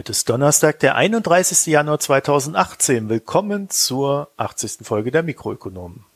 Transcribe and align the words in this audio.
Heute 0.00 0.12
ist 0.12 0.30
Donnerstag, 0.30 0.78
der 0.78 0.94
31. 0.94 1.66
Januar 1.66 1.98
2018. 2.00 3.10
Willkommen 3.10 3.68
zur 3.68 4.30
80. 4.38 4.78
Folge 4.80 5.10
der 5.10 5.22
Mikroökonomen. 5.22 6.06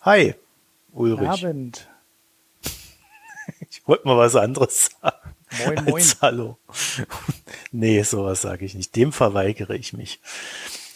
Hi, 0.00 0.34
Ulrich. 0.92 1.28
Abend. 1.28 1.86
Ich 3.70 3.86
wollte 3.86 4.08
mal 4.08 4.18
was 4.18 4.34
anderes 4.34 4.90
sagen. 5.00 5.36
Moin, 5.64 5.84
moin. 5.84 6.04
Hallo. 6.20 6.58
Nee, 7.70 8.02
sowas 8.02 8.42
sage 8.42 8.64
ich 8.64 8.74
nicht. 8.74 8.96
Dem 8.96 9.12
verweigere 9.12 9.76
ich 9.76 9.92
mich. 9.92 10.18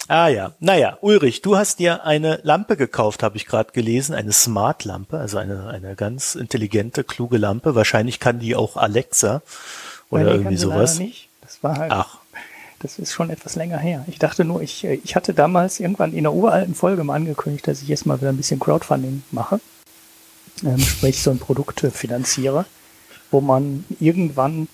Ah 0.08 0.26
ja, 0.26 0.50
naja, 0.58 0.98
Ulrich, 1.00 1.42
du 1.42 1.56
hast 1.56 1.78
dir 1.78 2.04
eine 2.04 2.40
Lampe 2.42 2.76
gekauft, 2.76 3.22
habe 3.22 3.36
ich 3.36 3.46
gerade 3.46 3.70
gelesen, 3.70 4.16
eine 4.16 4.32
Smart-Lampe, 4.32 5.16
also 5.16 5.38
eine, 5.38 5.68
eine 5.68 5.94
ganz 5.94 6.34
intelligente, 6.34 7.04
kluge 7.04 7.38
Lampe. 7.38 7.76
Wahrscheinlich 7.76 8.18
kann 8.18 8.40
die 8.40 8.56
auch 8.56 8.76
Alexa 8.76 9.42
oder 10.10 10.24
Nein, 10.24 10.32
irgendwie 10.32 10.56
sowas. 10.56 10.98
Nicht. 10.98 11.28
Das 11.42 11.62
war 11.62 11.76
halt, 11.76 11.92
Ach, 11.92 12.21
das 12.82 12.98
ist 12.98 13.12
schon 13.12 13.30
etwas 13.30 13.56
länger 13.56 13.78
her. 13.78 14.04
Ich 14.08 14.18
dachte 14.18 14.44
nur, 14.44 14.60
ich, 14.60 14.84
äh, 14.84 15.00
ich 15.04 15.16
hatte 15.16 15.34
damals 15.34 15.80
irgendwann 15.80 16.12
in 16.12 16.18
einer 16.18 16.34
uralten 16.34 16.74
Folge 16.74 17.04
mal 17.04 17.14
angekündigt, 17.14 17.66
dass 17.66 17.82
ich 17.82 17.88
jetzt 17.88 18.06
mal 18.06 18.20
wieder 18.20 18.30
ein 18.30 18.36
bisschen 18.36 18.60
Crowdfunding 18.60 19.22
mache. 19.30 19.60
Ähm, 20.64 20.78
sprich, 20.78 21.22
so 21.22 21.30
ein 21.30 21.38
Produkt 21.38 21.82
äh, 21.84 21.90
finanziere, 21.90 22.66
wo 23.30 23.40
man 23.40 23.84
irgendwann 24.00 24.68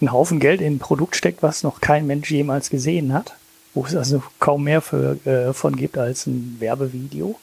einen 0.00 0.12
Haufen 0.12 0.40
Geld 0.40 0.60
in 0.60 0.74
ein 0.74 0.78
Produkt 0.78 1.16
steckt, 1.16 1.42
was 1.42 1.62
noch 1.62 1.80
kein 1.80 2.06
Mensch 2.06 2.30
jemals 2.30 2.70
gesehen 2.70 3.12
hat, 3.12 3.34
wo 3.74 3.84
es 3.84 3.94
also 3.94 4.22
kaum 4.40 4.64
mehr 4.64 4.80
für, 4.80 5.18
äh, 5.26 5.52
von 5.52 5.76
gibt 5.76 5.98
als 5.98 6.26
ein 6.26 6.56
Werbevideo. 6.60 7.38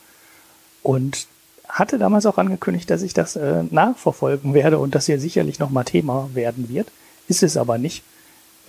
Und 0.81 1.27
hatte 1.67 1.99
damals 1.99 2.25
auch 2.25 2.37
angekündigt, 2.37 2.89
dass 2.89 3.03
ich 3.03 3.13
das 3.13 3.35
äh, 3.35 3.63
nachverfolgen 3.69 4.53
werde 4.53 4.79
und 4.79 4.95
das 4.95 5.05
hier 5.05 5.19
sicherlich 5.19 5.59
nochmal 5.59 5.85
Thema 5.85 6.29
werden 6.33 6.69
wird. 6.69 6.91
Ist 7.27 7.43
es 7.43 7.57
aber 7.57 7.77
nicht. 7.77 8.03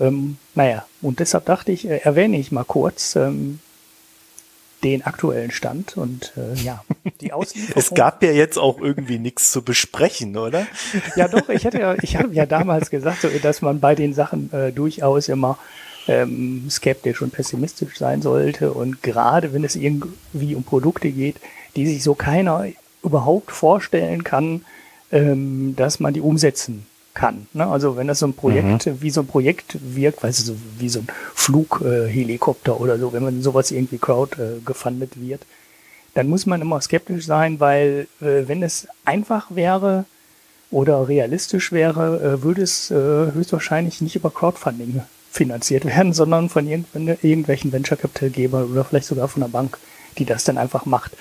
Ähm, 0.01 0.39
naja, 0.55 0.87
und 1.03 1.21
deshalb 1.21 1.45
dachte 1.45 1.73
ich, 1.73 1.87
äh, 1.87 1.99
erwähne 1.99 2.39
ich 2.39 2.51
mal 2.51 2.65
kurz 2.65 3.17
ähm, 3.17 3.61
den 4.83 5.03
aktuellen 5.03 5.51
Stand 5.51 5.97
und 5.97 6.33
äh, 6.37 6.55
ja, 6.63 6.83
die 7.21 7.33
Auslieferung. 7.35 7.83
es 7.83 7.91
gab 7.91 8.23
ja 8.23 8.31
jetzt 8.31 8.59
auch 8.59 8.81
irgendwie 8.81 9.19
nichts 9.19 9.51
zu 9.51 9.63
besprechen, 9.63 10.37
oder? 10.37 10.67
Ja, 11.17 11.29
doch, 11.29 11.49
ich 11.51 11.67
hatte 11.67 11.79
ja, 11.79 11.97
ich 12.03 12.17
habe 12.17 12.33
ja 12.33 12.47
damals 12.47 12.91
gesagt, 12.91 13.21
so, 13.21 13.29
dass 13.43 13.63
man 13.63 13.81
bei 13.81 13.95
den 13.95 14.15
Sachen 14.15 14.53
äh, 14.53 14.73
durchaus 14.73 15.29
immer 15.29 15.59
ähm, 16.09 16.69
skeptisch 16.71 17.21
und 17.21 17.33
pessimistisch 17.33 17.99
sein 17.99 18.23
sollte. 18.23 18.73
Und 18.73 19.03
gerade 19.03 19.53
wenn 19.53 19.65
es 19.65 19.77
irgendwie 19.77 20.55
um 20.55 20.65
Produkte 20.65 21.11
geht, 21.11 21.37
die 21.77 21.87
sich 21.87 22.03
so 22.03 22.15
keiner 22.15 22.67
überhaupt 23.03 23.53
vorstellen 23.53 24.25
kann, 24.25 24.65
ähm, 25.13 25.75
dass 25.77 26.01
man 26.01 26.15
die 26.15 26.21
umsetzen 26.21 26.87
kann. 27.21 27.47
Ne? 27.53 27.67
Also 27.67 27.97
wenn 27.97 28.07
das 28.07 28.21
so 28.21 28.27
ein 28.27 28.33
Projekt, 28.33 28.89
wie 29.03 29.11
so 29.11 29.21
ein 29.21 29.27
Projekt 29.27 29.77
wirkt, 29.81 30.23
weißt 30.23 30.41
du, 30.41 30.45
so 30.45 30.57
wie 30.79 30.89
so 30.89 31.01
ein 31.01 31.09
Flughelikopter 31.35 32.73
äh, 32.73 32.83
oder 32.83 32.99
so, 32.99 33.13
wenn 33.13 33.23
man 33.23 33.43
sowas 33.43 33.71
irgendwie 33.71 33.99
crowd 33.99 34.41
äh, 34.41 34.61
gefundet 34.65 35.21
wird, 35.21 35.43
dann 36.15 36.29
muss 36.29 36.47
man 36.47 36.63
immer 36.63 36.81
skeptisch 36.81 37.27
sein, 37.27 37.61
weil 37.61 38.09
äh, 38.21 38.49
wenn 38.49 38.63
es 38.63 38.89
einfach 39.05 39.47
wäre 39.51 40.07
oder 40.71 41.09
realistisch 41.09 41.73
wäre, 41.73 42.21
äh, 42.21 42.43
würde 42.43 42.63
es 42.63 42.91
äh, 42.91 42.95
höchstwahrscheinlich 42.95 44.01
nicht 44.01 44.17
über 44.17 44.31
Crowdfunding 44.31 45.03
finanziert 45.31 45.85
werden, 45.85 46.13
sondern 46.21 46.49
von 46.49 46.67
irgendw 46.67 47.17
irgendwelchen 47.23 47.71
Venture 47.71 47.99
Capital 47.99 48.31
Gebern 48.31 48.73
oder 48.73 48.85
vielleicht 48.85 49.07
sogar 49.07 49.29
von 49.29 49.43
einer 49.43 49.53
Bank, 49.53 49.79
die 50.17 50.25
das 50.25 50.45
dann 50.45 50.57
einfach 50.57 50.87
macht. 50.87 51.13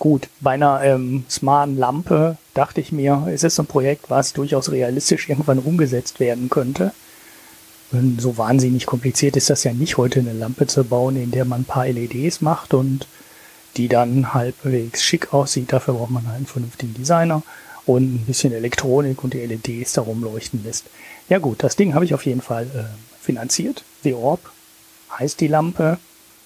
Gut, 0.00 0.30
bei 0.40 0.52
einer 0.52 0.82
ähm, 0.82 1.24
smarten 1.28 1.76
Lampe 1.76 2.38
dachte 2.54 2.80
ich 2.80 2.90
mir, 2.90 3.28
es 3.30 3.44
ist 3.44 3.60
ein 3.60 3.66
Projekt, 3.66 4.08
was 4.08 4.32
durchaus 4.32 4.70
realistisch 4.70 5.28
irgendwann 5.28 5.58
umgesetzt 5.58 6.20
werden 6.20 6.48
könnte. 6.48 6.94
Und 7.92 8.18
so 8.18 8.38
wahnsinnig 8.38 8.86
kompliziert 8.86 9.36
ist 9.36 9.50
das 9.50 9.62
ja 9.62 9.74
nicht, 9.74 9.98
heute 9.98 10.20
eine 10.20 10.32
Lampe 10.32 10.66
zu 10.66 10.84
bauen, 10.84 11.16
in 11.16 11.32
der 11.32 11.44
man 11.44 11.60
ein 11.60 11.64
paar 11.64 11.86
LEDs 11.86 12.40
macht 12.40 12.72
und 12.72 13.06
die 13.76 13.88
dann 13.88 14.32
halbwegs 14.32 15.04
schick 15.04 15.34
aussieht. 15.34 15.70
Dafür 15.70 15.92
braucht 15.92 16.12
man 16.12 16.26
einen 16.28 16.46
vernünftigen 16.46 16.94
Designer 16.94 17.42
und 17.84 18.14
ein 18.14 18.24
bisschen 18.26 18.54
Elektronik 18.54 19.22
und 19.22 19.34
die 19.34 19.44
LEDs 19.44 19.92
darum 19.92 20.24
leuchten 20.24 20.64
lässt. 20.64 20.86
Ja 21.28 21.40
gut, 21.40 21.62
das 21.62 21.76
Ding 21.76 21.92
habe 21.92 22.06
ich 22.06 22.14
auf 22.14 22.24
jeden 22.24 22.40
Fall 22.40 22.64
äh, 22.74 23.22
finanziert. 23.22 23.84
The 24.02 24.14
Orb 24.14 24.40
heißt 25.18 25.40
die 25.40 25.48
Lampe. 25.48 25.98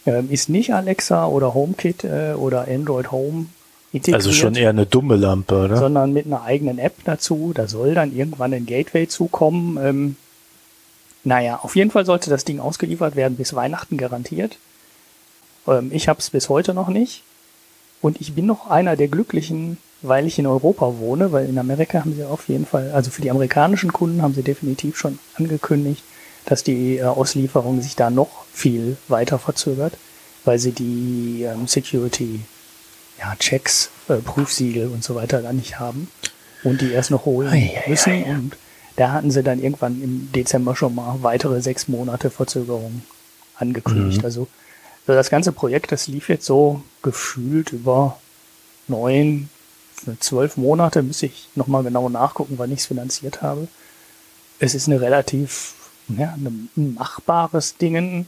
Ähm, 0.07 0.31
ist 0.31 0.49
nicht 0.49 0.75
Alexa 0.75 1.27
oder 1.27 1.55
HomeKit 1.55 2.05
äh, 2.05 2.35
oder 2.37 2.69
Android 2.69 3.11
Home 3.11 3.47
integriert. 3.93 4.17
Also 4.17 4.33
schon 4.33 4.55
eher 4.55 4.71
eine 4.71 4.87
dumme 4.87 5.17
Lampe, 5.17 5.65
oder? 5.65 5.77
Sondern 5.77 6.13
mit 6.13 6.27
einer 6.27 6.43
eigenen 6.43 6.79
App 6.79 6.97
dazu. 7.05 7.53
Da 7.55 7.69
soll 7.69 7.95
dann 7.95 8.15
irgendwann 8.15 8.53
ein 8.53 8.67
Gateway 8.67 9.09
zukommen. 9.09 9.79
Ähm, 9.83 10.17
naja, 11.23 11.61
auf 11.63 11.75
jeden 11.75 11.91
Fall 11.91 12.05
sollte 12.05 12.29
das 12.29 12.45
Ding 12.45 12.61
ausgeliefert 12.61 13.17
werden 13.17 13.37
bis 13.37 13.55
Weihnachten 13.55 13.97
garantiert. 13.97 14.59
Ähm, 15.67 15.91
ich 15.93 16.09
habe 16.09 16.19
es 16.19 16.31
bis 16.31 16.49
heute 16.49 16.75
noch 16.75 16.89
nicht. 16.89 17.23
Und 18.03 18.21
ich 18.21 18.35
bin 18.35 18.45
noch 18.45 18.69
einer 18.69 18.97
der 18.97 19.09
Glücklichen, 19.09 19.79
weil 20.03 20.27
ich 20.27 20.39
in 20.39 20.47
Europa 20.47 20.99
wohne, 20.99 21.33
weil 21.33 21.49
in 21.49 21.59
Amerika 21.59 22.01
haben 22.01 22.15
sie 22.15 22.25
auf 22.25 22.49
jeden 22.49 22.67
Fall, 22.67 22.91
also 22.93 23.11
für 23.11 23.23
die 23.23 23.31
amerikanischen 23.31 23.95
Kunden 23.95 24.21
haben 24.21 24.35
sie 24.35 24.43
definitiv 24.43 24.99
schon 24.99 25.19
angekündigt, 25.39 26.03
dass 26.47 26.63
die 26.63 26.99
äh, 26.99 27.05
Auslieferung 27.05 27.81
sich 27.81 27.97
da 27.97 28.11
noch 28.11 28.45
viel 28.53 28.97
weiter 29.09 29.39
verzögert, 29.39 29.95
weil 30.45 30.59
sie 30.59 30.73
die 30.73 31.43
ähm, 31.45 31.67
Security 31.67 32.41
ja, 33.19 33.35
Checks, 33.37 33.91
äh, 34.09 34.17
Prüfsiegel 34.17 34.89
und 34.89 35.05
so 35.05 35.15
weiter 35.15 35.43
da 35.43 35.53
nicht 35.53 35.79
haben 35.79 36.09
und 36.63 36.81
die 36.81 36.93
erst 36.93 37.11
noch 37.11 37.25
holen 37.25 37.53
Ei, 37.53 37.83
müssen. 37.87 38.13
ei. 38.13 38.25
Und 38.31 38.57
da 38.97 39.13
hatten 39.13 39.31
sie 39.31 39.43
dann 39.43 39.63
irgendwann 39.63 40.03
im 40.03 40.31
Dezember 40.33 40.77
schon 40.77 40.95
mal 40.95 41.19
weitere 41.23 41.61
sechs 41.61 41.89
Monate 41.89 42.31
Verzögerung 42.31 43.03
angekündigt. 43.57 44.19
Mhm. 44.19 44.25
Also 44.25 44.49
so 45.07 45.13
das 45.13 45.31
ganze 45.31 45.53
Projekt, 45.53 45.93
das 45.93 46.07
lief 46.07 46.29
jetzt 46.29 46.47
so 46.47 46.83
gefühlt 47.03 47.73
über 47.73 48.19
neun, 48.89 49.49
zwölf 50.21 50.57
Monate, 50.57 51.03
muss 51.03 51.23
ich 51.23 51.49
nochmal 51.55 51.83
genau 51.83 52.09
nachgucken, 52.09 52.55
wann 52.59 52.73
ich 52.73 52.81
es 52.81 52.87
finanziert 52.87 53.43
habe. 53.43 53.69
Es 54.59 54.75
ist 54.75 54.89
eine 54.89 55.01
relativ 55.01 55.75
ja, 56.09 56.37
ein 56.37 56.95
machbares 56.95 57.77
Ding 57.77 58.27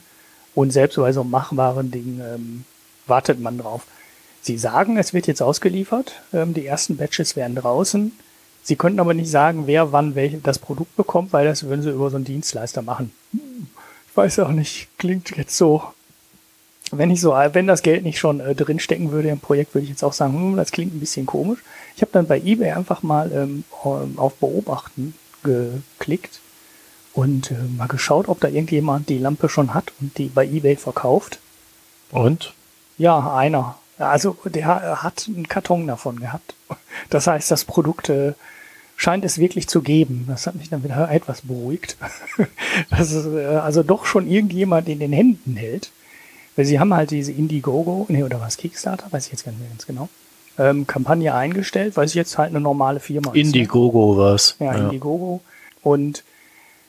und 0.55 0.73
selbst 0.73 0.97
bei 0.97 1.13
so 1.13 1.21
einem 1.21 1.31
machbaren 1.31 1.91
Ding 1.91 2.21
ähm, 2.21 2.65
wartet 3.07 3.41
man 3.41 3.59
drauf. 3.59 3.87
Sie 4.41 4.59
sagen, 4.59 4.97
es 4.97 5.13
wird 5.13 5.27
jetzt 5.27 5.43
ausgeliefert, 5.43 6.15
ähm, 6.33 6.55
die 6.55 6.67
ersten 6.67 6.97
Batches 6.97 7.37
werden 7.37 7.57
draußen. 7.57 8.13
Sie 8.63 8.77
könnten 8.77 9.01
aber 9.01 9.15
nicht 9.15 9.31
sagen, 9.31 9.67
wer 9.67 9.93
wann 9.93 10.15
welche 10.15 10.39
das 10.39 10.59
Produkt 10.59 10.97
bekommt, 10.97 11.33
weil 11.33 11.45
das 11.45 11.65
würden 11.65 11.83
sie 11.83 11.91
über 11.91 12.11
so 12.11 12.17
einen 12.17 12.25
Dienstleister 12.25 12.83
machen. 12.83 13.13
Ich 13.33 14.17
weiß 14.17 14.39
auch 14.41 14.51
nicht, 14.51 14.89
klingt 14.99 15.37
jetzt 15.37 15.57
so. 15.57 15.85
Wenn 16.93 17.11
ich 17.11 17.21
so, 17.21 17.33
wenn 17.33 17.67
das 17.67 17.83
Geld 17.83 18.05
nicht 18.05 18.19
schon 18.19 18.41
äh, 18.41 18.55
drinstecken 18.55 19.11
würde 19.11 19.29
im 19.29 19.41
Projekt, 19.41 19.75
würde 19.75 19.85
ich 19.85 19.91
jetzt 19.91 20.05
auch 20.05 20.13
sagen, 20.13 20.35
hm, 20.35 20.57
das 20.57 20.71
klingt 20.71 20.95
ein 20.95 21.01
bisschen 21.01 21.27
komisch. 21.27 21.59
Ich 21.97 22.03
habe 22.03 22.13
dann 22.13 22.27
bei 22.27 22.39
eBay 22.39 22.73
einfach 22.73 23.03
mal 23.03 23.31
ähm, 23.33 23.65
auf 24.17 24.35
Beobachten 24.37 25.15
geklickt 25.43 26.41
und 27.17 27.51
äh, 27.51 27.55
mal 27.77 27.89
geschaut, 27.89 28.29
ob 28.29 28.41
da 28.41 28.49
irgendjemand 28.49 29.09
die 29.09 29.19
Lampe 29.19 29.49
schon 29.49 29.73
hat 29.75 29.93
und 30.01 30.17
die 30.19 30.27
bei 30.27 30.47
eBay 30.47 30.77
verkauft. 30.77 31.41
Und? 32.13 32.53
Ja, 32.99 33.35
einer. 33.35 33.77
Also 33.99 34.37
der 34.45 35.03
hat 35.03 35.25
einen 35.27 35.49
Karton 35.49 35.87
davon 35.87 36.21
gehabt. 36.21 36.55
Das 37.09 37.27
heißt, 37.27 37.51
das 37.51 37.65
Produkt 37.65 38.11
äh, 38.11 38.35
scheint 38.97 39.25
es 39.25 39.39
wirklich 39.39 39.67
zu 39.67 39.81
geben. 39.81 40.27
Das 40.29 40.47
hat 40.47 40.57
mich 40.57 40.69
dann 40.69 40.85
wieder 40.85 41.11
etwas 41.11 41.41
beruhigt. 41.43 41.97
Dass 42.91 43.13
es 43.13 43.27
äh, 43.27 43.47
also 43.57 43.83
doch 43.83 44.05
schon 44.05 44.29
irgendjemand 44.29 44.89
in 44.89 44.99
den 44.99 45.13
Händen 45.13 45.57
hält. 45.57 45.91
Weil 46.55 46.67
sie 46.67 46.79
haben 46.79 46.93
halt 46.93 47.11
diese 47.11 47.33
Indiegogo, 47.33 48.07
nee, 48.09 48.23
oder 48.23 48.41
was, 48.41 48.59
Kickstarter, 48.59 49.07
weiß 49.11 49.27
ich 49.27 49.33
jetzt 49.33 49.45
gar 49.45 49.53
nicht 49.53 49.61
mehr 49.61 49.71
ganz 49.71 49.87
genau, 49.87 50.09
ähm, 50.59 50.87
Kampagne 50.87 51.35
eingestellt, 51.35 51.97
weil 51.97 52.07
es 52.07 52.15
jetzt 52.15 52.39
halt 52.39 52.51
eine 52.51 52.61
normale 52.61 53.01
Firma 53.01 53.29
ist. 53.31 53.35
ne? 53.35 53.41
Indiegogo 53.41 54.17
war's. 54.17 54.57
Ja, 54.59 54.73
Indiegogo. 54.73 55.41
Und 55.83 56.25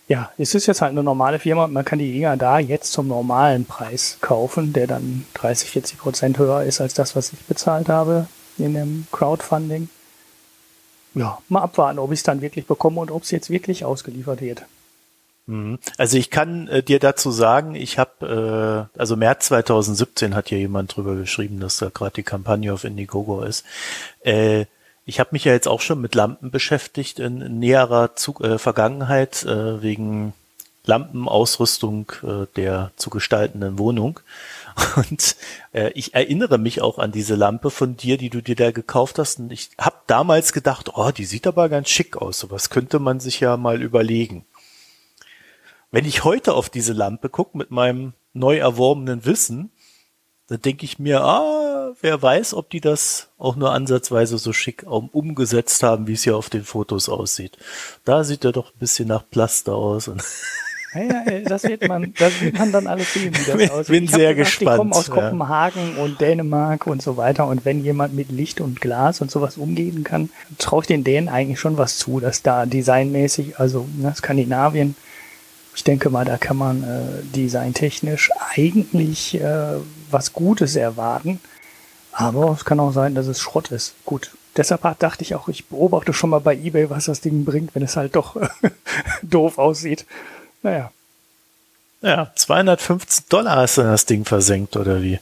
ja, 0.07 0.31
es 0.37 0.55
ist 0.55 0.67
jetzt 0.67 0.81
halt 0.81 0.91
eine 0.91 1.03
normale 1.03 1.39
Firma 1.39 1.67
man 1.67 1.83
kann 1.83 1.99
die 1.99 2.11
Dinger 2.11 2.37
da 2.37 2.59
jetzt 2.59 2.93
zum 2.93 3.07
normalen 3.07 3.65
Preis 3.65 4.17
kaufen, 4.21 4.73
der 4.73 4.87
dann 4.87 5.25
30, 5.33 5.69
40 5.69 5.97
Prozent 5.97 6.37
höher 6.37 6.63
ist 6.63 6.81
als 6.81 6.93
das, 6.93 7.15
was 7.15 7.33
ich 7.33 7.39
bezahlt 7.45 7.89
habe 7.89 8.27
in 8.57 8.73
dem 8.73 9.07
Crowdfunding. 9.11 9.89
Ja, 11.13 11.39
mal 11.49 11.61
abwarten, 11.61 11.99
ob 11.99 12.11
ich 12.11 12.19
es 12.19 12.23
dann 12.23 12.41
wirklich 12.41 12.67
bekomme 12.67 13.01
und 13.01 13.11
ob 13.11 13.23
es 13.23 13.31
jetzt 13.31 13.49
wirklich 13.49 13.83
ausgeliefert 13.85 14.41
wird. 14.41 14.63
Mhm. 15.47 15.79
Also 15.97 16.17
ich 16.17 16.29
kann 16.29 16.67
äh, 16.67 16.83
dir 16.83 16.99
dazu 16.99 17.31
sagen, 17.31 17.73
ich 17.75 17.97
habe, 17.97 18.89
äh, 18.95 18.99
also 18.99 19.15
März 19.15 19.47
2017 19.47 20.35
hat 20.35 20.49
hier 20.49 20.59
jemand 20.59 20.95
drüber 20.95 21.15
geschrieben, 21.15 21.59
dass 21.59 21.77
da 21.77 21.89
gerade 21.89 22.13
die 22.15 22.23
Kampagne 22.23 22.73
auf 22.73 22.83
Indiegogo 22.83 23.41
ist. 23.41 23.65
Äh, 24.21 24.65
ich 25.07 25.21
habe 25.21 25.29
mich 25.31 25.45
ja 25.45 25.53
jetzt 25.53 25.69
auch 25.69 25.79
schon 25.79 26.01
mit 26.01 26.15
Lampen 26.15 26.51
beschäftigt 26.51 27.19
in 27.19 27.59
näherer 27.59 28.15
Zug 28.17 28.41
äh, 28.41 28.59
Vergangenheit 28.59 29.43
äh, 29.45 29.81
wegen 29.81 30.33
Lampenausrüstung 30.85 32.11
äh, 32.23 32.45
der 32.57 32.91
zu 32.97 33.09
gestaltenden 33.09 33.79
Wohnung. 33.79 34.19
Und 34.97 35.37
äh, 35.71 35.91
ich 35.93 36.13
erinnere 36.13 36.57
mich 36.57 36.81
auch 36.81 36.99
an 36.99 37.13
diese 37.13 37.35
Lampe 37.35 37.71
von 37.71 37.95
dir, 37.95 38.17
die 38.17 38.29
du 38.29 38.41
dir 38.41 38.57
da 38.57 38.71
gekauft 38.71 39.17
hast. 39.17 39.39
Und 39.39 39.53
ich 39.53 39.69
habe 39.79 39.95
damals 40.07 40.51
gedacht, 40.51 40.91
oh, 40.97 41.09
die 41.11 41.25
sieht 41.25 41.47
aber 41.47 41.69
ganz 41.69 41.87
schick 41.87 42.17
aus. 42.17 42.39
Sowas 42.39 42.69
könnte 42.69 42.99
man 42.99 43.21
sich 43.21 43.39
ja 43.39 43.55
mal 43.55 43.81
überlegen. 43.81 44.45
wenn 45.89 46.03
ich 46.03 46.25
heute 46.25 46.53
auf 46.53 46.69
diese 46.69 46.91
Lampe 46.91 47.29
gucke 47.29 47.57
mit 47.57 47.71
meinem 47.71 48.11
neu 48.33 48.57
erworbenen 48.57 49.23
Wissen, 49.23 49.71
dann 50.47 50.61
denke 50.61 50.83
ich 50.83 50.99
mir, 50.99 51.21
ah, 51.21 51.76
wer 52.01 52.21
weiß, 52.21 52.53
ob 52.53 52.69
die 52.69 52.81
das 52.81 53.29
auch 53.37 53.55
nur 53.55 53.71
ansatzweise 53.71 54.37
so 54.37 54.53
schick 54.53 54.85
umgesetzt 54.87 55.83
haben, 55.83 56.07
wie 56.07 56.13
es 56.13 56.23
hier 56.23 56.37
auf 56.37 56.49
den 56.49 56.63
Fotos 56.63 57.09
aussieht. 57.09 57.57
Da 58.05 58.23
sieht 58.23 58.45
er 58.45 58.51
doch 58.51 58.73
ein 58.73 58.79
bisschen 58.79 59.07
nach 59.07 59.23
Plaster 59.29 59.73
aus. 59.73 60.11
Ja, 60.93 61.23
das 61.41 61.63
wird 61.63 61.87
man, 61.87 62.13
das 62.17 62.41
wird 62.41 62.57
man 62.57 62.71
dann 62.71 62.87
alles 62.87 63.13
sehen, 63.13 63.35
wie 63.35 63.45
das 63.45 63.57
bin, 63.57 63.69
aussieht. 63.69 63.87
Bin 63.87 64.07
sehr 64.07 64.33
gesagt, 64.33 64.59
gespannt. 64.59 64.73
Die 64.73 64.77
kommen 64.77 64.93
aus 64.93 65.09
Kopenhagen 65.09 65.97
ja. 65.97 66.03
und 66.03 66.21
Dänemark 66.21 66.87
und 66.87 67.01
so 67.01 67.17
weiter. 67.17 67.45
Und 67.45 67.65
wenn 67.65 67.83
jemand 67.83 68.15
mit 68.15 68.31
Licht 68.31 68.61
und 68.61 68.81
Glas 68.81 69.21
und 69.21 69.29
sowas 69.29 69.57
umgehen 69.57 70.03
kann, 70.03 70.29
traue 70.57 70.81
ich 70.81 70.87
den 70.87 71.03
Dänen 71.03 71.29
eigentlich 71.29 71.59
schon 71.59 71.77
was 71.77 71.97
zu, 71.97 72.19
dass 72.19 72.41
da 72.41 72.65
designmäßig, 72.65 73.59
also 73.59 73.87
ne, 73.97 74.13
Skandinavien, 74.15 74.95
ich 75.75 75.83
denke 75.83 76.09
mal, 76.09 76.25
da 76.25 76.37
kann 76.37 76.57
man 76.57 76.83
äh, 76.83 77.23
designtechnisch 77.35 78.31
eigentlich 78.55 79.39
äh, 79.39 79.75
was 80.09 80.33
Gutes 80.33 80.75
erwarten. 80.75 81.39
Aber 82.19 82.51
es 82.51 82.65
kann 82.65 82.79
auch 82.79 82.93
sein, 82.93 83.13
dass 83.13 83.27
es 83.27 83.39
Schrott 83.39 83.71
ist. 83.71 83.93
Gut. 84.03 84.31
Deshalb 84.55 84.81
dachte 84.97 85.21
ich 85.21 85.35
auch, 85.35 85.49
ich 85.49 85.67
beobachte 85.67 86.13
schon 86.13 86.31
mal 86.31 86.39
bei 86.39 86.55
eBay, 86.55 86.89
was 86.89 87.05
das 87.05 87.21
Ding 87.21 87.45
bringt, 87.45 87.75
wenn 87.75 87.83
es 87.83 87.95
halt 87.95 88.15
doch 88.15 88.35
doof 89.21 89.59
aussieht. 89.59 90.07
Naja. 90.63 90.91
Ja, 92.01 92.31
215 92.35 93.25
Dollar 93.29 93.57
hast 93.57 93.77
du 93.77 93.83
das 93.83 94.07
Ding 94.07 94.25
versenkt, 94.25 94.75
oder 94.75 95.03
wie? 95.03 95.19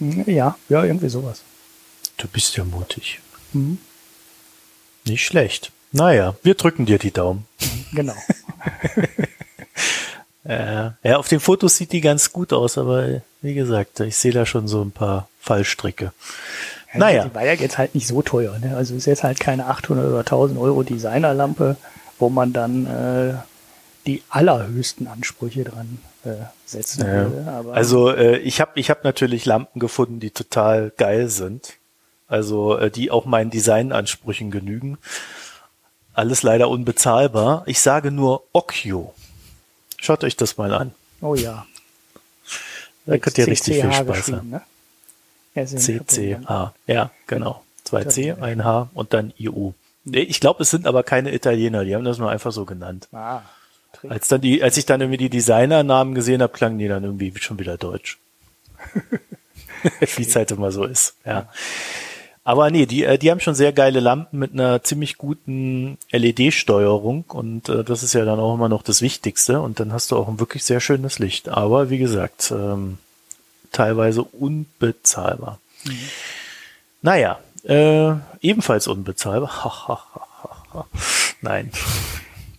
Ja, 0.00 0.56
ja, 0.70 0.84
irgendwie 0.84 1.10
sowas. 1.10 1.42
Du 2.16 2.26
bist 2.28 2.56
ja 2.56 2.64
mutig. 2.64 3.20
Mhm. 3.52 3.76
Nicht 5.04 5.26
schlecht. 5.26 5.70
Naja, 5.92 6.34
wir 6.42 6.54
drücken 6.54 6.86
dir 6.86 6.98
die 6.98 7.12
Daumen. 7.12 7.46
Genau. 7.92 8.16
Äh, 10.44 10.92
ja, 11.02 11.18
auf 11.18 11.28
den 11.28 11.40
Fotos 11.40 11.76
sieht 11.76 11.92
die 11.92 12.00
ganz 12.00 12.32
gut 12.32 12.54
aus, 12.54 12.78
aber 12.78 13.20
wie 13.42 13.52
gesagt, 13.52 14.00
ich 14.00 14.16
sehe 14.16 14.32
da 14.32 14.46
schon 14.46 14.66
so 14.66 14.80
ein 14.80 14.92
paar 14.92 15.27
Fallstricke. 15.40 16.12
Ja, 16.92 16.98
naja. 16.98 17.24
Die 17.24 17.34
war 17.34 17.44
ja 17.44 17.54
jetzt 17.54 17.78
halt 17.78 17.94
nicht 17.94 18.06
so 18.06 18.22
teuer. 18.22 18.58
Ne? 18.58 18.76
Also 18.76 18.94
ist 18.94 19.06
jetzt 19.06 19.22
halt 19.22 19.40
keine 19.40 19.66
800 19.66 20.06
oder 20.06 20.20
1000 20.20 20.58
Euro 20.58 20.82
Designerlampe, 20.82 21.76
wo 22.18 22.28
man 22.28 22.52
dann 22.52 22.86
äh, 22.86 23.34
die 24.06 24.22
allerhöchsten 24.30 25.06
Ansprüche 25.06 25.64
dran 25.64 25.98
äh, 26.24 26.30
setzen 26.64 27.06
ja. 27.06 27.62
also 27.72 28.10
äh, 28.10 28.38
ich 28.38 28.60
habe 28.60 28.72
ich 28.74 28.90
hab 28.90 29.04
natürlich 29.04 29.44
Lampen 29.44 29.80
gefunden, 29.80 30.18
die 30.18 30.30
total 30.30 30.92
geil 30.96 31.28
sind. 31.28 31.74
Also 32.26 32.76
äh, 32.76 32.90
die 32.90 33.10
auch 33.10 33.24
meinen 33.24 33.50
Designansprüchen 33.50 34.50
genügen. 34.50 34.98
Alles 36.12 36.42
leider 36.42 36.68
unbezahlbar. 36.68 37.62
Ich 37.66 37.80
sage 37.80 38.10
nur 38.10 38.44
Occhio. 38.52 39.14
Schaut 39.98 40.24
euch 40.24 40.36
das 40.36 40.56
mal 40.56 40.74
an. 40.74 40.92
Oh 41.20 41.34
ja. 41.34 41.66
Da 43.06 43.18
könnt 43.18 43.38
ihr 43.38 43.46
richtig 43.46 43.80
viel 43.80 43.92
Spaß 43.92 44.32
haben. 44.32 44.50
Ne? 44.50 44.62
CCH. 45.66 46.72
Ja, 46.86 47.10
genau. 47.26 47.62
Zwei 47.84 48.04
C, 48.04 48.32
ein 48.32 48.64
H 48.64 48.90
und 48.94 49.14
dann 49.14 49.32
IU. 49.38 49.72
Ich 50.04 50.40
glaube, 50.40 50.62
es 50.62 50.70
sind 50.70 50.86
aber 50.86 51.02
keine 51.02 51.34
Italiener, 51.34 51.84
die 51.84 51.94
haben 51.94 52.04
das 52.04 52.18
nur 52.18 52.30
einfach 52.30 52.52
so 52.52 52.64
genannt. 52.64 53.08
Ah, 53.12 53.42
als 54.08 54.28
dann 54.28 54.40
die, 54.40 54.62
als 54.62 54.76
ich 54.76 54.86
dann 54.86 55.00
irgendwie 55.00 55.18
die 55.18 55.30
Designernamen 55.30 56.14
gesehen 56.14 56.42
habe, 56.42 56.52
klangen 56.52 56.78
die 56.78 56.88
dann 56.88 57.04
irgendwie 57.04 57.32
schon 57.38 57.58
wieder 57.58 57.76
deutsch. 57.76 58.18
Wie 60.16 60.22
es 60.22 60.36
halt 60.36 60.50
immer 60.50 60.72
so 60.72 60.84
ist. 60.84 61.16
Ja. 61.24 61.48
Aber 62.44 62.70
nee, 62.70 62.86
die, 62.86 63.04
äh, 63.04 63.18
die 63.18 63.30
haben 63.30 63.40
schon 63.40 63.54
sehr 63.54 63.72
geile 63.72 64.00
Lampen 64.00 64.38
mit 64.38 64.52
einer 64.52 64.82
ziemlich 64.82 65.18
guten 65.18 65.98
LED-Steuerung 66.10 67.24
und 67.28 67.68
äh, 67.68 67.84
das 67.84 68.02
ist 68.02 68.14
ja 68.14 68.24
dann 68.24 68.40
auch 68.40 68.54
immer 68.54 68.68
noch 68.68 68.82
das 68.82 69.02
Wichtigste 69.02 69.60
und 69.60 69.80
dann 69.80 69.92
hast 69.92 70.10
du 70.10 70.16
auch 70.16 70.28
ein 70.28 70.40
wirklich 70.40 70.64
sehr 70.64 70.80
schönes 70.80 71.18
Licht. 71.18 71.48
Aber 71.48 71.90
wie 71.90 71.98
gesagt, 71.98 72.50
ähm, 72.50 72.98
teilweise 73.72 74.22
unbezahlbar. 74.22 75.60
Mhm. 75.84 75.98
Naja, 77.02 77.38
äh, 77.64 78.14
ebenfalls 78.40 78.86
unbezahlbar. 78.86 80.04
nein. 81.40 81.70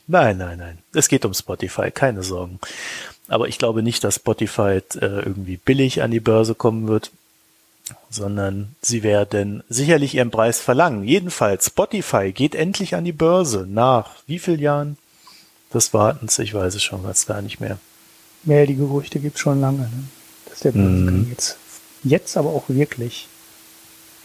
Nein, 0.07 0.38
nein, 0.38 0.57
nein. 0.57 0.79
Es 0.94 1.07
geht 1.07 1.25
um 1.25 1.33
Spotify, 1.33 1.91
keine 1.91 2.23
Sorgen. 2.23 2.59
Aber 3.27 3.47
ich 3.47 3.59
glaube 3.59 3.83
nicht, 3.83 4.03
dass 4.03 4.15
Spotify 4.15 4.81
äh, 4.95 5.06
irgendwie 5.06 5.57
billig 5.57 6.01
an 6.01 6.11
die 6.11 6.19
Börse 6.19 6.56
kommen 6.56 6.88
wird 6.88 7.11
sondern 8.09 8.75
sie 8.81 9.03
werden 9.03 9.63
sicherlich 9.69 10.15
ihren 10.15 10.31
Preis 10.31 10.59
verlangen. 10.59 11.03
Jedenfalls, 11.03 11.67
Spotify 11.67 12.31
geht 12.31 12.56
endlich 12.56 12.95
an 12.95 13.06
die 13.06 13.11
Börse 13.11 13.65
nach 13.67 14.11
wie 14.27 14.39
vielen 14.39 14.59
Jahren 14.59 14.97
des 15.73 15.94
Wartens? 15.94 16.39
Ich 16.39 16.53
weiß 16.53 16.75
es 16.75 16.83
schon 16.83 17.03
ganz 17.03 17.25
gar 17.25 17.41
nicht 17.41 17.59
mehr. 17.59 17.79
Ja, 18.45 18.65
die 18.65 18.75
Gerüchte 18.75 19.19
gibt 19.19 19.35
es 19.35 19.41
schon 19.41 19.61
lange, 19.61 19.79
ne? 19.79 20.03
Dass 20.59 20.73
der 20.73 20.81
mm. 20.81 21.27
jetzt, 21.29 21.57
jetzt 22.03 22.38
aber 22.38 22.50
auch 22.50 22.65
wirklich 22.67 23.27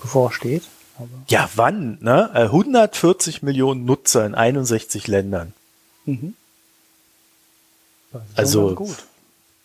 bevorsteht. 0.00 0.64
Aber 0.96 1.08
ja, 1.28 1.48
wann? 1.54 1.98
Ne? 2.00 2.30
140 2.32 3.42
äh, 3.42 3.44
Millionen 3.44 3.84
Nutzer 3.84 4.26
in 4.26 4.34
61 4.34 5.06
Ländern. 5.06 5.52
Mhm. 6.04 6.34
Also 8.36 8.74
gut. 8.74 9.04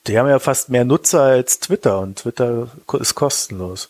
Die 0.07 0.17
haben 0.17 0.27
ja 0.27 0.39
fast 0.39 0.69
mehr 0.69 0.85
Nutzer 0.85 1.21
als 1.21 1.59
Twitter 1.59 1.99
und 1.99 2.17
Twitter 2.19 2.69
ist 2.99 3.13
kostenlos. 3.13 3.89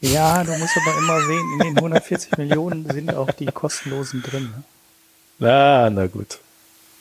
Ja, 0.00 0.44
du 0.44 0.52
musst 0.56 0.76
aber 0.76 0.98
immer 0.98 1.20
sehen, 1.26 1.52
in 1.52 1.58
den 1.58 1.76
140 1.76 2.38
Millionen 2.38 2.88
sind 2.88 3.14
auch 3.14 3.30
die 3.32 3.46
kostenlosen 3.46 4.22
drin. 4.22 4.52
Ne? 5.38 5.52
Ah, 5.52 5.90
na 5.90 6.06
gut. 6.06 6.38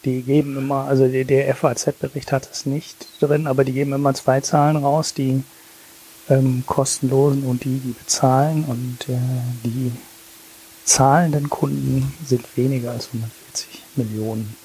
Die 0.05 0.21
geben 0.21 0.55
immer, 0.55 0.85
also 0.85 1.07
der, 1.07 1.55
FAZ-Bericht 1.55 2.31
hat 2.31 2.47
es 2.51 2.67
nicht 2.67 3.07
drin, 3.19 3.47
aber 3.47 3.63
die 3.65 3.73
geben 3.73 3.93
immer 3.93 4.13
zwei 4.13 4.39
Zahlen 4.39 4.77
raus, 4.77 5.15
die 5.15 5.43
ähm, 6.29 6.63
kostenlosen 6.67 7.43
und 7.43 7.63
die, 7.63 7.79
die 7.79 7.93
bezahlen. 7.93 8.65
Und 8.65 9.09
äh, 9.09 9.17
die 9.63 9.91
zahlenden 10.83 11.49
Kunden 11.49 12.13
sind 12.23 12.45
weniger 12.55 12.91
als 12.91 13.07
140 13.07 13.81
Millionen. 13.95 14.55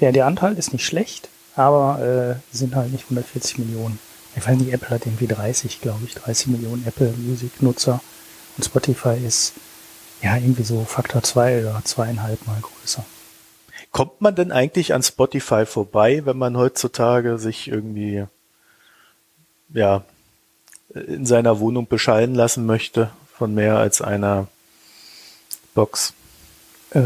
Der, 0.00 0.12
der 0.12 0.26
Anteil 0.26 0.56
ist 0.56 0.72
nicht 0.72 0.86
schlecht, 0.86 1.28
aber 1.54 2.40
äh, 2.50 2.56
sind 2.56 2.74
halt 2.74 2.92
nicht 2.92 3.04
140 3.04 3.58
Millionen. 3.58 3.98
Ich 4.36 4.46
weiß 4.46 4.56
nicht, 4.56 4.72
Apple 4.72 4.88
hat 4.90 5.04
irgendwie 5.04 5.26
30, 5.26 5.82
glaube 5.82 6.00
ich, 6.06 6.14
30 6.14 6.46
Millionen 6.46 6.86
Apple 6.86 7.12
Music 7.18 7.60
Nutzer 7.60 8.00
und 8.56 8.64
Spotify 8.64 9.16
ist 9.26 9.52
ja 10.22 10.36
irgendwie 10.36 10.62
so 10.62 10.84
Faktor 10.84 11.22
zwei 11.22 11.60
oder 11.60 11.82
zweieinhalb 11.84 12.46
Mal 12.46 12.60
größer. 12.60 13.04
Kommt 13.92 14.20
man 14.20 14.34
denn 14.34 14.52
eigentlich 14.52 14.94
an 14.94 15.02
Spotify 15.02 15.66
vorbei, 15.66 16.24
wenn 16.24 16.38
man 16.38 16.56
heutzutage 16.56 17.38
sich 17.38 17.68
irgendwie 17.68 18.24
ja 19.72 20.04
in 20.94 21.26
seiner 21.26 21.60
Wohnung 21.60 21.86
beschallen 21.86 22.34
lassen 22.34 22.66
möchte 22.66 23.10
von 23.32 23.54
mehr 23.54 23.78
als 23.78 24.00
einer 24.00 24.48
Box? 25.74 26.12
Äh, 26.90 27.00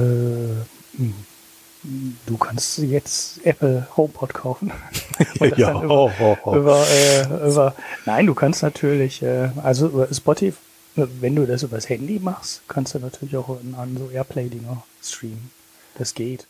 du 2.27 2.37
kannst 2.39 2.79
jetzt 2.79 3.45
Apple 3.45 3.87
HomePod 3.97 4.35
kaufen. 4.35 4.73
ja, 5.57 5.83
über, 5.83 5.91
oh, 5.91 6.11
oh, 6.21 6.37
oh. 6.45 6.57
Über, 6.57 6.87
äh, 6.87 7.49
über, 7.49 7.75
nein, 8.07 8.27
du 8.27 8.35
kannst 8.35 8.63
natürlich, 8.63 9.23
äh, 9.23 9.51
also 9.63 9.89
über 9.89 10.13
Spotify, 10.13 10.59
wenn 10.97 11.35
du 11.35 11.47
das 11.47 11.63
übers 11.63 11.89
Handy 11.89 12.21
machst, 12.21 12.63
kannst 12.69 12.95
du 12.95 13.01
natürlich 13.01 13.37
auch 13.37 13.59
an 13.77 13.97
so 13.99 14.11
Airplay-Dinger 14.11 14.83
streamen. 15.03 15.51
Das 15.99 16.15
geht. 16.15 16.47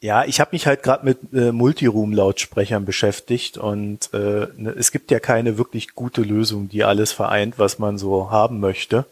Ja, 0.00 0.24
ich 0.24 0.40
habe 0.40 0.50
mich 0.52 0.66
halt 0.66 0.82
gerade 0.82 1.04
mit 1.04 1.18
äh, 1.32 1.52
Multiroom-Lautsprechern 1.52 2.84
beschäftigt 2.84 3.56
und 3.56 4.10
äh, 4.12 4.46
ne, 4.56 4.74
es 4.76 4.92
gibt 4.92 5.10
ja 5.10 5.20
keine 5.20 5.56
wirklich 5.56 5.94
gute 5.94 6.20
Lösung, 6.20 6.68
die 6.68 6.84
alles 6.84 7.12
vereint, 7.12 7.58
was 7.58 7.78
man 7.78 7.96
so 7.96 8.30
haben 8.30 8.60
möchte 8.60 9.06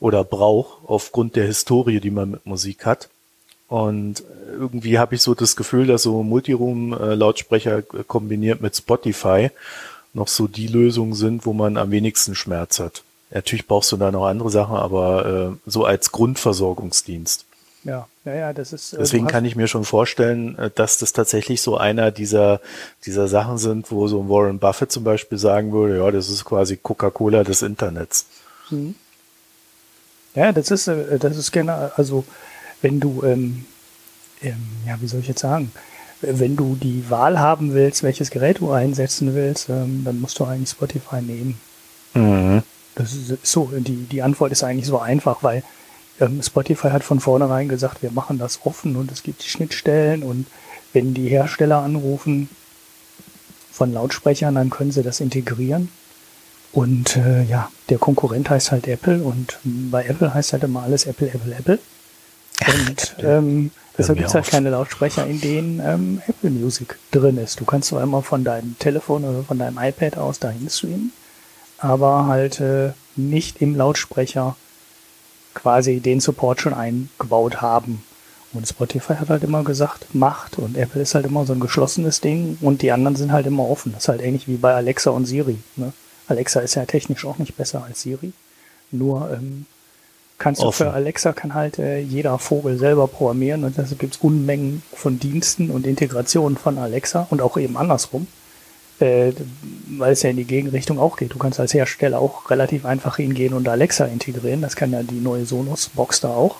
oder 0.00 0.22
braucht, 0.22 0.86
aufgrund 0.86 1.36
der 1.36 1.46
Historie, 1.46 2.00
die 2.00 2.10
man 2.10 2.32
mit 2.32 2.44
Musik 2.44 2.84
hat. 2.84 3.08
Und 3.68 4.22
irgendwie 4.50 4.98
habe 4.98 5.14
ich 5.14 5.22
so 5.22 5.34
das 5.34 5.56
Gefühl, 5.56 5.86
dass 5.86 6.02
so 6.02 6.22
Multiroom-Lautsprecher 6.22 7.80
kombiniert 7.80 8.60
mit 8.60 8.76
Spotify 8.76 9.50
noch 10.12 10.28
so 10.28 10.46
die 10.46 10.66
Lösungen 10.66 11.14
sind, 11.14 11.46
wo 11.46 11.54
man 11.54 11.78
am 11.78 11.90
wenigsten 11.90 12.34
Schmerz 12.34 12.80
hat. 12.80 13.02
Natürlich 13.30 13.66
brauchst 13.66 13.90
du 13.92 13.96
da 13.96 14.10
noch 14.10 14.26
andere 14.26 14.50
Sachen, 14.50 14.76
aber 14.76 15.54
äh, 15.64 15.70
so 15.70 15.86
als 15.86 16.12
Grundversorgungsdienst. 16.12 17.46
Ja, 17.84 18.08
ja, 18.24 18.34
ja, 18.34 18.52
das 18.52 18.72
ist. 18.72 18.92
Äh, 18.92 18.98
Deswegen 18.98 19.26
kann 19.26 19.44
ich 19.44 19.56
mir 19.56 19.66
schon 19.66 19.84
vorstellen, 19.84 20.58
äh, 20.58 20.70
dass 20.74 20.98
das 20.98 21.12
tatsächlich 21.12 21.60
so 21.60 21.76
einer 21.76 22.10
dieser, 22.10 22.60
dieser 23.04 23.28
Sachen 23.28 23.58
sind, 23.58 23.90
wo 23.90 24.06
so 24.08 24.20
ein 24.20 24.28
Warren 24.28 24.58
Buffett 24.58 24.92
zum 24.92 25.04
Beispiel 25.04 25.38
sagen 25.38 25.72
würde, 25.72 25.98
ja, 25.98 26.10
das 26.10 26.28
ist 26.28 26.44
quasi 26.44 26.76
Coca-Cola 26.76 27.44
des 27.44 27.62
Internets. 27.62 28.26
Mhm. 28.70 28.94
Ja, 30.34 30.52
das 30.52 30.70
ist, 30.70 30.86
äh, 30.88 31.18
das 31.18 31.36
ist 31.36 31.52
genau, 31.52 31.90
also 31.96 32.24
wenn 32.80 33.00
du, 33.00 33.22
ähm, 33.24 33.64
ähm, 34.40 34.66
ja, 34.86 35.00
wie 35.00 35.06
soll 35.06 35.20
ich 35.20 35.28
jetzt 35.28 35.40
sagen, 35.40 35.72
wenn 36.20 36.56
du 36.56 36.76
die 36.76 37.10
Wahl 37.10 37.40
haben 37.40 37.74
willst, 37.74 38.02
welches 38.02 38.30
Gerät 38.30 38.60
du 38.60 38.70
einsetzen 38.70 39.34
willst, 39.34 39.68
ähm, 39.68 40.02
dann 40.04 40.20
musst 40.20 40.38
du 40.38 40.44
eigentlich 40.44 40.70
Spotify 40.70 41.20
nehmen. 41.20 41.60
Mhm. 42.14 42.62
Das 42.94 43.14
ist 43.14 43.44
so, 43.46 43.70
die, 43.74 44.04
die 44.04 44.22
Antwort 44.22 44.52
ist 44.52 44.62
eigentlich 44.62 44.86
so 44.86 44.98
einfach, 44.98 45.42
weil 45.42 45.62
Spotify 46.42 46.90
hat 46.90 47.04
von 47.04 47.20
vornherein 47.20 47.68
gesagt, 47.68 48.02
wir 48.02 48.10
machen 48.10 48.38
das 48.38 48.60
offen 48.64 48.96
und 48.96 49.10
es 49.10 49.22
gibt 49.22 49.44
die 49.44 49.48
Schnittstellen 49.48 50.22
und 50.22 50.46
wenn 50.92 51.14
die 51.14 51.28
Hersteller 51.28 51.78
anrufen 51.78 52.48
von 53.70 53.92
Lautsprechern, 53.92 54.54
dann 54.54 54.70
können 54.70 54.92
sie 54.92 55.02
das 55.02 55.20
integrieren. 55.20 55.88
Und 56.72 57.16
äh, 57.16 57.42
ja, 57.44 57.70
der 57.88 57.98
Konkurrent 57.98 58.48
heißt 58.48 58.72
halt 58.72 58.88
Apple 58.88 59.22
und 59.22 59.58
bei 59.64 60.04
Apple 60.04 60.32
heißt 60.32 60.52
halt 60.54 60.64
immer 60.64 60.82
alles 60.82 61.06
Apple, 61.06 61.28
Apple, 61.28 61.54
Apple. 61.54 61.78
Und 62.66 63.16
ähm, 63.24 63.70
deshalb 63.96 64.18
gibt 64.18 64.28
es 64.28 64.34
halt 64.34 64.46
keine 64.46 64.70
Lautsprecher, 64.70 65.26
in 65.26 65.40
denen 65.40 65.80
ähm, 65.80 66.22
Apple 66.26 66.50
Music 66.50 66.98
drin 67.10 67.36
ist. 67.36 67.60
Du 67.60 67.64
kannst 67.64 67.88
zwar 67.88 68.02
immer 68.02 68.22
von 68.22 68.44
deinem 68.44 68.78
Telefon 68.78 69.24
oder 69.24 69.42
von 69.42 69.58
deinem 69.58 69.78
iPad 69.78 70.16
aus 70.16 70.38
dahin 70.38 70.68
streamen, 70.70 71.12
aber 71.78 72.26
halt 72.26 72.60
äh, 72.60 72.92
nicht 73.16 73.60
im 73.60 73.76
Lautsprecher 73.76 74.56
quasi 75.54 76.00
den 76.00 76.20
Support 76.20 76.60
schon 76.60 76.74
eingebaut 76.74 77.60
haben. 77.60 78.02
Und 78.52 78.68
Spotify 78.68 79.14
hat 79.14 79.30
halt 79.30 79.44
immer 79.44 79.64
gesagt, 79.64 80.14
macht. 80.14 80.58
Und 80.58 80.76
Apple 80.76 81.00
ist 81.00 81.14
halt 81.14 81.26
immer 81.26 81.46
so 81.46 81.54
ein 81.54 81.60
geschlossenes 81.60 82.20
Ding 82.20 82.58
und 82.60 82.82
die 82.82 82.92
anderen 82.92 83.16
sind 83.16 83.32
halt 83.32 83.46
immer 83.46 83.68
offen. 83.68 83.92
Das 83.92 84.04
ist 84.04 84.08
halt 84.08 84.22
ähnlich 84.22 84.46
wie 84.46 84.56
bei 84.56 84.74
Alexa 84.74 85.10
und 85.10 85.24
Siri. 85.24 85.58
Ne? 85.76 85.92
Alexa 86.28 86.60
ist 86.60 86.74
ja 86.74 86.84
technisch 86.84 87.24
auch 87.24 87.38
nicht 87.38 87.56
besser 87.56 87.82
als 87.84 88.02
Siri. 88.02 88.32
Nur 88.90 89.30
ähm, 89.32 89.64
kannst 90.36 90.60
du 90.60 90.66
offen. 90.66 90.86
für 90.86 90.92
Alexa 90.92 91.32
kann 91.32 91.54
halt 91.54 91.78
äh, 91.78 92.00
jeder 92.00 92.38
Vogel 92.38 92.78
selber 92.78 93.08
programmieren 93.08 93.64
und 93.64 93.78
deshalb 93.78 93.98
gibt's 93.98 94.18
Unmengen 94.18 94.82
von 94.92 95.18
Diensten 95.18 95.70
und 95.70 95.86
Integrationen 95.86 96.58
von 96.58 96.76
Alexa 96.76 97.26
und 97.30 97.40
auch 97.40 97.56
eben 97.56 97.78
andersrum. 97.78 98.26
Äh, 99.02 99.32
weil 99.98 100.12
es 100.12 100.22
ja 100.22 100.30
in 100.30 100.36
die 100.36 100.44
Gegenrichtung 100.44 100.98
auch 100.98 101.16
geht. 101.16 101.34
Du 101.34 101.38
kannst 101.38 101.58
als 101.58 101.74
Hersteller 101.74 102.20
auch 102.20 102.48
relativ 102.50 102.86
einfach 102.86 103.16
hingehen 103.16 103.52
und 103.52 103.68
Alexa 103.68 104.04
integrieren. 104.04 104.62
Das 104.62 104.76
kann 104.76 104.92
ja 104.92 105.02
die 105.02 105.20
neue 105.20 105.44
Sonos-Box 105.44 106.20
da 106.20 106.28
auch. 106.28 106.56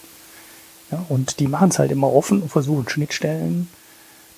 Ja, 0.90 1.06
und 1.08 1.38
die 1.38 1.46
machen 1.46 1.70
es 1.70 1.78
halt 1.78 1.92
immer 1.92 2.12
offen 2.12 2.42
und 2.42 2.50
versuchen 2.50 2.88
Schnittstellen 2.88 3.68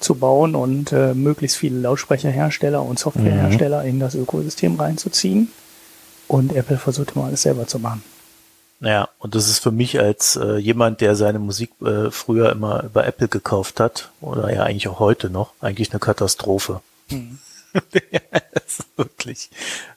zu 0.01 0.17
bauen 0.17 0.55
und 0.55 0.93
äh, 0.93 1.15
möglichst 1.15 1.57
viele 1.57 1.81
Lautsprecherhersteller 1.81 2.83
und 2.83 2.99
Softwarehersteller 2.99 3.83
mhm. 3.83 3.89
in 3.89 4.01
das 4.01 4.15
Ökosystem 4.15 4.79
reinzuziehen. 4.79 5.51
Und 6.29 6.55
Apple 6.55 6.77
versucht 6.77 7.17
immer 7.17 7.25
alles 7.25 7.43
selber 7.43 7.67
zu 7.67 7.79
machen. 7.79 8.05
Ja, 8.81 9.09
und 9.19 9.35
das 9.35 9.49
ist 9.49 9.61
für 9.61 9.73
mich 9.73 9.99
als 9.99 10.37
äh, 10.37 10.57
jemand, 10.57 11.01
der 11.01 11.17
seine 11.17 11.39
Musik 11.39 11.71
äh, 11.83 12.11
früher 12.11 12.53
immer 12.53 12.85
über 12.85 13.07
Apple 13.07 13.29
gekauft 13.29 13.81
hat, 13.81 14.11
oder 14.21 14.53
ja 14.53 14.63
eigentlich 14.63 14.89
auch 14.89 14.99
heute 15.01 15.31
noch, 15.31 15.53
eigentlich 15.61 15.91
eine 15.91 16.01
Katastrophe. 16.01 16.83
Mhm. 17.09 17.39
ist 18.67 18.85
wirklich, 18.97 19.51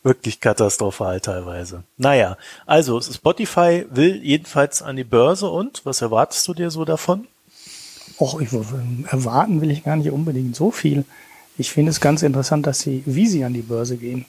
wirklich 0.03 0.39
katastrophal 0.39 1.19
teilweise. 1.21 1.83
Naja, 1.97 2.37
also 2.65 2.99
Spotify 3.01 3.85
will 3.89 4.23
jedenfalls 4.23 4.81
an 4.81 4.95
die 4.95 5.03
Börse 5.03 5.49
und 5.49 5.85
was 5.85 6.01
erwartest 6.01 6.47
du 6.47 6.53
dir 6.53 6.71
so 6.71 6.85
davon? 6.85 7.27
Och, 8.19 8.41
ich, 8.41 8.51
erwarten 8.51 9.61
will 9.61 9.69
ich 9.69 9.83
gar 9.83 9.95
nicht 9.95 10.11
unbedingt 10.11 10.55
so 10.55 10.71
viel. 10.71 11.05
Ich 11.57 11.71
finde 11.71 11.91
es 11.91 12.01
ganz 12.01 12.23
interessant, 12.23 12.65
dass 12.65 12.79
sie, 12.79 13.03
wie 13.05 13.27
sie 13.27 13.43
an 13.43 13.53
die 13.53 13.61
Börse 13.61 13.97
gehen, 13.97 14.25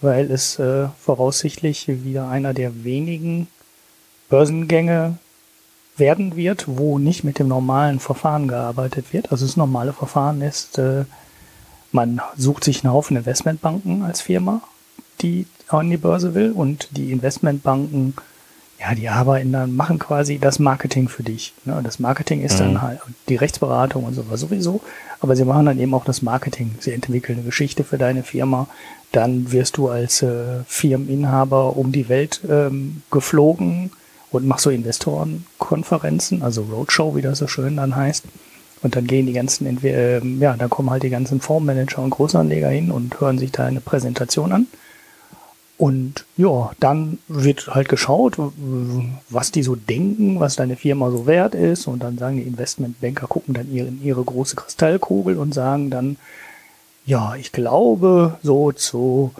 weil 0.00 0.30
es 0.30 0.58
äh, 0.58 0.88
voraussichtlich 0.98 1.88
wieder 1.88 2.28
einer 2.28 2.54
der 2.54 2.84
wenigen 2.84 3.48
Börsengänge 4.30 5.18
werden 5.96 6.36
wird, 6.36 6.64
wo 6.68 6.98
nicht 6.98 7.22
mit 7.22 7.38
dem 7.38 7.48
normalen 7.48 8.00
Verfahren 8.00 8.48
gearbeitet 8.48 9.12
wird. 9.12 9.30
Also 9.30 9.44
das 9.44 9.58
normale 9.58 9.92
Verfahren 9.92 10.40
ist, 10.40 10.78
äh, 10.78 11.04
man 11.92 12.20
sucht 12.36 12.64
sich 12.64 12.82
einen 12.82 12.92
Haufen 12.92 13.16
Investmentbanken 13.16 14.02
als 14.02 14.20
Firma, 14.20 14.62
die 15.20 15.46
an 15.68 15.90
die 15.90 15.96
Börse 15.96 16.34
will 16.34 16.52
und 16.52 16.88
die 16.96 17.12
Investmentbanken, 17.12 18.14
ja, 18.80 18.94
die 18.94 19.08
arbeiten 19.08 19.52
dann, 19.52 19.76
machen 19.76 19.98
quasi 19.98 20.38
das 20.38 20.58
Marketing 20.58 21.08
für 21.08 21.22
dich. 21.22 21.54
Ne? 21.64 21.80
Das 21.84 21.98
Marketing 21.98 22.42
ist 22.42 22.54
mhm. 22.54 22.58
dann 22.58 22.82
halt 22.82 23.00
die 23.28 23.36
Rechtsberatung 23.36 24.04
und 24.04 24.14
sowas 24.14 24.40
sowieso, 24.40 24.80
aber 25.20 25.36
sie 25.36 25.44
machen 25.44 25.66
dann 25.66 25.78
eben 25.78 25.94
auch 25.94 26.04
das 26.04 26.22
Marketing. 26.22 26.74
Sie 26.80 26.92
entwickeln 26.92 27.38
eine 27.38 27.46
Geschichte 27.46 27.84
für 27.84 27.98
deine 27.98 28.22
Firma, 28.22 28.66
dann 29.12 29.52
wirst 29.52 29.76
du 29.76 29.88
als 29.88 30.22
äh, 30.22 30.64
Firmeninhaber 30.66 31.76
um 31.76 31.92
die 31.92 32.08
Welt 32.08 32.40
ähm, 32.48 33.02
geflogen 33.10 33.92
und 34.30 34.46
machst 34.46 34.64
so 34.64 34.70
Investorenkonferenzen, 34.70 36.42
also 36.42 36.62
Roadshow, 36.62 37.14
wie 37.14 37.22
das 37.22 37.38
so 37.38 37.46
schön 37.46 37.76
dann 37.76 37.94
heißt. 37.94 38.24
Und 38.82 38.96
dann 38.96 39.06
gehen 39.06 39.26
die 39.26 39.32
ganzen, 39.32 39.82
äh, 39.84 40.18
ja, 40.18 40.54
dann 40.56 40.70
kommen 40.70 40.90
halt 40.90 41.04
die 41.04 41.10
ganzen 41.10 41.40
Fondsmanager 41.40 42.02
und 42.02 42.10
Großanleger 42.10 42.68
hin 42.68 42.90
und 42.90 43.20
hören 43.20 43.38
sich 43.38 43.52
da 43.52 43.64
eine 43.64 43.80
Präsentation 43.80 44.52
an. 44.52 44.66
Und 45.78 46.26
ja, 46.36 46.70
dann 46.78 47.18
wird 47.26 47.68
halt 47.68 47.88
geschaut, 47.88 48.36
was 49.30 49.50
die 49.50 49.62
so 49.62 49.74
denken, 49.74 50.38
was 50.38 50.54
deine 50.54 50.76
Firma 50.76 51.10
so 51.10 51.26
wert 51.26 51.54
ist. 51.54 51.86
Und 51.86 52.02
dann 52.02 52.18
sagen 52.18 52.36
die 52.36 52.42
Investmentbanker, 52.42 53.26
gucken 53.26 53.54
dann 53.54 53.68
in 53.72 54.02
ihre 54.02 54.22
große 54.22 54.54
Kristallkugel 54.54 55.36
und 55.36 55.54
sagen 55.54 55.90
dann, 55.90 56.18
ja, 57.04 57.34
ich 57.34 57.50
glaube, 57.50 58.38
so 58.42 58.70
zu 58.70 59.32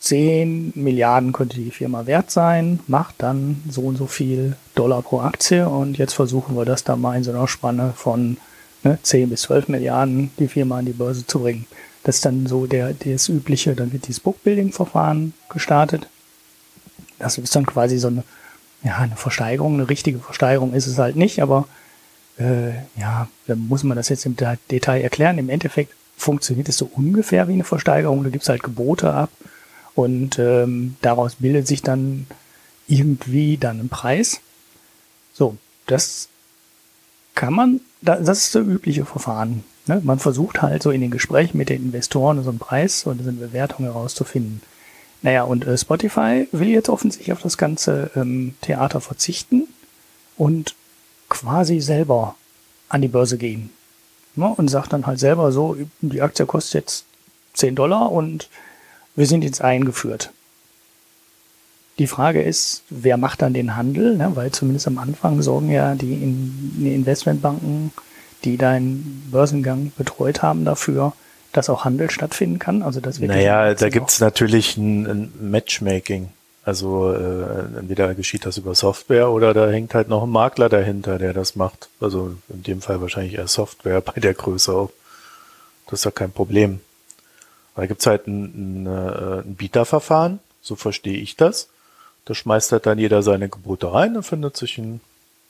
10 0.00 0.72
Milliarden 0.74 1.32
könnte 1.32 1.56
die 1.56 1.70
Firma 1.70 2.06
wert 2.06 2.30
sein, 2.30 2.80
macht 2.86 3.16
dann 3.18 3.62
so 3.68 3.82
und 3.82 3.96
so 3.96 4.06
viel 4.06 4.56
Dollar 4.74 5.02
pro 5.02 5.20
Aktie 5.20 5.68
und 5.68 5.98
jetzt 5.98 6.14
versuchen 6.14 6.56
wir 6.56 6.64
das 6.64 6.84
da 6.84 6.96
mal 6.96 7.16
in 7.16 7.22
so 7.22 7.30
einer 7.30 7.46
Spanne 7.46 7.92
von 7.94 8.38
ne, 8.82 8.98
10 9.02 9.30
bis 9.30 9.42
12 9.42 9.68
Milliarden 9.68 10.30
die 10.38 10.48
Firma 10.48 10.78
an 10.78 10.86
die 10.86 10.92
Börse 10.92 11.26
zu 11.26 11.40
bringen. 11.40 11.66
Das 12.02 12.16
ist 12.16 12.24
dann 12.24 12.46
so 12.46 12.66
der, 12.66 12.94
das 12.94 13.28
übliche, 13.28 13.74
dann 13.74 13.92
wird 13.92 14.08
dieses 14.08 14.20
Bookbuilding-Verfahren 14.20 15.34
gestartet. 15.50 16.08
Das 17.18 17.36
ist 17.36 17.54
dann 17.54 17.66
quasi 17.66 17.98
so 17.98 18.08
eine, 18.08 18.24
ja, 18.82 18.96
eine 18.96 19.16
Versteigerung, 19.16 19.74
eine 19.74 19.88
richtige 19.90 20.18
Versteigerung 20.18 20.72
ist 20.72 20.86
es 20.86 20.98
halt 20.98 21.16
nicht, 21.16 21.42
aber 21.42 21.68
äh, 22.38 22.70
ja, 22.98 23.28
dann 23.46 23.68
muss 23.68 23.84
man 23.84 23.98
das 23.98 24.08
jetzt 24.08 24.24
im 24.24 24.34
Detail 24.70 25.02
erklären. 25.02 25.36
Im 25.36 25.50
Endeffekt 25.50 25.92
funktioniert 26.16 26.70
es 26.70 26.78
so 26.78 26.90
ungefähr 26.90 27.48
wie 27.48 27.52
eine 27.52 27.64
Versteigerung. 27.64 28.24
Da 28.24 28.30
gibt's 28.30 28.48
halt 28.48 28.62
Gebote 28.62 29.12
ab 29.12 29.28
und 29.94 30.38
ähm, 30.38 30.96
daraus 31.02 31.36
bildet 31.36 31.66
sich 31.66 31.82
dann 31.82 32.26
irgendwie 32.86 33.56
dann 33.56 33.80
ein 33.80 33.88
Preis. 33.88 34.40
So, 35.32 35.56
das 35.86 36.28
kann 37.34 37.52
man, 37.54 37.80
das 38.02 38.20
ist 38.20 38.54
das 38.54 38.62
übliche 38.62 39.04
Verfahren. 39.04 39.64
Ne? 39.86 40.00
Man 40.04 40.18
versucht 40.18 40.62
halt 40.62 40.82
so 40.82 40.90
in 40.90 41.00
den 41.00 41.10
Gesprächen 41.10 41.58
mit 41.58 41.68
den 41.68 41.84
Investoren 41.84 42.42
so 42.42 42.50
einen 42.50 42.58
Preis 42.58 43.04
und 43.06 43.22
so 43.22 43.28
eine 43.28 43.38
Bewertung 43.38 43.86
herauszufinden. 43.86 44.60
Naja, 45.22 45.44
und 45.44 45.66
äh, 45.66 45.76
Spotify 45.76 46.48
will 46.52 46.68
jetzt 46.68 46.88
offensichtlich 46.88 47.32
auf 47.32 47.42
das 47.42 47.58
ganze 47.58 48.10
ähm, 48.16 48.54
Theater 48.62 49.00
verzichten 49.00 49.68
und 50.36 50.74
quasi 51.28 51.80
selber 51.80 52.36
an 52.88 53.02
die 53.02 53.08
Börse 53.08 53.36
gehen. 53.38 53.70
Ne? 54.34 54.46
Und 54.46 54.68
sagt 54.68 54.92
dann 54.92 55.06
halt 55.06 55.18
selber 55.18 55.52
so, 55.52 55.76
die 56.00 56.22
Aktie 56.22 56.46
kostet 56.46 56.82
jetzt 56.82 57.04
10 57.54 57.74
Dollar 57.74 58.10
und 58.12 58.48
wir 59.16 59.26
sind 59.26 59.44
jetzt 59.44 59.62
eingeführt. 59.62 60.30
Die 61.98 62.06
Frage 62.06 62.42
ist, 62.42 62.82
wer 62.88 63.18
macht 63.18 63.42
dann 63.42 63.52
den 63.52 63.76
Handel? 63.76 64.16
Ne? 64.16 64.32
Weil 64.34 64.52
zumindest 64.52 64.86
am 64.86 64.98
Anfang 64.98 65.42
sorgen 65.42 65.70
ja 65.70 65.94
die, 65.94 66.14
in, 66.14 66.72
die 66.78 66.94
Investmentbanken, 66.94 67.92
die 68.44 68.56
deinen 68.56 69.28
Börsengang 69.30 69.92
betreut 69.98 70.40
haben, 70.40 70.64
dafür, 70.64 71.12
dass 71.52 71.68
auch 71.68 71.84
Handel 71.84 72.10
stattfinden 72.10 72.58
kann. 72.58 72.82
Also 72.82 73.00
das 73.00 73.18
naja, 73.18 73.74
da 73.74 73.88
gibt's 73.90 74.20
natürlich 74.20 74.76
ein, 74.76 75.06
ein 75.06 75.32
Matchmaking. 75.50 76.30
Also 76.64 77.12
äh, 77.12 77.78
entweder 77.78 78.14
geschieht 78.14 78.46
das 78.46 78.58
über 78.58 78.74
Software 78.74 79.30
oder 79.30 79.54
da 79.54 79.68
hängt 79.70 79.94
halt 79.94 80.08
noch 80.08 80.22
ein 80.22 80.30
Makler 80.30 80.68
dahinter, 80.68 81.18
der 81.18 81.32
das 81.32 81.56
macht. 81.56 81.88
Also 82.00 82.34
in 82.48 82.62
dem 82.62 82.80
Fall 82.80 83.00
wahrscheinlich 83.00 83.34
eher 83.34 83.48
Software 83.48 84.00
bei 84.00 84.20
der 84.20 84.34
Größe 84.34 84.72
auch. 84.72 84.90
Das 85.86 86.00
ist 86.00 86.04
ja 86.04 86.10
kein 86.10 86.30
Problem. 86.30 86.80
Da 87.80 87.86
gibt's 87.86 88.06
halt 88.06 88.26
ein, 88.26 88.82
ein, 88.82 88.86
äh, 88.86 89.40
ein 89.40 89.54
Bieterverfahren, 89.54 90.40
so 90.60 90.76
verstehe 90.76 91.16
ich 91.16 91.36
das. 91.36 91.68
Da 92.26 92.34
schmeißt 92.34 92.72
halt 92.72 92.84
dann 92.84 92.98
jeder 92.98 93.22
seine 93.22 93.48
Gebote 93.48 93.90
rein, 93.90 94.12
dann 94.12 94.22
findet 94.22 94.54
sich 94.54 94.76
ein, 94.76 95.00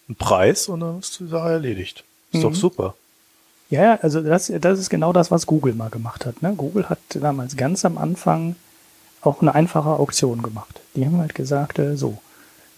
ein 0.09 0.15
Preis 0.15 0.69
und 0.69 0.79
dann 0.79 1.01
ist 1.01 1.19
die 1.19 1.27
Sache 1.27 1.49
erledigt. 1.49 2.05
Ist 2.31 2.39
mhm. 2.39 2.43
doch 2.43 2.55
super. 2.55 2.95
Ja, 3.69 3.97
also 3.97 4.21
das, 4.21 4.53
das 4.61 4.79
ist 4.79 4.91
genau 4.91 5.13
das, 5.13 5.33
was 5.33 5.45
Google 5.45 5.75
mal 5.75 5.91
gemacht 5.91 6.25
hat. 6.25 6.41
Ne? 6.41 6.55
Google 6.57 6.89
hat 6.89 7.01
damals 7.15 7.57
ganz 7.57 7.85
am 7.85 7.99
Anfang 7.99 8.55
auch 9.23 9.43
eine 9.43 9.57
einfache 9.57 9.89
Auktion 9.89 10.41
gemacht. 10.41 10.81
Die 10.95 11.05
haben 11.05 11.19
halt 11.19 11.35
gesagt, 11.35 11.81
äh, 11.81 11.97
so, 11.97 12.19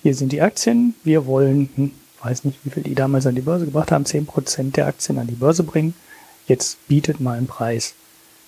hier 0.02 0.14
sind 0.14 0.32
die 0.32 0.40
Aktien, 0.40 0.94
wir 1.04 1.26
wollen, 1.26 1.68
hm, 1.76 1.90
weiß 2.22 2.44
nicht, 2.44 2.58
wie 2.64 2.70
viel 2.70 2.84
die 2.84 2.94
damals 2.94 3.26
an 3.26 3.34
die 3.34 3.42
Börse 3.42 3.66
gebracht 3.66 3.92
haben, 3.92 4.06
zehn 4.06 4.24
Prozent 4.24 4.78
der 4.78 4.86
Aktien 4.86 5.18
an 5.18 5.26
die 5.26 5.34
Börse 5.34 5.62
bringen. 5.62 5.92
Jetzt 6.48 6.88
bietet 6.88 7.20
mal 7.20 7.36
einen 7.36 7.48
Preis. 7.48 7.92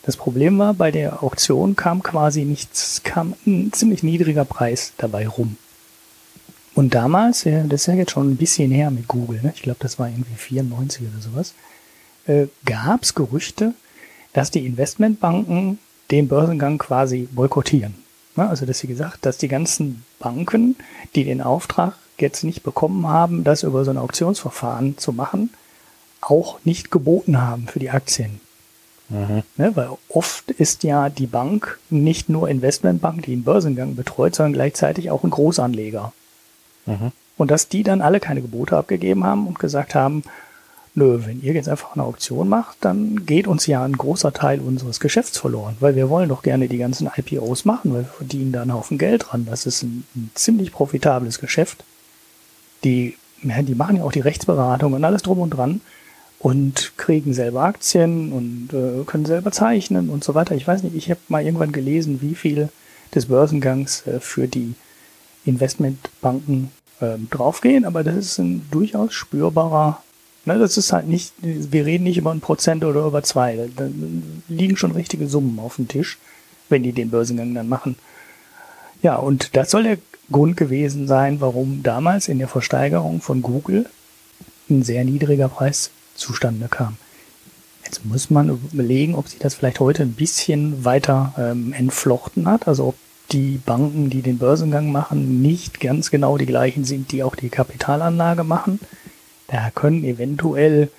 Das 0.05 0.17
Problem 0.17 0.59
war, 0.59 0.75
bei 0.75 0.91
der 0.91 1.23
Auktion 1.23 1.77
kam 1.77 2.03
quasi 2.03 2.45
nichts, 2.45 3.03
kam 3.05 3.35
ein 3.47 3.73
ziemlich 3.73 4.03
niedriger 4.03 4.45
Preis 4.45 4.93
dabei 4.99 5.27
rum. 5.27 5.57
Und 6.75 6.95
damals, 6.95 7.45
das 7.45 7.73
ist 7.73 7.87
ja 7.87 7.95
jetzt 7.95 8.11
schon 8.11 8.33
ein 8.33 8.37
bisschen 8.37 8.71
her 8.71 8.91
mit 8.91 9.09
Google, 9.09 9.41
ne? 9.43 9.53
ich 9.55 9.63
glaube, 9.63 9.79
das 9.81 9.99
war 9.99 10.09
irgendwie 10.09 10.35
94 10.35 11.03
oder 11.03 11.23
sowas, 11.23 11.55
äh, 12.27 12.49
gab 12.67 13.05
es 13.05 13.15
Gerüchte, 13.15 13.75
dass 14.33 14.51
die 14.51 14.67
Investmentbanken 14.67 15.79
den 16.11 16.29
Börsengang 16.29 16.79
quasi 16.79 17.29
boykottieren. 17.31 17.95
Ne? 18.37 18.49
Also, 18.49 18.67
dass 18.67 18.81
sie 18.81 18.89
gesagt, 18.89 19.25
dass 19.25 19.39
die 19.39 19.49
ganzen 19.49 20.05
Banken, 20.19 20.77
die 21.15 21.25
den 21.25 21.41
Auftrag 21.41 21.95
jetzt 22.19 22.45
nicht 22.45 22.63
bekommen 22.63 23.09
haben, 23.09 23.45
das 23.45 23.63
über 23.63 23.85
so 23.85 23.91
ein 23.91 23.99
Auktionsverfahren 23.99 24.99
zu 24.99 25.13
machen, 25.13 25.51
auch 26.21 26.59
nicht 26.65 26.91
geboten 26.91 27.41
haben 27.41 27.69
für 27.69 27.79
die 27.79 27.91
Aktien. 27.91 28.41
Mhm. 29.09 29.43
Ne, 29.57 29.77
weil 29.77 29.89
oft 30.09 30.51
ist 30.51 30.83
ja 30.83 31.11
die 31.11 31.27
Bank 31.27 31.79
nicht 31.91 32.29
nur 32.29 32.49
Investmentbank, 32.49 33.23
die 33.23 33.33
einen 33.33 33.45
Börsengang 33.45 33.97
betreut, 33.97 34.35
sondern 34.35 34.55
gleichzeitig 34.55 35.11
auch 35.11 35.25
ein 35.25 35.31
Großanleger. 35.31 36.13
Mhm. 36.87 37.13
Und 37.37 37.51
dass 37.51 37.69
die 37.69 37.83
dann 37.83 38.01
alle 38.01 38.21
keine 38.21 38.43
Gebote 38.43 38.77
abgegeben 38.77 39.25
haben 39.25 39.47
und 39.47 39.59
gesagt 39.59 39.95
haben, 39.95 40.23
nö, 40.95 41.21
wenn 41.25 41.43
ihr 41.43 41.53
jetzt 41.53 41.69
einfach 41.69 41.95
eine 41.95 42.05
Auktion 42.05 42.49
macht, 42.49 42.79
dann 42.81 43.27
geht 43.27 43.47
uns 43.47 43.67
ja 43.67 43.85
ein 43.85 43.97
großer 43.97 44.33
Teil 44.33 44.61
unseres 44.61 45.01
Geschäfts 45.01 45.39
verloren, 45.39 45.77
weil 45.81 45.97
wir 45.97 46.09
wollen 46.09 46.29
doch 46.29 46.43
gerne 46.43 46.69
die 46.69 46.79
ganzen 46.79 47.11
IPOs 47.15 47.65
machen, 47.65 47.93
weil 47.93 48.03
wir 48.03 48.09
verdienen 48.09 48.53
da 48.53 48.63
einen 48.63 48.75
Haufen 48.75 48.99
Geld 48.99 49.27
dran. 49.29 49.47
Das 49.47 49.67
ist 49.67 49.83
ein, 49.83 50.05
ein 50.15 50.31
ziemlich 50.35 50.73
profitables 50.73 51.41
Geschäft. 51.41 51.85
Die, 52.85 53.17
ja, 53.43 53.63
die 53.63 53.75
machen 53.75 53.97
ja 53.97 54.05
auch 54.05 54.13
die 54.13 54.21
Rechtsberatung 54.21 54.93
und 54.93 55.05
alles 55.05 55.23
drum 55.23 55.41
und 55.41 55.51
dran 55.51 55.81
und 56.45 56.93
kriegen 56.99 57.33
selber 57.33 57.63
Aktien 57.63 58.31
und 58.31 58.69
äh, 58.75 59.03
können 59.07 59.25
selber 59.25 59.51
zeichnen 59.51 60.11
und 60.11 60.23
so 60.23 60.35
weiter. 60.35 60.55
Ich 60.55 60.69
weiß 60.69 60.83
nicht, 60.83 60.95
ich 60.95 61.09
habe 61.09 61.21
mal 61.29 61.43
irgendwann 61.43 61.73
gelesen, 61.73 62.21
wie 62.21 62.35
viel 62.35 62.69
des 63.15 63.27
Börsengangs 63.27 64.07
äh, 64.07 64.21
für 64.21 64.47
die 64.47 64.75
Investmentbanken 65.47 66.71
äh, 67.01 67.17
draufgehen, 67.31 67.87
aber 67.87 68.05
das 68.05 68.17
ist 68.17 68.39
ein 68.39 68.67
durchaus 68.71 69.15
spürbarer 69.15 70.03
Ne, 70.47 70.59
das 70.59 70.77
ist 70.77 70.93
halt 70.93 71.09
nicht, 71.09 71.33
wir 71.41 71.87
reden 71.87 72.05
nicht 72.05 72.19
über 72.19 72.31
ein 72.31 72.41
Prozent 72.41 72.85
oder 72.85 73.07
über 73.07 73.23
zwei. 73.23 73.71
Da, 73.75 73.89
liegen 74.49 74.77
schon 74.77 74.91
richtige 74.91 75.27
Summen 75.27 75.59
auf 75.59 75.77
dem 75.77 75.89
Tisch, 75.89 76.19
wenn 76.69 76.83
die 76.83 76.93
den 76.93 77.09
Börsengang 77.09 77.55
dann 77.55 77.67
machen. 77.67 77.97
Ja, 79.01 79.17
und 79.17 79.57
das 79.57 79.71
soll 79.71 79.85
der 79.85 79.97
Grund 80.31 80.59
gewesen 80.59 81.07
sein, 81.07 81.41
warum 81.41 81.83
damals 81.83 82.29
in 82.29 82.39
der 82.39 82.49
Versteigerung 82.49 83.23
von 83.23 83.41
Google 83.41 83.87
ein 84.69 84.83
sehr 84.83 85.07
niedriger 85.07 85.49
Preis 85.49 85.91
zustande 86.15 86.69
kam. 86.69 86.97
Jetzt 87.85 88.05
muss 88.05 88.31
man 88.31 88.49
überlegen, 88.49 89.15
ob 89.15 89.29
sich 89.29 89.39
das 89.39 89.55
vielleicht 89.55 89.81
heute 89.81 90.03
ein 90.03 90.15
bisschen 90.15 90.85
weiter 90.85 91.35
ähm, 91.39 91.73
entflochten 91.73 92.49
hat, 92.49 92.67
also 92.67 92.89
ob 92.89 92.95
die 93.31 93.59
Banken, 93.65 94.11
die 94.11 94.23
den 94.23 94.39
Börsengang 94.39 94.93
machen, 94.93 95.43
nicht 95.43 95.81
ganz 95.81 96.11
genau 96.11 96.39
die 96.39 96.47
gleichen 96.47 96.85
sind, 96.85 97.13
die 97.13 97.23
auch 97.23 97.37
die 97.37 97.49
Kapitalanlage 97.49 98.45
machen. 98.45 98.81
Da 99.49 99.71
können 99.71 100.05
eventuell 100.05 100.91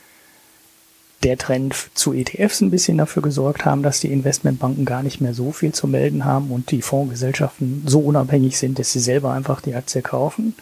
der 1.23 1.37
Trend 1.37 1.75
zu 1.95 2.13
ETFs 2.13 2.61
ein 2.61 2.69
bisschen 2.69 2.97
dafür 2.97 3.23
gesorgt 3.23 3.65
haben, 3.65 3.81
dass 3.81 3.99
die 3.99 4.11
Investmentbanken 4.11 4.85
gar 4.85 5.01
nicht 5.01 5.21
mehr 5.21 5.33
so 5.33 5.51
viel 5.51 5.71
zu 5.73 5.87
melden 5.87 6.23
haben 6.23 6.51
und 6.51 6.71
die 6.71 6.83
Fondsgesellschaften 6.83 7.83
so 7.87 7.99
unabhängig 7.99 8.57
sind, 8.57 8.77
dass 8.77 8.91
sie 8.91 8.99
selber 8.99 9.31
einfach 9.31 9.61
die 9.61 9.73
Aktie 9.73 10.01
kaufen. 10.01 10.55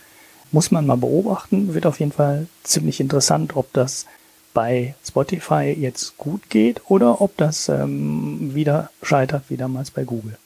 Muss 0.51 0.71
man 0.71 0.85
mal 0.85 0.97
beobachten, 0.97 1.73
wird 1.73 1.85
auf 1.85 1.99
jeden 1.99 2.11
Fall 2.11 2.47
ziemlich 2.63 2.99
interessant, 2.99 3.55
ob 3.57 3.73
das 3.73 4.05
bei 4.53 4.95
Spotify 5.05 5.75
jetzt 5.77 6.17
gut 6.17 6.49
geht 6.49 6.81
oder 6.89 7.21
ob 7.21 7.35
das 7.37 7.69
ähm, 7.69 8.53
wieder 8.53 8.89
scheitert 9.01 9.43
wie 9.49 9.57
damals 9.57 9.91
bei 9.91 10.03
Google. 10.03 10.37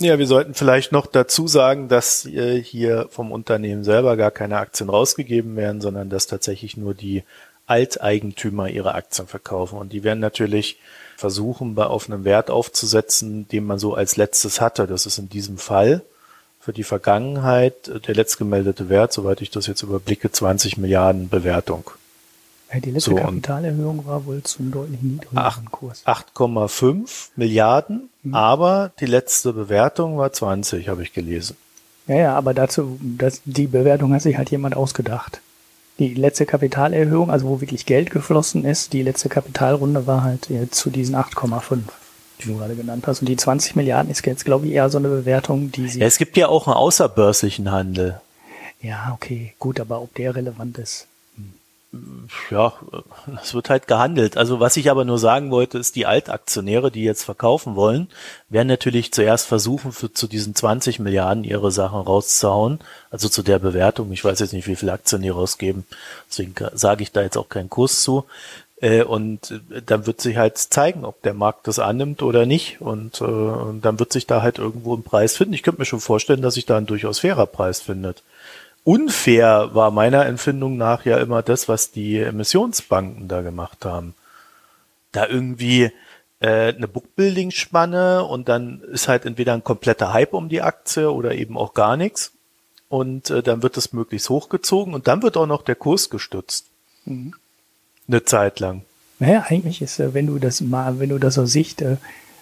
Ja, 0.00 0.18
wir 0.18 0.28
sollten 0.28 0.54
vielleicht 0.54 0.92
noch 0.92 1.06
dazu 1.06 1.48
sagen, 1.48 1.88
dass 1.88 2.24
äh, 2.24 2.62
hier 2.62 3.08
vom 3.10 3.32
Unternehmen 3.32 3.82
selber 3.82 4.16
gar 4.16 4.30
keine 4.30 4.58
Aktien 4.58 4.90
rausgegeben 4.90 5.56
werden, 5.56 5.80
sondern 5.80 6.08
dass 6.08 6.28
tatsächlich 6.28 6.76
nur 6.76 6.94
die 6.94 7.24
Alteigentümer 7.66 8.68
ihre 8.68 8.94
Aktien 8.94 9.26
verkaufen. 9.26 9.76
Und 9.78 9.92
die 9.92 10.04
werden 10.04 10.20
natürlich 10.20 10.78
versuchen, 11.16 11.74
bei 11.74 11.84
auf 11.84 12.08
Wert 12.08 12.48
aufzusetzen, 12.48 13.48
den 13.48 13.64
man 13.64 13.80
so 13.80 13.94
als 13.94 14.16
letztes 14.16 14.60
hatte. 14.60 14.86
Das 14.86 15.04
ist 15.04 15.18
in 15.18 15.28
diesem 15.28 15.58
Fall 15.58 16.02
für 16.60 16.72
die 16.72 16.84
Vergangenheit 16.84 17.90
der 18.06 18.14
letztgemeldete 18.14 18.88
Wert, 18.88 19.12
soweit 19.12 19.40
ich 19.40 19.50
das 19.50 19.66
jetzt 19.66 19.82
überblicke, 19.82 20.30
20 20.30 20.76
Milliarden 20.76 21.28
Bewertung. 21.28 21.90
Die 22.74 22.90
letzte 22.90 23.10
so, 23.10 23.16
Kapitalerhöhung 23.16 24.04
war 24.06 24.26
wohl 24.26 24.42
zum 24.42 24.70
deutlich 24.70 25.00
niedrigeren 25.00 25.70
Kurs. 25.70 26.02
8,5 26.04 27.30
Milliarden, 27.36 28.10
mhm. 28.22 28.34
aber 28.34 28.90
die 29.00 29.06
letzte 29.06 29.54
Bewertung 29.54 30.18
war 30.18 30.32
20, 30.32 30.88
habe 30.88 31.02
ich 31.02 31.14
gelesen. 31.14 31.56
Ja, 32.06 32.16
ja, 32.16 32.34
aber 32.36 32.52
dazu, 32.52 32.98
das, 33.00 33.40
die 33.44 33.66
Bewertung 33.66 34.12
hat 34.12 34.22
sich 34.22 34.36
halt 34.36 34.50
jemand 34.50 34.76
ausgedacht. 34.76 35.40
Die 35.98 36.14
letzte 36.14 36.46
Kapitalerhöhung, 36.46 37.30
also 37.30 37.48
wo 37.48 37.60
wirklich 37.60 37.86
Geld 37.86 38.10
geflossen 38.10 38.64
ist, 38.64 38.92
die 38.92 39.02
letzte 39.02 39.28
Kapitalrunde 39.28 40.06
war 40.06 40.22
halt 40.22 40.48
zu 40.70 40.90
diesen 40.90 41.16
8,5 41.16 41.80
die 42.40 42.46
du 42.46 42.56
gerade 42.56 42.76
genannt 42.76 43.04
hast. 43.08 43.20
Und 43.20 43.28
die 43.28 43.36
20 43.36 43.74
Milliarden 43.74 44.12
ist 44.12 44.24
jetzt, 44.24 44.44
glaube 44.44 44.68
ich, 44.68 44.72
eher 44.74 44.88
so 44.90 44.98
eine 44.98 45.08
Bewertung, 45.08 45.72
die 45.72 45.88
sie. 45.88 45.98
Ja, 45.98 46.06
es 46.06 46.18
gibt 46.18 46.36
ja 46.36 46.46
auch 46.46 46.68
einen 46.68 46.76
außerbörslichen 46.76 47.72
Handel. 47.72 48.20
Ja, 48.80 49.10
okay, 49.12 49.54
gut, 49.58 49.80
aber 49.80 50.00
ob 50.00 50.14
der 50.14 50.36
relevant 50.36 50.78
ist 50.78 51.08
ja, 52.50 52.74
es 53.42 53.54
wird 53.54 53.70
halt 53.70 53.86
gehandelt. 53.86 54.36
Also 54.36 54.60
was 54.60 54.76
ich 54.76 54.90
aber 54.90 55.06
nur 55.06 55.18
sagen 55.18 55.50
wollte, 55.50 55.78
ist, 55.78 55.96
die 55.96 56.04
Altaktionäre, 56.04 56.90
die 56.90 57.02
jetzt 57.02 57.24
verkaufen 57.24 57.76
wollen, 57.76 58.08
werden 58.50 58.68
natürlich 58.68 59.12
zuerst 59.12 59.46
versuchen, 59.46 59.92
für, 59.92 60.12
zu 60.12 60.26
diesen 60.26 60.54
20 60.54 60.98
Milliarden 60.98 61.44
ihre 61.44 61.70
Sachen 61.72 62.00
rauszuhauen. 62.00 62.80
Also 63.10 63.30
zu 63.30 63.42
der 63.42 63.58
Bewertung. 63.58 64.12
Ich 64.12 64.22
weiß 64.22 64.38
jetzt 64.40 64.52
nicht, 64.52 64.66
wie 64.66 64.76
viele 64.76 64.92
Aktien 64.92 65.22
die 65.22 65.30
rausgeben. 65.30 65.86
Deswegen 66.28 66.54
sage 66.74 67.02
ich 67.02 67.12
da 67.12 67.22
jetzt 67.22 67.38
auch 67.38 67.48
keinen 67.48 67.70
Kurs 67.70 68.02
zu. 68.02 68.26
Äh, 68.82 69.02
und 69.02 69.50
äh, 69.50 69.80
dann 69.80 70.06
wird 70.06 70.20
sich 70.20 70.36
halt 70.36 70.58
zeigen, 70.58 71.06
ob 71.06 71.22
der 71.22 71.34
Markt 71.34 71.68
das 71.68 71.78
annimmt 71.78 72.22
oder 72.22 72.44
nicht. 72.44 72.82
Und, 72.82 73.22
äh, 73.22 73.24
und 73.24 73.80
dann 73.82 73.98
wird 73.98 74.12
sich 74.12 74.26
da 74.26 74.42
halt 74.42 74.58
irgendwo 74.58 74.94
ein 74.94 75.04
Preis 75.04 75.38
finden. 75.38 75.54
Ich 75.54 75.62
könnte 75.62 75.80
mir 75.80 75.86
schon 75.86 76.00
vorstellen, 76.00 76.42
dass 76.42 76.54
sich 76.54 76.66
da 76.66 76.76
ein 76.76 76.86
durchaus 76.86 77.20
fairer 77.20 77.46
Preis 77.46 77.80
findet 77.80 78.22
unfair 78.88 79.74
war 79.74 79.90
meiner 79.90 80.24
Empfindung 80.24 80.78
nach 80.78 81.04
ja 81.04 81.18
immer 81.18 81.42
das, 81.42 81.68
was 81.68 81.90
die 81.90 82.20
Emissionsbanken 82.20 83.28
da 83.28 83.42
gemacht 83.42 83.84
haben. 83.84 84.14
Da 85.12 85.26
irgendwie 85.26 85.92
äh, 86.40 86.72
eine 86.72 86.88
Bookbuilding-Spanne 86.88 88.24
und 88.24 88.48
dann 88.48 88.80
ist 88.80 89.06
halt 89.06 89.26
entweder 89.26 89.52
ein 89.52 89.62
kompletter 89.62 90.14
Hype 90.14 90.32
um 90.32 90.48
die 90.48 90.62
Aktie 90.62 91.12
oder 91.12 91.34
eben 91.34 91.58
auch 91.58 91.74
gar 91.74 91.98
nichts. 91.98 92.32
Und 92.88 93.28
äh, 93.28 93.42
dann 93.42 93.62
wird 93.62 93.76
es 93.76 93.92
möglichst 93.92 94.30
hochgezogen 94.30 94.94
und 94.94 95.06
dann 95.06 95.22
wird 95.22 95.36
auch 95.36 95.46
noch 95.46 95.60
der 95.60 95.74
Kurs 95.74 96.08
gestützt. 96.08 96.64
Mhm. 97.04 97.34
Eine 98.08 98.24
Zeit 98.24 98.58
lang. 98.58 98.86
Naja, 99.18 99.44
eigentlich 99.48 99.82
ist, 99.82 100.00
äh, 100.00 100.14
wenn 100.14 100.26
du 100.26 100.38
das 100.38 100.62
mal, 100.62 100.98
wenn 100.98 101.10
du 101.10 101.18
das 101.18 101.38
aus 101.38 101.52
Sicht 101.52 101.82
äh, 101.82 101.98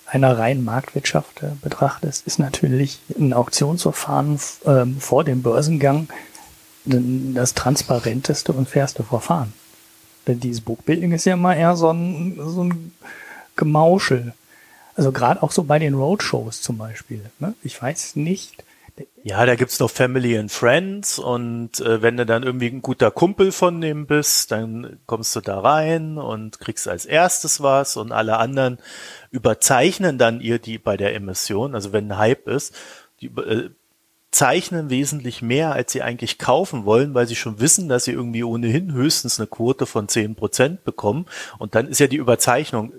einer 0.06 0.38
reinen 0.38 0.64
Marktwirtschaft 0.64 1.42
betrachtest, 1.60 2.24
ist 2.28 2.38
natürlich 2.38 3.00
ein 3.18 3.32
Auktionsverfahren 3.32 4.38
ähm, 4.64 5.00
vor 5.00 5.24
dem 5.24 5.42
Börsengang 5.42 6.06
das 6.86 7.54
transparenteste 7.54 8.52
und 8.52 8.68
fairste 8.68 9.02
Verfahren. 9.02 9.52
Denn 10.26 10.40
dieses 10.40 10.60
Bookbuilding 10.60 11.12
ist 11.12 11.24
ja 11.24 11.34
immer 11.34 11.56
eher 11.56 11.76
so 11.76 11.90
ein, 11.90 12.38
so 12.38 12.64
ein 12.64 12.92
Gemauschel. 13.56 14.34
Also 14.94 15.12
gerade 15.12 15.42
auch 15.42 15.52
so 15.52 15.64
bei 15.64 15.78
den 15.78 15.94
Roadshows 15.94 16.62
zum 16.62 16.78
Beispiel. 16.78 17.22
Ne? 17.38 17.54
Ich 17.62 17.80
weiß 17.80 18.16
nicht. 18.16 18.64
Ja, 19.22 19.44
da 19.44 19.56
gibt's 19.56 19.78
noch 19.78 19.90
Family 19.90 20.38
and 20.38 20.50
Friends 20.50 21.18
und 21.18 21.80
äh, 21.80 22.00
wenn 22.00 22.16
du 22.16 22.24
dann 22.24 22.44
irgendwie 22.44 22.68
ein 22.68 22.80
guter 22.80 23.10
Kumpel 23.10 23.52
von 23.52 23.80
dem 23.82 24.06
bist, 24.06 24.52
dann 24.52 24.98
kommst 25.04 25.36
du 25.36 25.40
da 25.42 25.60
rein 25.60 26.16
und 26.16 26.60
kriegst 26.60 26.88
als 26.88 27.04
erstes 27.04 27.60
was 27.60 27.98
und 27.98 28.10
alle 28.12 28.38
anderen 28.38 28.78
überzeichnen 29.30 30.16
dann 30.16 30.40
ihr 30.40 30.58
die 30.58 30.78
bei 30.78 30.96
der 30.96 31.14
Emission. 31.14 31.74
Also 31.74 31.92
wenn 31.92 32.10
ein 32.10 32.18
Hype 32.18 32.48
ist, 32.48 32.74
die 33.20 33.26
äh, 33.26 33.68
zeichnen 34.30 34.90
wesentlich 34.90 35.40
mehr, 35.40 35.72
als 35.72 35.92
sie 35.92 36.02
eigentlich 36.02 36.38
kaufen 36.38 36.84
wollen, 36.84 37.14
weil 37.14 37.26
sie 37.26 37.36
schon 37.36 37.60
wissen, 37.60 37.88
dass 37.88 38.04
sie 38.04 38.12
irgendwie 38.12 38.44
ohnehin 38.44 38.92
höchstens 38.92 39.38
eine 39.38 39.46
Quote 39.46 39.86
von 39.86 40.08
zehn 40.08 40.34
Prozent 40.34 40.84
bekommen. 40.84 41.26
Und 41.58 41.74
dann 41.74 41.88
ist 41.88 42.00
ja 42.00 42.06
die 42.06 42.16
Überzeichnung, 42.16 42.92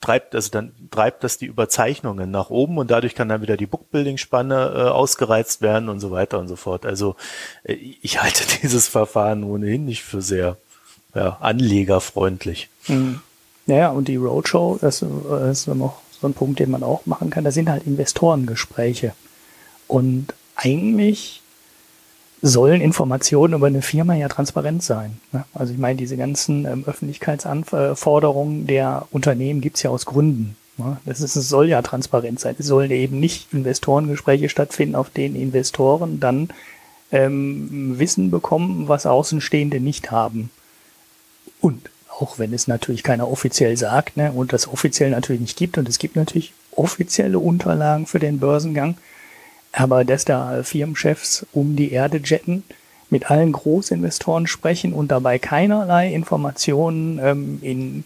treibt, 0.00 0.34
also 0.34 0.50
dann 0.50 0.72
treibt 0.90 1.22
das 1.24 1.38
die 1.38 1.46
Überzeichnungen 1.46 2.30
nach 2.30 2.50
oben 2.50 2.78
und 2.78 2.90
dadurch 2.90 3.14
kann 3.14 3.28
dann 3.28 3.42
wieder 3.42 3.56
die 3.56 3.66
Bookbuilding-Spanne 3.66 4.72
äh, 4.74 4.88
ausgereizt 4.88 5.60
werden 5.60 5.88
und 5.88 6.00
so 6.00 6.10
weiter 6.10 6.38
und 6.38 6.48
so 6.48 6.56
fort. 6.56 6.86
Also 6.86 7.16
äh, 7.64 7.74
ich 7.74 8.20
halte 8.22 8.44
dieses 8.62 8.88
Verfahren 8.88 9.44
ohnehin 9.44 9.84
nicht 9.84 10.02
für 10.02 10.22
sehr 10.22 10.56
ja, 11.14 11.36
anlegerfreundlich. 11.40 12.68
Mhm. 12.88 13.20
Naja, 13.66 13.90
und 13.90 14.08
die 14.08 14.16
Roadshow, 14.16 14.78
das 14.80 15.02
ist 15.02 15.68
noch 15.68 16.00
so 16.20 16.26
ein 16.26 16.34
Punkt, 16.34 16.58
den 16.58 16.70
man 16.70 16.82
auch 16.82 17.06
machen 17.06 17.30
kann, 17.30 17.44
da 17.44 17.52
sind 17.52 17.68
halt 17.68 17.86
Investorengespräche. 17.86 19.12
Und 19.86 20.34
eigentlich 20.60 21.40
sollen 22.42 22.80
Informationen 22.80 23.54
über 23.54 23.66
eine 23.66 23.82
Firma 23.82 24.14
ja 24.14 24.28
transparent 24.28 24.82
sein. 24.82 25.18
Ne? 25.32 25.44
Also 25.52 25.72
ich 25.72 25.78
meine, 25.78 25.96
diese 25.96 26.16
ganzen 26.16 26.64
ähm, 26.64 26.84
Öffentlichkeitsanforderungen 26.86 28.66
der 28.66 29.06
Unternehmen 29.10 29.60
gibt's 29.60 29.82
ja 29.82 29.90
aus 29.90 30.06
Gründen. 30.06 30.56
Ne? 30.78 30.96
Das 31.04 31.20
ist, 31.20 31.36
es 31.36 31.48
soll 31.48 31.68
ja 31.68 31.82
transparent 31.82 32.40
sein. 32.40 32.56
Es 32.58 32.66
sollen 32.66 32.90
eben 32.90 33.20
nicht 33.20 33.52
Investorengespräche 33.52 34.48
stattfinden, 34.48 34.94
auf 34.94 35.10
denen 35.10 35.36
Investoren 35.36 36.20
dann 36.20 36.48
ähm, 37.12 37.98
Wissen 37.98 38.30
bekommen, 38.30 38.88
was 38.88 39.06
Außenstehende 39.06 39.80
nicht 39.80 40.10
haben. 40.10 40.50
Und 41.60 41.90
auch 42.18 42.38
wenn 42.38 42.54
es 42.54 42.68
natürlich 42.68 43.02
keiner 43.02 43.30
offiziell 43.30 43.76
sagt, 43.76 44.16
ne, 44.16 44.32
und 44.32 44.52
das 44.52 44.68
offiziell 44.68 45.10
natürlich 45.10 45.40
nicht 45.40 45.58
gibt, 45.58 45.78
und 45.78 45.88
es 45.88 45.98
gibt 45.98 46.16
natürlich 46.16 46.52
offizielle 46.70 47.38
Unterlagen 47.38 48.06
für 48.06 48.18
den 48.18 48.38
Börsengang, 48.38 48.96
aber 49.72 50.04
dass 50.04 50.24
da 50.24 50.62
Firmenchefs 50.62 51.46
um 51.52 51.76
die 51.76 51.92
Erde 51.92 52.20
jetten, 52.24 52.64
mit 53.10 53.30
allen 53.30 53.52
Großinvestoren 53.52 54.46
sprechen 54.46 54.92
und 54.92 55.10
dabei 55.10 55.38
keinerlei 55.38 56.12
Informationen 56.12 57.18
ähm, 57.22 57.58
in 57.60 58.04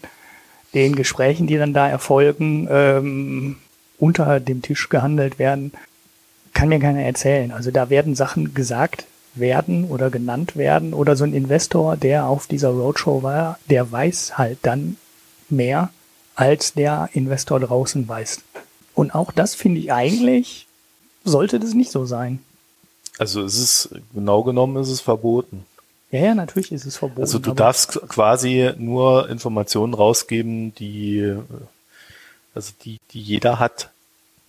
den 0.73 0.95
Gesprächen, 0.95 1.47
die 1.47 1.57
dann 1.57 1.73
da 1.73 1.87
erfolgen, 1.87 2.67
ähm, 2.69 3.57
unter 3.99 4.39
dem 4.39 4.61
Tisch 4.61 4.89
gehandelt 4.89 5.39
werden, 5.39 5.71
kann 6.53 6.69
mir 6.69 6.79
keiner 6.79 7.03
erzählen. 7.03 7.51
Also 7.51 7.71
da 7.71 7.89
werden 7.89 8.15
Sachen 8.15 8.53
gesagt 8.53 9.05
werden 9.35 9.85
oder 9.85 10.09
genannt 10.09 10.55
werden 10.55 10.93
oder 10.93 11.15
so 11.15 11.23
ein 11.23 11.33
Investor, 11.33 11.97
der 11.97 12.25
auf 12.25 12.47
dieser 12.47 12.69
Roadshow 12.69 13.23
war, 13.23 13.59
der 13.69 13.91
weiß 13.91 14.37
halt 14.37 14.59
dann 14.63 14.97
mehr, 15.49 15.89
als 16.35 16.73
der 16.73 17.09
Investor 17.13 17.59
draußen 17.59 18.07
weiß. 18.07 18.41
Und 18.93 19.13
auch 19.13 19.31
das 19.31 19.55
finde 19.55 19.81
ich 19.81 19.91
eigentlich, 19.91 20.64
sollte 21.25 21.59
das 21.59 21.73
nicht 21.73 21.91
so 21.91 22.05
sein. 22.05 22.39
Also 23.17 23.41
es 23.43 23.57
ist, 23.57 23.89
genau 24.13 24.43
genommen 24.43 24.81
ist 24.81 24.89
es 24.89 25.01
verboten. 25.01 25.65
Ja, 26.11 26.19
ja, 26.19 26.35
natürlich 26.35 26.71
ist 26.71 26.85
es 26.85 26.97
verboten. 26.97 27.21
Also 27.21 27.39
du 27.39 27.53
darfst 27.53 27.99
quasi 28.07 28.71
nur 28.77 29.29
Informationen 29.29 29.93
rausgeben, 29.93 30.73
die, 30.75 31.35
also 32.53 32.71
die, 32.83 32.99
die 33.11 33.21
jeder 33.21 33.59
hat. 33.59 33.89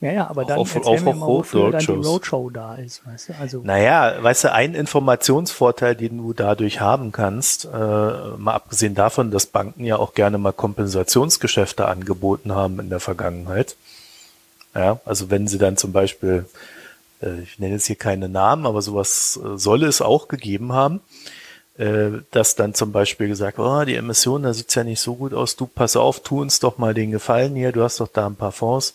Ja, 0.00 0.12
ja, 0.12 0.26
aber 0.28 0.44
dann 0.44 0.58
auf, 0.58 0.76
auf, 0.76 1.02
mir 1.02 1.14
mal, 1.14 1.26
wofür 1.26 1.70
dann 1.70 1.80
die. 1.80 1.90
Roadshow 1.90 2.50
da 2.50 2.74
ist, 2.74 3.06
weißt 3.06 3.30
du? 3.30 3.32
Also, 3.40 3.62
Naja, 3.64 4.22
weißt 4.22 4.44
du, 4.44 4.52
ein 4.52 4.74
Informationsvorteil, 4.74 5.96
den 5.96 6.18
du 6.18 6.34
dadurch 6.34 6.80
haben 6.80 7.12
kannst, 7.12 7.64
äh, 7.64 7.68
mal 7.68 8.52
abgesehen 8.52 8.94
davon, 8.94 9.30
dass 9.30 9.46
Banken 9.46 9.84
ja 9.84 9.96
auch 9.96 10.12
gerne 10.12 10.36
mal 10.36 10.52
Kompensationsgeschäfte 10.52 11.86
angeboten 11.86 12.54
haben 12.54 12.78
in 12.78 12.90
der 12.90 13.00
Vergangenheit. 13.00 13.76
Ja, 14.76 15.00
also 15.06 15.30
wenn 15.30 15.48
sie 15.48 15.58
dann 15.58 15.76
zum 15.78 15.92
Beispiel, 15.92 16.44
äh, 17.22 17.40
ich 17.40 17.58
nenne 17.58 17.74
jetzt 17.74 17.86
hier 17.86 17.96
keine 17.96 18.28
Namen, 18.28 18.66
aber 18.66 18.82
sowas 18.82 19.40
äh, 19.42 19.56
soll 19.56 19.84
es 19.84 20.02
auch 20.02 20.28
gegeben 20.28 20.72
haben, 20.74 21.00
äh, 21.78 22.10
dass 22.30 22.56
dann 22.56 22.74
zum 22.74 22.92
Beispiel 22.92 23.28
gesagt, 23.28 23.58
oh, 23.58 23.84
die 23.84 23.94
Emission, 23.94 24.42
da 24.42 24.52
sieht's 24.52 24.74
ja 24.74 24.84
nicht 24.84 25.00
so 25.00 25.14
gut 25.14 25.32
aus, 25.32 25.56
du 25.56 25.66
pass 25.66 25.96
auf, 25.96 26.20
tu 26.20 26.42
uns 26.42 26.60
doch 26.60 26.76
mal 26.76 26.92
den 26.92 27.10
Gefallen 27.10 27.54
hier, 27.56 27.72
du 27.72 27.82
hast 27.82 28.00
doch 28.00 28.08
da 28.08 28.26
ein 28.26 28.36
paar 28.36 28.52
Fonds, 28.52 28.94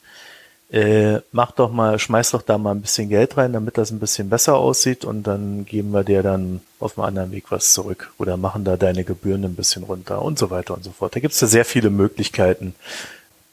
äh, 0.72 1.20
mach 1.32 1.52
doch 1.52 1.72
mal, 1.72 1.98
schmeiß 1.98 2.32
doch 2.32 2.44
da 2.44 2.60
mal 2.60 2.72
ein 2.72 2.82
bisschen 2.82 3.10
Geld 3.10 3.36
rein, 3.38 3.52
damit 3.54 3.78
das 3.80 3.90
ein 3.92 4.00
bisschen 4.00 4.30
besser 4.30 4.56
aussieht 4.58 5.04
und 5.04 5.24
dann 5.24 5.66
geben 5.66 5.92
wir 5.92 6.04
dir 6.04 6.22
dann 6.22 6.62
auf 6.80 6.98
einem 6.98 7.08
anderen 7.08 7.32
Weg 7.32 7.46
was 7.50 7.74
zurück 7.74 8.14
oder 8.20 8.38
machen 8.38 8.64
da 8.66 8.78
deine 8.78 9.04
Gebühren 9.04 9.44
ein 9.46 9.56
bisschen 9.56 9.84
runter 9.84 10.22
und 10.22 10.38
so 10.38 10.52
weiter 10.52 10.76
und 10.76 10.84
so 10.84 10.92
fort. 10.92 11.16
Da 11.16 11.20
gibt's 11.20 11.42
ja 11.42 11.48
sehr 11.48 11.66
viele 11.66 11.90
Möglichkeiten, 11.90 12.76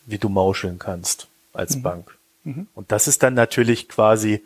wie 0.06 0.18
du 0.18 0.28
mauscheln 0.28 0.78
kannst 0.78 1.26
als 1.54 1.76
Mhm. 1.76 1.82
Bank. 1.82 2.17
Mhm. 2.48 2.66
Und 2.74 2.92
das 2.92 3.08
ist 3.08 3.22
dann 3.22 3.34
natürlich 3.34 3.88
quasi, 3.88 4.42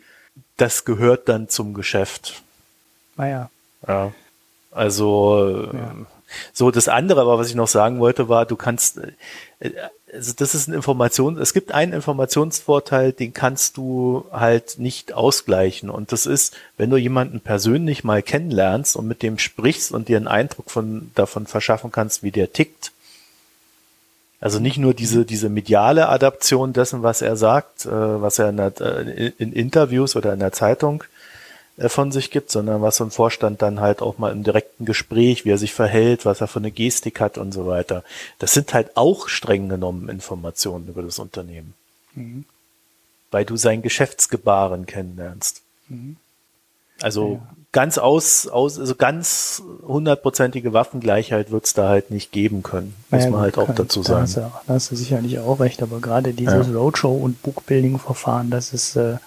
das 0.57 0.85
gehört 0.85 1.29
dann 1.29 1.49
zum 1.49 1.73
Geschäft. 1.73 2.41
naja, 3.15 3.49
Ja. 3.87 4.11
Also 4.71 5.69
Ja. 5.71 5.95
so 6.51 6.71
das 6.71 6.87
andere, 6.87 7.21
aber 7.21 7.37
was 7.37 7.49
ich 7.49 7.55
noch 7.55 7.67
sagen 7.67 7.99
wollte, 7.99 8.27
war, 8.27 8.45
du 8.45 8.55
kannst 8.55 8.97
äh, 8.97 9.71
also 10.13 10.33
das 10.35 10.53
ist 10.53 10.67
eine 10.67 10.75
Information, 10.75 11.37
es 11.39 11.53
gibt 11.53 11.71
einen 11.71 11.91
Informationsvorteil, 11.93 13.13
den 13.13 13.33
kannst 13.33 13.77
du 13.77 14.25
halt 14.31 14.77
nicht 14.77 15.13
ausgleichen. 15.13 15.89
Und 15.89 16.11
das 16.11 16.25
ist, 16.25 16.55
wenn 16.77 16.89
du 16.91 16.97
jemanden 16.97 17.41
persönlich 17.41 18.03
mal 18.03 18.21
kennenlernst 18.21 18.95
und 18.95 19.07
mit 19.07 19.23
dem 19.23 19.39
sprichst 19.39 19.91
und 19.91 20.07
dir 20.09 20.17
einen 20.17 20.27
Eindruck 20.27 20.69
von, 20.69 21.11
davon 21.15 21.47
verschaffen 21.47 21.91
kannst, 21.91 22.21
wie 22.21 22.31
der 22.31 22.53
tickt. 22.53 22.91
Also 24.43 24.59
nicht 24.59 24.77
nur 24.77 24.93
diese, 24.93 25.23
diese 25.23 25.47
mediale 25.47 26.09
Adaption 26.09 26.73
dessen, 26.73 27.01
was 27.01 27.21
er 27.21 27.37
sagt, 27.37 27.85
äh, 27.85 27.89
was 27.89 28.39
er 28.39 28.49
in, 28.49 28.57
der, 28.57 28.73
äh, 28.81 29.31
in 29.37 29.53
Interviews 29.53 30.17
oder 30.17 30.33
in 30.33 30.39
der 30.39 30.51
Zeitung 30.51 31.05
äh, 31.77 31.87
von 31.87 32.11
sich 32.11 32.29
gibt, 32.29 32.51
sondern 32.51 32.81
was 32.81 32.97
so 32.97 33.05
ein 33.05 33.11
Vorstand 33.11 33.61
dann 33.61 33.79
halt 33.79 34.01
auch 34.01 34.17
mal 34.17 34.33
im 34.33 34.43
direkten 34.43 34.83
Gespräch, 34.83 35.45
wie 35.45 35.51
er 35.51 35.57
sich 35.57 35.73
verhält, 35.73 36.25
was 36.25 36.41
er 36.41 36.47
für 36.47 36.59
eine 36.59 36.71
Gestik 36.71 37.21
hat 37.21 37.37
und 37.37 37.53
so 37.53 37.67
weiter. 37.67 38.03
Das 38.37 38.53
sind 38.53 38.73
halt 38.73 38.97
auch 38.97 39.29
streng 39.29 39.69
genommen 39.69 40.09
Informationen 40.09 40.89
über 40.89 41.03
das 41.03 41.19
Unternehmen. 41.19 41.73
Mhm. 42.13 42.43
Weil 43.31 43.45
du 43.45 43.55
sein 43.55 43.81
Geschäftsgebaren 43.81 44.87
kennenlernst. 44.87 45.61
Mhm. 45.87 46.17
Also 47.01 47.39
Ja. 47.41 47.62
Ganz 47.73 47.97
aus, 47.97 48.47
aus, 48.47 48.79
also 48.79 48.95
ganz 48.95 49.61
hundertprozentige 49.85 50.71
Waffengleichheit 50.71 51.51
wird's 51.51 51.73
da 51.73 51.89
halt 51.89 52.09
nicht 52.11 52.31
geben 52.31 52.63
können, 52.63 52.93
muss 53.11 53.19
Naja, 53.21 53.31
man 53.31 53.41
halt 53.41 53.57
auch 53.57 53.73
dazu 53.75 54.01
da 54.01 54.07
sagen. 54.07 54.21
hast, 54.23 54.37
du, 54.37 54.39
da 54.67 54.73
hast 54.75 54.91
du 54.91 54.95
sicherlich 54.95 55.39
auch 55.39 55.59
recht, 55.59 55.83
aber 55.83 55.99
gerade 55.99 56.33
dieses 56.33 56.67
Roadshow- 56.73 57.19
und 57.21 57.41
Bookbuilding-Verfahren, 57.43 58.49
das 58.49 58.71
ist, 58.73 58.95
äh, 58.95 59.17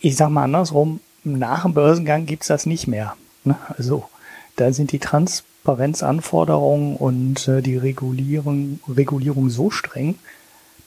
ich 0.00 0.16
sag 0.16 0.30
mal 0.30 0.44
andersrum, 0.44 0.98
nach 1.24 1.62
dem 1.62 1.74
Börsengang 1.74 2.26
gibt's 2.26 2.48
das 2.48 2.66
nicht 2.66 2.88
mehr. 2.88 3.14
Ne? 3.44 3.56
Also 3.76 4.08
da 4.56 4.72
sind 4.72 4.90
die 4.92 4.98
Transparenzanforderungen 4.98 6.96
und 6.96 7.46
äh, 7.48 7.62
die 7.62 7.76
Regulierung, 7.76 8.80
Regulierung 8.88 9.50
so 9.50 9.70
streng, 9.70 10.16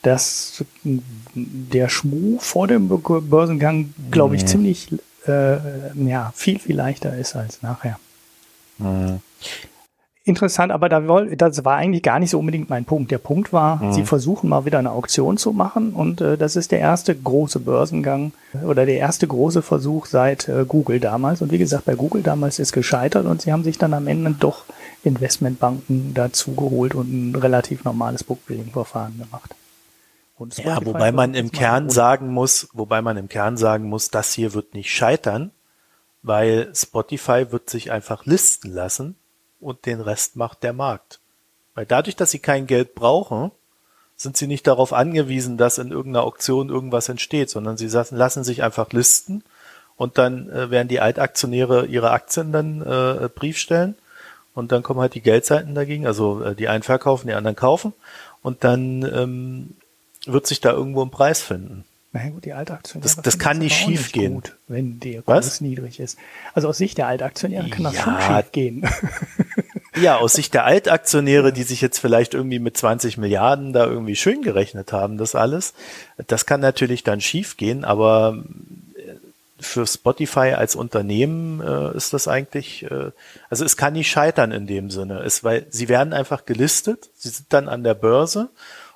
dass 0.01 0.63
der 1.35 1.89
Schmuh 1.89 2.39
vor 2.39 2.67
dem 2.67 2.87
Börsengang, 2.89 3.93
glaube 4.09 4.35
ich, 4.35 4.41
Mhm. 4.43 4.47
ziemlich 4.47 4.87
äh, 5.27 5.57
ja, 5.95 6.31
viel, 6.35 6.59
viel 6.59 6.75
leichter 6.75 7.15
ist 7.15 7.35
als 7.35 7.61
nachher. 7.61 7.99
Mhm. 8.77 9.19
Interessant, 10.23 10.71
aber 10.71 10.87
da 10.87 11.07
woll, 11.07 11.35
das 11.35 11.65
war 11.65 11.77
eigentlich 11.77 12.03
gar 12.03 12.19
nicht 12.19 12.29
so 12.29 12.37
unbedingt 12.37 12.69
mein 12.69 12.85
Punkt. 12.85 13.09
Der 13.09 13.17
Punkt 13.17 13.51
war, 13.53 13.77
Mhm. 13.81 13.93
sie 13.93 14.03
versuchen 14.03 14.49
mal 14.49 14.65
wieder 14.65 14.77
eine 14.77 14.91
Auktion 14.91 15.37
zu 15.37 15.51
machen 15.51 15.93
und 15.93 16.21
äh, 16.21 16.37
das 16.37 16.55
ist 16.55 16.71
der 16.71 16.79
erste 16.79 17.15
große 17.15 17.59
Börsengang 17.59 18.31
oder 18.63 18.85
der 18.85 18.97
erste 18.97 19.25
große 19.27 19.63
Versuch 19.63 20.05
seit 20.05 20.47
äh, 20.47 20.63
Google 20.67 20.99
damals. 20.99 21.41
Und 21.41 21.51
wie 21.51 21.57
gesagt, 21.57 21.85
bei 21.85 21.95
Google 21.95 22.21
damals 22.21 22.59
ist 22.59 22.71
gescheitert 22.71 23.25
und 23.25 23.41
sie 23.41 23.51
haben 23.51 23.63
sich 23.63 23.79
dann 23.79 23.95
am 23.95 24.05
Ende 24.07 24.35
doch 24.39 24.65
Investmentbanken 25.03 26.13
dazu 26.13 26.53
geholt 26.53 26.93
und 26.93 27.11
ein 27.31 27.35
relativ 27.35 27.83
normales 27.83 28.23
Bookbuilding-Verfahren 28.23 29.17
gemacht. 29.17 29.55
Ja, 30.57 30.85
wobei 30.85 31.11
man 31.11 31.33
im 31.33 31.51
Kern 31.51 31.89
sagen 31.89 32.29
muss, 32.29 32.69
wobei 32.73 33.01
man 33.01 33.17
im 33.17 33.29
Kern 33.29 33.57
sagen 33.57 33.89
muss, 33.89 34.09
das 34.09 34.33
hier 34.33 34.53
wird 34.53 34.73
nicht 34.73 34.89
scheitern, 34.89 35.51
weil 36.23 36.71
Spotify 36.75 37.51
wird 37.51 37.69
sich 37.69 37.91
einfach 37.91 38.25
listen 38.25 38.71
lassen 38.71 39.15
und 39.59 39.85
den 39.85 40.01
Rest 40.01 40.35
macht 40.35 40.63
der 40.63 40.73
Markt. 40.73 41.19
Weil 41.75 41.85
dadurch, 41.85 42.15
dass 42.15 42.31
sie 42.31 42.39
kein 42.39 42.67
Geld 42.67 42.95
brauchen, 42.95 43.51
sind 44.15 44.37
sie 44.37 44.47
nicht 44.47 44.67
darauf 44.67 44.93
angewiesen, 44.93 45.57
dass 45.57 45.77
in 45.77 45.91
irgendeiner 45.91 46.25
Auktion 46.25 46.69
irgendwas 46.69 47.09
entsteht, 47.09 47.49
sondern 47.49 47.77
sie 47.77 47.87
lassen, 47.87 48.15
lassen 48.15 48.43
sich 48.43 48.63
einfach 48.63 48.91
listen 48.91 49.43
und 49.97 50.17
dann 50.17 50.49
äh, 50.49 50.69
werden 50.69 50.87
die 50.87 50.99
Altaktionäre 50.99 51.85
ihre 51.85 52.11
Aktien 52.11 52.51
dann 52.51 52.81
äh, 52.81 53.29
Brief 53.33 53.57
stellen 53.57 53.95
und 54.53 54.71
dann 54.71 54.83
kommen 54.83 54.99
halt 54.99 55.15
die 55.15 55.21
Geldseiten 55.21 55.73
dagegen, 55.73 56.05
also 56.05 56.43
äh, 56.43 56.55
die 56.55 56.67
einen 56.67 56.83
verkaufen, 56.83 57.27
die 57.27 57.33
anderen 57.33 57.55
kaufen 57.55 57.93
und 58.43 58.63
dann 58.63 59.03
ähm, 59.03 59.75
wird 60.25 60.47
sich 60.47 60.61
da 60.61 60.71
irgendwo 60.71 61.03
ein 61.03 61.11
Preis 61.11 61.41
finden. 61.41 61.83
Na 62.13 62.23
ja, 62.23 62.29
gut, 62.29 62.43
die 62.43 62.51
Altaktionäre. 62.53 63.03
Das- 63.15 63.23
das 63.23 63.39
kann 63.39 63.59
nicht 63.59 63.75
schief 63.75 64.11
gehen. 64.11 64.33
Gut, 64.35 64.55
wenn 64.67 64.99
der 64.99 65.23
Was? 65.25 65.45
Kurs 65.45 65.61
niedrig 65.61 65.99
ist. 65.99 66.17
Also 66.53 66.67
aus 66.67 66.77
Sicht 66.77 66.97
der 66.97 67.07
Altaktionäre 67.07 67.69
kann 67.69 67.83
das 67.85 67.95
Ja. 67.95 68.01
schon 68.03 68.21
schief 68.21 68.51
gehen. 68.51 68.89
Ja, 69.99 70.17
aus 70.17 70.33
Sicht 70.33 70.53
der 70.53 70.65
Altaktionäre, 70.65 71.51
die 71.53 71.63
sich 71.63 71.81
jetzt 71.81 71.99
vielleicht 71.99 72.33
irgendwie 72.33 72.59
mit 72.59 72.77
20 72.77 73.17
Milliarden 73.17 73.73
da 73.73 73.85
irgendwie 73.85 74.15
schön 74.15 74.41
gerechnet 74.41 74.91
haben, 74.93 75.17
das 75.17 75.35
alles, 75.35 75.73
das 76.27 76.45
kann 76.45 76.59
natürlich 76.61 77.03
dann 77.03 77.19
schief 77.21 77.57
gehen, 77.57 77.83
aber 77.85 78.41
äh, 78.95 79.01
für 79.59 79.85
Spotify 79.85 80.53
als 80.55 80.75
Unternehmen 80.75 81.61
äh, 81.61 81.95
ist 81.95 82.13
das 82.13 82.27
eigentlich, 82.27 82.83
äh, 82.89 83.11
also 83.49 83.63
es 83.65 83.75
kann 83.77 83.93
nicht 83.93 84.09
scheitern 84.09 84.51
in 84.51 84.65
dem 84.67 84.91
Sinne, 84.91 85.19
es, 85.23 85.43
weil 85.43 85.65
sie 85.69 85.87
werden 85.89 86.13
einfach 86.13 86.45
gelistet, 86.45 87.09
sie 87.17 87.29
sind 87.29 87.47
dann 87.53 87.67
an 87.69 87.83
der 87.83 87.93
Börse 87.93 88.49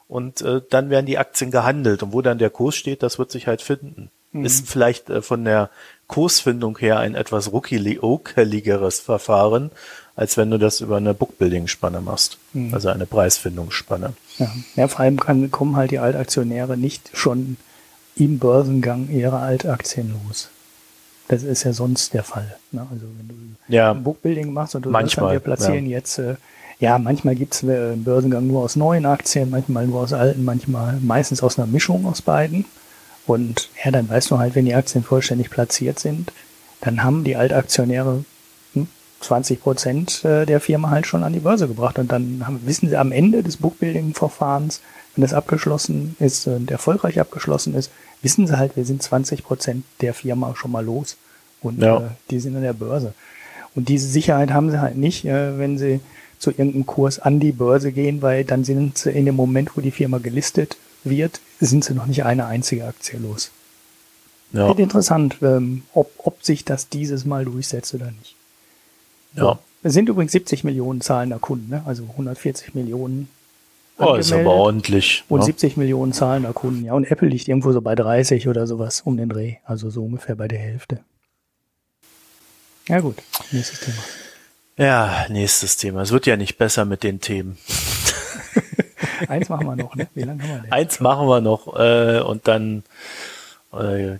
und 0.07 0.41
äh, 0.41 0.61
dann 0.69 0.89
werden 0.89 1.05
die 1.05 1.17
Aktien 1.17 1.51
gehandelt 1.51 2.03
und 2.03 2.13
wo 2.13 2.21
dann 2.21 2.37
der 2.37 2.49
Kurs 2.49 2.75
steht, 2.75 3.03
das 3.03 3.17
wird 3.19 3.31
sich 3.31 3.47
halt 3.47 3.61
finden. 3.61 4.09
Ist 4.33 4.67
vielleicht 4.67 5.09
äh, 5.09 5.21
von 5.21 5.45
der 5.45 5.69
Kursfindung 6.07 6.77
her 6.77 6.99
ein 6.99 7.15
etwas 7.15 7.53
ruckeli- 7.53 7.99
ruckeligeres 7.99 8.99
Verfahren, 8.99 9.71
als 10.17 10.35
wenn 10.35 10.51
du 10.51 10.59
das 10.59 10.81
über 10.81 10.97
eine 10.97 11.13
Bookbuilding-Spanne 11.13 12.01
machst, 12.01 12.37
also 12.73 12.89
eine 12.89 13.05
Preisfindungsspanne. 13.05 14.11
Ja, 14.37 14.51
ja 14.75 14.87
vor 14.89 14.99
allem 14.99 15.19
kann, 15.21 15.51
kommen 15.51 15.77
halt 15.77 15.91
die 15.91 15.99
Altaktionäre 15.99 16.75
nicht 16.75 17.11
schon 17.13 17.55
im 18.17 18.37
Börsengang 18.37 19.09
ihre 19.09 19.37
Altaktien 19.39 20.13
los. 20.25 20.49
Das 21.29 21.43
ist 21.43 21.63
ja 21.63 21.71
sonst 21.71 22.13
der 22.13 22.23
Fall. 22.23 22.57
Ne? 22.71 22.81
Also 22.91 23.05
wenn 23.17 23.27
du 23.29 23.73
Ja. 23.73 23.93
Bookbuilding 23.93 24.51
machst 24.51 24.75
und 24.75 24.85
du 24.85 24.89
Manchmal, 24.89 25.27
sagst, 25.27 25.33
wir 25.33 25.39
platzieren 25.39 25.85
jetzt, 25.85 26.17
äh, 26.19 26.35
ja, 26.79 26.97
manchmal 26.99 27.35
gibt's 27.35 27.63
äh, 27.63 27.67
einen 27.93 28.03
Börsengang 28.03 28.47
nur 28.47 28.63
aus 28.63 28.75
neuen 28.75 29.05
Aktien, 29.05 29.49
manchmal 29.49 29.87
nur 29.87 30.01
aus 30.01 30.13
alten, 30.13 30.43
manchmal 30.43 30.99
meistens 31.01 31.41
aus 31.41 31.57
einer 31.57 31.67
Mischung 31.67 32.05
aus 32.05 32.21
beiden. 32.21 32.65
Und 33.25 33.69
ja, 33.83 33.91
dann 33.91 34.07
weißt 34.09 34.29
du 34.31 34.37
halt, 34.37 34.55
wenn 34.55 34.65
die 34.65 34.75
Aktien 34.75 35.03
vollständig 35.03 35.49
platziert 35.49 35.99
sind, 35.99 36.31
dann 36.81 37.03
haben 37.03 37.23
die 37.23 37.35
Altaktionäre 37.35 38.23
hm, 38.73 38.87
20 39.21 39.61
Prozent 39.61 40.23
äh, 40.25 40.45
der 40.45 40.59
Firma 40.59 40.89
halt 40.91 41.07
schon 41.07 41.23
an 41.23 41.33
die 41.33 41.39
Börse 41.39 41.67
gebracht. 41.67 41.97
Und 41.97 42.11
dann 42.11 42.43
haben, 42.45 42.59
wissen 42.65 42.89
sie 42.89 42.97
am 42.97 43.11
Ende 43.11 43.41
des 43.41 43.57
Bookbuilding-Verfahrens, 43.57 44.81
wenn 45.15 45.21
das 45.21 45.33
abgeschlossen 45.33 46.15
ist 46.19 46.45
und 46.47 46.69
erfolgreich 46.71 47.19
abgeschlossen 47.19 47.73
ist, 47.73 47.89
wissen 48.21 48.47
sie 48.47 48.57
halt, 48.57 48.75
wir 48.75 48.85
sind 48.85 49.01
20 49.01 49.43
Prozent 49.43 49.85
der 50.01 50.13
Firma 50.13 50.53
schon 50.55 50.71
mal 50.71 50.83
los. 50.83 51.15
Und 51.61 51.81
Ja. 51.81 51.97
äh, 51.97 52.01
die 52.29 52.39
sind 52.39 52.55
an 52.55 52.61
der 52.63 52.73
Börse. 52.73 53.13
Und 53.75 53.89
diese 53.89 54.07
Sicherheit 54.07 54.51
haben 54.51 54.69
sie 54.69 54.79
halt 54.81 54.97
nicht, 54.97 55.25
äh, 55.25 55.57
wenn 55.57 55.77
sie 55.77 55.99
zu 56.39 56.51
irgendeinem 56.51 56.85
Kurs 56.85 57.19
an 57.19 57.39
die 57.39 57.51
Börse 57.51 57.91
gehen, 57.91 58.21
weil 58.21 58.43
dann 58.43 58.63
sind 58.63 58.97
sie 58.97 59.11
in 59.11 59.25
dem 59.25 59.35
Moment, 59.35 59.75
wo 59.75 59.81
die 59.81 59.91
Firma 59.91 60.17
gelistet 60.17 60.77
wird, 61.03 61.39
sind 61.59 61.83
sie 61.83 61.93
noch 61.93 62.05
nicht 62.05 62.23
eine 62.23 62.45
einzige 62.45 62.85
Aktie 62.85 63.19
los. 63.19 63.51
Ja. 64.51 64.67
Wird 64.67 64.79
interessant, 64.79 65.37
ähm, 65.41 65.83
ob, 65.93 66.11
ob 66.17 66.43
sich 66.43 66.65
das 66.65 66.89
dieses 66.89 67.25
Mal 67.25 67.45
durchsetzt 67.45 67.93
oder 67.93 68.11
nicht. 68.11 68.35
Ja. 69.35 69.59
Es 69.83 69.93
sind 69.93 70.09
übrigens 70.09 70.31
70 70.31 70.63
Millionen 70.63 71.01
zahlender 71.01 71.39
Kunden, 71.39 71.69
ne? 71.69 71.83
also 71.85 72.03
140 72.03 72.73
Millionen. 72.73 73.27
Oh, 73.97 74.15
ist 74.15 74.33
aber 74.33 74.51
ordentlich. 74.51 75.23
Und 75.29 75.39
ne? 75.39 75.45
70 75.45 75.77
Millionen 75.77 76.11
zahlender 76.11 76.53
Kunden, 76.53 76.85
ja. 76.85 76.93
Und 76.93 77.09
Apple 77.09 77.29
liegt 77.29 77.47
irgendwo 77.47 77.71
so 77.71 77.81
bei 77.81 77.95
30 77.95 78.47
oder 78.47 78.67
sowas 78.67 79.01
um 79.01 79.15
den 79.15 79.29
Dreh. 79.29 79.55
Also 79.63 79.89
so 79.89 80.03
ungefähr 80.03 80.35
bei 80.35 80.47
der 80.47 80.59
Hälfte. 80.59 80.99
Ja 82.87 82.99
gut, 82.99 83.15
nächstes 83.51 83.79
Thema. 83.79 83.97
Ja, 84.77 85.25
nächstes 85.29 85.77
Thema. 85.77 86.01
Es 86.01 86.11
wird 86.11 86.25
ja 86.25 86.35
nicht 86.35 86.57
besser 86.57 86.83
mit 86.83 87.03
den 87.03 87.21
Themen. 87.21 87.57
Eins 89.29 89.47
machen 89.47 89.67
wir 89.67 89.75
noch, 89.77 89.95
ne? 89.95 90.07
Wie 90.13 90.23
lange 90.23 90.43
haben 90.43 90.49
wir 90.49 90.59
denn? 90.59 90.71
Eins 90.71 90.99
machen 90.99 91.27
wir 91.27 91.39
noch 91.39 91.79
äh, 91.79 92.19
und 92.19 92.47
dann 92.47 92.83
äh, 93.71 94.17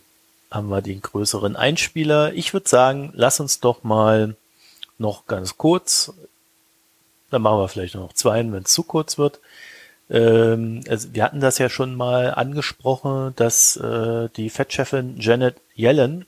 haben 0.50 0.70
wir 0.70 0.82
den 0.82 1.02
größeren 1.02 1.58
Einspieler. 1.58 2.34
Ich 2.34 2.54
würde 2.54 2.70
sagen, 2.70 3.12
lass 3.14 3.42
uns 3.42 3.60
doch 3.60 3.84
mal 3.84 4.36
noch 4.98 5.28
ganz 5.28 5.58
kurz, 5.58 6.14
dann 7.32 7.42
machen 7.42 7.60
wir 7.60 7.68
vielleicht 7.68 7.96
noch 7.96 8.14
zwei, 8.14 8.40
wenn 8.40 8.64
es 8.64 8.72
zu 8.72 8.84
kurz 8.84 9.18
wird. 9.18 9.42
Ähm, 10.10 10.86
also 10.88 11.14
wir 11.14 11.24
hatten 11.24 11.42
das 11.42 11.58
ja 11.58 11.68
schon 11.68 11.96
mal 11.96 12.34
angesprochen, 12.34 13.34
dass 13.36 13.76
äh, 13.76 14.30
die 14.38 14.50
Fettchefin 14.50 15.20
Janet 15.20 15.58
Yellen 15.76 16.26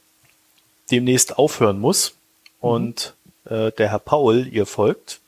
demnächst 0.92 1.38
aufhören 1.38 1.80
muss 1.80 2.16
mhm. 2.62 2.70
und 2.70 3.14
äh, 3.50 3.72
der 3.72 3.92
Herr 3.92 4.00
Paul 4.00 4.48
ihr 4.48 4.66
folgt. 4.66 5.20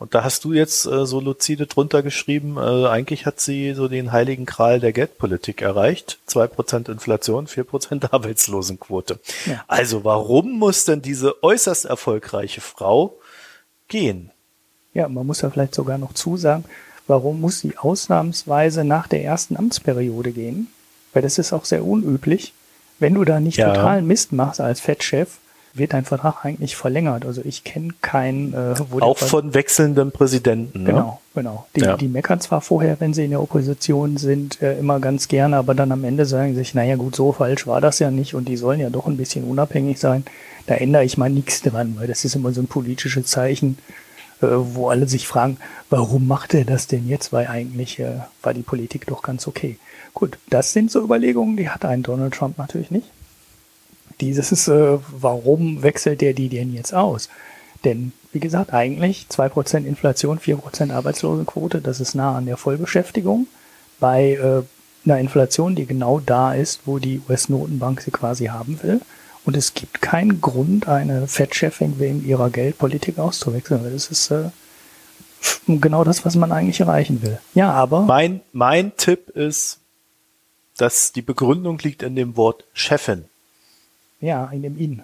Und 0.00 0.14
da 0.14 0.24
hast 0.24 0.44
du 0.44 0.54
jetzt 0.54 0.86
äh, 0.86 1.04
so 1.04 1.20
lucide 1.20 1.66
drunter 1.66 2.02
geschrieben, 2.02 2.56
äh, 2.56 2.86
eigentlich 2.86 3.26
hat 3.26 3.38
sie 3.38 3.74
so 3.74 3.86
den 3.86 4.12
heiligen 4.12 4.46
Kral 4.46 4.80
der 4.80 4.94
Geldpolitik 4.94 5.60
erreicht. 5.60 6.18
zwei 6.24 6.46
Prozent 6.46 6.88
Inflation, 6.88 7.46
vier 7.46 7.64
Prozent 7.64 8.12
Arbeitslosenquote. 8.14 9.20
Ja. 9.44 9.62
Also 9.68 10.02
warum 10.02 10.52
muss 10.52 10.86
denn 10.86 11.02
diese 11.02 11.42
äußerst 11.42 11.84
erfolgreiche 11.84 12.62
Frau 12.62 13.14
gehen? 13.88 14.30
Ja, 14.94 15.06
man 15.08 15.26
muss 15.26 15.42
ja 15.42 15.50
vielleicht 15.50 15.74
sogar 15.74 15.98
noch 15.98 16.14
zusagen, 16.14 16.64
warum 17.06 17.40
muss 17.40 17.60
sie 17.60 17.76
ausnahmsweise 17.76 18.84
nach 18.84 19.06
der 19.06 19.22
ersten 19.22 19.54
Amtsperiode 19.54 20.32
gehen? 20.32 20.68
Weil 21.12 21.20
das 21.20 21.36
ist 21.36 21.52
auch 21.52 21.66
sehr 21.66 21.84
unüblich. 21.84 22.54
Wenn 23.00 23.14
du 23.14 23.24
da 23.24 23.38
nicht 23.38 23.58
ja. 23.58 23.74
totalen 23.74 24.06
Mist 24.06 24.32
machst 24.32 24.62
als 24.62 24.80
Fettchef, 24.80 25.36
wird 25.74 25.92
dein 25.92 26.04
Vertrag 26.04 26.44
eigentlich 26.44 26.76
verlängert. 26.76 27.24
Also 27.24 27.42
ich 27.44 27.64
kenne 27.64 27.94
keinen. 28.00 28.54
Äh, 28.54 28.74
Auch 29.00 29.18
von 29.18 29.54
wechselnden 29.54 30.10
Präsidenten. 30.10 30.82
Ne? 30.82 30.90
Genau, 30.90 31.20
genau. 31.34 31.66
Die, 31.76 31.80
ja. 31.80 31.96
die 31.96 32.08
meckern 32.08 32.40
zwar 32.40 32.60
vorher, 32.60 32.98
wenn 33.00 33.14
sie 33.14 33.24
in 33.24 33.30
der 33.30 33.42
Opposition 33.42 34.16
sind, 34.16 34.60
äh, 34.62 34.78
immer 34.78 35.00
ganz 35.00 35.28
gerne, 35.28 35.56
aber 35.56 35.74
dann 35.74 35.92
am 35.92 36.04
Ende 36.04 36.26
sagen 36.26 36.54
sich, 36.54 36.74
naja 36.74 36.96
gut, 36.96 37.14
so 37.14 37.32
falsch 37.32 37.66
war 37.66 37.80
das 37.80 37.98
ja 37.98 38.10
nicht 38.10 38.34
und 38.34 38.48
die 38.48 38.56
sollen 38.56 38.80
ja 38.80 38.90
doch 38.90 39.06
ein 39.06 39.16
bisschen 39.16 39.44
unabhängig 39.44 39.98
sein. 39.98 40.24
Da 40.66 40.74
ändere 40.74 41.04
ich 41.04 41.16
mal 41.16 41.30
nichts 41.30 41.62
dran, 41.62 41.96
weil 41.98 42.06
das 42.06 42.24
ist 42.24 42.34
immer 42.34 42.52
so 42.52 42.60
ein 42.60 42.66
politisches 42.66 43.26
Zeichen, 43.26 43.78
äh, 44.42 44.46
wo 44.50 44.88
alle 44.88 45.08
sich 45.08 45.28
fragen, 45.28 45.58
warum 45.88 46.26
macht 46.26 46.54
er 46.54 46.64
das 46.64 46.86
denn 46.88 47.08
jetzt? 47.08 47.32
Weil 47.32 47.46
eigentlich 47.46 47.98
äh, 48.00 48.20
war 48.42 48.54
die 48.54 48.62
Politik 48.62 49.06
doch 49.06 49.22
ganz 49.22 49.46
okay. 49.46 49.78
Gut, 50.14 50.38
das 50.48 50.72
sind 50.72 50.90
so 50.90 51.00
Überlegungen, 51.02 51.56
die 51.56 51.70
hat 51.70 51.84
ein 51.84 52.02
Donald 52.02 52.34
Trump 52.34 52.58
natürlich 52.58 52.90
nicht 52.90 53.06
dieses, 54.20 54.68
äh, 54.68 54.98
warum 55.08 55.82
wechselt 55.82 56.20
der 56.20 56.34
die 56.34 56.48
denn 56.48 56.72
jetzt 56.74 56.94
aus? 56.94 57.28
Denn, 57.84 58.12
wie 58.32 58.40
gesagt, 58.40 58.72
eigentlich 58.72 59.26
2% 59.30 59.84
Inflation, 59.84 60.38
4% 60.38 60.92
Arbeitslosenquote, 60.92 61.80
das 61.80 62.00
ist 62.00 62.14
nah 62.14 62.36
an 62.36 62.46
der 62.46 62.56
Vollbeschäftigung 62.56 63.46
bei 63.98 64.32
äh, 64.32 64.62
einer 65.04 65.18
Inflation, 65.18 65.74
die 65.74 65.86
genau 65.86 66.20
da 66.20 66.54
ist, 66.54 66.80
wo 66.84 66.98
die 66.98 67.22
US-Notenbank 67.28 68.00
sie 68.02 68.10
quasi 68.10 68.46
haben 68.46 68.78
will. 68.82 69.00
Und 69.44 69.56
es 69.56 69.72
gibt 69.72 70.02
keinen 70.02 70.40
Grund, 70.40 70.86
eine 70.86 71.26
Fettchefin 71.26 71.98
wegen 71.98 72.26
ihrer 72.26 72.50
Geldpolitik 72.50 73.18
auszuwechseln. 73.18 73.82
Das 73.90 74.10
ist 74.10 74.30
äh, 74.30 74.50
genau 75.66 76.04
das, 76.04 76.24
was 76.26 76.36
man 76.36 76.52
eigentlich 76.52 76.80
erreichen 76.80 77.22
will. 77.22 77.38
Ja, 77.54 77.72
aber. 77.72 78.02
Mein, 78.02 78.42
mein 78.52 78.94
Tipp 78.96 79.30
ist, 79.30 79.80
dass 80.76 81.12
die 81.12 81.22
Begründung 81.22 81.78
liegt 81.78 82.02
in 82.02 82.16
dem 82.16 82.36
Wort 82.36 82.64
Chefin. 82.74 83.29
Ja, 84.20 84.46
in 84.46 84.62
dem 84.62 84.78
In. 84.78 85.02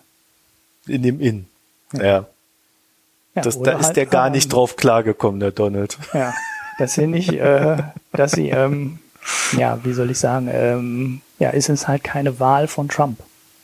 In 0.86 1.02
dem 1.02 1.20
In. 1.20 1.46
Ja. 1.92 2.02
ja. 2.02 2.26
ja 3.34 3.42
das, 3.42 3.60
da 3.60 3.78
ist 3.78 3.86
halt 3.86 3.96
der 3.96 4.06
gar 4.06 4.30
nicht 4.30 4.52
drauf 4.52 4.76
klargekommen, 4.76 5.40
der 5.40 5.52
Donald. 5.52 5.98
Ja, 6.12 6.34
dass 6.78 6.94
sie 6.94 7.06
nicht, 7.06 7.32
äh, 7.32 7.78
dass 8.12 8.32
sie, 8.32 8.50
ähm, 8.50 8.98
ja, 9.56 9.78
wie 9.84 9.92
soll 9.92 10.10
ich 10.10 10.18
sagen, 10.18 10.48
ähm, 10.52 11.20
ja, 11.38 11.50
ist 11.50 11.68
es 11.68 11.88
halt 11.88 12.04
keine 12.04 12.38
Wahl 12.40 12.68
von 12.68 12.88
Trump, 12.88 13.20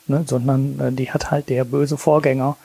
ne, 0.07 0.23
sondern 0.27 0.79
äh, 0.79 0.91
die 0.91 1.11
hat 1.11 1.31
halt 1.31 1.49
der 1.49 1.63
böse 1.63 1.97
Vorgänger, 1.97 2.57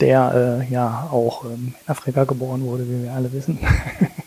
der 0.00 0.62
äh, 0.68 0.72
ja 0.72 1.08
auch 1.10 1.44
ähm, 1.44 1.74
in 1.86 1.90
Afrika 1.90 2.24
geboren 2.24 2.62
wurde, 2.62 2.88
wie 2.88 3.04
wir 3.04 3.12
alle 3.12 3.32
wissen. 3.32 3.58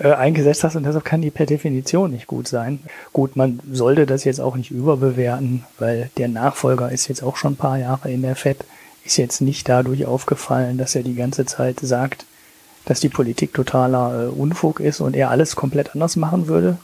äh, 0.00 0.12
eingesetzt 0.12 0.64
hast 0.64 0.76
und 0.76 0.84
deshalb 0.84 1.04
kann 1.04 1.20
die 1.20 1.30
per 1.30 1.46
Definition 1.46 2.10
nicht 2.10 2.26
gut 2.26 2.48
sein. 2.48 2.80
Gut, 3.12 3.36
man 3.36 3.60
sollte 3.70 4.06
das 4.06 4.24
jetzt 4.24 4.40
auch 4.40 4.56
nicht 4.56 4.70
überbewerten, 4.70 5.64
weil 5.78 6.10
der 6.16 6.28
Nachfolger 6.28 6.90
ist 6.90 7.08
jetzt 7.08 7.22
auch 7.22 7.36
schon 7.36 7.52
ein 7.52 7.56
paar 7.56 7.78
Jahre 7.78 8.10
in 8.10 8.22
der 8.22 8.34
FED, 8.34 8.64
ist 9.04 9.18
jetzt 9.18 9.42
nicht 9.42 9.68
dadurch 9.68 10.06
aufgefallen, 10.06 10.78
dass 10.78 10.94
er 10.94 11.02
die 11.02 11.14
ganze 11.14 11.44
Zeit 11.44 11.80
sagt, 11.80 12.24
dass 12.86 13.00
die 13.00 13.10
Politik 13.10 13.52
totaler 13.52 14.24
äh, 14.24 14.26
Unfug 14.28 14.80
ist 14.80 15.00
und 15.00 15.14
er 15.14 15.30
alles 15.30 15.54
komplett 15.54 15.92
anders 15.92 16.16
machen 16.16 16.48
würde, 16.48 16.78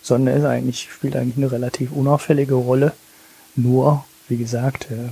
sondern 0.00 0.34
er 0.34 0.40
ist 0.40 0.46
eigentlich, 0.46 0.88
spielt 0.90 1.16
eigentlich 1.16 1.36
eine 1.36 1.52
relativ 1.52 1.92
unauffällige 1.92 2.54
Rolle. 2.54 2.92
Nur, 3.56 4.04
wie 4.28 4.38
gesagt, 4.38 4.88
äh, 4.90 5.10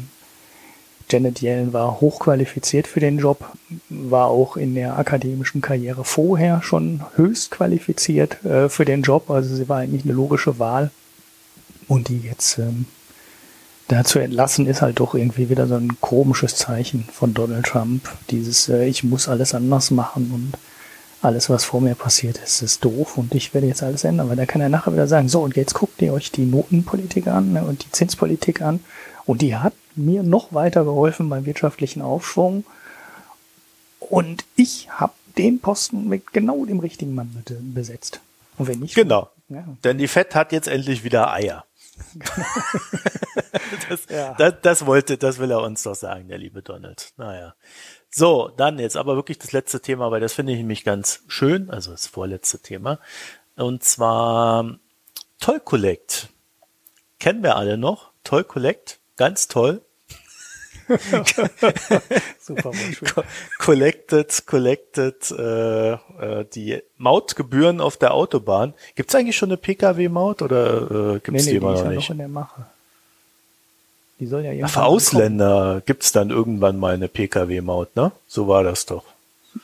Janet 1.08 1.42
Yellen 1.42 1.72
war 1.72 2.00
hochqualifiziert 2.00 2.86
für 2.86 3.00
den 3.00 3.18
Job, 3.18 3.44
war 3.88 4.26
auch 4.26 4.56
in 4.56 4.74
der 4.74 4.98
akademischen 4.98 5.60
Karriere 5.60 6.04
vorher 6.04 6.62
schon 6.62 7.02
höchst 7.16 7.50
qualifiziert 7.50 8.44
äh, 8.44 8.68
für 8.68 8.84
den 8.84 9.02
Job. 9.02 9.30
Also 9.30 9.54
sie 9.54 9.68
war 9.68 9.78
eigentlich 9.78 10.04
eine 10.04 10.14
logische 10.14 10.58
Wahl. 10.58 10.90
Und 11.88 12.08
die 12.08 12.20
jetzt 12.20 12.58
ähm, 12.58 12.86
da 13.88 14.00
entlassen, 14.00 14.66
ist 14.66 14.82
halt 14.82 15.00
doch 15.00 15.14
irgendwie 15.14 15.50
wieder 15.50 15.66
so 15.66 15.74
ein 15.74 16.00
komisches 16.00 16.56
Zeichen 16.56 17.04
von 17.12 17.34
Donald 17.34 17.66
Trump. 17.66 18.08
Dieses, 18.30 18.68
äh, 18.68 18.86
ich 18.86 19.04
muss 19.04 19.28
alles 19.28 19.54
anders 19.54 19.90
machen 19.90 20.30
und 20.32 20.58
alles, 21.22 21.48
was 21.50 21.64
vor 21.64 21.80
mir 21.80 21.94
passiert 21.94 22.38
ist, 22.38 22.62
ist 22.62 22.84
doof 22.84 23.16
und 23.16 23.34
ich 23.34 23.54
werde 23.54 23.68
jetzt 23.68 23.82
alles 23.82 24.04
ändern, 24.04 24.28
weil 24.28 24.36
da 24.36 24.44
kann 24.44 24.60
er 24.60 24.68
nachher 24.68 24.92
wieder 24.92 25.06
sagen, 25.06 25.28
so 25.28 25.42
und 25.42 25.56
jetzt 25.56 25.74
guckt 25.74 26.02
ihr 26.02 26.12
euch 26.12 26.32
die 26.32 26.46
Notenpolitik 26.46 27.28
an 27.28 27.52
ne, 27.52 27.64
und 27.64 27.84
die 27.84 27.92
Zinspolitik 27.92 28.60
an 28.60 28.80
und 29.24 29.40
die 29.40 29.54
hat 29.54 29.72
mir 29.96 30.22
noch 30.22 30.52
weiter 30.52 30.84
geholfen 30.84 31.28
beim 31.28 31.44
wirtschaftlichen 31.46 32.02
Aufschwung. 32.02 32.64
Und 34.00 34.44
ich 34.56 34.90
habe 34.90 35.12
den 35.36 35.60
Posten 35.60 36.08
mit 36.08 36.32
genau 36.32 36.64
dem 36.64 36.80
richtigen 36.80 37.14
Mann 37.14 37.42
besetzt. 37.74 38.20
Und 38.58 38.68
wenn 38.68 38.80
nicht. 38.80 38.94
Genau. 38.94 39.30
Ja. 39.48 39.64
Denn 39.84 39.98
die 39.98 40.08
Fett 40.08 40.34
hat 40.34 40.52
jetzt 40.52 40.68
endlich 40.68 41.04
wieder 41.04 41.32
Eier. 41.32 41.64
das, 43.88 44.06
ja. 44.08 44.34
das, 44.34 44.54
das 44.62 44.86
wollte, 44.86 45.18
das 45.18 45.38
will 45.38 45.50
er 45.50 45.62
uns 45.62 45.82
doch 45.82 45.94
sagen, 45.94 46.28
der 46.28 46.38
liebe 46.38 46.62
Donald. 46.62 47.12
Naja. 47.16 47.54
So, 48.10 48.50
dann 48.56 48.78
jetzt 48.78 48.96
aber 48.96 49.16
wirklich 49.16 49.38
das 49.38 49.52
letzte 49.52 49.80
Thema, 49.80 50.10
weil 50.10 50.20
das 50.20 50.34
finde 50.34 50.52
ich 50.52 50.58
nämlich 50.58 50.84
ganz 50.84 51.22
schön, 51.28 51.70
also 51.70 51.92
das 51.92 52.06
vorletzte 52.06 52.58
Thema. 52.58 52.98
Und 53.56 53.84
zwar 53.84 54.78
Toll 55.40 55.60
Collect. 55.60 56.28
Kennen 57.18 57.42
wir 57.42 57.56
alle 57.56 57.78
noch? 57.78 58.10
Toll 58.24 58.44
Collect. 58.44 58.98
Ganz 59.22 59.46
toll. 59.46 59.80
Super 62.40 62.72
collected, 63.60 64.46
collected 64.46 65.30
äh, 65.30 65.92
äh, 65.92 66.44
die 66.52 66.82
Mautgebühren 66.98 67.80
auf 67.80 67.96
der 67.96 68.14
Autobahn. 68.14 68.74
Gibt 68.96 69.10
es 69.10 69.14
eigentlich 69.14 69.36
schon 69.36 69.50
eine 69.50 69.58
Pkw-Maut 69.58 70.42
oder 70.42 71.14
äh, 71.14 71.20
gibt 71.20 71.38
es 71.38 71.46
nee, 71.46 71.52
nee, 71.52 71.58
die 71.60 71.64
immer 71.64 71.74
noch 71.74 71.88
nicht? 71.88 72.08
Noch 72.08 72.10
in 72.10 72.18
der 72.18 72.26
Mache. 72.26 72.66
Die 74.18 74.26
soll 74.26 74.44
ja 74.44 74.66
Für 74.66 74.82
Ausländer 74.82 75.82
gibt 75.86 76.02
es 76.02 76.10
dann 76.10 76.30
irgendwann 76.30 76.80
mal 76.80 76.94
eine 76.94 77.06
Pkw-Maut, 77.06 77.94
ne? 77.94 78.10
So 78.26 78.48
war 78.48 78.64
das 78.64 78.86
doch. 78.86 79.04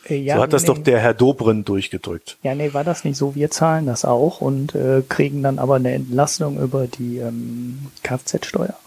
Äh, 0.08 0.18
ja, 0.18 0.36
so 0.36 0.42
hat 0.42 0.52
das 0.52 0.62
nee, 0.62 0.66
doch 0.68 0.78
der 0.78 1.00
Herr 1.00 1.14
Dobrindt 1.14 1.68
durchgedrückt. 1.68 2.36
Ja, 2.44 2.54
nee, 2.54 2.72
war 2.74 2.84
das 2.84 3.02
nicht 3.02 3.16
so? 3.16 3.34
Wir 3.34 3.50
zahlen 3.50 3.86
das 3.86 4.04
auch 4.04 4.40
und 4.40 4.76
äh, 4.76 5.02
kriegen 5.08 5.42
dann 5.42 5.58
aber 5.58 5.74
eine 5.74 5.94
Entlastung 5.94 6.60
über 6.60 6.86
die 6.86 7.16
ähm, 7.18 7.88
Kfz-Steuer. 8.04 8.78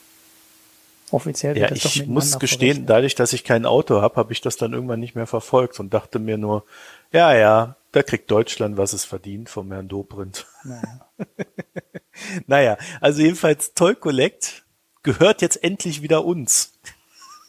Offiziell 1.11 1.57
ja, 1.57 1.71
ich 1.71 2.07
muss 2.07 2.39
gestehen, 2.39 2.85
dadurch, 2.85 3.15
dass 3.15 3.33
ich 3.33 3.43
kein 3.43 3.65
Auto 3.65 4.01
habe, 4.01 4.15
habe 4.15 4.31
ich 4.31 4.41
das 4.41 4.55
dann 4.55 4.73
irgendwann 4.73 4.99
nicht 4.99 5.15
mehr 5.15 5.27
verfolgt 5.27 5.79
und 5.79 5.93
dachte 5.93 6.19
mir 6.19 6.37
nur, 6.37 6.63
ja, 7.11 7.35
ja, 7.35 7.75
da 7.91 8.03
kriegt 8.03 8.31
Deutschland, 8.31 8.77
was 8.77 8.93
es 8.93 9.03
verdient 9.03 9.49
vom 9.49 9.71
Herrn 9.71 9.89
Dobrindt. 9.89 10.47
Naja, 10.63 11.05
naja 12.47 12.77
also 13.01 13.21
jedenfalls 13.21 13.73
Toll 13.73 13.95
Collect 13.95 14.63
gehört 15.03 15.41
jetzt 15.41 15.61
endlich 15.63 16.01
wieder 16.01 16.23
uns. 16.23 16.73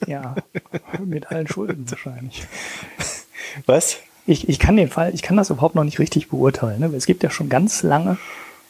Ja, 0.07 0.35
mit 1.05 1.31
allen 1.31 1.47
Schulden 1.47 1.89
wahrscheinlich. 1.89 2.45
Was? 3.67 3.99
Ich, 4.27 4.49
ich 4.49 4.59
kann 4.59 4.77
den 4.77 4.89
Fall, 4.89 5.15
ich 5.15 5.23
kann 5.23 5.37
das 5.37 5.51
überhaupt 5.51 5.75
noch 5.75 5.85
nicht 5.85 5.99
richtig 5.99 6.29
beurteilen. 6.29 6.81
Ne? 6.81 6.87
Es 6.97 7.07
gibt 7.07 7.23
ja 7.23 7.31
schon 7.31 7.49
ganz 7.49 7.83
lange, 7.83 8.19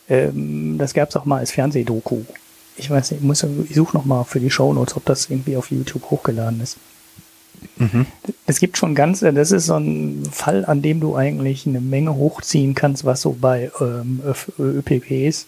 ähm, 0.08 0.76
das 0.78 0.92
gab 0.94 1.08
es 1.08 1.16
auch 1.16 1.24
mal 1.24 1.38
als 1.38 1.52
Fernsehdoku. 1.52 2.24
Ich 2.76 2.90
weiß 2.90 3.10
nicht, 3.10 3.20
ich, 3.20 3.26
muss, 3.26 3.44
ich 3.68 3.74
suche 3.74 3.96
noch 3.96 4.04
mal 4.04 4.24
für 4.24 4.40
die 4.40 4.50
Shownotes, 4.50 4.96
ob 4.96 5.04
das 5.04 5.28
irgendwie 5.28 5.56
auf 5.56 5.70
YouTube 5.70 6.10
hochgeladen 6.10 6.60
ist. 6.60 6.78
Mhm. 7.76 8.06
Es 8.46 8.60
gibt 8.60 8.78
schon 8.78 8.94
ganz, 8.94 9.20
das 9.20 9.52
ist 9.52 9.66
so 9.66 9.76
ein 9.76 10.28
Fall, 10.30 10.64
an 10.64 10.82
dem 10.82 11.00
du 11.00 11.16
eigentlich 11.16 11.66
eine 11.66 11.80
Menge 11.80 12.14
hochziehen 12.14 12.74
kannst, 12.74 13.04
was 13.04 13.20
so 13.20 13.36
bei 13.40 13.70
ähm, 13.80 14.20
ÖPPs 14.58 15.46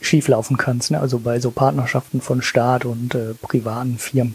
schieflaufen 0.00 0.56
kannst, 0.56 0.90
ne? 0.90 1.00
also 1.00 1.18
bei 1.18 1.40
so 1.40 1.50
Partnerschaften 1.50 2.20
von 2.20 2.42
Staat 2.42 2.84
und 2.84 3.14
äh, 3.14 3.34
privaten 3.34 3.98
Firmen. 3.98 4.34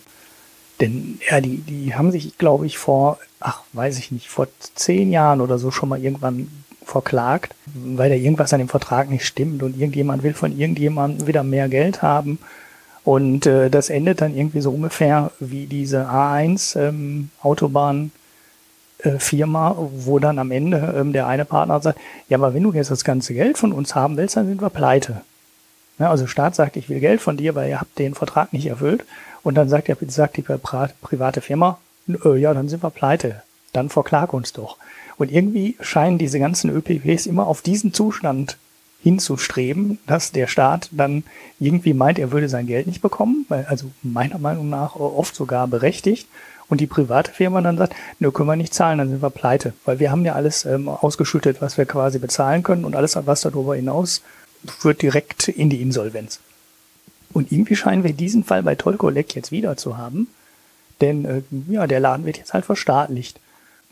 Denn 0.80 1.20
ja, 1.30 1.42
die, 1.42 1.58
die 1.58 1.96
haben 1.96 2.12
sich, 2.12 2.38
glaube 2.38 2.66
ich, 2.66 2.78
vor, 2.78 3.20
ach, 3.40 3.64
weiß 3.74 3.98
ich 3.98 4.12
nicht, 4.12 4.30
vor 4.30 4.48
zehn 4.76 5.12
Jahren 5.12 5.42
oder 5.42 5.58
so 5.58 5.72
schon 5.72 5.90
mal 5.90 6.02
irgendwann 6.02 6.50
verklagt, 6.88 7.54
weil 7.74 8.10
da 8.10 8.16
irgendwas 8.16 8.54
an 8.54 8.60
dem 8.60 8.70
Vertrag 8.70 9.10
nicht 9.10 9.26
stimmt 9.26 9.62
und 9.62 9.78
irgendjemand 9.78 10.24
will 10.24 10.34
von 10.34 10.58
irgendjemandem 10.58 11.28
wieder 11.28 11.44
mehr 11.44 11.70
Geld 11.70 12.02
haben. 12.02 12.40
Und 13.04 13.46
äh, 13.46 13.70
das 13.70 13.90
endet 13.90 14.22
dann 14.22 14.36
irgendwie 14.36 14.62
so 14.62 14.72
ungefähr 14.72 15.32
wie 15.40 15.66
diese 15.66 16.10
A1 16.10 16.78
ähm, 16.80 17.30
äh, 19.04 19.20
wo 19.20 20.20
dann 20.20 20.40
am 20.40 20.52
Ende 20.52 20.96
ähm, 20.98 21.14
der 21.14 21.28
eine 21.28 21.46
Partner 21.46 21.80
sagt, 21.80 22.00
ja, 22.30 22.38
aber 22.38 22.54
wenn 22.54 22.64
du 22.64 22.74
jetzt 22.74 22.92
das 22.92 23.04
ganze 23.04 23.34
Geld 23.34 23.58
von 23.58 23.72
uns 23.72 23.96
haben 23.96 24.18
willst, 24.18 24.36
dann 24.36 24.48
sind 24.48 24.62
wir 24.62 24.70
pleite. 24.70 25.22
Ja, 26.00 26.10
also 26.10 26.28
Staat 26.28 26.56
sagt, 26.56 26.78
ich 26.78 26.90
will 26.90 27.00
Geld 27.00 27.22
von 27.22 27.38
dir, 27.38 27.56
weil 27.56 27.70
ihr 27.70 27.80
habt 27.80 27.98
den 27.98 28.14
Vertrag 28.14 28.54
nicht 28.54 28.68
erfüllt. 28.68 29.06
Und 29.44 29.56
dann 29.56 29.70
sagt, 29.70 29.88
der, 29.88 29.98
sagt 30.08 30.38
die 30.38 30.42
private 30.42 31.42
Firma, 31.42 31.80
ja, 32.08 32.54
dann 32.54 32.70
sind 32.70 32.84
wir 32.84 32.90
pleite. 32.90 33.42
Dann 33.74 33.90
verklag 33.90 34.34
uns 34.34 34.54
doch. 34.54 34.78
Und 35.18 35.32
irgendwie 35.32 35.76
scheinen 35.82 36.18
diese 36.18 36.40
ganzen 36.40 36.70
ÖPPs 36.70 37.26
immer 37.26 37.48
auf 37.48 37.62
diesen 37.62 37.94
Zustand 37.94 38.58
hinzustreben, 39.04 40.00
dass 40.06 40.32
der 40.32 40.48
Staat 40.48 40.90
dann 40.92 41.24
irgendwie 41.60 41.94
meint, 41.94 42.20
er 42.20 42.32
würde 42.32 42.50
sein 42.50 42.68
Geld 42.68 42.88
nicht 42.88 43.02
bekommen, 43.02 43.46
weil, 43.48 43.66
also 43.66 43.92
meiner 44.04 44.38
Meinung 44.38 44.70
nach 44.70 44.96
oft 44.96 45.36
sogar 45.36 45.68
berechtigt. 45.68 46.28
Und 46.70 46.82
die 46.82 46.88
private 46.88 47.32
Firma 47.32 47.62
dann 47.62 47.78
sagt, 47.78 47.96
nö, 48.20 48.32
können 48.32 48.50
wir 48.50 48.58
nicht 48.58 48.74
zahlen, 48.74 48.98
dann 48.98 49.10
sind 49.10 49.22
wir 49.22 49.30
pleite. 49.30 49.74
Weil 49.86 50.00
wir 50.00 50.12
haben 50.12 50.26
ja 50.26 50.34
alles 50.34 50.66
ähm, 50.66 50.90
ausgeschüttet, 50.90 51.62
was 51.62 51.78
wir 51.78 51.86
quasi 51.86 52.20
bezahlen 52.20 52.64
können 52.64 52.84
und 52.84 52.96
alles, 52.96 53.18
was 53.26 53.42
darüber 53.42 53.76
hinaus 53.76 54.22
führt 54.66 55.02
direkt 55.02 55.48
in 55.48 55.70
die 55.70 55.82
Insolvenz. 55.82 56.42
Und 57.32 57.52
irgendwie 57.52 57.76
scheinen 57.76 58.04
wir 58.04 58.14
diesen 58.14 58.44
Fall 58.44 58.64
bei 58.64 58.76
Tollkolleg 58.76 59.34
jetzt 59.36 59.52
wieder 59.52 59.78
zu 59.78 59.98
haben. 59.98 60.28
Denn 61.00 61.26
äh, 61.26 61.42
ja, 61.70 61.88
der 61.88 62.00
Laden 62.00 62.26
wird 62.26 62.38
jetzt 62.38 62.54
halt 62.54 62.66
verstaatlicht. 62.66 63.40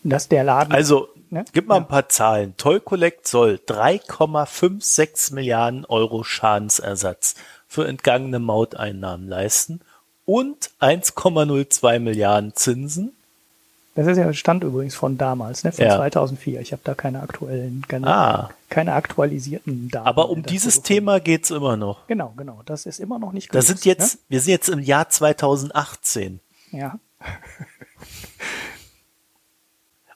Dass 0.03 0.27
der 0.27 0.43
Laden. 0.43 0.73
Also, 0.73 1.07
ne? 1.35 1.45
gib 1.53 1.67
mal 1.67 1.75
ja. 1.75 1.81
ein 1.81 1.87
paar 1.87 2.09
Zahlen. 2.09 2.55
Tollkollekt 2.57 3.27
soll 3.27 3.59
3,56 3.67 5.33
Milliarden 5.33 5.85
Euro 5.85 6.23
Schadensersatz 6.23 7.35
für 7.67 7.87
entgangene 7.87 8.39
Mauteinnahmen 8.39 9.27
leisten 9.27 9.81
und 10.25 10.71
1,02 10.79 11.99
Milliarden 11.99 12.55
Zinsen 12.55 13.11
das 13.95 14.07
ist 14.07 14.17
ja 14.17 14.31
Stand 14.33 14.61
übrigens 14.65 14.93
von 14.93 15.17
damals, 15.17 15.63
ne, 15.63 15.71
von 15.71 15.85
ja. 15.85 15.95
2004. 15.95 16.59
Ich 16.59 16.73
habe 16.73 16.81
da 16.83 16.95
keine 16.95 17.21
aktuellen, 17.21 17.85
keine, 17.87 18.07
ah. 18.07 18.49
keine 18.69 18.91
aktualisierten 18.91 19.89
Daten. 19.89 20.05
Aber 20.05 20.29
um 20.29 20.43
dieses 20.43 20.81
Thema 20.81 21.21
geht's 21.21 21.49
immer 21.49 21.77
noch. 21.77 22.05
Genau, 22.07 22.33
genau. 22.35 22.61
Das 22.65 22.85
ist 22.85 22.99
immer 22.99 23.19
noch 23.19 23.31
nicht 23.31 23.49
gelöst. 23.49 23.69
Das 23.69 23.73
sind 23.73 23.85
jetzt, 23.85 24.15
ne? 24.15 24.21
wir 24.27 24.41
sind 24.41 24.51
jetzt 24.51 24.67
im 24.67 24.79
Jahr 24.79 25.07
2018. 25.07 26.41
Ja. 26.71 26.99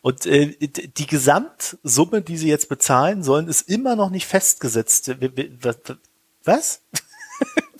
Und 0.01 0.25
äh, 0.25 0.55
die 0.57 1.07
Gesamtsumme, 1.07 2.21
die 2.21 2.37
sie 2.37 2.47
jetzt 2.47 2.69
bezahlen 2.69 3.23
sollen, 3.23 3.47
ist 3.47 3.69
immer 3.69 3.95
noch 3.95 4.09
nicht 4.09 4.27
festgesetzt. 4.27 5.11
Was? 6.43 6.81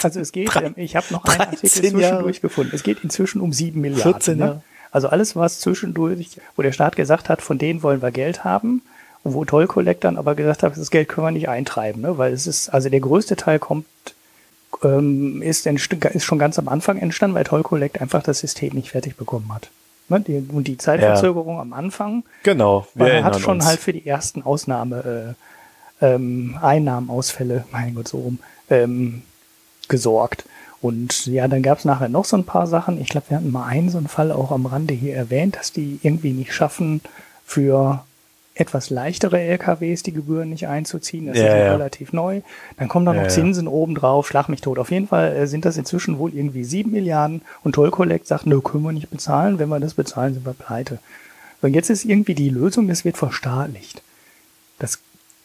Also 0.01 0.21
es 0.21 0.32
geht, 0.32 0.55
ähm, 0.55 0.75
ich 0.77 0.95
habe 0.95 1.08
noch 1.10 1.25
einen 1.25 1.41
Artikel 1.41 1.67
zwischendurch 1.69 2.39
gefunden. 2.39 2.73
Es 2.73 2.84
geht 2.84 3.03
inzwischen 3.03 3.41
um 3.41 3.51
sieben 3.51 3.82
Milliarden. 3.82 4.13
14 4.13 4.38
ne? 4.38 4.45
Jahre. 4.45 4.63
Also 4.91 5.10
alles, 5.10 5.36
was 5.36 5.60
zwischendurch, 5.60 6.38
wo 6.55 6.62
der 6.62 6.71
Staat 6.71 6.95
gesagt 6.95 7.27
hat, 7.27 7.41
von 7.41 7.58
denen 7.58 7.84
wollen 7.84 8.01
wir 8.01 8.12
Geld 8.12 8.45
haben, 8.45 8.82
und 9.23 9.34
wo 9.34 9.45
Toll 9.45 9.67
dann 9.99 10.17
aber 10.17 10.36
gesagt 10.36 10.63
hat, 10.63 10.77
das 10.77 10.91
Geld 10.91 11.10
können 11.10 11.27
wir 11.27 11.32
nicht 11.32 11.49
eintreiben, 11.49 12.01
ne? 12.01 12.17
weil 12.17 12.34
es 12.34 12.47
ist, 12.47 12.69
also 12.69 12.89
der 12.89 12.99
größte 12.99 13.36
Teil 13.36 13.60
kommt, 13.60 13.86
ähm, 14.84 15.41
ist, 15.41 15.65
ist 15.65 16.23
schon 16.23 16.39
ganz 16.39 16.58
am 16.58 16.69
Anfang 16.69 16.97
entstanden, 16.97 17.36
weil 17.36 17.43
Toll 17.43 17.63
Collect 17.63 17.99
einfach 17.99 18.23
das 18.23 18.39
System 18.39 18.73
nicht 18.75 18.91
fertig 18.91 19.17
bekommen 19.17 19.53
hat. 19.53 19.69
Ne? 20.10 20.22
Die, 20.22 20.45
und 20.52 20.67
die 20.67 20.78
Zeitverzögerung 20.78 21.56
ja. 21.56 21.62
am 21.62 21.74
Anfang, 21.74 22.24
genau, 22.43 22.88
man 22.95 23.24
hat 23.24 23.39
schon 23.39 23.58
uns. 23.58 23.65
halt 23.65 23.80
für 23.80 23.93
die 23.93 24.06
ersten 24.06 24.43
Ausnahme 24.43 25.36
äh, 26.02 26.06
ähm, 26.06 26.58
Einnahmenausfälle, 26.62 27.65
mein 27.72 27.95
Gott, 27.95 28.08
so 28.08 28.17
rum, 28.17 28.39
ähm, 28.69 29.22
gesorgt. 29.88 30.45
Und 30.82 31.26
ja, 31.26 31.48
dann 31.48 31.62
gab 31.62 31.80
es 31.80 31.86
nachher 31.86 32.08
noch 32.08 32.24
so 32.24 32.38
ein 32.38 32.45
paar 32.45 32.65
Sachen. 32.65 33.02
Ich 33.02 33.10
glaube, 33.10 33.30
wir 33.30 33.38
hatten 33.38 33.52
mal 33.52 33.65
einen 33.65 33.89
so 33.89 33.98
einen 33.98 34.08
Fall 34.08 34.32
auch 34.32 34.52
am 34.52 34.65
Rande 34.65 34.93
hier 34.93 35.13
erwähnt, 35.15 35.58
dass 35.58 35.74
die 35.74 36.00
irgendwie 36.04 36.32
nicht 36.32 36.54
schaffen, 36.54 37.02
für 37.45 38.06
etwas 38.60 38.89
leichtere 38.89 39.39
LKWs 39.39 40.04
die 40.04 40.12
Gebühren 40.12 40.50
nicht 40.50 40.67
einzuziehen. 40.67 41.28
Das 41.28 41.38
ja, 41.38 41.45
ist 41.45 41.50
ja. 41.50 41.72
relativ 41.72 42.13
neu. 42.13 42.41
Dann 42.78 42.88
kommen 42.88 43.06
da 43.06 43.13
noch 43.13 43.24
ja, 43.24 43.30
Zinsen 43.30 43.65
ja. 43.65 43.72
obendrauf, 43.72 44.28
schlag 44.28 44.50
mich 44.50 44.62
tot. 44.62 44.80
Auf 44.80 44.91
jeden 44.91 45.08
Fall 45.08 45.36
äh, 45.36 45.48
sind 45.48 45.65
das 45.65 45.78
inzwischen 45.78 46.17
wohl 46.17 46.34
irgendwie 46.34 46.63
sieben 46.63 46.91
Milliarden 46.91 47.41
und 47.63 47.74
Toll 47.74 47.91
Collect 47.91 48.28
sagt, 48.28 48.45
nö, 48.45 48.62
können 48.62 48.84
wir 48.84 48.91
nicht 48.91 49.10
bezahlen. 49.10 49.60
Wenn 49.60 49.69
wir 49.69 49.80
das 49.80 49.93
bezahlen, 49.93 50.34
sind 50.34 50.45
wir 50.45 50.54
pleite. 50.54 51.00
Und 51.62 51.74
jetzt 51.74 51.89
ist 51.89 52.06
irgendwie 52.06 52.36
die 52.36 52.50
Lösung, 52.50 52.88
das 52.88 53.06
wird 53.06 53.17
verstaatlicht. 53.17 54.02
Das 54.78 55.00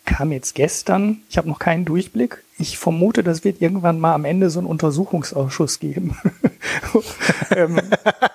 kam 0.05 0.33
jetzt 0.33 0.55
gestern. 0.55 1.23
Ich 1.29 1.39
habe 1.39 1.49
noch 1.49 1.59
keinen 1.59 1.85
Durchblick. 1.85 2.43
Ich 2.59 2.79
vermute, 2.79 3.23
das 3.23 3.43
wird 3.43 3.61
irgendwann 3.61 3.99
mal 3.99 4.15
am 4.15 4.25
Ende 4.25 4.51
so 4.51 4.61
einen 4.61 4.69
Untersuchungsausschuss 4.69 5.81
geben. 5.81 6.17
ähm, 7.51 7.81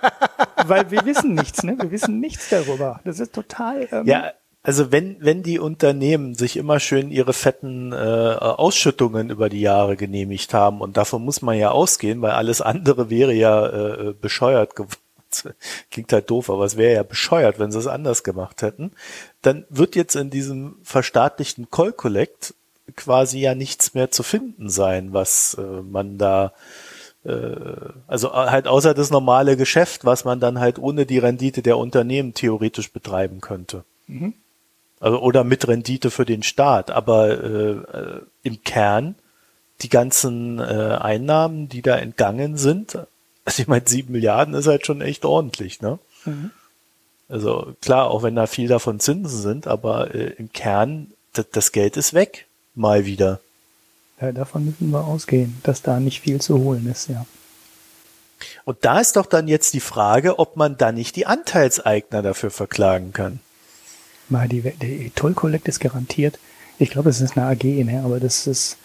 weil 0.66 0.92
wir 0.92 1.06
wissen 1.06 1.36
nichts, 1.36 1.64
ne? 1.64 1.78
Wir 1.80 1.92
wissen 1.92 2.20
nichts 2.20 2.50
darüber. 2.50 3.00
Das 3.04 3.20
ist 3.20 3.34
total. 3.34 3.88
Ähm, 3.92 4.06
ja, 4.06 4.32
also 4.62 4.92
wenn, 4.92 5.18
wenn 5.20 5.42
die 5.42 5.60
Unternehmen 5.60 6.36
sich 6.36 6.58
immer 6.58 6.80
schön 6.80 7.12
ihre 7.12 7.34
fetten 7.34 7.94
äh, 7.94 7.96
Ausschüttungen 7.96 9.30
über 9.30 9.50
die 9.50 9.62
Jahre 9.62 9.96
genehmigt 9.96 10.54
haben, 10.54 10.82
und 10.82 10.98
davon 10.98 11.24
muss 11.24 11.42
man 11.42 11.58
ja 11.58 11.72
ausgehen, 11.72 12.22
weil 12.22 12.32
alles 12.32 12.62
andere 12.62 13.10
wäre 13.10 13.34
ja 13.34 13.68
äh, 13.68 14.14
bescheuert 14.14 14.76
geworden 14.76 15.02
klingt 15.92 16.12
halt 16.12 16.30
doof, 16.30 16.50
aber 16.50 16.66
es 16.66 16.78
wäre 16.78 16.96
ja 16.96 17.04
bescheuert, 17.04 17.60
wenn 17.60 17.72
sie 17.72 17.80
es 17.80 17.88
anders 17.88 18.24
gemacht 18.24 18.62
hätten. 18.62 18.92
Dann 19.42 19.66
wird 19.70 19.96
jetzt 19.96 20.16
in 20.16 20.30
diesem 20.30 20.78
verstaatlichten 20.84 21.70
Call 21.70 21.94
Collect 21.94 22.56
quasi 22.96 23.40
ja 23.40 23.54
nichts 23.54 23.94
mehr 23.94 24.12
zu 24.12 24.24
finden 24.24 24.70
sein, 24.70 25.14
was 25.14 25.56
äh, 25.56 25.62
man 25.62 26.18
da 26.18 26.54
äh, 27.24 27.56
also 28.08 28.34
halt 28.34 28.68
außer 28.68 28.94
das 28.94 29.12
normale 29.12 29.58
Geschäft, 29.58 30.06
was 30.06 30.26
man 30.26 30.40
dann 30.40 30.60
halt 30.60 30.80
ohne 30.80 31.06
die 31.06 31.20
Rendite 31.20 31.62
der 31.62 31.78
Unternehmen 31.78 32.34
theoretisch 32.34 32.92
betreiben 32.92 33.42
könnte. 33.42 33.84
Mhm. 34.08 34.34
Also 35.00 35.20
oder 35.20 35.44
mit 35.44 35.68
Rendite 35.68 36.12
für 36.12 36.26
den 36.26 36.44
Staat, 36.44 36.92
aber 36.92 37.44
äh, 37.44 37.72
äh 37.72 38.22
im 38.44 38.64
Kern 38.64 39.16
die 39.82 39.90
ganzen 39.90 40.60
äh, 40.60 40.98
Einnahmen, 41.00 41.70
die 41.70 41.82
da 41.82 41.98
entgangen 41.98 42.58
sind, 42.58 42.98
also 43.46 43.62
ich 43.62 43.68
meine, 43.68 43.88
sieben 43.88 44.12
Milliarden 44.12 44.54
ist 44.54 44.68
halt 44.68 44.86
schon 44.86 45.02
echt 45.02 45.26
ordentlich, 45.26 45.82
ne? 45.82 46.00
Mhm. 46.26 46.52
Also 47.30 47.74
klar, 47.82 48.10
auch 48.10 48.24
wenn 48.24 48.36
da 48.36 48.48
viel 48.48 48.68
davon 48.68 49.00
Zinsen 49.00 49.40
sind, 49.40 49.68
aber 49.68 50.14
äh, 50.14 50.34
im 50.38 50.52
Kern, 50.52 51.12
das 51.52 51.72
Geld 51.72 51.96
ist 51.96 52.14
weg, 52.14 52.48
mal 52.76 53.06
wieder. 53.06 53.40
Ja, 54.20 54.32
davon 54.32 54.66
müssen 54.66 54.90
wir 54.90 55.06
ausgehen, 55.06 55.58
dass 55.64 55.82
da 55.82 56.00
nicht 56.00 56.22
viel 56.22 56.42
zu 56.42 56.60
holen 56.60 56.90
ist, 56.92 57.08
ja. 57.08 57.26
Und 58.66 58.78
da 58.82 59.00
ist 59.00 59.16
doch 59.16 59.26
dann 59.26 59.48
jetzt 59.48 59.74
die 59.74 59.80
Frage, 59.80 60.40
ob 60.40 60.56
man 60.56 60.78
da 60.78 60.92
nicht 60.92 61.16
die 61.16 61.26
Anteilseigner 61.26 62.22
dafür 62.22 62.52
verklagen 62.52 63.14
kann. 63.14 63.40
Mal 64.30 64.48
die, 64.48 64.62
die 64.62 65.12
Toll 65.16 65.34
Collect 65.34 65.68
ist 65.68 65.80
garantiert. 65.80 66.40
Ich 66.78 66.90
glaube, 66.92 67.10
es 67.10 67.22
ist 67.22 67.38
eine 67.38 67.48
AG, 67.48 67.64
ne? 67.64 68.02
aber 68.04 68.20
das 68.20 68.48
ist, 68.48 68.78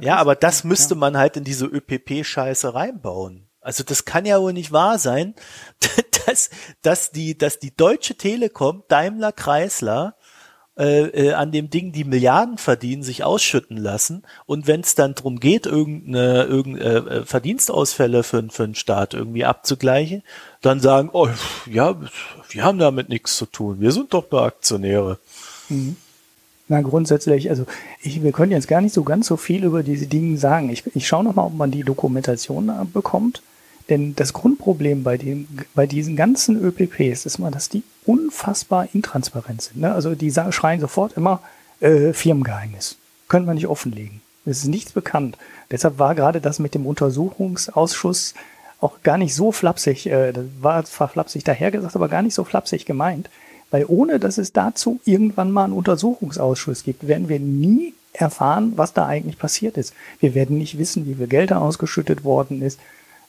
ja, 0.00 0.16
aber 0.16 0.34
das 0.34 0.64
müsste 0.64 0.94
ja. 0.94 1.00
man 1.00 1.16
halt 1.16 1.36
in 1.36 1.44
diese 1.44 1.66
ÖPP-Scheiße 1.66 2.74
reinbauen. 2.74 3.48
Also 3.60 3.84
das 3.84 4.04
kann 4.04 4.24
ja 4.24 4.40
wohl 4.40 4.52
nicht 4.52 4.72
wahr 4.72 4.98
sein, 4.98 5.34
dass, 6.26 6.50
dass, 6.82 7.10
die, 7.12 7.36
dass 7.36 7.58
die 7.58 7.74
Deutsche 7.74 8.16
Telekom, 8.16 8.84
Daimler 8.88 9.32
Chrysler 9.32 10.16
äh, 10.78 11.08
äh, 11.08 11.32
an 11.32 11.50
dem 11.50 11.70
Ding 11.70 11.90
die 11.90 12.04
Milliarden 12.04 12.56
verdienen, 12.56 13.02
sich 13.02 13.24
ausschütten 13.24 13.76
lassen 13.76 14.22
und 14.46 14.68
wenn 14.68 14.80
es 14.80 14.94
dann 14.94 15.14
drum 15.14 15.40
geht, 15.40 15.66
irgendeine, 15.66 16.44
irgendeine 16.44 17.10
äh, 17.10 17.26
Verdienstausfälle 17.26 18.22
für, 18.22 18.48
für 18.48 18.62
einen 18.64 18.76
Staat 18.76 19.12
irgendwie 19.12 19.44
abzugleichen, 19.44 20.22
dann 20.62 20.80
sagen, 20.80 21.10
oh 21.12 21.28
ja, 21.66 21.96
wir 22.50 22.64
haben 22.64 22.78
damit 22.78 23.08
nichts 23.08 23.36
zu 23.36 23.46
tun, 23.46 23.80
wir 23.80 23.92
sind 23.92 24.12
doch 24.14 24.30
nur 24.30 24.42
Aktionäre. 24.42 25.18
Mhm. 25.68 25.96
Na, 26.70 26.82
grundsätzlich, 26.82 27.48
also 27.48 27.64
ich, 28.02 28.22
wir 28.22 28.32
können 28.32 28.52
jetzt 28.52 28.68
gar 28.68 28.82
nicht 28.82 28.92
so 28.92 29.02
ganz 29.02 29.26
so 29.26 29.38
viel 29.38 29.64
über 29.64 29.82
diese 29.82 30.06
Dinge 30.06 30.36
sagen. 30.36 30.68
Ich, 30.68 30.84
ich 30.94 31.08
schaue 31.08 31.24
nochmal, 31.24 31.46
ob 31.46 31.54
man 31.54 31.70
die 31.70 31.82
Dokumentation 31.82 32.70
bekommt. 32.92 33.42
Denn 33.88 34.14
das 34.14 34.34
Grundproblem 34.34 35.02
bei, 35.02 35.16
dem, 35.16 35.48
bei 35.74 35.86
diesen 35.86 36.14
ganzen 36.14 36.62
ÖPPs 36.62 37.24
ist 37.24 37.38
mal, 37.38 37.50
dass 37.50 37.70
die 37.70 37.84
unfassbar 38.04 38.86
intransparent 38.92 39.62
sind. 39.62 39.80
Ne? 39.80 39.92
Also 39.92 40.14
die 40.14 40.30
schreien 40.30 40.80
sofort 40.80 41.16
immer 41.16 41.40
äh, 41.80 42.12
Firmengeheimnis. 42.12 42.96
Können 43.28 43.46
wir 43.46 43.54
nicht 43.54 43.66
offenlegen. 43.66 44.20
Es 44.44 44.58
ist 44.58 44.66
nichts 44.66 44.92
bekannt. 44.92 45.38
Deshalb 45.70 45.98
war 45.98 46.14
gerade 46.14 46.42
das 46.42 46.58
mit 46.58 46.74
dem 46.74 46.86
Untersuchungsausschuss 46.86 48.34
auch 48.80 49.02
gar 49.02 49.18
nicht 49.18 49.34
so 49.34 49.52
flapsig, 49.52 50.06
äh, 50.06 50.32
war 50.60 50.84
zwar 50.84 51.08
flapsig 51.08 51.44
dahergesagt, 51.44 51.96
aber 51.96 52.08
gar 52.08 52.22
nicht 52.22 52.34
so 52.34 52.44
flapsig 52.44 52.84
gemeint. 52.84 53.28
Weil 53.70 53.84
ohne, 53.86 54.18
dass 54.18 54.38
es 54.38 54.52
dazu 54.52 55.00
irgendwann 55.04 55.50
mal 55.50 55.64
einen 55.64 55.72
Untersuchungsausschuss 55.74 56.84
gibt, 56.84 57.06
werden 57.06 57.28
wir 57.28 57.38
nie 57.38 57.94
erfahren, 58.12 58.72
was 58.76 58.94
da 58.94 59.06
eigentlich 59.06 59.38
passiert 59.38 59.76
ist. 59.76 59.94
Wir 60.20 60.34
werden 60.34 60.58
nicht 60.58 60.78
wissen, 60.78 61.06
wie 61.06 61.14
viel 61.14 61.26
Geld 61.26 61.50
da 61.50 61.58
ausgeschüttet 61.58 62.24
worden 62.24 62.62
ist. 62.62 62.80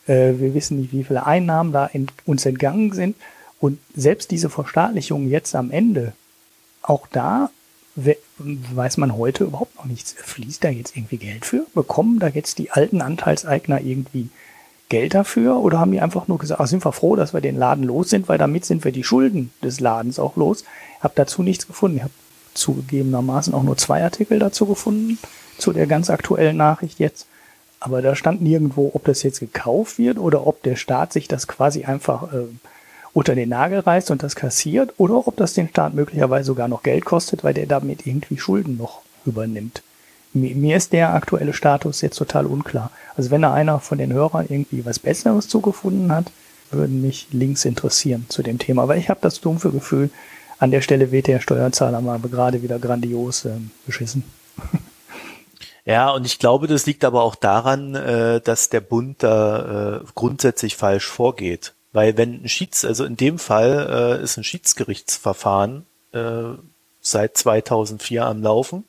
Äh, 0.08 0.34
wir 0.38 0.54
wissen 0.54 0.80
nicht, 0.80 0.94
wie 0.94 1.04
viele 1.04 1.26
Einnahmen 1.26 1.72
da 1.72 1.86
in, 1.88 2.08
uns 2.26 2.46
entgangen 2.46 2.94
sind. 2.94 3.16
Und 3.60 3.80
selbst 3.96 4.32
diese 4.32 4.50
Verstaatlichung 4.50 5.28
jetzt 5.28 5.56
am 5.56 5.72
Ende, 5.72 6.14
auch 6.82 7.08
da 7.08 7.50
weiß 8.38 8.96
man 8.98 9.18
heute 9.18 9.44
überhaupt 9.44 9.76
noch 9.76 9.86
nichts. 9.86 10.16
Fließt 10.18 10.64
da 10.64 10.70
jetzt 10.70 10.96
irgendwie 10.96 11.18
Geld 11.18 11.46
für? 11.46 11.66
Bekommen 11.74 12.20
da 12.20 12.28
jetzt 12.28 12.58
die 12.58 12.72
alten 12.72 13.02
Anteilseigner 13.02 13.82
irgendwie 13.82 14.30
Geld 14.90 15.14
dafür? 15.14 15.58
Oder 15.58 15.80
haben 15.80 15.92
die 15.92 16.02
einfach 16.02 16.28
nur 16.28 16.40
gesagt, 16.40 16.60
ach, 16.60 16.68
sind 16.68 16.84
wir 16.84 16.92
froh, 16.92 17.16
dass 17.16 17.34
wir 17.34 17.42
den 17.42 17.58
Laden 17.58 17.84
los 17.84 18.10
sind, 18.10 18.28
weil 18.28 18.38
damit 18.38 18.66
sind 18.66 18.84
wir 18.84 18.92
die 18.92 19.04
Schulden 19.04 19.52
des 19.64 19.80
Ladens 19.80 20.20
auch 20.20 20.36
los? 20.36 20.64
Ich 20.98 21.04
habe 21.04 21.14
dazu 21.16 21.44
nichts 21.44 21.68
gefunden. 21.68 21.98
Ich 21.98 22.04
habe 22.04 22.14
zugegebenermaßen 22.56 23.54
auch 23.54 23.64
nur 23.64 23.78
zwei 23.78 24.04
Artikel 24.04 24.40
dazu 24.40 24.66
gefunden, 24.66 25.18
zu 25.58 25.72
der 25.72 25.88
ganz 25.88 26.10
aktuellen 26.10 26.58
Nachricht 26.58 27.00
jetzt. 27.00 27.28
Aber 27.80 28.02
da 28.02 28.16
stand 28.16 28.42
nirgendwo, 28.42 28.92
ob 28.94 29.06
das 29.06 29.24
jetzt 29.24 29.40
gekauft 29.40 29.98
wird 29.98 30.18
oder 30.18 30.46
ob 30.46 30.64
der 30.64 30.76
Staat 30.76 31.14
sich 31.14 31.28
das 31.28 31.48
quasi 31.48 31.86
einfach 31.86 32.34
äh, 32.34 32.48
unter 33.14 33.36
den 33.36 33.50
Nagel 33.50 33.80
reißt 33.80 34.12
und 34.12 34.22
das 34.22 34.36
kassiert 34.36 34.94
oder 34.98 35.28
ob 35.28 35.38
das 35.38 35.54
den 35.54 35.70
Staat 35.70 35.94
möglicherweise 35.94 36.46
sogar 36.46 36.68
noch 36.68 36.84
Geld 36.84 37.06
kostet, 37.06 37.44
weil 37.44 37.54
der 37.54 37.68
damit 37.68 38.06
irgendwie 38.06 38.38
Schulden 38.38 38.78
noch 38.78 39.02
übernimmt. 39.26 39.82
Mir 40.34 40.78
ist 40.78 40.94
der 40.94 41.14
aktuelle 41.14 41.54
Status 41.54 42.02
jetzt 42.02 42.18
total 42.18 42.46
unklar. 42.46 42.92
Also 43.16 43.32
wenn 43.32 43.42
da 43.42 43.54
einer 43.54 43.80
von 43.80 43.98
den 43.98 44.14
Hörern 44.14 44.46
irgendwie 44.48 44.86
was 44.86 45.00
Besseres 45.00 45.48
zugefunden 45.48 46.12
hat, 46.12 46.32
würden 46.72 47.02
mich 47.02 47.28
Links 47.32 47.66
interessieren 47.66 48.26
zu 48.30 48.44
dem 48.44 48.60
Thema. 48.60 48.88
Weil 48.88 49.00
ich 49.00 49.10
habe 49.10 49.20
das 49.22 49.42
dumpfe 49.42 49.72
Gefühl, 49.72 50.10
an 50.60 50.72
der 50.72 50.82
Stelle 50.82 51.12
wird 51.12 51.28
der 51.28 51.40
Steuerzahler 51.40 52.02
mal 52.02 52.20
gerade 52.20 52.62
wieder 52.62 52.80
grandios 52.80 53.46
äh, 53.46 53.52
beschissen. 53.86 54.24
Ja, 55.86 56.12
und 56.12 56.24
ich 56.28 56.38
glaube, 56.38 56.68
das 56.68 56.86
liegt 56.86 57.04
aber 57.04 57.24
auch 57.24 57.34
daran, 57.34 57.96
äh, 57.96 58.42
dass 58.42 58.70
der 58.70 58.80
Bund 58.80 59.24
da 59.24 59.96
äh, 59.96 60.06
grundsätzlich 60.14 60.76
falsch 60.76 61.08
vorgeht. 61.08 61.74
Weil 61.94 62.16
wenn 62.16 62.44
ein 62.44 62.48
Schieds, 62.48 62.86
also 62.86 63.06
in 63.06 63.18
dem 63.18 63.40
Fall 63.40 64.20
äh, 64.20 64.24
ist 64.24 64.38
ein 64.38 64.44
Schiedsgerichtsverfahren 64.44 65.88
äh, 66.12 66.44
seit 67.02 67.38
2004 67.38 68.24
am 68.24 68.44
Laufen. 68.44 68.84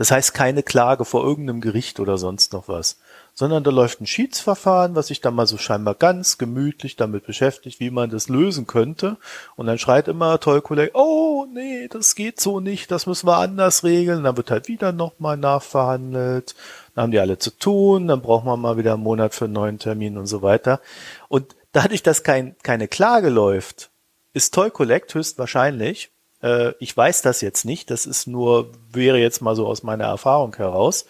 Das 0.00 0.10
heißt 0.10 0.32
keine 0.32 0.62
Klage 0.62 1.04
vor 1.04 1.22
irgendeinem 1.22 1.60
Gericht 1.60 2.00
oder 2.00 2.16
sonst 2.16 2.54
noch 2.54 2.68
was, 2.68 2.98
sondern 3.34 3.64
da 3.64 3.70
läuft 3.70 4.00
ein 4.00 4.06
Schiedsverfahren, 4.06 4.94
was 4.94 5.08
sich 5.08 5.20
dann 5.20 5.34
mal 5.34 5.46
so 5.46 5.58
scheinbar 5.58 5.94
ganz 5.94 6.38
gemütlich 6.38 6.96
damit 6.96 7.26
beschäftigt, 7.26 7.80
wie 7.80 7.90
man 7.90 8.08
das 8.08 8.30
lösen 8.30 8.66
könnte. 8.66 9.18
Und 9.56 9.66
dann 9.66 9.76
schreit 9.76 10.08
immer 10.08 10.40
Tollkolleg, 10.40 10.92
oh 10.94 11.44
nee, 11.52 11.86
das 11.88 12.14
geht 12.14 12.40
so 12.40 12.60
nicht, 12.60 12.90
das 12.90 13.06
müssen 13.06 13.26
wir 13.26 13.36
anders 13.36 13.84
regeln. 13.84 14.24
Dann 14.24 14.38
wird 14.38 14.50
halt 14.50 14.68
wieder 14.68 14.92
nochmal 14.92 15.36
nachverhandelt. 15.36 16.54
Dann 16.94 17.02
haben 17.02 17.12
die 17.12 17.20
alle 17.20 17.38
zu 17.38 17.50
tun, 17.50 18.08
dann 18.08 18.22
braucht 18.22 18.46
man 18.46 18.58
mal 18.58 18.78
wieder 18.78 18.94
einen 18.94 19.02
Monat 19.02 19.34
für 19.34 19.44
einen 19.44 19.52
neuen 19.52 19.78
Termin 19.78 20.16
und 20.16 20.28
so 20.28 20.40
weiter. 20.40 20.80
Und 21.28 21.54
dadurch, 21.72 22.02
dass 22.02 22.22
kein, 22.22 22.56
keine 22.62 22.88
Klage 22.88 23.28
läuft, 23.28 23.90
ist 24.32 24.54
Toy 24.54 24.70
Collect 24.70 25.12
höchstwahrscheinlich, 25.12 26.10
äh, 26.42 26.72
ich 26.78 26.96
weiß 26.96 27.22
das 27.22 27.40
jetzt 27.40 27.64
nicht, 27.64 27.90
das 27.90 28.06
ist 28.06 28.26
nur, 28.26 28.72
wäre 28.92 29.18
jetzt 29.18 29.42
mal 29.42 29.56
so 29.56 29.66
aus 29.66 29.82
meiner 29.82 30.04
Erfahrung 30.04 30.54
heraus, 30.56 31.06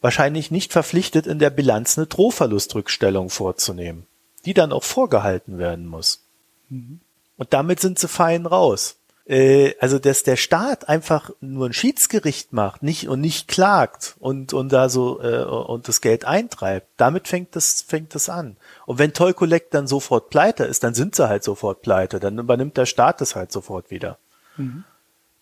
wahrscheinlich 0.00 0.50
nicht 0.50 0.72
verpflichtet, 0.72 1.26
in 1.26 1.38
der 1.38 1.50
Bilanz 1.50 1.98
eine 1.98 2.06
Drohverlustrückstellung 2.06 3.30
vorzunehmen, 3.30 4.06
die 4.44 4.54
dann 4.54 4.72
auch 4.72 4.84
vorgehalten 4.84 5.58
werden 5.58 5.86
muss. 5.86 6.22
Mhm. 6.68 7.00
Und 7.36 7.52
damit 7.52 7.80
sind 7.80 7.98
sie 7.98 8.08
fein 8.08 8.46
raus 8.46 8.96
äh, 9.26 9.74
also 9.80 9.98
dass 9.98 10.22
der 10.22 10.36
Staat 10.36 10.88
einfach 10.88 11.30
nur 11.40 11.66
ein 11.66 11.72
Schiedsgericht 11.72 12.52
macht, 12.52 12.82
nicht 12.82 13.08
und 13.08 13.20
nicht 13.20 13.48
klagt 13.48 14.16
und 14.20 14.52
und 14.52 14.72
da 14.72 14.88
so 14.88 15.20
äh, 15.20 15.44
und 15.44 15.88
das 15.88 16.00
Geld 16.00 16.24
eintreibt, 16.24 16.88
damit 16.96 17.28
fängt 17.28 17.56
das 17.56 17.82
fängt 17.82 18.14
das 18.14 18.28
an. 18.28 18.56
Und 18.86 18.98
wenn 18.98 19.12
Toll 19.12 19.34
Collect 19.34 19.74
dann 19.74 19.86
sofort 19.86 20.30
pleite 20.30 20.64
ist, 20.64 20.84
dann 20.84 20.94
sind 20.94 21.16
sie 21.16 21.28
halt 21.28 21.44
sofort 21.44 21.82
pleite, 21.82 22.20
dann 22.20 22.38
übernimmt 22.38 22.76
der 22.76 22.86
Staat 22.86 23.20
das 23.20 23.34
halt 23.34 23.52
sofort 23.52 23.90
wieder. 23.90 24.18
Mhm. 24.56 24.84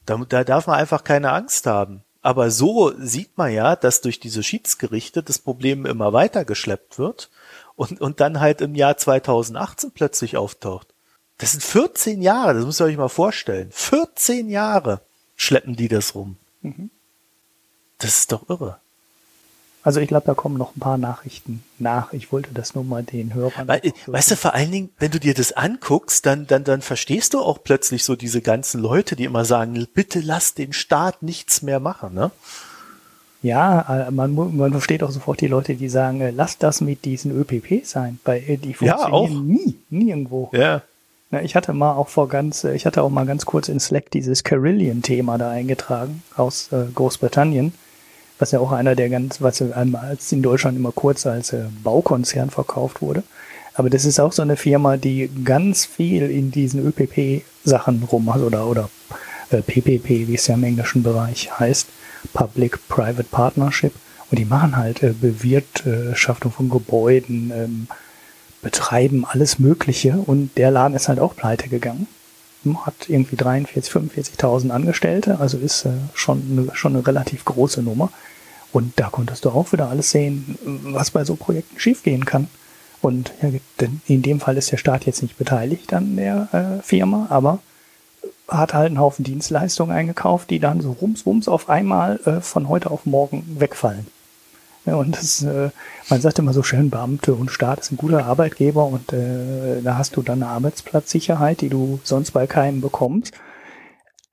Da, 0.07 0.17
da 0.29 0.45
darf 0.45 0.67
man 0.67 0.79
einfach 0.79 1.05
keine 1.05 1.33
Angst 1.33 1.67
haben. 1.67 2.03
Aber 2.21 2.51
so 2.51 2.93
sieht 2.99 3.37
man 3.37 3.53
ja, 3.53 3.77
dass 3.77 4.01
durch 4.01 4.19
diese 4.19 4.43
Schiedsgerichte 4.43 5.23
das 5.23 5.39
Problem 5.39 5.85
immer 5.85 6.13
weiter 6.13 6.45
geschleppt 6.45 6.99
wird 6.99 7.31
und, 7.77 8.01
und 8.01 8.21
dann 8.21 8.41
halt 8.41 8.61
im 8.61 8.75
Jahr 8.75 8.97
2018 8.97 9.91
plötzlich 9.91 10.37
auftaucht. 10.37 10.89
Das 11.39 11.53
sind 11.53 11.63
14 11.63 12.23
Jahre, 12.23 12.55
das 12.55 12.65
müsst 12.65 12.81
ihr 12.81 12.87
euch 12.87 12.97
mal 12.97 13.09
vorstellen. 13.09 13.71
14 13.73 14.49
Jahre 14.49 15.03
schleppen 15.37 15.77
die 15.77 15.89
das 15.89 16.15
rum. 16.15 16.37
Mhm. 16.63 16.91
Das 17.99 18.19
ist 18.19 18.33
doch 18.33 18.49
irre. 18.49 18.79
Also 19.85 20.01
ich 20.01 20.09
glaube, 20.09 20.25
da 20.27 20.33
kommen 20.33 20.57
noch 20.57 20.75
ein 20.75 20.81
paar 20.81 20.97
Nachrichten 20.97 21.63
nach. 21.79 22.15
Ich 22.15 22.33
wollte 22.33 22.49
das 22.55 22.75
nur 22.75 22.85
mal 22.85 23.03
den 23.03 23.35
Hörern. 23.35 23.69
Weil, 23.69 23.83
weißt 24.07 24.31
du, 24.31 24.37
vor 24.37 24.55
allen 24.55 24.73
Dingen, 24.73 24.89
wenn 24.99 25.11
du 25.11 25.21
dir 25.21 25.35
das 25.35 25.53
anguckst, 25.53 26.25
dann, 26.25 26.47
dann, 26.47 26.65
dann 26.65 26.81
verstehst 26.81 27.35
du 27.35 27.41
auch 27.41 27.63
plötzlich 27.63 28.03
so 28.03 28.17
diese 28.17 28.41
ganzen 28.41 28.81
Leute, 28.81 29.15
die 29.15 29.25
immer 29.25 29.45
sagen, 29.45 29.87
bitte 29.93 30.21
lass 30.21 30.55
den 30.55 30.73
Staat 30.73 31.23
nichts 31.23 31.61
mehr 31.61 31.81
machen, 31.81 32.15
ne? 32.15 32.31
Ja, 33.43 34.07
äh, 34.07 34.11
man, 34.11 34.35
man 34.57 34.71
versteht 34.71 35.03
auch 35.03 35.11
sofort 35.11 35.43
die 35.43 35.49
Leute, 35.49 35.75
die 35.75 35.91
sagen, 35.91 36.23
äh, 36.23 36.31
lass 36.31 36.57
das 36.57 36.81
mit 36.81 37.05
diesen 37.05 37.31
ÖPP 37.31 37.85
sein, 37.85 38.19
weil 38.25 38.43
äh, 38.49 38.57
die 38.57 38.73
funktionieren 38.73 39.11
ja, 39.11 39.13
auch. 39.13 39.29
nie, 39.29 39.77
nirgendwo. 39.91 40.49
Ja. 40.55 40.81
Na, 41.31 41.43
ich 41.43 41.55
hatte 41.55 41.75
mal 41.75 41.93
auch 41.93 42.09
vor 42.09 42.29
ganz, 42.29 42.65
ich 42.65 42.87
hatte 42.87 43.03
auch 43.03 43.11
mal 43.11 43.27
ganz 43.27 43.45
kurz 43.45 43.69
in 43.69 43.81
Slack 43.81 44.11
dieses 44.11 44.45
Carillion-Thema 44.45 45.37
da 45.37 45.51
eingetragen 45.51 46.23
aus 46.37 46.73
äh, 46.73 46.87
Großbritannien 46.95 47.75
was 48.39 48.51
ja 48.51 48.61
auch 48.61 48.73
einer 48.73 48.95
der 48.95 49.09
ganz, 49.09 49.41
was 49.41 49.63
als 49.63 50.33
in 50.33 50.43
Deutschland 50.43 50.77
immer 50.77 50.93
kurz 50.93 51.27
als 51.27 51.53
äh, 51.53 51.65
Baukonzern 51.83 52.51
verkauft 52.51 53.01
wurde. 53.03 53.23
Aber 53.75 53.91
das 53.91 54.05
ist 54.05 54.21
auch 54.21 54.33
so 54.33 54.43
eine 54.43 54.57
Firma, 54.57 54.97
die 54.97 55.31
ganz 55.45 55.85
viel 55.85 56.31
in 56.31 56.51
diesen 56.51 56.85
ÖPP-Sachen 56.87 58.05
rum 58.05 58.33
hat 58.33 58.41
oder, 58.41 58.67
oder 58.67 58.89
äh, 59.51 59.63
PPP, 59.63 60.29
wie 60.29 60.35
es 60.35 60.47
ja 60.47 60.55
im 60.55 60.65
englischen 60.65 61.03
Bereich 61.03 61.59
heißt, 61.59 61.89
Public-Private 62.33 63.29
Partnership. 63.31 63.93
Und 64.31 64.39
die 64.39 64.45
machen 64.45 64.77
halt 64.77 65.03
äh, 65.03 65.13
Bewirtschaftung 65.13 66.53
von 66.53 66.71
Gebäuden, 66.71 67.53
ähm, 67.55 67.89
betreiben 68.63 69.25
alles 69.29 69.59
Mögliche. 69.59 70.17
Und 70.25 70.57
der 70.57 70.71
Laden 70.71 70.95
ist 70.95 71.09
halt 71.09 71.19
auch 71.19 71.37
pleite 71.37 71.69
gegangen. 71.69 72.07
Hat 72.85 73.09
irgendwie 73.09 73.37
43, 73.37 73.93
45.000 73.93 74.71
Angestellte, 74.71 75.39
also 75.41 75.59
ist 75.59 75.85
äh, 75.85 75.91
schon, 76.15 76.43
eine, 76.51 76.75
schon 76.75 76.95
eine 76.95 77.07
relativ 77.07 77.45
große 77.45 77.83
Nummer. 77.83 78.11
Und 78.73 78.93
da 78.97 79.09
konntest 79.09 79.45
du 79.45 79.51
auch 79.51 79.73
wieder 79.73 79.89
alles 79.89 80.11
sehen, 80.11 80.59
was 80.65 81.13
bei 81.13 81.25
so 81.25 81.37
Projekten 81.37 81.79
schiefgehen 81.79 82.25
kann. 82.25 82.49
Und 83.01 83.33
ja, 83.43 83.51
in 84.07 84.23
dem 84.23 84.41
Fall 84.41 84.57
ist 84.57 84.73
der 84.73 84.79
Staat 84.79 85.05
jetzt 85.05 85.23
nicht 85.23 85.37
beteiligt 85.37 85.93
an 85.93 86.17
der 86.17 86.49
äh, 86.53 86.83
Firma, 86.83 87.27
aber 87.29 87.61
hat 88.49 88.75
halt 88.75 88.87
einen 88.87 88.99
Haufen 88.99 89.25
Dienstleistungen 89.25 89.95
eingekauft, 89.95 90.51
die 90.51 90.59
dann 90.59 90.81
so 90.81 90.93
rums, 90.93 91.25
rums 91.27 91.49
auf 91.49 91.69
einmal 91.69 92.19
äh, 92.25 92.41
von 92.41 92.69
heute 92.69 92.91
auf 92.91 93.07
morgen 93.07 93.45
wegfallen. 93.59 94.07
Ja, 94.87 94.97
und 94.97 95.17
das, 95.17 95.43
äh, 95.43 95.71
man 96.11 96.21
sagt 96.21 96.39
immer 96.39 96.53
so 96.53 96.63
schön, 96.63 96.91
Beamte 96.91 97.35
und 97.35 97.51
Staat 97.51 97.81
ist 97.81 97.93
ein 97.93 97.97
guter 97.97 98.27
Arbeitgeber 98.27 98.85
und 98.85 99.13
äh, 99.13 99.81
da 99.83 99.97
hast 99.97 100.17
du 100.17 100.23
dann 100.23 100.43
eine 100.43 100.51
Arbeitsplatzsicherheit, 100.53 101.63
die 101.63 101.71
du 101.71 102.01
sonst 102.05 102.33
bei 102.33 102.47
keinem 102.47 102.81
bekommst. 102.81 103.33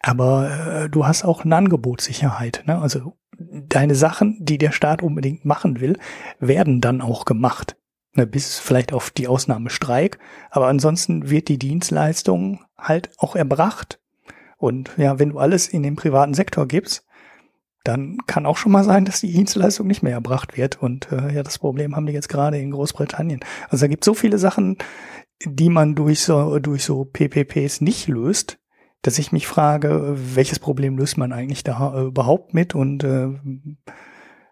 Aber 0.01 0.83
äh, 0.83 0.89
du 0.89 1.05
hast 1.05 1.23
auch 1.23 1.45
eine 1.45 1.55
Angebotssicherheit. 1.55 2.63
Ne? 2.65 2.81
Also 2.81 3.13
deine 3.39 3.95
Sachen, 3.95 4.37
die 4.41 4.57
der 4.57 4.71
Staat 4.71 5.01
unbedingt 5.01 5.45
machen 5.45 5.79
will, 5.79 5.97
werden 6.39 6.81
dann 6.81 7.01
auch 7.01 7.25
gemacht. 7.25 7.77
Ne, 8.13 8.27
bis 8.27 8.59
vielleicht 8.59 8.91
auf 8.91 9.09
die 9.09 9.29
Ausnahme 9.29 9.69
Streik. 9.69 10.19
Aber 10.49 10.67
ansonsten 10.67 11.29
wird 11.29 11.47
die 11.47 11.57
Dienstleistung 11.57 12.59
halt 12.77 13.09
auch 13.17 13.37
erbracht. 13.37 13.99
Und 14.57 14.91
ja, 14.97 15.17
wenn 15.17 15.29
du 15.29 15.39
alles 15.39 15.69
in 15.69 15.81
den 15.81 15.95
privaten 15.95 16.33
Sektor 16.33 16.67
gibst, 16.67 17.05
dann 17.83 18.17
kann 18.27 18.45
auch 18.45 18.57
schon 18.57 18.71
mal 18.71 18.83
sein, 18.83 19.05
dass 19.05 19.21
die 19.21 19.31
Dienstleistung 19.31 19.87
nicht 19.87 20.03
mehr 20.03 20.13
erbracht 20.13 20.57
wird. 20.57 20.81
Und 20.81 21.11
äh, 21.11 21.33
ja, 21.33 21.43
das 21.43 21.59
Problem 21.59 21.95
haben 21.95 22.05
die 22.05 22.13
jetzt 22.13 22.29
gerade 22.29 22.59
in 22.59 22.71
Großbritannien. 22.71 23.39
Also 23.69 23.85
da 23.85 23.87
gibt 23.87 24.03
so 24.03 24.13
viele 24.13 24.37
Sachen, 24.37 24.77
die 25.43 25.69
man 25.69 25.95
durch 25.95 26.21
so, 26.21 26.59
durch 26.59 26.83
so 26.83 27.05
PPPs 27.05 27.81
nicht 27.81 28.07
löst, 28.07 28.59
dass 29.01 29.17
ich 29.17 29.31
mich 29.31 29.47
frage, 29.47 30.15
welches 30.15 30.59
Problem 30.59 30.97
löst 30.97 31.17
man 31.17 31.33
eigentlich 31.33 31.63
da 31.63 31.93
äh, 31.95 32.05
überhaupt 32.05 32.53
mit 32.53 32.75
und 32.75 33.03
äh, 33.03 33.29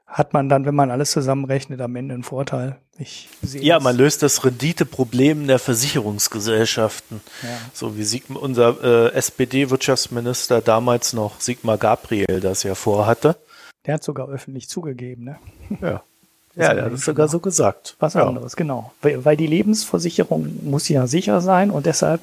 hat 0.10 0.34
man 0.34 0.50
dann, 0.50 0.66
wenn 0.66 0.76
man 0.76 0.92
alles 0.92 1.12
zusammenrechnet, 1.12 1.80
am 1.82 1.96
Ende 1.96 2.16
einen 2.16 2.24
Vorteil. 2.24 2.78
Ich 2.98 3.30
sehe 3.42 3.62
ja, 3.62 3.80
man 3.80 3.96
löst 3.96 4.24
das 4.24 4.44
Renditeproblem 4.44 5.48
der 5.48 5.60
Versicherungsgesellschaften. 5.60 7.22
Ja. 7.44 7.50
So 7.74 7.96
wie 7.96 8.04
Sigmar, 8.04 8.42
unser 8.42 8.84
äh, 8.84 9.14
SPD-Wirtschaftsminister 9.14 10.62
damals 10.62 11.14
noch 11.14 11.40
Sigmar 11.40 11.78
Gabriel 11.78 12.40
das 12.42 12.64
ja 12.64 12.76
vorhatte. 12.76 13.38
Der 13.86 13.96
hat 13.96 14.04
sogar 14.04 14.28
öffentlich 14.28 14.68
zugegeben, 14.68 15.24
ne? 15.26 15.38
Ja. 15.82 16.04
ja, 16.56 16.74
der 16.74 16.86
hat 16.86 16.94
es 16.94 17.06
sogar 17.06 17.28
so 17.28 17.40
gesagt. 17.40 17.96
Was 18.00 18.16
ja. 18.16 18.28
anderes, 18.28 18.56
genau. 18.56 18.92
Weil, 19.02 19.24
weil 19.24 19.38
die 19.38 19.48
Lebensversicherung 19.48 20.60
muss 20.64 20.90
ja 20.90 21.08
sicher 21.08 21.40
sein 21.40 21.70
und 21.70 21.86
deshalb 21.86 22.20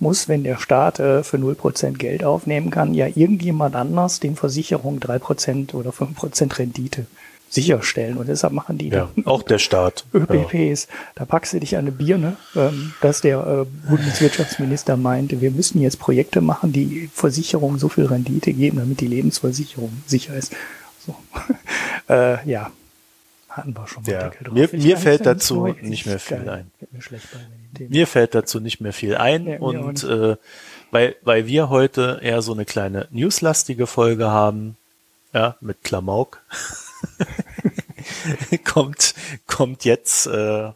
muss, 0.00 0.28
wenn 0.28 0.44
der 0.44 0.58
Staat 0.58 1.00
äh, 1.00 1.22
für 1.22 1.36
0% 1.36 1.92
Geld 1.98 2.24
aufnehmen 2.24 2.70
kann, 2.70 2.94
ja 2.94 3.06
irgendjemand 3.06 3.76
anders 3.76 4.20
den 4.20 4.36
Versicherungen 4.36 5.00
3% 5.00 5.74
oder 5.74 5.90
5% 5.90 6.58
Rendite 6.58 7.06
sicherstellen. 7.48 8.16
Und 8.16 8.28
deshalb 8.28 8.52
machen 8.52 8.78
die 8.78 8.88
ja, 8.88 9.08
auch 9.24 9.42
der 9.42 9.58
Staat. 9.58 10.04
ÖPPs. 10.14 10.84
Ja. 10.84 10.94
Da 11.14 11.24
packst 11.24 11.52
du 11.52 11.60
dich 11.60 11.76
an 11.76 11.82
eine 11.82 11.92
Birne, 11.92 12.36
ähm, 12.56 12.94
dass 13.00 13.20
der 13.20 13.66
äh, 13.66 13.88
Bundeswirtschaftsminister 13.88 14.96
meinte, 14.96 15.40
wir 15.40 15.50
müssen 15.50 15.80
jetzt 15.80 15.98
Projekte 15.98 16.40
machen, 16.40 16.72
die 16.72 17.08
Versicherungen 17.12 17.78
so 17.78 17.88
viel 17.88 18.06
Rendite 18.06 18.52
geben, 18.52 18.78
damit 18.78 19.00
die 19.00 19.06
Lebensversicherung 19.06 19.92
sicher 20.06 20.34
ist. 20.34 20.54
So. 21.06 21.14
äh, 22.12 22.48
ja, 22.48 22.70
hatten 23.48 23.76
wir 23.76 23.86
schon 23.86 24.02
mal 24.02 24.12
ja. 24.12 24.30
Mir, 24.50 24.68
mir 24.72 24.96
fällt 24.96 25.26
dazu 25.26 25.68
nicht 25.80 26.06
mehr 26.06 26.18
viel 26.18 26.38
geil. 26.38 26.48
ein. 26.48 26.70
Mir, 27.78 27.88
mir 27.88 28.06
fällt 28.06 28.34
dazu 28.34 28.58
nicht 28.58 28.80
mehr 28.80 28.92
viel 28.92 29.16
ein 29.16 29.46
ja, 29.46 29.58
und 29.58 30.02
äh, 30.02 30.36
weil, 30.90 31.16
weil 31.22 31.46
wir 31.46 31.70
heute 31.70 32.20
eher 32.22 32.42
so 32.42 32.52
eine 32.52 32.64
kleine 32.64 33.08
newslastige 33.10 33.86
Folge 33.86 34.30
haben, 34.30 34.76
ja, 35.32 35.56
mit 35.60 35.82
Klamauk. 35.82 36.42
kommt, 38.64 39.14
kommt 39.46 39.84
jetzt 39.84 40.26
äh, 40.26 40.70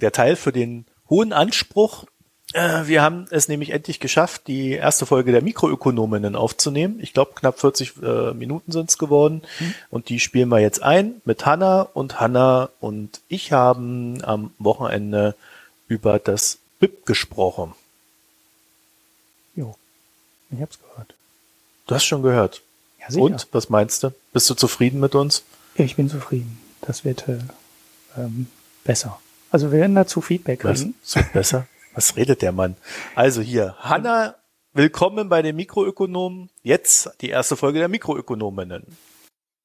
der 0.00 0.12
Teil 0.12 0.36
für 0.36 0.52
den 0.52 0.86
hohen 1.08 1.32
Anspruch. 1.32 2.06
Äh, 2.52 2.86
wir 2.86 3.02
haben 3.02 3.26
es 3.30 3.48
nämlich 3.48 3.70
endlich 3.70 4.00
geschafft, 4.00 4.46
die 4.46 4.72
erste 4.72 5.06
Folge 5.06 5.32
der 5.32 5.42
Mikroökonominnen 5.42 6.36
aufzunehmen. 6.36 6.98
Ich 7.00 7.12
glaube, 7.12 7.32
knapp 7.34 7.60
40 7.60 8.02
äh, 8.02 8.34
Minuten 8.34 8.72
sind 8.72 8.90
es 8.90 8.98
geworden. 8.98 9.42
Mhm. 9.58 9.74
Und 9.90 10.08
die 10.08 10.20
spielen 10.20 10.48
wir 10.48 10.58
jetzt 10.58 10.82
ein 10.82 11.22
mit 11.24 11.46
Hanna. 11.46 11.82
Und 11.82 12.20
Hanna 12.20 12.68
und 12.80 13.20
ich 13.28 13.52
haben 13.52 14.22
am 14.24 14.52
Wochenende 14.58 15.34
über 15.88 16.18
das 16.18 16.58
BIP 16.78 17.06
gesprochen. 17.06 17.74
Jo, 19.54 19.76
ich 20.50 20.60
hab's 20.60 20.78
gehört. 20.78 21.14
Du 21.86 21.94
hast 21.94 22.04
schon 22.04 22.22
gehört. 22.22 22.62
Ja, 23.00 23.10
sicher. 23.10 23.22
Und, 23.22 23.46
was 23.52 23.68
meinst 23.68 24.02
du? 24.02 24.12
Bist 24.32 24.48
du 24.48 24.54
zufrieden 24.54 25.00
mit 25.00 25.14
uns? 25.14 25.42
Ja, 25.76 25.84
ich 25.86 25.96
bin 25.96 26.08
zufrieden. 26.08 26.58
Das 26.82 27.04
wird 27.04 27.28
äh, 27.28 27.38
ähm, 28.18 28.46
besser. 28.84 29.18
Also 29.50 29.72
wir 29.72 29.80
werden 29.80 29.94
dazu 29.94 30.20
Feedback 30.20 30.60
kriegen. 30.60 30.94
Was? 31.02 31.16
wird 31.16 31.32
besser? 31.32 31.66
Was 31.94 32.16
redet 32.16 32.42
der 32.42 32.52
Mann? 32.52 32.76
Also 33.14 33.40
hier, 33.40 33.74
Hanna, 33.78 34.34
willkommen 34.74 35.28
bei 35.30 35.40
den 35.40 35.56
Mikroökonomen. 35.56 36.50
Jetzt 36.62 37.10
die 37.22 37.30
erste 37.30 37.56
Folge 37.56 37.78
der 37.78 37.88
Mikroökonominnen. 37.88 38.84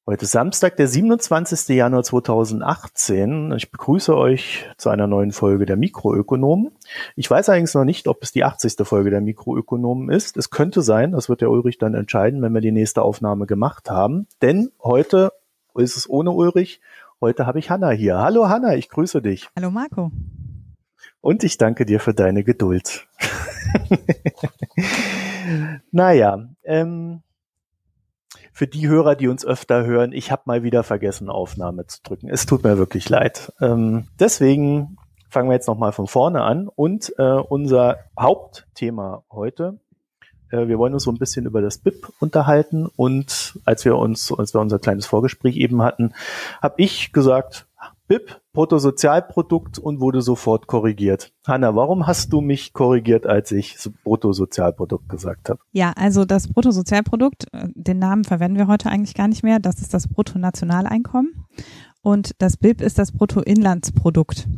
Heute 0.06 0.24
ist 0.24 0.30
Samstag, 0.30 0.78
der 0.78 0.88
27. 0.88 1.76
Januar 1.76 2.02
2018. 2.02 3.52
Ich 3.52 3.70
begrüße 3.70 4.16
euch 4.16 4.66
zu 4.78 4.88
einer 4.88 5.06
neuen 5.06 5.32
Folge 5.32 5.66
der 5.66 5.76
Mikroökonomen. 5.76 6.70
Ich 7.16 7.30
weiß 7.30 7.50
allerdings 7.50 7.74
noch 7.74 7.84
nicht, 7.84 8.08
ob 8.08 8.22
es 8.22 8.32
die 8.32 8.44
80. 8.44 8.76
Folge 8.86 9.10
der 9.10 9.20
Mikroökonomen 9.20 10.08
ist. 10.08 10.38
Es 10.38 10.48
könnte 10.48 10.80
sein, 10.80 11.12
das 11.12 11.28
wird 11.28 11.42
der 11.42 11.50
Ulrich 11.50 11.76
dann 11.76 11.92
entscheiden, 11.92 12.40
wenn 12.40 12.54
wir 12.54 12.62
die 12.62 12.72
nächste 12.72 13.02
Aufnahme 13.02 13.44
gemacht 13.44 13.90
haben. 13.90 14.26
Denn 14.40 14.70
heute 14.82 15.32
ist 15.78 15.96
es 15.96 16.08
ohne 16.08 16.30
Ulrich. 16.30 16.80
Heute 17.20 17.46
habe 17.46 17.58
ich 17.58 17.70
Hanna 17.70 17.90
hier. 17.90 18.18
Hallo 18.18 18.48
Hanna, 18.48 18.74
ich 18.74 18.88
grüße 18.88 19.22
dich. 19.22 19.48
Hallo 19.56 19.70
Marco. 19.70 20.10
Und 21.20 21.44
ich 21.44 21.58
danke 21.58 21.84
dir 21.84 22.00
für 22.00 22.14
deine 22.14 22.44
Geduld. 22.44 23.06
naja, 25.90 26.48
ähm, 26.64 27.22
für 28.52 28.66
die 28.66 28.88
Hörer, 28.88 29.14
die 29.14 29.28
uns 29.28 29.44
öfter 29.44 29.84
hören, 29.84 30.12
ich 30.12 30.30
habe 30.30 30.42
mal 30.46 30.62
wieder 30.62 30.82
vergessen, 30.82 31.28
Aufnahme 31.28 31.86
zu 31.86 32.02
drücken. 32.02 32.28
Es 32.28 32.46
tut 32.46 32.64
mir 32.64 32.78
wirklich 32.78 33.08
leid. 33.08 33.52
Ähm, 33.60 34.06
deswegen 34.18 34.96
fangen 35.28 35.48
wir 35.48 35.54
jetzt 35.54 35.68
nochmal 35.68 35.92
von 35.92 36.06
vorne 36.06 36.42
an. 36.42 36.68
Und 36.68 37.12
äh, 37.18 37.22
unser 37.22 37.98
Hauptthema 38.18 39.24
heute 39.30 39.80
wir 40.50 40.78
wollen 40.78 40.94
uns 40.94 41.04
so 41.04 41.10
ein 41.10 41.18
bisschen 41.18 41.46
über 41.46 41.60
das 41.60 41.78
BIP 41.78 42.08
unterhalten 42.20 42.86
und 42.96 43.58
als 43.64 43.84
wir 43.84 43.96
uns, 43.96 44.32
als 44.32 44.54
wir 44.54 44.60
unser 44.60 44.78
kleines 44.78 45.06
Vorgespräch 45.06 45.56
eben 45.56 45.82
hatten, 45.82 46.12
habe 46.62 46.74
ich 46.78 47.12
gesagt, 47.12 47.66
BIP, 48.08 48.40
Bruttosozialprodukt 48.54 49.78
und 49.78 50.00
wurde 50.00 50.22
sofort 50.22 50.66
korrigiert. 50.66 51.32
Hanna, 51.46 51.76
warum 51.76 52.06
hast 52.06 52.32
du 52.32 52.40
mich 52.40 52.72
korrigiert, 52.72 53.26
als 53.26 53.52
ich 53.52 53.76
Bruttosozialprodukt 54.02 55.10
gesagt 55.10 55.50
habe? 55.50 55.60
Ja, 55.72 55.92
also 55.94 56.24
das 56.24 56.48
Bruttosozialprodukt, 56.48 57.44
äh, 57.52 57.68
den 57.74 57.98
Namen 57.98 58.24
verwenden 58.24 58.56
wir 58.56 58.66
heute 58.66 58.88
eigentlich 58.88 59.14
gar 59.14 59.28
nicht 59.28 59.42
mehr. 59.42 59.60
Das 59.60 59.80
ist 59.80 59.92
das 59.92 60.08
Bruttonationaleinkommen 60.08 61.44
und 62.00 62.32
das 62.38 62.56
BIP 62.56 62.80
ist 62.80 62.98
das 62.98 63.12
Bruttoinlandsprodukt. 63.12 64.48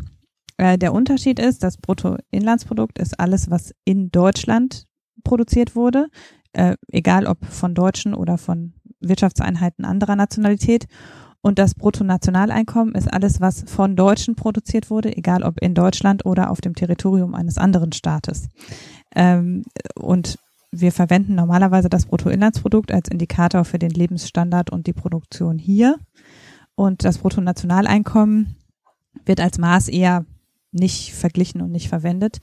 Äh, 0.56 0.78
der 0.78 0.92
Unterschied 0.92 1.40
ist, 1.40 1.64
das 1.64 1.76
Bruttoinlandsprodukt 1.76 3.00
ist 3.00 3.18
alles, 3.18 3.50
was 3.50 3.74
in 3.84 4.10
Deutschland 4.12 4.86
produziert 5.24 5.76
wurde, 5.76 6.08
äh, 6.52 6.76
egal 6.88 7.26
ob 7.26 7.44
von 7.44 7.74
Deutschen 7.74 8.14
oder 8.14 8.38
von 8.38 8.74
Wirtschaftseinheiten 9.00 9.84
anderer 9.84 10.16
Nationalität. 10.16 10.86
Und 11.42 11.58
das 11.58 11.74
Bruttonationaleinkommen 11.74 12.94
ist 12.94 13.10
alles, 13.10 13.40
was 13.40 13.64
von 13.66 13.96
Deutschen 13.96 14.34
produziert 14.34 14.90
wurde, 14.90 15.16
egal 15.16 15.42
ob 15.42 15.58
in 15.60 15.74
Deutschland 15.74 16.26
oder 16.26 16.50
auf 16.50 16.60
dem 16.60 16.74
Territorium 16.74 17.34
eines 17.34 17.56
anderen 17.56 17.92
Staates. 17.92 18.48
Ähm, 19.14 19.64
und 19.94 20.38
wir 20.70 20.92
verwenden 20.92 21.34
normalerweise 21.34 21.88
das 21.88 22.06
Bruttoinlandsprodukt 22.06 22.92
als 22.92 23.08
Indikator 23.08 23.64
für 23.64 23.78
den 23.78 23.90
Lebensstandard 23.90 24.70
und 24.70 24.86
die 24.86 24.92
Produktion 24.92 25.58
hier. 25.58 25.98
Und 26.74 27.04
das 27.04 27.18
Bruttonationaleinkommen 27.18 28.56
wird 29.24 29.40
als 29.40 29.58
Maß 29.58 29.88
eher 29.88 30.24
nicht 30.72 31.14
verglichen 31.14 31.60
und 31.60 31.72
nicht 31.72 31.88
verwendet. 31.88 32.38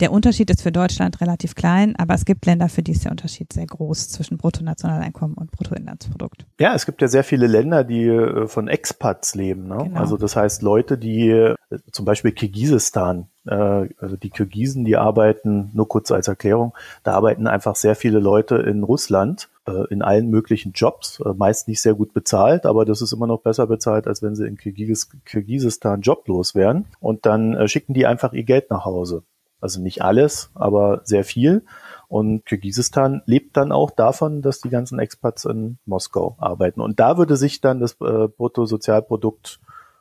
Der 0.00 0.12
Unterschied 0.12 0.48
ist 0.48 0.62
für 0.62 0.70
Deutschland 0.70 1.20
relativ 1.20 1.56
klein, 1.56 1.96
aber 1.98 2.14
es 2.14 2.24
gibt 2.24 2.46
Länder, 2.46 2.68
für 2.68 2.84
die 2.84 2.92
ist 2.92 3.04
der 3.04 3.10
Unterschied 3.10 3.52
sehr 3.52 3.66
groß 3.66 4.10
zwischen 4.10 4.38
Bruttonationaleinkommen 4.38 5.36
und 5.36 5.50
Bruttoinlandsprodukt. 5.50 6.46
Ja, 6.60 6.72
es 6.74 6.86
gibt 6.86 7.02
ja 7.02 7.08
sehr 7.08 7.24
viele 7.24 7.48
Länder, 7.48 7.82
die 7.82 8.04
äh, 8.06 8.46
von 8.46 8.68
Expats 8.68 9.34
leben. 9.34 9.66
Ne? 9.66 9.78
Genau. 9.78 9.98
Also 9.98 10.16
das 10.16 10.36
heißt 10.36 10.62
Leute, 10.62 10.98
die 10.98 11.30
äh, 11.30 11.56
zum 11.90 12.04
Beispiel 12.04 12.30
Kirgisistan, 12.30 13.26
äh, 13.44 13.88
also 13.98 14.16
die 14.16 14.30
Kirgisen, 14.30 14.84
die 14.84 14.96
arbeiten, 14.96 15.70
nur 15.74 15.88
kurz 15.88 16.12
als 16.12 16.28
Erklärung, 16.28 16.74
da 17.02 17.14
arbeiten 17.14 17.48
einfach 17.48 17.74
sehr 17.74 17.96
viele 17.96 18.20
Leute 18.20 18.56
in 18.56 18.84
Russland 18.84 19.48
in 19.90 20.00
allen 20.00 20.30
möglichen 20.30 20.72
Jobs, 20.72 21.22
meist 21.36 21.68
nicht 21.68 21.82
sehr 21.82 21.92
gut 21.92 22.14
bezahlt, 22.14 22.64
aber 22.64 22.86
das 22.86 23.02
ist 23.02 23.12
immer 23.12 23.26
noch 23.26 23.42
besser 23.42 23.66
bezahlt, 23.66 24.06
als 24.06 24.22
wenn 24.22 24.34
sie 24.34 24.46
in 24.46 24.56
Kirgis 24.56 25.10
Kirgisistan 25.26 26.00
joblos 26.00 26.54
wären. 26.54 26.86
Und 27.00 27.26
dann 27.26 27.68
schicken 27.68 27.92
die 27.92 28.06
einfach 28.06 28.32
ihr 28.32 28.44
Geld 28.44 28.70
nach 28.70 28.86
Hause. 28.86 29.24
Also 29.60 29.80
nicht 29.80 30.02
alles, 30.02 30.50
aber 30.54 31.00
sehr 31.04 31.24
viel. 31.24 31.64
Und 32.08 32.46
Kirgisistan 32.46 33.22
lebt 33.26 33.56
dann 33.56 33.72
auch 33.72 33.90
davon, 33.90 34.40
dass 34.40 34.60
die 34.60 34.70
ganzen 34.70 34.98
Expats 34.98 35.44
in 35.44 35.78
Moskau 35.84 36.36
arbeiten. 36.38 36.80
Und 36.80 37.00
da 37.00 37.18
würde 37.18 37.36
sich 37.36 37.60
dann 37.60 37.80
das 37.80 37.92
äh, 38.00 38.28
Bruttosozialprodukt 38.28 39.60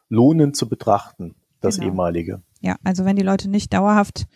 lohnen 0.10 0.54
zu 0.54 0.70
betrachten, 0.70 1.36
das 1.60 1.76
genau. 1.76 1.88
ehemalige. 1.88 2.42
Ja, 2.62 2.76
also 2.84 3.04
wenn 3.04 3.18
die 3.18 3.24
Leute 3.24 3.50
nicht 3.50 3.74
dauerhaft 3.74 4.28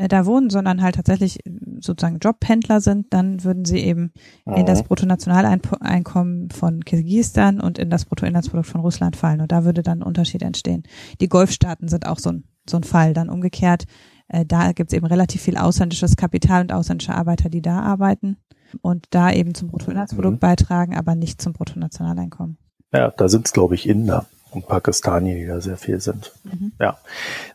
äh, 0.00 0.08
da 0.08 0.24
wohnen, 0.24 0.48
sondern 0.48 0.80
halt 0.80 0.94
tatsächlich 0.94 1.44
äh, 1.44 1.50
sozusagen 1.80 2.18
Jobpendler 2.20 2.80
sind, 2.80 3.12
dann 3.12 3.44
würden 3.44 3.66
sie 3.66 3.80
eben 3.80 4.12
mhm. 4.46 4.54
in 4.54 4.66
das 4.66 4.82
Bruttonationaleinkommen 4.82 6.50
von 6.50 6.84
Kirgisistan 6.84 7.60
und 7.60 7.78
in 7.78 7.90
das 7.90 8.06
Bruttoinlandsprodukt 8.06 8.68
von 8.68 8.80
Russland 8.80 9.16
fallen. 9.16 9.42
Und 9.42 9.52
da 9.52 9.64
würde 9.64 9.82
dann 9.82 9.98
ein 9.98 10.06
Unterschied 10.06 10.42
entstehen. 10.42 10.84
Die 11.20 11.28
Golfstaaten 11.28 11.88
sind 11.88 12.06
auch 12.06 12.18
so 12.18 12.30
ein, 12.30 12.44
so 12.68 12.78
ein 12.78 12.84
Fall. 12.84 13.12
Dann 13.12 13.28
umgekehrt 13.28 13.84
äh, 14.30 14.46
da 14.46 14.72
gibt 14.72 14.92
es 14.92 14.96
eben 14.96 15.06
relativ 15.06 15.42
viel 15.42 15.56
ausländisches 15.56 16.16
Kapital 16.16 16.62
und 16.62 16.72
ausländische 16.72 17.14
Arbeiter, 17.14 17.48
die 17.48 17.62
da 17.62 17.80
arbeiten 17.80 18.36
und 18.80 19.06
da 19.10 19.32
eben 19.32 19.54
zum 19.54 19.68
Bruttoinlandsprodukt 19.68 20.36
mhm. 20.36 20.40
beitragen, 20.40 20.96
aber 20.96 21.14
nicht 21.14 21.42
zum 21.42 21.52
Bruttonationaleinkommen. 21.52 22.56
Ja, 22.92 23.10
da 23.10 23.28
sind 23.28 23.46
es, 23.46 23.52
glaube 23.52 23.74
ich, 23.74 23.88
Inder 23.88 24.26
und 24.52 24.66
Pakistani, 24.66 25.34
die 25.34 25.46
da 25.46 25.60
sehr 25.60 25.76
viel 25.76 26.00
sind. 26.00 26.32
Mhm. 26.44 26.72
Ja. 26.80 26.98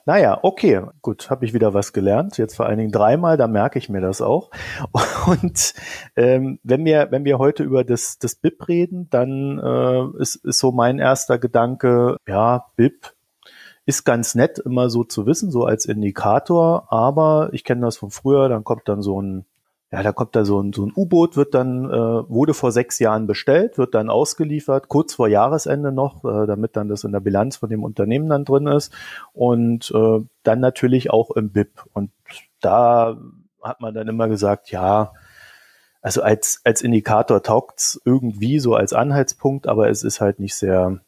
Naja, 0.05 0.39
okay, 0.41 0.81
gut, 1.01 1.29
habe 1.29 1.45
ich 1.45 1.53
wieder 1.53 1.73
was 1.73 1.93
gelernt. 1.93 2.37
Jetzt 2.37 2.55
vor 2.55 2.65
allen 2.65 2.77
Dingen 2.77 2.91
dreimal, 2.91 3.37
da 3.37 3.47
merke 3.47 3.79
ich 3.79 3.89
mir 3.89 4.01
das 4.01 4.21
auch. 4.21 4.49
Und 5.27 5.73
ähm, 6.15 6.59
wenn 6.63 6.85
wir, 6.85 7.07
wenn 7.11 7.25
wir 7.25 7.37
heute 7.37 7.63
über 7.63 7.83
das, 7.83 8.17
das 8.19 8.35
BIP 8.35 8.67
reden, 8.67 9.09
dann 9.09 9.59
äh, 9.59 10.21
ist, 10.21 10.35
ist 10.35 10.59
so 10.59 10.71
mein 10.71 10.99
erster 10.99 11.37
Gedanke, 11.37 12.17
ja, 12.27 12.65
BIP, 12.75 13.14
ist 13.85 14.03
ganz 14.03 14.35
nett, 14.35 14.59
immer 14.59 14.89
so 14.89 15.03
zu 15.03 15.25
wissen, 15.25 15.51
so 15.51 15.65
als 15.65 15.85
Indikator, 15.85 16.91
aber 16.91 17.49
ich 17.53 17.63
kenne 17.63 17.81
das 17.81 17.97
von 17.97 18.09
früher, 18.11 18.49
dann 18.49 18.63
kommt 18.63 18.89
dann 18.89 19.01
so 19.01 19.21
ein, 19.21 19.45
ja, 19.91 20.01
da 20.01 20.11
kommt 20.11 20.35
da 20.35 20.43
so 20.43 20.59
ein, 20.59 20.73
so 20.73 20.85
ein 20.85 20.91
U-Boot, 20.95 21.37
wird 21.37 21.53
dann, 21.53 21.85
äh, 21.85 22.29
wurde 22.29 22.55
vor 22.55 22.71
sechs 22.71 22.97
Jahren 22.99 23.27
bestellt, 23.27 23.77
wird 23.77 23.93
dann 23.93 24.09
ausgeliefert, 24.09 24.87
kurz 24.87 25.13
vor 25.13 25.27
Jahresende 25.27 25.91
noch, 25.91 26.25
äh, 26.25 26.47
damit 26.47 26.75
dann 26.75 26.89
das 26.89 27.03
in 27.03 27.11
der 27.11 27.19
Bilanz 27.19 27.57
von 27.57 27.69
dem 27.69 27.83
Unternehmen 27.83 28.27
dann 28.27 28.45
drin 28.45 28.67
ist 28.67 28.91
und 29.33 29.91
äh, 29.91 30.19
dann 30.43 30.59
natürlich 30.59 31.11
auch 31.11 31.31
im 31.31 31.51
BIP. 31.51 31.85
Und 31.93 32.11
da 32.61 33.17
hat 33.61 33.81
man 33.81 33.93
dann 33.93 34.07
immer 34.07 34.27
gesagt, 34.27 34.71
ja, 34.71 35.13
also 36.01 36.23
als, 36.23 36.61
als 36.63 36.81
Indikator 36.81 37.43
taugt's 37.43 38.01
irgendwie 38.05 38.59
so 38.59 38.75
als 38.75 38.93
Anhaltspunkt, 38.93 39.67
aber 39.67 39.89
es 39.89 40.03
ist 40.03 40.21
halt 40.21 40.39
nicht 40.39 40.55
sehr 40.55 40.99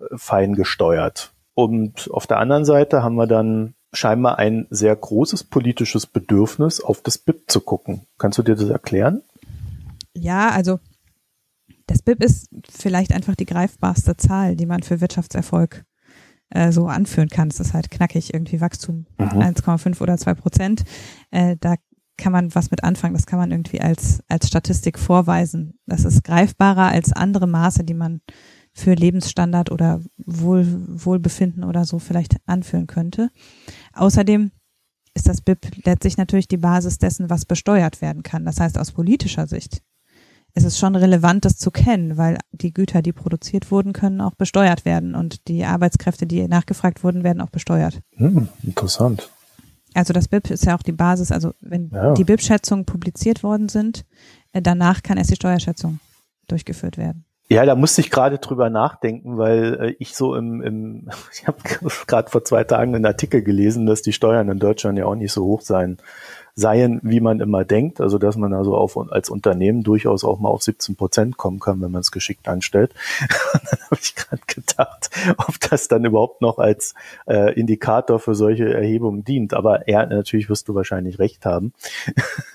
äh, 0.00 0.04
fein 0.16 0.54
gesteuert. 0.54 1.32
Und 1.58 2.08
auf 2.12 2.28
der 2.28 2.38
anderen 2.38 2.64
Seite 2.64 3.02
haben 3.02 3.16
wir 3.16 3.26
dann 3.26 3.74
scheinbar 3.92 4.38
ein 4.38 4.68
sehr 4.70 4.94
großes 4.94 5.42
politisches 5.42 6.06
Bedürfnis, 6.06 6.80
auf 6.80 7.02
das 7.02 7.18
BIP 7.18 7.50
zu 7.50 7.60
gucken. 7.60 8.02
Kannst 8.16 8.38
du 8.38 8.44
dir 8.44 8.54
das 8.54 8.68
erklären? 8.68 9.22
Ja, 10.14 10.50
also 10.50 10.78
das 11.88 12.00
BIP 12.02 12.22
ist 12.22 12.48
vielleicht 12.70 13.12
einfach 13.12 13.34
die 13.34 13.44
greifbarste 13.44 14.16
Zahl, 14.16 14.54
die 14.54 14.66
man 14.66 14.84
für 14.84 15.00
Wirtschaftserfolg 15.00 15.84
äh, 16.50 16.70
so 16.70 16.86
anführen 16.86 17.28
kann. 17.28 17.48
Es 17.48 17.58
ist 17.58 17.74
halt 17.74 17.90
knackig, 17.90 18.32
irgendwie 18.32 18.60
Wachstum 18.60 19.06
mhm. 19.18 19.26
1,5 19.26 20.00
oder 20.00 20.16
2 20.16 20.34
Prozent. 20.34 20.84
Äh, 21.32 21.56
da 21.58 21.74
kann 22.16 22.30
man 22.30 22.54
was 22.54 22.70
mit 22.70 22.84
anfangen. 22.84 23.14
Das 23.14 23.26
kann 23.26 23.40
man 23.40 23.50
irgendwie 23.50 23.80
als, 23.80 24.22
als 24.28 24.46
Statistik 24.46 24.96
vorweisen. 24.96 25.76
Das 25.86 26.04
ist 26.04 26.22
greifbarer 26.22 26.86
als 26.86 27.12
andere 27.12 27.48
Maße, 27.48 27.82
die 27.82 27.94
man 27.94 28.20
für 28.72 28.94
Lebensstandard 28.94 29.70
oder 29.70 30.00
Wohl, 30.16 30.66
Wohlbefinden 31.04 31.64
oder 31.64 31.84
so 31.84 31.98
vielleicht 31.98 32.36
anführen 32.46 32.86
könnte. 32.86 33.30
Außerdem 33.92 34.50
ist 35.14 35.28
das 35.28 35.40
BIP 35.40 35.84
letztlich 35.84 36.16
natürlich 36.16 36.48
die 36.48 36.58
Basis 36.58 36.98
dessen, 36.98 37.28
was 37.28 37.44
besteuert 37.44 38.00
werden 38.00 38.22
kann. 38.22 38.44
Das 38.44 38.60
heißt, 38.60 38.78
aus 38.78 38.92
politischer 38.92 39.46
Sicht 39.46 39.82
ist 40.54 40.64
es 40.64 40.78
schon 40.78 40.96
relevant, 40.96 41.44
das 41.44 41.56
zu 41.56 41.70
kennen, 41.70 42.16
weil 42.16 42.38
die 42.52 42.72
Güter, 42.72 43.02
die 43.02 43.12
produziert 43.12 43.70
wurden, 43.70 43.92
können 43.92 44.20
auch 44.20 44.34
besteuert 44.34 44.84
werden 44.84 45.14
und 45.14 45.48
die 45.48 45.64
Arbeitskräfte, 45.64 46.26
die 46.26 46.46
nachgefragt 46.48 47.04
wurden, 47.04 47.22
werden 47.22 47.40
auch 47.40 47.50
besteuert. 47.50 48.00
Hm, 48.16 48.48
interessant. 48.62 49.30
Also 49.94 50.12
das 50.12 50.28
BIP 50.28 50.50
ist 50.50 50.64
ja 50.64 50.76
auch 50.76 50.82
die 50.82 50.92
Basis. 50.92 51.32
Also 51.32 51.52
wenn 51.60 51.90
ja. 51.90 52.14
die 52.14 52.24
BIP-Schätzungen 52.24 52.84
publiziert 52.84 53.42
worden 53.42 53.68
sind, 53.68 54.04
äh, 54.52 54.62
danach 54.62 55.02
kann 55.02 55.16
erst 55.16 55.30
die 55.30 55.36
Steuerschätzung 55.36 56.00
durchgeführt 56.46 56.98
werden. 56.98 57.24
Ja, 57.50 57.64
da 57.64 57.74
musste 57.74 58.02
ich 58.02 58.10
gerade 58.10 58.38
drüber 58.38 58.68
nachdenken, 58.68 59.38
weil 59.38 59.80
äh, 59.80 59.94
ich 59.98 60.14
so 60.14 60.34
im, 60.34 60.60
im 60.60 61.08
ich 61.32 61.46
habe 61.46 61.58
gerade 62.06 62.30
vor 62.30 62.44
zwei 62.44 62.64
Tagen 62.64 62.94
einen 62.94 63.06
Artikel 63.06 63.42
gelesen, 63.42 63.86
dass 63.86 64.02
die 64.02 64.12
Steuern 64.12 64.50
in 64.50 64.58
Deutschland 64.58 64.98
ja 64.98 65.06
auch 65.06 65.14
nicht 65.14 65.32
so 65.32 65.44
hoch 65.44 65.62
sein 65.62 65.98
seien, 66.58 66.98
wie 67.04 67.20
man 67.20 67.38
immer 67.38 67.64
denkt, 67.64 68.00
also 68.00 68.18
dass 68.18 68.36
man 68.36 68.52
also 68.52 68.74
auf, 68.74 68.98
als 69.12 69.30
Unternehmen 69.30 69.84
durchaus 69.84 70.24
auch 70.24 70.40
mal 70.40 70.48
auf 70.48 70.64
17 70.64 70.96
Prozent 70.96 71.36
kommen 71.36 71.60
kann, 71.60 71.80
wenn 71.80 71.92
man 71.92 72.00
es 72.00 72.10
geschickt 72.10 72.48
anstellt. 72.48 72.92
Dann 73.52 73.78
habe 73.84 74.00
ich 74.02 74.16
gerade 74.16 74.42
gedacht, 74.46 75.10
ob 75.36 75.60
das 75.70 75.86
dann 75.88 76.04
überhaupt 76.04 76.42
noch 76.42 76.58
als 76.58 76.94
äh, 77.26 77.52
Indikator 77.58 78.18
für 78.18 78.34
solche 78.34 78.72
Erhebungen 78.72 79.24
dient. 79.24 79.54
Aber 79.54 79.86
er 79.86 80.06
natürlich 80.06 80.48
wirst 80.48 80.68
du 80.68 80.74
wahrscheinlich 80.74 81.18
recht 81.18 81.46
haben. 81.46 81.72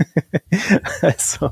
also 1.01 1.51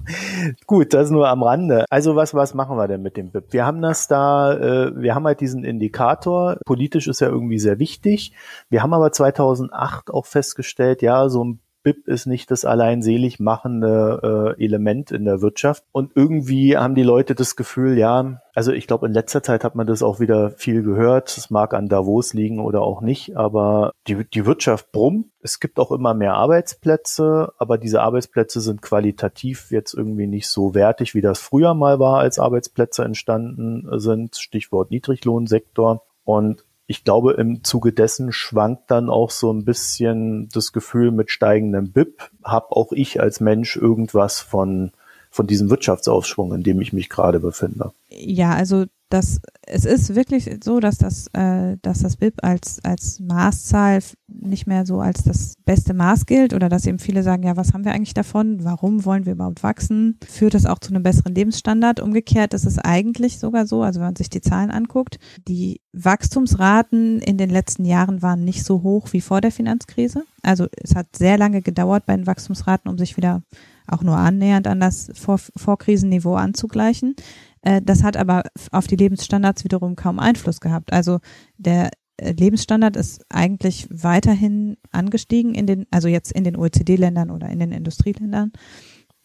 gut, 0.67 0.93
das 0.93 1.09
nur 1.09 1.29
am 1.29 1.43
Rande. 1.43 1.85
Also 1.89 2.15
was 2.15 2.33
was 2.33 2.53
machen 2.53 2.77
wir 2.77 2.87
denn 2.87 3.01
mit 3.01 3.17
dem 3.17 3.31
BIP? 3.31 3.53
Wir 3.53 3.65
haben 3.65 3.81
das 3.81 4.07
da, 4.07 4.53
äh, 4.53 5.01
wir 5.01 5.15
haben 5.15 5.25
halt 5.25 5.39
diesen 5.39 5.63
Indikator. 5.63 6.57
Politisch 6.65 7.07
ist 7.07 7.21
ja 7.21 7.27
irgendwie 7.27 7.59
sehr 7.59 7.79
wichtig. 7.79 8.33
Wir 8.69 8.83
haben 8.83 8.93
aber 8.93 9.11
2008 9.11 10.11
auch 10.11 10.25
festgestellt, 10.25 11.01
ja, 11.01 11.29
so 11.29 11.45
ein 11.45 11.59
BIP 11.83 12.07
ist 12.07 12.25
nicht 12.25 12.51
das 12.51 12.65
allein 12.65 13.01
selig 13.01 13.39
machende 13.39 14.55
äh, 14.57 14.63
Element 14.63 15.11
in 15.11 15.25
der 15.25 15.41
Wirtschaft. 15.41 15.83
Und 15.91 16.11
irgendwie 16.15 16.77
haben 16.77 16.95
die 16.95 17.03
Leute 17.03 17.35
das 17.35 17.55
Gefühl, 17.55 17.97
ja, 17.97 18.41
also 18.53 18.71
ich 18.71 18.87
glaube, 18.87 19.07
in 19.07 19.13
letzter 19.13 19.43
Zeit 19.43 19.63
hat 19.63 19.75
man 19.75 19.87
das 19.87 20.03
auch 20.03 20.19
wieder 20.19 20.51
viel 20.51 20.83
gehört. 20.83 21.35
Es 21.37 21.49
mag 21.49 21.73
an 21.73 21.87
Davos 21.87 22.33
liegen 22.33 22.59
oder 22.59 22.81
auch 22.81 23.01
nicht, 23.01 23.37
aber 23.37 23.91
die, 24.07 24.25
die 24.25 24.45
Wirtschaft 24.45 24.91
brummt. 24.91 25.27
Es 25.41 25.59
gibt 25.59 25.79
auch 25.79 25.91
immer 25.91 26.13
mehr 26.13 26.33
Arbeitsplätze, 26.35 27.53
aber 27.57 27.77
diese 27.77 28.01
Arbeitsplätze 28.01 28.61
sind 28.61 28.81
qualitativ 28.81 29.71
jetzt 29.71 29.93
irgendwie 29.93 30.27
nicht 30.27 30.47
so 30.47 30.75
wertig, 30.75 31.15
wie 31.15 31.21
das 31.21 31.39
früher 31.39 31.73
mal 31.73 31.99
war, 31.99 32.19
als 32.19 32.39
Arbeitsplätze 32.39 33.03
entstanden 33.03 33.87
sind. 33.99 34.35
Stichwort 34.35 34.91
Niedriglohnsektor. 34.91 36.03
Und 36.23 36.63
ich 36.91 37.05
glaube, 37.05 37.33
im 37.33 37.63
Zuge 37.63 37.93
dessen 37.93 38.33
schwankt 38.33 38.91
dann 38.91 39.09
auch 39.09 39.31
so 39.31 39.51
ein 39.51 39.63
bisschen 39.63 40.49
das 40.49 40.73
Gefühl 40.73 41.11
mit 41.11 41.31
steigendem 41.31 41.93
BIP, 41.93 42.29
hab 42.43 42.73
auch 42.73 42.91
ich 42.91 43.21
als 43.21 43.39
Mensch 43.39 43.77
irgendwas 43.77 44.41
von, 44.41 44.91
von 45.31 45.47
diesem 45.47 45.69
Wirtschaftsaufschwung, 45.69 46.53
in 46.53 46.63
dem 46.63 46.81
ich 46.81 46.93
mich 46.93 47.09
gerade 47.09 47.39
befinde. 47.39 47.91
Ja, 48.09 48.53
also 48.53 48.85
das, 49.11 49.41
es 49.63 49.85
ist 49.85 50.15
wirklich 50.15 50.49
so, 50.63 50.79
dass 50.79 50.97
das, 50.97 51.27
äh, 51.33 51.77
dass 51.81 51.99
das 51.99 52.17
BIP 52.17 52.35
als, 52.43 52.79
als 52.83 53.19
Maßzahl 53.19 53.99
nicht 54.27 54.67
mehr 54.67 54.85
so 54.85 55.01
als 55.01 55.23
das 55.23 55.55
beste 55.65 55.93
Maß 55.93 56.25
gilt 56.25 56.53
oder 56.53 56.69
dass 56.69 56.85
eben 56.85 56.99
viele 56.99 57.21
sagen, 57.21 57.43
ja, 57.43 57.57
was 57.57 57.73
haben 57.73 57.83
wir 57.83 57.91
eigentlich 57.91 58.13
davon? 58.13 58.63
Warum 58.63 59.03
wollen 59.05 59.25
wir 59.25 59.33
überhaupt 59.33 59.63
wachsen? 59.63 60.17
Führt 60.27 60.53
das 60.53 60.65
auch 60.65 60.79
zu 60.79 60.91
einem 60.91 61.03
besseren 61.03 61.35
Lebensstandard? 61.35 61.99
Umgekehrt 61.99 62.53
ist 62.53 62.65
es 62.65 62.79
eigentlich 62.79 63.39
sogar 63.39 63.67
so, 63.67 63.83
also 63.83 63.99
wenn 63.99 64.07
man 64.07 64.15
sich 64.15 64.29
die 64.29 64.41
Zahlen 64.41 64.71
anguckt, 64.71 65.19
die 65.47 65.81
Wachstumsraten 65.93 67.19
in 67.19 67.37
den 67.37 67.49
letzten 67.49 67.85
Jahren 67.85 68.21
waren 68.21 68.45
nicht 68.45 68.63
so 68.63 68.81
hoch 68.81 69.09
wie 69.11 69.21
vor 69.21 69.41
der 69.41 69.51
Finanzkrise. 69.51 70.23
Also 70.41 70.67
es 70.71 70.95
hat 70.95 71.15
sehr 71.15 71.37
lange 71.37 71.61
gedauert 71.61 72.05
bei 72.05 72.15
den 72.15 72.27
Wachstumsraten, 72.27 72.89
um 72.89 72.97
sich 72.97 73.17
wieder 73.17 73.43
auch 73.91 74.03
nur 74.03 74.17
annähernd 74.17 74.67
an 74.67 74.79
das 74.79 75.11
Vor 75.13 75.37
Vorkrisenniveau 75.37 76.35
anzugleichen. 76.35 77.15
Äh, 77.61 77.81
das 77.81 78.03
hat 78.03 78.17
aber 78.17 78.43
auf 78.71 78.87
die 78.87 78.95
Lebensstandards 78.95 79.63
wiederum 79.63 79.95
kaum 79.95 80.19
Einfluss 80.19 80.59
gehabt. 80.59 80.93
Also 80.93 81.19
der 81.57 81.91
äh, 82.17 82.31
Lebensstandard 82.31 82.95
ist 82.95 83.25
eigentlich 83.29 83.87
weiterhin 83.89 84.77
angestiegen 84.91 85.55
in 85.55 85.67
den, 85.67 85.87
also 85.91 86.07
jetzt 86.07 86.31
in 86.31 86.43
den 86.43 86.55
OECD-Ländern 86.55 87.31
oder 87.31 87.49
in 87.49 87.59
den 87.59 87.71
Industrieländern, 87.71 88.51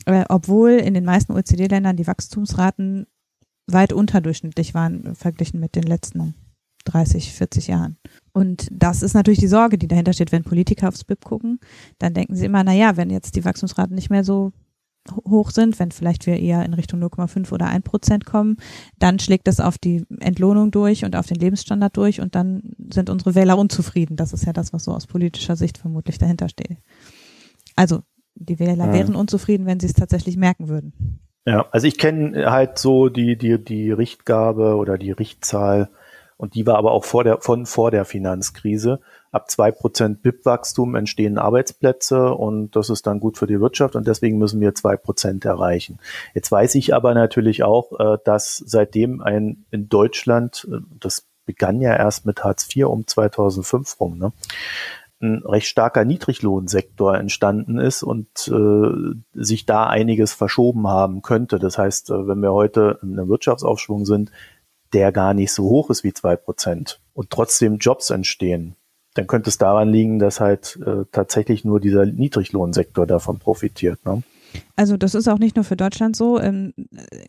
äh, 0.07 0.25
obwohl 0.29 0.73
in 0.73 0.95
den 0.95 1.05
meisten 1.05 1.33
OECD-Ländern 1.33 1.97
die 1.97 2.07
Wachstumsraten 2.07 3.07
weit 3.67 3.93
unterdurchschnittlich 3.93 4.75
waren 4.75 5.15
verglichen 5.15 5.61
mit 5.61 5.75
den 5.75 5.83
letzten 5.83 6.35
30, 6.85 7.33
40 7.33 7.67
Jahren. 7.67 7.99
Und 8.37 8.69
das 8.71 9.03
ist 9.03 9.15
natürlich 9.15 9.39
die 9.39 9.47
Sorge, 9.47 9.79
die 9.79 9.89
dahinter 9.89 10.13
steht, 10.13 10.31
wenn 10.31 10.45
Politiker 10.45 10.89
aufs 10.89 11.05
BIP 11.05 11.25
gucken, 11.25 11.59
dann 11.99 12.13
denken 12.13 12.37
sie 12.37 12.45
immer, 12.45 12.63
na 12.65 12.75
ja, 12.75 12.99
wenn 12.99 13.09
jetzt 13.09 13.35
die 13.35 13.47
Wachstumsraten 13.47 13.95
nicht 13.95 14.11
mehr 14.11 14.25
so 14.25 14.53
hoch 15.25 15.51
sind, 15.51 15.79
wenn 15.79 15.91
vielleicht 15.91 16.27
wir 16.27 16.39
eher 16.39 16.63
in 16.63 16.75
Richtung 16.75 17.03
0,5 17.03 17.51
oder 17.51 17.65
1 17.65 17.83
Prozent 17.85 18.27
kommen, 18.27 18.59
dann 18.99 19.19
schlägt 19.21 19.49
das 19.49 19.59
auf 19.59 19.79
die 19.79 20.05
Entlohnung 20.21 20.71
durch 20.71 21.07
und 21.07 21.17
auf 21.17 21.25
den 21.25 21.39
Lebensstandard 21.39 21.97
durch 21.97 22.21
und 22.21 22.35
dann 22.35 22.75
sind 22.93 23.09
unsere 23.09 23.35
Wähler 23.35 23.57
unzufrieden. 23.57 24.17
Das 24.17 24.35
ist 24.35 24.45
ja 24.45 24.53
das, 24.53 24.75
was 24.75 24.85
so 24.85 24.93
aus 24.93 25.07
politischer 25.07 25.57
Sicht 25.57 25.79
vermutlich 25.79 26.19
dahinter 26.19 26.51
steht. 26.51 26.77
Also 27.75 28.03
die 28.35 28.59
Wähler 28.59 28.89
ja. 28.89 28.93
wären 28.93 29.17
unzufrieden, 29.17 29.65
wenn 29.65 29.81
sie 29.81 29.87
es 29.87 29.95
tatsächlich 29.95 30.37
merken 30.37 30.69
würden. 30.69 31.23
Ja, 31.47 31.65
also 31.71 31.87
ich 31.87 31.97
kenne 31.97 32.51
halt 32.51 32.77
so 32.77 33.09
die, 33.09 33.39
die, 33.39 33.65
die 33.65 33.93
Richtgabe 33.93 34.77
oder 34.77 34.99
die 34.99 35.13
Richtzahl 35.13 35.89
und 36.37 36.55
die 36.55 36.67
war 36.67 36.77
aber 36.77 36.93
auch 36.93 37.05
vor 37.05 37.25
der, 37.25 37.41
von 37.41 37.67
vor 37.67 37.91
der 37.91 38.05
Finanzkrise 38.05 39.01
ab 39.33 39.51
zwei 39.51 39.71
Prozent 39.71 40.23
BIP-Wachstum 40.23 40.95
entstehen 40.95 41.39
Arbeitsplätze 41.39 42.35
und 42.35 42.75
das 42.77 42.91
ist 42.91 43.07
dann 43.07 43.21
gut 43.21 43.39
für 43.39 43.47
die 43.47 43.61
Wirtschaft 43.61 43.97
und 43.97 44.07
deswegen 44.07 44.39
müssen 44.39 44.61
wir 44.61 44.75
zwei 44.75 44.97
Prozent 44.97 45.45
erreichen. 45.45 45.99
Jetzt 46.35 46.51
weiß 46.51 46.75
ich 46.77 46.95
aber 46.95 47.15
natürlich 47.15 47.63
auch, 47.63 47.99
äh, 47.99 48.19
dass 48.25 48.57
seitdem 48.57 49.21
ein 49.21 49.67
in 49.71 49.89
Deutschland, 49.89 50.67
äh, 50.71 50.79
das 51.01 51.27
begann 51.45 51.81
ja 51.81 51.95
erst 51.95 52.27
mit 52.27 52.45
Hartz 52.45 52.69
IV 52.75 52.87
um 52.87 53.07
2005 53.07 54.01
rum, 54.01 54.19
ne, 54.19 54.33
ein 55.21 55.43
recht 55.45 55.67
starker 55.67 56.05
Niedriglohnsektor 56.05 57.17
entstanden 57.17 57.79
ist 57.79 58.03
und 58.03 58.29
äh, 58.49 59.15
sich 59.33 59.65
da 59.65 59.87
einiges 59.87 60.35
verschoben 60.35 60.89
haben 60.89 61.23
könnte. 61.23 61.59
Das 61.59 61.79
heißt, 61.79 62.11
äh, 62.11 62.29
wenn 62.29 62.41
wir 62.41 62.53
heute 62.53 62.99
in 63.03 63.19
einem 63.19 63.29
Wirtschaftsaufschwung 63.29 64.05
sind, 64.05 64.31
der 64.97 65.13
gar 65.13 65.35
nicht 65.35 65.53
so 65.53 65.65
hoch 65.65 65.91
ist 65.91 66.05
wie 66.05 66.15
zwei 66.15 66.37
Prozent 66.37 67.01
und 67.13 67.29
trotzdem 67.29 67.77
Jobs 67.77 68.09
entstehen, 68.09 68.77
dann 69.13 69.27
könnte 69.27 69.51
es 69.51 69.59
daran 69.59 69.91
liegen, 69.91 70.19
dass 70.19 70.41
halt 70.41 70.79
äh, 70.87 71.05
tatsächlich 71.13 71.67
nur 71.67 71.81
dieser 71.81 72.07
Niedriglohnsektor 72.07 73.07
davon 73.07 73.39
profitiert. 73.39 74.03
Ne? 74.07 74.23
Also 74.75 74.97
das 74.97 75.15
ist 75.15 75.29
auch 75.29 75.39
nicht 75.39 75.55
nur 75.55 75.67
für 75.67 75.77
Deutschland 75.77 76.17
so. 76.17 76.41
Ähm, 76.41 76.73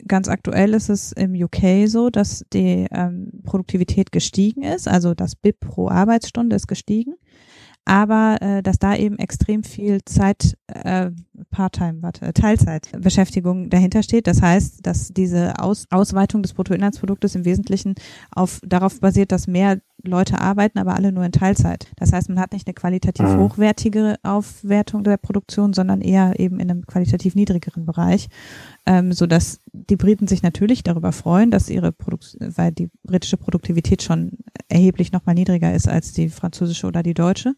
ganz 0.06 0.28
aktuell 0.28 0.72
ist 0.72 0.88
es 0.88 1.12
im 1.12 1.34
UK 1.34 1.86
so, 1.88 2.08
dass 2.08 2.42
die 2.54 2.86
ähm, 2.90 3.42
Produktivität 3.44 4.12
gestiegen 4.12 4.62
ist. 4.62 4.88
Also 4.88 5.12
das 5.12 5.36
BIP 5.36 5.60
pro 5.60 5.90
Arbeitsstunde 5.90 6.56
ist 6.56 6.68
gestiegen 6.68 7.16
aber 7.88 8.36
äh, 8.42 8.62
dass 8.62 8.78
da 8.78 8.94
eben 8.94 9.18
extrem 9.18 9.64
viel 9.64 10.04
Zeit, 10.04 10.58
äh, 10.66 11.10
Part-Time, 11.50 12.02
warte, 12.02 12.34
Teilzeitbeschäftigung 12.34 13.70
dahinter 13.70 14.02
steht. 14.02 14.26
Das 14.26 14.42
heißt, 14.42 14.86
dass 14.86 15.08
diese 15.08 15.58
Aus 15.58 15.86
Ausweitung 15.88 16.42
des 16.42 16.52
Bruttoinlandsproduktes 16.52 17.34
im 17.34 17.46
Wesentlichen 17.46 17.94
auf 18.30 18.60
darauf 18.62 19.00
basiert, 19.00 19.32
dass 19.32 19.46
mehr 19.46 19.78
Leute 20.04 20.38
arbeiten, 20.40 20.78
aber 20.78 20.94
alle 20.94 21.12
nur 21.12 21.24
in 21.24 21.32
Teilzeit. 21.32 21.90
Das 21.96 22.12
heißt, 22.12 22.28
man 22.28 22.38
hat 22.38 22.52
nicht 22.52 22.66
eine 22.66 22.74
qualitativ 22.74 23.26
mhm. 23.26 23.38
hochwertige 23.38 24.16
Aufwertung 24.22 25.02
der 25.02 25.16
Produktion, 25.16 25.72
sondern 25.72 26.02
eher 26.02 26.38
eben 26.38 26.60
in 26.60 26.70
einem 26.70 26.86
qualitativ 26.86 27.34
niedrigeren 27.34 27.86
Bereich, 27.86 28.28
ähm, 28.88 29.12
so 29.12 29.26
dass 29.26 29.60
die 29.72 29.96
Briten 29.96 30.26
sich 30.26 30.42
natürlich 30.42 30.82
darüber 30.82 31.12
freuen, 31.12 31.50
dass 31.50 31.68
ihre 31.68 31.92
Produktion, 31.92 32.56
weil 32.56 32.72
die 32.72 32.88
britische 33.02 33.36
Produktivität 33.36 34.02
schon 34.02 34.38
erheblich 34.68 35.12
nochmal 35.12 35.34
niedriger 35.34 35.74
ist 35.74 35.86
als 35.86 36.14
die 36.14 36.30
französische 36.30 36.86
oder 36.86 37.02
die 37.02 37.12
deutsche. 37.12 37.54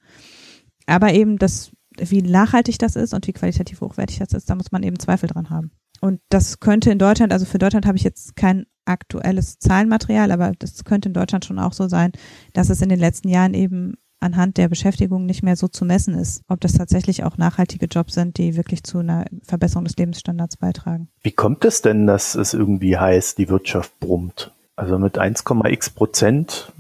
Aber 0.86 1.14
eben 1.14 1.38
das, 1.38 1.70
wie 1.96 2.22
nachhaltig 2.22 2.80
das 2.80 2.96
ist 2.96 3.14
und 3.14 3.28
wie 3.28 3.32
qualitativ 3.32 3.80
hochwertig 3.80 4.18
das 4.18 4.32
ist, 4.32 4.50
da 4.50 4.56
muss 4.56 4.72
man 4.72 4.82
eben 4.82 4.98
Zweifel 4.98 5.28
dran 5.28 5.50
haben. 5.50 5.70
Und 6.00 6.20
das 6.30 6.58
könnte 6.58 6.90
in 6.90 6.98
Deutschland, 6.98 7.32
also 7.32 7.46
für 7.46 7.58
Deutschland 7.58 7.86
habe 7.86 7.96
ich 7.96 8.02
jetzt 8.02 8.34
kein 8.34 8.66
aktuelles 8.84 9.60
Zahlenmaterial, 9.60 10.32
aber 10.32 10.52
das 10.58 10.82
könnte 10.82 11.10
in 11.10 11.14
Deutschland 11.14 11.44
schon 11.44 11.60
auch 11.60 11.74
so 11.74 11.86
sein, 11.86 12.10
dass 12.54 12.70
es 12.70 12.82
in 12.82 12.88
den 12.88 12.98
letzten 12.98 13.28
Jahren 13.28 13.54
eben 13.54 13.94
anhand 14.20 14.56
der 14.58 14.68
Beschäftigung 14.68 15.26
nicht 15.26 15.42
mehr 15.42 15.56
so 15.56 15.68
zu 15.68 15.84
messen 15.84 16.14
ist, 16.14 16.42
ob 16.48 16.60
das 16.60 16.74
tatsächlich 16.74 17.24
auch 17.24 17.38
nachhaltige 17.38 17.86
Jobs 17.86 18.14
sind, 18.14 18.38
die 18.38 18.56
wirklich 18.56 18.84
zu 18.84 18.98
einer 18.98 19.24
Verbesserung 19.42 19.84
des 19.84 19.96
Lebensstandards 19.96 20.58
beitragen. 20.58 21.08
Wie 21.22 21.32
kommt 21.32 21.64
es 21.64 21.82
denn, 21.82 22.06
dass 22.06 22.34
es 22.34 22.54
irgendwie 22.54 22.96
heißt, 22.96 23.38
die 23.38 23.48
Wirtschaft 23.48 23.98
brummt? 23.98 24.52
Also 24.76 24.98
mit 24.98 25.18
1,x 25.18 25.90
Prozent 25.90 26.72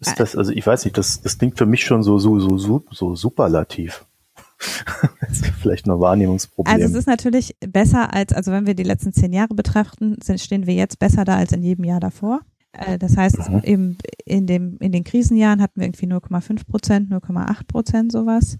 ist 0.00 0.20
das, 0.20 0.36
also 0.36 0.52
ich 0.52 0.66
weiß 0.66 0.84
nicht, 0.84 0.98
das, 0.98 1.22
das 1.22 1.38
klingt 1.38 1.58
für 1.58 1.66
mich 1.66 1.84
schon 1.84 2.02
so, 2.02 2.18
so, 2.18 2.38
so, 2.38 2.58
so, 2.58 2.84
so 2.90 3.16
superlativ. 3.16 4.04
vielleicht 5.60 5.86
nur 5.86 6.00
Wahrnehmungsproblem. 6.00 6.74
Also 6.74 6.86
es 6.86 6.94
ist 6.94 7.06
natürlich 7.06 7.56
besser 7.60 8.12
als, 8.12 8.32
also 8.32 8.52
wenn 8.52 8.66
wir 8.66 8.74
die 8.74 8.82
letzten 8.82 9.12
zehn 9.12 9.32
Jahre 9.32 9.54
betrachten, 9.54 10.16
sind, 10.22 10.40
stehen 10.40 10.66
wir 10.66 10.74
jetzt 10.74 10.98
besser 10.98 11.24
da 11.24 11.36
als 11.36 11.52
in 11.52 11.62
jedem 11.62 11.84
Jahr 11.84 12.00
davor. 12.00 12.40
Äh, 12.74 12.98
das 12.98 13.16
heißt, 13.16 13.50
mhm. 13.50 13.60
eben 13.64 13.98
in, 14.24 14.46
dem, 14.46 14.76
in 14.78 14.92
den 14.92 15.04
Krisenjahren 15.04 15.60
hatten 15.60 15.80
wir 15.80 15.86
irgendwie 15.86 16.06
0,5 16.06 16.66
Prozent, 16.66 17.10
0,8 17.10 17.66
Prozent 17.66 18.12
sowas. 18.12 18.58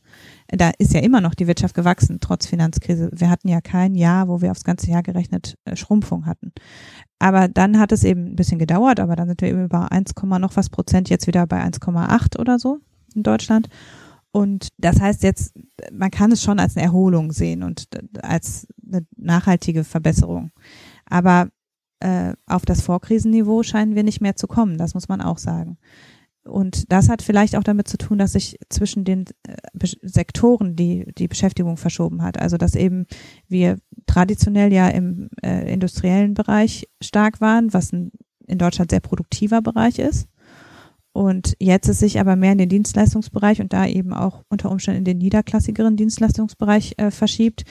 Da 0.48 0.70
ist 0.78 0.94
ja 0.94 1.00
immer 1.00 1.20
noch 1.20 1.34
die 1.34 1.46
Wirtschaft 1.46 1.74
gewachsen, 1.74 2.18
trotz 2.20 2.46
Finanzkrise. 2.46 3.10
Wir 3.12 3.30
hatten 3.30 3.48
ja 3.48 3.60
kein 3.60 3.94
Jahr, 3.94 4.28
wo 4.28 4.40
wir 4.40 4.50
aufs 4.50 4.64
ganze 4.64 4.90
Jahr 4.90 5.02
gerechnet 5.02 5.56
äh, 5.64 5.76
Schrumpfung 5.76 6.26
hatten. 6.26 6.52
Aber 7.18 7.48
dann 7.48 7.78
hat 7.78 7.92
es 7.92 8.04
eben 8.04 8.26
ein 8.26 8.36
bisschen 8.36 8.58
gedauert, 8.58 9.00
aber 9.00 9.16
dann 9.16 9.28
sind 9.28 9.40
wir 9.40 9.48
eben 9.48 9.64
über 9.64 9.90
1, 9.90 10.12
noch 10.22 10.56
was 10.56 10.70
Prozent 10.70 11.08
jetzt 11.10 11.26
wieder 11.26 11.46
bei 11.46 11.62
1,8 11.62 12.38
oder 12.38 12.58
so 12.58 12.78
in 13.14 13.22
Deutschland. 13.22 13.68
Und 14.30 14.68
das 14.78 15.00
heißt 15.00 15.22
jetzt, 15.22 15.54
man 15.92 16.10
kann 16.10 16.32
es 16.32 16.42
schon 16.42 16.58
als 16.58 16.76
eine 16.76 16.84
Erholung 16.84 17.30
sehen 17.30 17.62
und 17.62 17.86
als 18.20 18.66
eine 18.84 19.06
nachhaltige 19.16 19.84
Verbesserung. 19.84 20.50
Aber 21.06 21.48
äh, 22.04 22.34
auf 22.46 22.66
das 22.66 22.82
Vorkrisenniveau 22.82 23.62
scheinen 23.62 23.94
wir 23.94 24.02
nicht 24.02 24.20
mehr 24.20 24.36
zu 24.36 24.46
kommen, 24.46 24.76
das 24.76 24.94
muss 24.94 25.08
man 25.08 25.20
auch 25.20 25.38
sagen. 25.38 25.78
Und 26.44 26.92
das 26.92 27.08
hat 27.08 27.22
vielleicht 27.22 27.56
auch 27.56 27.64
damit 27.64 27.88
zu 27.88 27.96
tun, 27.96 28.18
dass 28.18 28.32
sich 28.32 28.58
zwischen 28.68 29.04
den 29.04 29.24
äh, 29.48 29.86
Sektoren 30.02 30.76
die, 30.76 31.10
die 31.16 31.28
Beschäftigung 31.28 31.78
verschoben 31.78 32.22
hat. 32.22 32.38
Also 32.38 32.58
dass 32.58 32.74
eben 32.74 33.06
wir 33.48 33.78
traditionell 34.04 34.70
ja 34.72 34.88
im 34.88 35.30
äh, 35.42 35.72
industriellen 35.72 36.34
Bereich 36.34 36.86
stark 37.00 37.40
waren, 37.40 37.72
was 37.72 37.92
ein 37.92 38.12
in 38.46 38.58
Deutschland 38.58 38.90
sehr 38.90 39.00
produktiver 39.00 39.62
Bereich 39.62 39.98
ist. 39.98 40.28
Und 41.16 41.56
jetzt 41.60 41.88
es 41.88 42.00
sich 42.00 42.18
aber 42.18 42.34
mehr 42.34 42.52
in 42.52 42.58
den 42.58 42.68
Dienstleistungsbereich 42.68 43.60
und 43.60 43.72
da 43.72 43.86
eben 43.86 44.12
auch 44.12 44.42
unter 44.48 44.70
Umständen 44.70 44.98
in 44.98 45.04
den 45.04 45.18
niederklassigeren 45.18 45.96
Dienstleistungsbereich 45.96 46.94
äh, 46.96 47.12
verschiebt, 47.12 47.64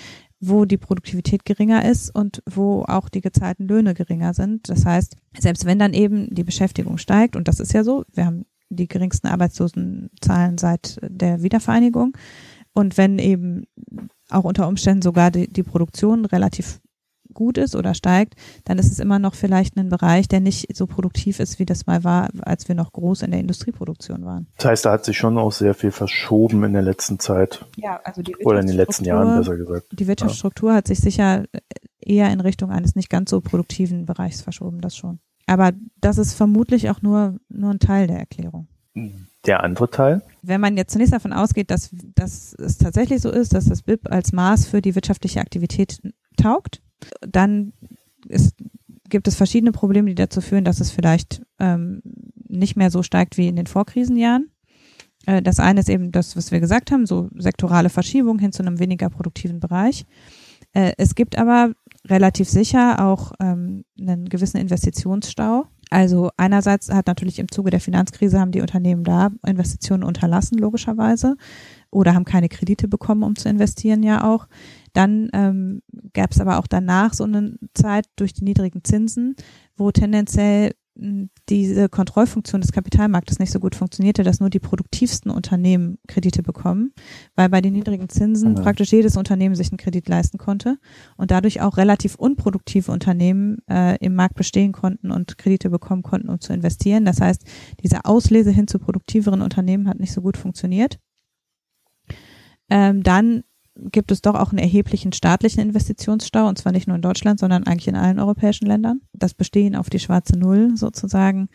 wo 0.45 0.65
die 0.65 0.77
Produktivität 0.77 1.45
geringer 1.45 1.89
ist 1.89 2.13
und 2.13 2.43
wo 2.49 2.83
auch 2.83 3.07
die 3.07 3.21
gezahlten 3.21 3.67
Löhne 3.67 3.93
geringer 3.93 4.33
sind. 4.33 4.69
Das 4.69 4.85
heißt, 4.85 5.15
selbst 5.39 5.65
wenn 5.65 5.79
dann 5.79 5.93
eben 5.93 6.33
die 6.35 6.43
Beschäftigung 6.43 6.97
steigt, 6.97 7.35
und 7.35 7.47
das 7.47 7.59
ist 7.59 7.73
ja 7.73 7.83
so, 7.83 8.03
wir 8.11 8.25
haben 8.25 8.45
die 8.69 8.87
geringsten 8.87 9.27
Arbeitslosenzahlen 9.27 10.57
seit 10.57 10.99
der 11.01 11.43
Wiedervereinigung, 11.43 12.17
und 12.73 12.97
wenn 12.97 13.19
eben 13.19 13.65
auch 14.29 14.43
unter 14.43 14.67
Umständen 14.67 15.03
sogar 15.03 15.31
die, 15.31 15.47
die 15.47 15.63
Produktion 15.63 16.25
relativ 16.25 16.81
gut 17.33 17.57
ist 17.57 17.75
oder 17.75 17.93
steigt, 17.93 18.35
dann 18.65 18.77
ist 18.79 18.91
es 18.91 18.99
immer 18.99 19.19
noch 19.19 19.35
vielleicht 19.35 19.77
ein 19.77 19.89
Bereich, 19.89 20.27
der 20.27 20.39
nicht 20.39 20.75
so 20.75 20.87
produktiv 20.87 21.39
ist, 21.39 21.59
wie 21.59 21.65
das 21.65 21.85
mal 21.85 22.03
war, 22.03 22.29
als 22.41 22.67
wir 22.67 22.75
noch 22.75 22.91
groß 22.91 23.23
in 23.23 23.31
der 23.31 23.39
Industrieproduktion 23.39 24.25
waren. 24.25 24.47
Das 24.57 24.65
heißt, 24.65 24.85
da 24.85 24.91
hat 24.91 25.05
sich 25.05 25.17
schon 25.17 25.37
auch 25.37 25.51
sehr 25.51 25.73
viel 25.73 25.91
verschoben 25.91 26.63
in 26.63 26.73
der 26.73 26.81
letzten 26.81 27.19
Zeit. 27.19 27.65
Ja, 27.75 27.99
also 28.03 28.21
die 28.21 28.35
Oder 28.37 28.59
in 28.59 28.67
den 28.67 28.77
letzten 28.77 29.05
Jahren 29.05 29.37
besser 29.37 29.57
gesagt. 29.57 29.87
Die 29.91 30.07
Wirtschaftsstruktur 30.07 30.71
ja. 30.71 30.77
hat 30.77 30.87
sich 30.87 30.99
sicher 30.99 31.45
eher 31.99 32.31
in 32.31 32.41
Richtung 32.41 32.71
eines 32.71 32.95
nicht 32.95 33.09
ganz 33.09 33.29
so 33.29 33.41
produktiven 33.41 34.05
Bereichs 34.05 34.41
verschoben, 34.41 34.81
das 34.81 34.95
schon. 34.95 35.19
Aber 35.45 35.71
das 35.99 36.17
ist 36.17 36.33
vermutlich 36.33 36.89
auch 36.89 37.01
nur, 37.01 37.37
nur 37.49 37.71
ein 37.71 37.79
Teil 37.79 38.07
der 38.07 38.17
Erklärung. 38.17 38.67
Der 39.45 39.63
andere 39.63 39.89
Teil? 39.89 40.21
Wenn 40.41 40.61
man 40.61 40.77
jetzt 40.77 40.93
zunächst 40.93 41.13
davon 41.13 41.33
ausgeht, 41.33 41.71
dass, 41.71 41.89
dass 42.15 42.53
es 42.53 42.77
tatsächlich 42.77 43.21
so 43.21 43.29
ist, 43.29 43.53
dass 43.53 43.65
das 43.65 43.81
BIP 43.81 44.09
als 44.09 44.31
Maß 44.31 44.67
für 44.67 44.81
die 44.81 44.95
wirtschaftliche 44.95 45.41
Aktivität 45.41 45.99
taugt, 46.37 46.81
dann 47.21 47.73
ist, 48.27 48.55
gibt 49.09 49.27
es 49.27 49.35
verschiedene 49.35 49.71
Probleme, 49.71 50.09
die 50.09 50.15
dazu 50.15 50.41
führen, 50.41 50.65
dass 50.65 50.79
es 50.79 50.91
vielleicht 50.91 51.41
ähm, 51.59 52.01
nicht 52.47 52.75
mehr 52.75 52.91
so 52.91 53.03
steigt 53.03 53.37
wie 53.37 53.47
in 53.47 53.55
den 53.55 53.67
Vorkrisenjahren. 53.67 54.49
Äh, 55.25 55.41
das 55.41 55.59
eine 55.59 55.79
ist 55.79 55.89
eben 55.89 56.11
das, 56.11 56.35
was 56.35 56.51
wir 56.51 56.59
gesagt 56.59 56.91
haben, 56.91 57.05
so 57.05 57.29
sektorale 57.35 57.89
Verschiebung 57.89 58.39
hin 58.39 58.51
zu 58.51 58.63
einem 58.63 58.79
weniger 58.79 59.09
produktiven 59.09 59.59
Bereich. 59.59 60.05
Äh, 60.73 60.93
es 60.97 61.15
gibt 61.15 61.37
aber 61.37 61.73
relativ 62.05 62.49
sicher 62.49 63.05
auch 63.05 63.31
ähm, 63.39 63.85
einen 63.99 64.27
gewissen 64.27 64.57
Investitionsstau. 64.57 65.65
Also 65.89 66.31
einerseits 66.37 66.89
hat 66.89 67.07
natürlich 67.07 67.39
im 67.39 67.51
Zuge 67.51 67.69
der 67.69 67.79
Finanzkrise 67.79 68.39
haben 68.39 68.51
die 68.51 68.61
Unternehmen 68.61 69.03
da 69.03 69.29
Investitionen 69.45 70.03
unterlassen, 70.03 70.57
logischerweise, 70.57 71.35
oder 71.91 72.15
haben 72.15 72.25
keine 72.25 72.49
Kredite 72.49 72.87
bekommen, 72.87 73.23
um 73.23 73.35
zu 73.35 73.47
investieren 73.47 74.01
ja 74.01 74.23
auch. 74.23 74.47
Dann 74.93 75.29
ähm, 75.33 75.81
gab 76.13 76.31
es 76.31 76.39
aber 76.39 76.59
auch 76.59 76.67
danach 76.67 77.13
so 77.13 77.23
eine 77.23 77.57
Zeit 77.73 78.05
durch 78.15 78.33
die 78.33 78.43
niedrigen 78.43 78.83
Zinsen, 78.83 79.35
wo 79.75 79.91
tendenziell 79.91 80.73
hm, 80.95 81.31
diese 81.49 81.89
Kontrollfunktion 81.89 82.61
des 82.61 82.71
Kapitalmarktes 82.71 83.39
nicht 83.39 83.51
so 83.51 83.59
gut 83.59 83.73
funktionierte, 83.73 84.21
dass 84.21 84.39
nur 84.39 84.51
die 84.51 84.59
produktivsten 84.59 85.31
Unternehmen 85.31 85.97
Kredite 86.07 86.43
bekommen, 86.43 86.93
weil 87.35 87.49
bei 87.49 87.61
den 87.61 87.73
niedrigen 87.73 88.09
Zinsen 88.09 88.55
ja. 88.55 88.61
praktisch 88.61 88.91
jedes 88.91 89.17
Unternehmen 89.17 89.55
sich 89.55 89.71
einen 89.71 89.79
Kredit 89.79 90.07
leisten 90.07 90.37
konnte 90.37 90.77
und 91.17 91.31
dadurch 91.31 91.61
auch 91.61 91.77
relativ 91.77 92.13
unproduktive 92.15 92.91
Unternehmen 92.91 93.57
äh, 93.67 93.97
im 94.05 94.13
Markt 94.13 94.35
bestehen 94.35 94.71
konnten 94.71 95.09
und 95.09 95.39
Kredite 95.39 95.71
bekommen 95.71 96.03
konnten, 96.03 96.29
um 96.29 96.39
zu 96.39 96.53
investieren. 96.53 97.05
Das 97.05 97.19
heißt, 97.19 97.43
diese 97.83 98.05
Auslese 98.05 98.51
hin 98.51 98.67
zu 98.67 98.77
produktiveren 98.77 99.41
Unternehmen 99.41 99.87
hat 99.89 99.99
nicht 99.99 100.13
so 100.13 100.21
gut 100.21 100.37
funktioniert. 100.37 100.99
Ähm, 102.69 103.01
dann 103.01 103.43
gibt 103.75 104.11
es 104.11 104.21
doch 104.21 104.35
auch 104.35 104.49
einen 104.49 104.59
erheblichen 104.59 105.13
staatlichen 105.13 105.61
Investitionsstau, 105.61 106.47
und 106.47 106.57
zwar 106.57 106.71
nicht 106.71 106.87
nur 106.87 106.95
in 106.95 107.01
Deutschland, 107.01 107.39
sondern 107.39 107.65
eigentlich 107.65 107.87
in 107.87 107.95
allen 107.95 108.19
europäischen 108.19 108.65
Ländern. 108.65 109.01
Das 109.13 109.33
Bestehen 109.33 109.75
auf 109.75 109.89
die 109.89 109.99
schwarze 109.99 110.37
Null 110.37 110.75
sozusagen 110.75 111.49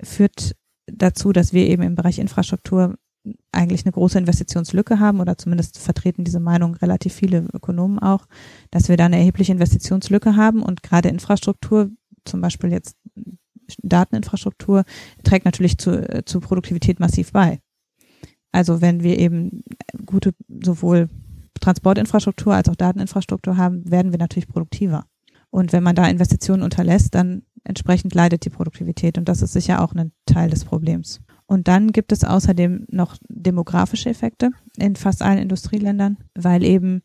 führt 0.00 0.54
dazu, 0.86 1.32
dass 1.32 1.52
wir 1.52 1.66
eben 1.66 1.82
im 1.82 1.94
Bereich 1.94 2.18
Infrastruktur 2.18 2.94
eigentlich 3.50 3.84
eine 3.84 3.92
große 3.92 4.18
Investitionslücke 4.18 5.00
haben 5.00 5.20
oder 5.20 5.36
zumindest 5.36 5.78
vertreten 5.78 6.22
diese 6.22 6.38
Meinung 6.38 6.76
relativ 6.76 7.12
viele 7.12 7.48
Ökonomen 7.52 7.98
auch, 7.98 8.26
dass 8.70 8.88
wir 8.88 8.96
da 8.96 9.06
eine 9.06 9.18
erhebliche 9.18 9.52
Investitionslücke 9.52 10.36
haben 10.36 10.62
und 10.62 10.84
gerade 10.84 11.08
Infrastruktur, 11.08 11.90
zum 12.24 12.40
Beispiel 12.40 12.70
jetzt 12.70 12.96
Dateninfrastruktur, 13.82 14.84
trägt 15.24 15.44
natürlich 15.44 15.76
zu, 15.78 16.24
zu 16.24 16.38
Produktivität 16.38 17.00
massiv 17.00 17.32
bei. 17.32 17.58
Also 18.52 18.80
wenn 18.80 19.02
wir 19.02 19.18
eben 19.18 19.64
gute 20.04 20.32
sowohl 20.62 21.08
Transportinfrastruktur 21.60 22.54
als 22.54 22.68
auch 22.68 22.76
Dateninfrastruktur 22.76 23.56
haben, 23.56 23.90
werden 23.90 24.12
wir 24.12 24.18
natürlich 24.18 24.48
produktiver. 24.48 25.04
Und 25.50 25.72
wenn 25.72 25.82
man 25.82 25.96
da 25.96 26.06
Investitionen 26.06 26.62
unterlässt, 26.62 27.14
dann 27.14 27.42
entsprechend 27.64 28.14
leidet 28.14 28.44
die 28.44 28.50
Produktivität. 28.50 29.18
Und 29.18 29.28
das 29.28 29.42
ist 29.42 29.52
sicher 29.52 29.82
auch 29.82 29.94
ein 29.94 30.12
Teil 30.26 30.50
des 30.50 30.64
Problems. 30.64 31.20
Und 31.46 31.68
dann 31.68 31.92
gibt 31.92 32.12
es 32.12 32.24
außerdem 32.24 32.86
noch 32.90 33.16
demografische 33.28 34.10
Effekte 34.10 34.50
in 34.76 34.96
fast 34.96 35.22
allen 35.22 35.38
Industrieländern, 35.38 36.18
weil 36.34 36.64
eben 36.64 37.02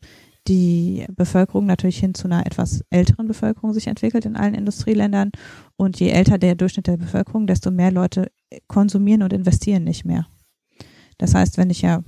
die 0.48 1.06
Bevölkerung 1.14 1.66
natürlich 1.66 1.98
hin 1.98 2.14
zu 2.14 2.26
einer 2.26 2.44
etwas 2.46 2.84
älteren 2.90 3.28
Bevölkerung 3.28 3.72
sich 3.72 3.86
entwickelt 3.86 4.24
in 4.24 4.36
allen 4.36 4.54
Industrieländern. 4.54 5.30
Und 5.76 6.00
je 6.00 6.08
älter 6.08 6.38
der 6.38 6.56
Durchschnitt 6.56 6.88
der 6.88 6.96
Bevölkerung, 6.96 7.46
desto 7.46 7.70
mehr 7.70 7.92
Leute 7.92 8.30
konsumieren 8.66 9.22
und 9.22 9.32
investieren 9.32 9.84
nicht 9.84 10.04
mehr. 10.04 10.26
Das 11.18 11.34
heißt, 11.34 11.58
wenn 11.58 11.70
ich 11.70 11.82
ja 11.82 12.02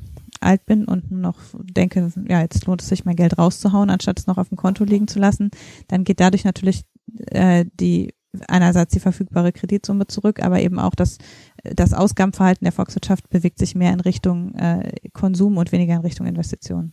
alt 0.44 0.66
bin 0.66 0.84
und 0.84 1.10
noch 1.10 1.38
denke, 1.52 2.12
ja, 2.28 2.40
jetzt 2.40 2.66
lohnt 2.66 2.82
es 2.82 2.88
sich, 2.88 3.04
mein 3.04 3.16
Geld 3.16 3.38
rauszuhauen, 3.38 3.90
anstatt 3.90 4.18
es 4.18 4.26
noch 4.26 4.38
auf 4.38 4.48
dem 4.48 4.56
Konto 4.56 4.84
liegen 4.84 5.08
zu 5.08 5.18
lassen, 5.18 5.50
dann 5.88 6.04
geht 6.04 6.20
dadurch 6.20 6.44
natürlich 6.44 6.84
äh, 7.30 7.64
die 7.74 8.14
einerseits 8.48 8.92
die 8.92 9.00
verfügbare 9.00 9.52
Kreditsumme 9.52 10.06
zurück, 10.06 10.42
aber 10.42 10.60
eben 10.60 10.78
auch 10.78 10.94
das, 10.94 11.18
das 11.62 11.92
Ausgabenverhalten 11.92 12.64
der 12.64 12.72
Volkswirtschaft 12.72 13.28
bewegt 13.30 13.58
sich 13.58 13.74
mehr 13.74 13.92
in 13.92 14.00
Richtung 14.00 14.54
äh, 14.54 14.92
Konsum 15.12 15.56
und 15.56 15.72
weniger 15.72 15.94
in 15.94 16.00
Richtung 16.00 16.26
Investitionen. 16.26 16.92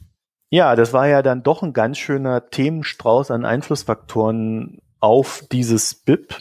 Ja, 0.49 0.75
das 0.75 0.93
war 0.93 1.07
ja 1.07 1.21
dann 1.21 1.43
doch 1.43 1.63
ein 1.63 1.73
ganz 1.73 1.97
schöner 1.97 2.49
Themenstrauß 2.49 3.31
an 3.31 3.45
Einflussfaktoren 3.45 4.81
auf 4.99 5.43
dieses 5.51 5.95
BIP. 5.95 6.35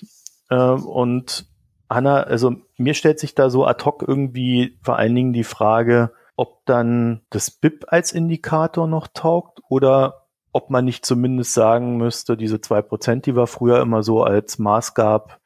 Äh, 0.51 0.57
und 0.57 1.47
Hanna, 1.89 2.23
also 2.23 2.57
mir 2.77 2.95
stellt 2.95 3.19
sich 3.19 3.35
da 3.35 3.51
so 3.51 3.65
ad 3.67 3.85
hoc 3.85 4.05
irgendwie 4.07 4.79
vor 4.83 4.97
allen 4.97 5.15
Dingen 5.15 5.33
die 5.33 5.45
Frage, 5.45 6.13
ob 6.41 6.65
dann 6.65 7.21
das 7.29 7.51
BIP 7.51 7.85
als 7.89 8.13
Indikator 8.13 8.87
noch 8.87 9.09
taugt 9.09 9.61
oder 9.69 10.27
ob 10.53 10.71
man 10.71 10.87
nicht 10.87 11.05
zumindest 11.05 11.53
sagen 11.53 11.99
müsste, 11.99 12.35
diese 12.35 12.63
zwei 12.63 12.81
Prozent, 12.81 13.27
die 13.27 13.37
wir 13.37 13.47
früher 13.47 13.83
immer 13.83 14.03
so 14.03 14.23
als 14.23 14.59
Maßgab, 14.59 15.39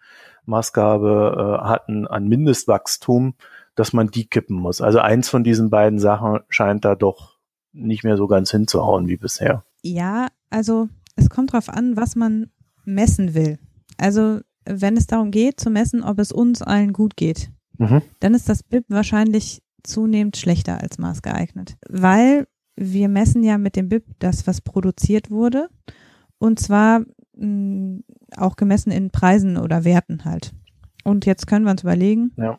Maßgabe 0.44 1.58
äh, 1.64 1.66
hatten 1.66 2.06
an 2.06 2.28
Mindestwachstum, 2.28 3.34
dass 3.74 3.92
man 3.92 4.06
die 4.06 4.26
kippen 4.26 4.54
muss. 4.54 4.80
Also 4.80 5.00
eins 5.00 5.28
von 5.28 5.42
diesen 5.42 5.68
beiden 5.68 5.98
Sachen 5.98 6.42
scheint 6.48 6.84
da 6.84 6.94
doch 6.94 7.38
nicht 7.72 8.04
mehr 8.04 8.16
so 8.16 8.28
ganz 8.28 8.52
hinzuhauen 8.52 9.08
wie 9.08 9.16
bisher. 9.16 9.64
Ja, 9.82 10.28
also 10.48 10.88
es 11.16 11.28
kommt 11.28 11.54
darauf 11.54 11.70
an, 11.70 11.96
was 11.96 12.14
man 12.14 12.52
messen 12.84 13.34
will. 13.34 13.58
Also 13.98 14.42
wenn 14.64 14.96
es 14.96 15.08
darum 15.08 15.32
geht, 15.32 15.58
zu 15.58 15.70
messen, 15.70 16.04
ob 16.04 16.20
es 16.20 16.30
uns 16.30 16.62
allen 16.62 16.92
gut 16.92 17.16
geht, 17.16 17.50
mhm. 17.78 18.00
dann 18.20 18.34
ist 18.34 18.48
das 18.48 18.62
BIP 18.62 18.84
wahrscheinlich 18.86 19.63
zunehmend 19.84 20.36
schlechter 20.36 20.80
als 20.80 20.98
Maß 20.98 21.22
geeignet. 21.22 21.76
Weil 21.88 22.46
wir 22.76 23.08
messen 23.08 23.42
ja 23.44 23.58
mit 23.58 23.76
dem 23.76 23.88
BIP 23.88 24.04
das, 24.18 24.46
was 24.46 24.60
produziert 24.60 25.30
wurde. 25.30 25.68
Und 26.38 26.58
zwar 26.58 27.00
mh, 27.36 27.46
mm, 27.46 28.04
auch 28.36 28.56
gemessen 28.56 28.90
in 28.90 29.10
Preisen 29.10 29.56
oder 29.56 29.84
Werten 29.84 30.24
halt. 30.24 30.52
Und 31.04 31.26
jetzt 31.26 31.46
können 31.46 31.64
wir 31.64 31.70
uns 31.70 31.82
überlegen, 31.82 32.32
ja. 32.36 32.58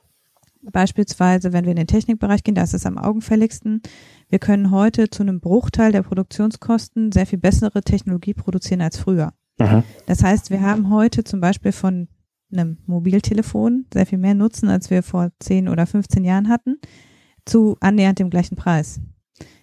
beispielsweise, 0.61 1.51
wenn 1.51 1.65
wir 1.65 1.71
in 1.71 1.77
den 1.77 1.87
Technikbereich 1.87 2.43
gehen, 2.43 2.55
da 2.55 2.63
ist 2.63 2.73
es 2.73 2.85
am 2.85 2.97
augenfälligsten, 2.97 3.81
wir 4.29 4.39
können 4.39 4.71
heute 4.71 5.09
zu 5.09 5.23
einem 5.23 5.39
Bruchteil 5.39 5.91
der 5.91 6.03
Produktionskosten 6.03 7.11
sehr 7.11 7.25
viel 7.25 7.39
bessere 7.39 7.81
Technologie 7.81 8.33
produzieren 8.33 8.81
als 8.81 8.97
früher. 8.97 9.33
Mhm. 9.59 9.83
Das 10.05 10.23
heißt, 10.23 10.51
wir 10.51 10.61
haben 10.61 10.89
heute 10.89 11.23
zum 11.23 11.41
Beispiel 11.41 11.71
von 11.71 12.07
einem 12.51 12.77
Mobiltelefon 12.85 13.85
sehr 13.93 14.05
viel 14.05 14.17
mehr 14.17 14.35
Nutzen, 14.35 14.69
als 14.69 14.89
wir 14.89 15.03
vor 15.03 15.31
10 15.39 15.67
oder 15.67 15.85
15 15.85 16.23
Jahren 16.23 16.49
hatten, 16.49 16.77
zu 17.45 17.77
annähernd 17.79 18.19
dem 18.19 18.29
gleichen 18.29 18.55
Preis. 18.55 18.99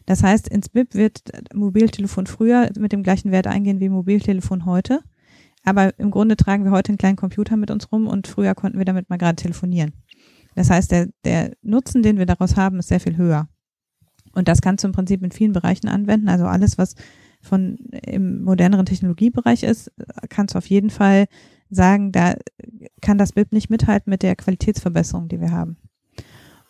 Das 0.07 0.23
heißt, 0.23 0.49
ins 0.49 0.69
BIP 0.69 0.95
wird 0.95 1.23
Mobiltelefon 1.55 2.27
früher 2.27 2.71
mit 2.79 2.93
dem 2.93 3.03
gleichen 3.03 3.31
Wert 3.31 3.47
eingehen 3.47 3.81
wie 3.81 3.89
Mobiltelefon 3.89 4.67
heute. 4.67 5.01
Aber 5.65 5.97
im 5.99 6.11
Grunde 6.11 6.37
tragen 6.37 6.65
wir 6.65 6.73
heute 6.73 6.91
einen 6.91 6.99
kleinen 6.99 7.17
Computer 7.17 7.57
mit 7.57 7.71
uns 7.71 7.93
rum 7.93 8.09
und 8.09 8.27
früher 8.27 8.55
konnten 8.55 8.79
wir 8.79 8.85
damit 8.85 9.11
mal 9.11 9.19
gerade 9.19 9.37
telefonieren. 9.37 9.93
Das 10.55 10.71
heißt, 10.71 10.91
der, 10.91 11.09
der 11.25 11.53
Nutzen, 11.63 12.03
den 12.03 12.19
wir 12.19 12.27
daraus 12.27 12.57
haben, 12.57 12.79
ist 12.79 12.89
sehr 12.89 13.01
viel 13.01 13.17
höher. 13.17 13.49
Und 14.35 14.49
das 14.49 14.61
kannst 14.61 14.83
du 14.83 14.89
im 14.89 14.93
Prinzip 14.93 15.23
in 15.23 15.31
vielen 15.31 15.53
Bereichen 15.53 15.89
anwenden. 15.89 16.29
Also 16.29 16.47
alles, 16.47 16.79
was 16.79 16.95
von 17.41 17.77
im 18.07 18.43
moderneren 18.43 18.87
Technologiebereich 18.87 19.63
ist, 19.63 19.93
kannst 20.29 20.55
du 20.55 20.59
auf 20.59 20.67
jeden 20.67 20.91
Fall 20.91 21.27
sagen, 21.71 22.13
da 22.13 22.35
kann 23.01 23.19
das 23.19 23.33
BIP 23.33 23.53
nicht 23.53 23.71
mithalten 23.71 24.11
mit 24.11 24.23
der 24.23 24.37
Qualitätsverbesserung, 24.37 25.29
die 25.29 25.41
wir 25.41 25.51
haben. 25.51 25.77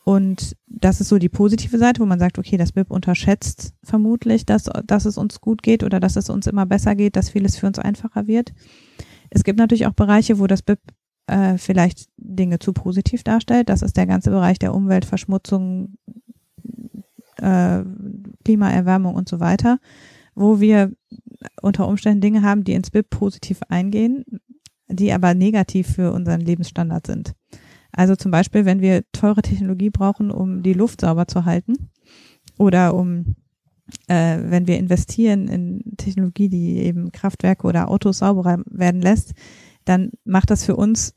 Und 0.05 0.57
das 0.67 1.01
ist 1.01 1.09
so 1.09 1.19
die 1.19 1.29
positive 1.29 1.79
Seite, 1.79 2.01
wo 2.01 2.07
man 2.07 2.19
sagt, 2.19 2.39
okay, 2.39 2.57
das 2.57 2.73
BIP 2.73 2.91
unterschätzt 2.91 3.73
vermutlich, 3.85 4.45
dass, 4.45 4.65
dass 4.85 5.05
es 5.05 5.17
uns 5.17 5.41
gut 5.41 5.63
geht 5.63 5.85
oder 5.85 6.01
dass 6.01 6.17
es 6.17 6.29
uns 6.29 6.49
immer 6.49 6.67
besser 6.67 6.97
geht, 6.97 7.15
dass 7.15 7.31
vieles 7.31 7.57
für 7.57 7.69
uns 7.69 7.79
einfacher 7.79 8.27
wird. 8.27 8.53
Es 9.31 9.45
gibt 9.45 9.59
natürlich 9.59 9.87
auch 9.87 9.93
Bereiche, 9.93 10.41
wo 10.41 10.47
das 10.49 10.63
BIP 10.63 10.81
äh, 11.29 11.57
vielleicht 11.57 12.09
Dinge 12.17 12.59
zu 12.59 12.73
positiv 12.73 13.23
darstellt. 13.23 13.69
Das 13.69 13.83
ist 13.83 13.97
der 13.97 14.07
ganze 14.07 14.31
Bereich 14.31 14.59
der 14.59 14.75
Umweltverschmutzung, 14.75 15.97
äh, 17.39 17.83
Klimaerwärmung 18.45 19.15
und 19.15 19.29
so 19.29 19.39
weiter, 19.39 19.79
wo 20.35 20.61
wir 20.61 20.93
unter 21.61 21.87
Umständen 21.87 22.21
Dinge 22.21 22.43
haben, 22.43 22.65
die 22.65 22.73
ins 22.73 22.91
BIP 22.91 23.09
positiv 23.09 23.61
eingehen, 23.69 24.25
die 24.89 25.13
aber 25.13 25.35
negativ 25.35 25.95
für 25.95 26.13
unseren 26.13 26.41
Lebensstandard 26.41 27.07
sind. 27.07 27.35
Also 27.93 28.17
zum 28.17 28.31
Beispiel, 28.31 28.65
wenn 28.65 28.81
wir 28.81 29.03
teure 29.13 29.43
Technologie 29.43 29.91
brauchen, 29.91 30.31
um 30.31 30.63
die 30.63 30.73
Luft 30.73 31.03
sauber 31.03 31.29
zu 31.29 31.45
halten 31.45 31.91
oder 32.59 32.95
um 32.95 33.37
äh, 34.09 34.39
wenn 34.43 34.67
wir 34.67 34.79
investieren 34.79 35.49
in 35.49 35.97
Technologie, 35.97 36.49
die 36.49 36.79
eben 36.79 37.13
Kraftwerke 37.13 37.67
oder 37.67 37.89
Autos 37.89 38.19
sauberer 38.19 38.63
werden 38.67 39.03
lässt, 39.03 39.33
dann 39.85 40.11
macht 40.25 40.51
das 40.51 40.65
für 40.65 40.77
uns 40.77 41.15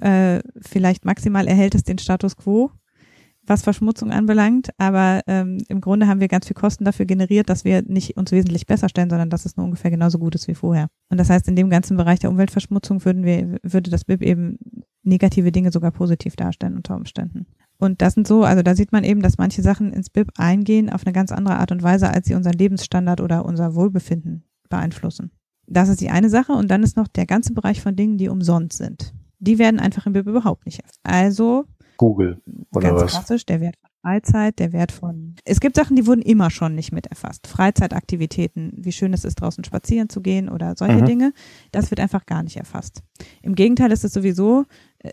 äh, 0.00 0.40
vielleicht 0.60 1.04
maximal 1.04 1.46
erhält 1.46 1.74
es 1.74 1.84
den 1.84 1.98
Status 1.98 2.36
quo, 2.36 2.70
was 3.46 3.62
Verschmutzung 3.62 4.10
anbelangt, 4.10 4.70
aber 4.76 5.22
ähm, 5.26 5.58
im 5.68 5.80
Grunde 5.80 6.06
haben 6.06 6.20
wir 6.20 6.28
ganz 6.28 6.46
viel 6.46 6.54
Kosten 6.54 6.84
dafür 6.84 7.06
generiert, 7.06 7.48
dass 7.48 7.64
wir 7.64 7.82
nicht 7.82 8.16
uns 8.16 8.32
wesentlich 8.32 8.66
besser 8.66 8.88
stellen, 8.88 9.08
sondern 9.08 9.30
dass 9.30 9.46
es 9.46 9.56
nur 9.56 9.64
ungefähr 9.64 9.90
genauso 9.90 10.18
gut 10.18 10.34
ist 10.34 10.48
wie 10.48 10.54
vorher. 10.54 10.88
Und 11.08 11.18
das 11.18 11.30
heißt, 11.30 11.48
in 11.48 11.56
dem 11.56 11.70
ganzen 11.70 11.96
Bereich 11.96 12.18
der 12.18 12.30
Umweltverschmutzung 12.30 13.04
würden 13.04 13.24
wir, 13.24 13.58
würde 13.62 13.90
das 13.90 14.04
BIP 14.04 14.22
eben 14.22 14.58
negative 15.02 15.52
Dinge 15.52 15.72
sogar 15.72 15.90
positiv 15.90 16.36
darstellen 16.36 16.76
unter 16.76 16.96
Umständen. 16.96 17.46
Und 17.78 18.02
das 18.02 18.14
sind 18.14 18.26
so, 18.26 18.42
also 18.42 18.62
da 18.62 18.74
sieht 18.74 18.92
man 18.92 19.04
eben, 19.04 19.22
dass 19.22 19.38
manche 19.38 19.62
Sachen 19.62 19.92
ins 19.92 20.10
BIP 20.10 20.32
eingehen 20.36 20.90
auf 20.90 21.06
eine 21.06 21.12
ganz 21.12 21.30
andere 21.30 21.58
Art 21.58 21.70
und 21.70 21.82
Weise, 21.82 22.12
als 22.12 22.26
sie 22.26 22.34
unseren 22.34 22.54
Lebensstandard 22.54 23.20
oder 23.20 23.44
unser 23.44 23.74
Wohlbefinden 23.74 24.44
beeinflussen. 24.68 25.30
Das 25.66 25.88
ist 25.88 26.00
die 26.00 26.10
eine 26.10 26.28
Sache. 26.28 26.52
Und 26.52 26.70
dann 26.70 26.82
ist 26.82 26.96
noch 26.96 27.08
der 27.08 27.26
ganze 27.26 27.52
Bereich 27.52 27.80
von 27.80 27.94
Dingen, 27.94 28.18
die 28.18 28.28
umsonst 28.28 28.78
sind. 28.78 29.14
Die 29.38 29.58
werden 29.58 29.78
einfach 29.78 30.06
im 30.06 30.12
BIP 30.12 30.26
überhaupt 30.26 30.66
nicht. 30.66 30.80
Also 31.04 31.66
Google 31.98 32.40
oder 32.74 32.90
ganz 32.90 33.02
was? 33.02 33.10
klassisch, 33.12 33.46
der 33.46 33.60
Wert 33.60 33.76
von 33.80 33.88
Freizeit, 34.00 34.58
der 34.58 34.72
Wert 34.72 34.92
von. 34.92 35.34
Es 35.44 35.60
gibt 35.60 35.76
Sachen, 35.76 35.96
die 35.96 36.06
wurden 36.06 36.22
immer 36.22 36.50
schon 36.50 36.74
nicht 36.74 36.92
mit 36.92 37.06
erfasst. 37.06 37.46
Freizeitaktivitäten, 37.46 38.72
wie 38.76 38.92
schön 38.92 39.12
es 39.12 39.24
ist, 39.24 39.36
draußen 39.36 39.64
spazieren 39.64 40.08
zu 40.08 40.20
gehen 40.22 40.48
oder 40.48 40.74
solche 40.76 41.02
mhm. 41.02 41.06
Dinge, 41.06 41.32
das 41.72 41.90
wird 41.90 42.00
einfach 42.00 42.24
gar 42.24 42.42
nicht 42.42 42.56
erfasst. 42.56 43.02
Im 43.42 43.54
Gegenteil 43.54 43.92
ist 43.92 44.04
es 44.04 44.12
sowieso, 44.12 44.64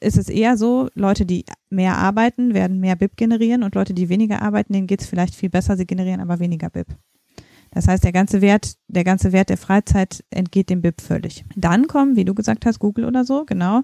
ist 0.02 0.18
es 0.18 0.30
eher 0.30 0.58
so, 0.58 0.90
Leute, 0.96 1.26
die 1.26 1.46
mehr 1.70 1.98
arbeiten, 1.98 2.54
werden 2.54 2.80
mehr 2.80 2.96
BIP 2.96 3.18
generieren 3.18 3.64
und 3.64 3.76
Leute, 3.76 3.94
die 3.94 4.10
weniger 4.10 4.42
arbeiten, 4.42 4.74
denen 4.74 4.88
geht 4.88 5.02
es 5.02 5.08
vielleicht 5.08 5.36
viel 5.36 5.50
besser, 5.50 5.78
sie 5.78 5.86
generieren 5.86 6.22
aber 6.22 6.40
weniger 6.40 6.70
BIP. 6.70 6.88
Das 7.72 7.88
heißt, 7.88 8.04
der 8.06 8.14
ganze 8.14 8.42
Wert, 8.42 8.78
der 8.88 9.04
ganze 9.04 9.34
Wert 9.34 9.50
der 9.50 9.58
Freizeit 9.58 10.24
entgeht 10.30 10.70
dem 10.70 10.82
BIP 10.82 11.02
völlig. 11.02 11.44
Dann 11.58 11.88
kommen, 11.88 12.16
wie 12.16 12.24
du 12.24 12.34
gesagt 12.34 12.66
hast, 12.66 12.80
Google 12.80 13.04
oder 13.04 13.26
so, 13.26 13.44
genau, 13.46 13.82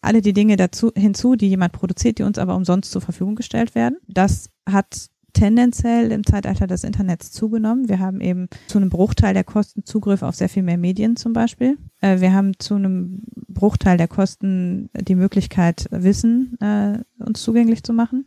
alle 0.00 0.22
die 0.22 0.32
Dinge 0.32 0.56
dazu 0.56 0.92
hinzu, 0.94 1.34
die 1.34 1.48
jemand 1.48 1.72
produziert, 1.72 2.18
die 2.18 2.22
uns 2.22 2.38
aber 2.38 2.54
umsonst 2.54 2.92
zur 2.92 3.02
Verfügung 3.02 3.34
gestellt 3.34 3.74
werden. 3.74 3.96
Das 4.06 4.48
hat 4.64 5.08
tendenziell 5.32 6.12
im 6.12 6.24
Zeitalter 6.24 6.66
des 6.66 6.84
Internets 6.84 7.30
zugenommen. 7.30 7.88
Wir 7.88 7.98
haben 7.98 8.20
eben 8.20 8.48
zu 8.66 8.78
einem 8.78 8.90
Bruchteil 8.90 9.34
der 9.34 9.44
Kosten 9.44 9.84
Zugriff 9.84 10.22
auf 10.22 10.34
sehr 10.34 10.48
viel 10.48 10.62
mehr 10.62 10.78
Medien 10.78 11.16
zum 11.16 11.32
Beispiel. 11.32 11.78
Äh, 12.00 12.20
wir 12.20 12.32
haben 12.32 12.58
zu 12.58 12.74
einem 12.74 13.22
Bruchteil 13.48 13.96
der 13.96 14.08
Kosten 14.08 14.90
die 14.94 15.14
Möglichkeit, 15.14 15.86
Wissen 15.90 16.58
äh, 16.60 16.98
uns 17.18 17.42
zugänglich 17.42 17.82
zu 17.82 17.92
machen. 17.92 18.26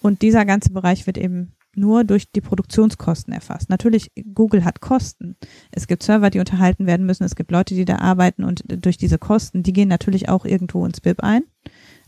Und 0.00 0.22
dieser 0.22 0.44
ganze 0.44 0.70
Bereich 0.70 1.06
wird 1.06 1.18
eben 1.18 1.52
nur 1.74 2.04
durch 2.04 2.30
die 2.30 2.40
Produktionskosten 2.40 3.32
erfasst. 3.32 3.70
Natürlich, 3.70 4.10
Google 4.34 4.64
hat 4.64 4.80
Kosten. 4.80 5.36
Es 5.70 5.86
gibt 5.86 6.02
Server, 6.02 6.30
die 6.30 6.38
unterhalten 6.38 6.86
werden 6.86 7.06
müssen. 7.06 7.24
Es 7.24 7.34
gibt 7.34 7.50
Leute, 7.50 7.74
die 7.74 7.84
da 7.84 7.96
arbeiten 7.98 8.44
und 8.44 8.62
durch 8.66 8.98
diese 8.98 9.18
Kosten, 9.18 9.62
die 9.62 9.72
gehen 9.72 9.88
natürlich 9.88 10.28
auch 10.28 10.44
irgendwo 10.44 10.84
ins 10.84 11.00
BIP 11.00 11.22
ein. 11.22 11.44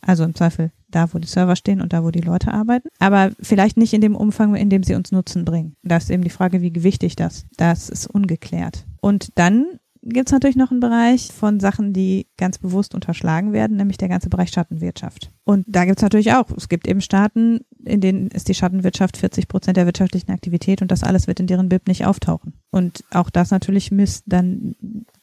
Also 0.06 0.24
im 0.24 0.34
Zweifel 0.34 0.70
da, 0.88 1.12
wo 1.12 1.18
die 1.18 1.26
Server 1.26 1.56
stehen 1.56 1.80
und 1.80 1.92
da, 1.92 2.04
wo 2.04 2.10
die 2.10 2.20
Leute 2.20 2.52
arbeiten. 2.52 2.88
Aber 2.98 3.32
vielleicht 3.40 3.76
nicht 3.76 3.94
in 3.94 4.00
dem 4.00 4.16
Umfang, 4.16 4.54
in 4.54 4.70
dem 4.70 4.82
sie 4.82 4.94
uns 4.94 5.12
Nutzen 5.12 5.44
bringen. 5.44 5.76
Da 5.82 5.96
ist 5.96 6.10
eben 6.10 6.22
die 6.22 6.30
Frage, 6.30 6.60
wie 6.60 6.72
gewichtig 6.72 7.16
das. 7.16 7.46
Das 7.56 7.88
ist 7.88 8.06
ungeklärt. 8.06 8.86
Und 9.00 9.30
dann 9.36 9.66
gibt 10.04 10.28
es 10.28 10.32
natürlich 10.32 10.56
noch 10.56 10.70
einen 10.70 10.80
Bereich 10.80 11.32
von 11.32 11.60
Sachen, 11.60 11.92
die 11.92 12.26
ganz 12.36 12.58
bewusst 12.58 12.94
unterschlagen 12.94 13.52
werden, 13.52 13.76
nämlich 13.76 13.96
der 13.96 14.08
ganze 14.08 14.28
Bereich 14.28 14.50
Schattenwirtschaft. 14.50 15.32
Und 15.44 15.64
da 15.66 15.84
gibt 15.86 15.98
es 15.98 16.02
natürlich 16.02 16.32
auch, 16.32 16.50
es 16.56 16.68
gibt 16.68 16.86
eben 16.86 17.00
Staaten, 17.00 17.60
in 17.84 18.00
denen 18.00 18.28
ist 18.28 18.48
die 18.48 18.54
Schattenwirtschaft 18.54 19.16
40 19.16 19.48
Prozent 19.48 19.76
der 19.76 19.86
wirtschaftlichen 19.86 20.30
Aktivität 20.30 20.82
und 20.82 20.90
das 20.90 21.02
alles 21.02 21.26
wird 21.26 21.40
in 21.40 21.46
deren 21.46 21.70
BIP 21.70 21.88
nicht 21.88 22.04
auftauchen. 22.04 22.52
Und 22.70 23.04
auch 23.10 23.30
das 23.30 23.50
natürlich 23.50 23.90
misst, 23.90 24.24
dann 24.26 24.74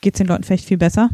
geht 0.01 0.15
es 0.15 0.17
den 0.17 0.27
Leuten 0.27 0.43
vielleicht 0.43 0.65
viel 0.65 0.79
besser 0.79 1.09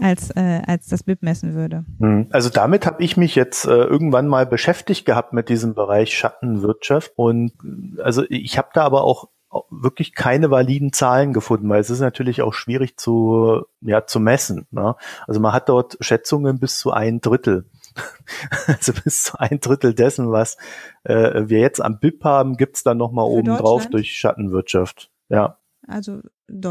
als 0.00 0.30
äh, 0.30 0.62
als 0.66 0.86
das 0.86 1.02
BIP 1.02 1.22
messen 1.22 1.54
würde. 1.54 1.84
Hm. 1.98 2.26
Also 2.30 2.50
damit 2.50 2.86
habe 2.86 3.02
ich 3.02 3.16
mich 3.16 3.34
jetzt 3.34 3.66
äh, 3.66 3.70
irgendwann 3.70 4.28
mal 4.28 4.46
beschäftigt 4.46 5.04
gehabt 5.04 5.32
mit 5.32 5.48
diesem 5.48 5.74
Bereich 5.74 6.16
Schattenwirtschaft 6.16 7.12
und 7.16 7.52
also 8.02 8.24
ich 8.28 8.58
habe 8.58 8.68
da 8.72 8.82
aber 8.82 9.04
auch 9.04 9.28
wirklich 9.70 10.14
keine 10.14 10.50
validen 10.50 10.92
Zahlen 10.92 11.32
gefunden, 11.32 11.68
weil 11.68 11.80
es 11.80 11.90
ist 11.90 12.00
natürlich 12.00 12.42
auch 12.42 12.52
schwierig 12.52 12.96
zu, 12.96 13.62
ja, 13.80 14.06
zu 14.06 14.20
messen. 14.20 14.66
Ne? 14.70 14.96
Also 15.26 15.40
man 15.40 15.52
hat 15.52 15.68
dort 15.68 15.96
Schätzungen 16.00 16.58
bis 16.58 16.78
zu 16.78 16.90
ein 16.90 17.20
Drittel. 17.20 17.66
also 18.66 18.92
bis 18.92 19.24
zu 19.24 19.38
ein 19.38 19.60
Drittel 19.60 19.94
dessen, 19.94 20.30
was 20.30 20.56
äh, 21.04 21.42
wir 21.46 21.60
jetzt 21.60 21.80
am 21.80 21.98
BIP 21.98 22.24
haben, 22.24 22.56
gibt's 22.56 22.82
dann 22.82 22.98
nochmal 22.98 23.24
oben 23.24 23.56
drauf 23.56 23.88
durch 23.88 24.12
Schattenwirtschaft. 24.12 25.10
Ja. 25.28 25.58
Also 25.86 26.20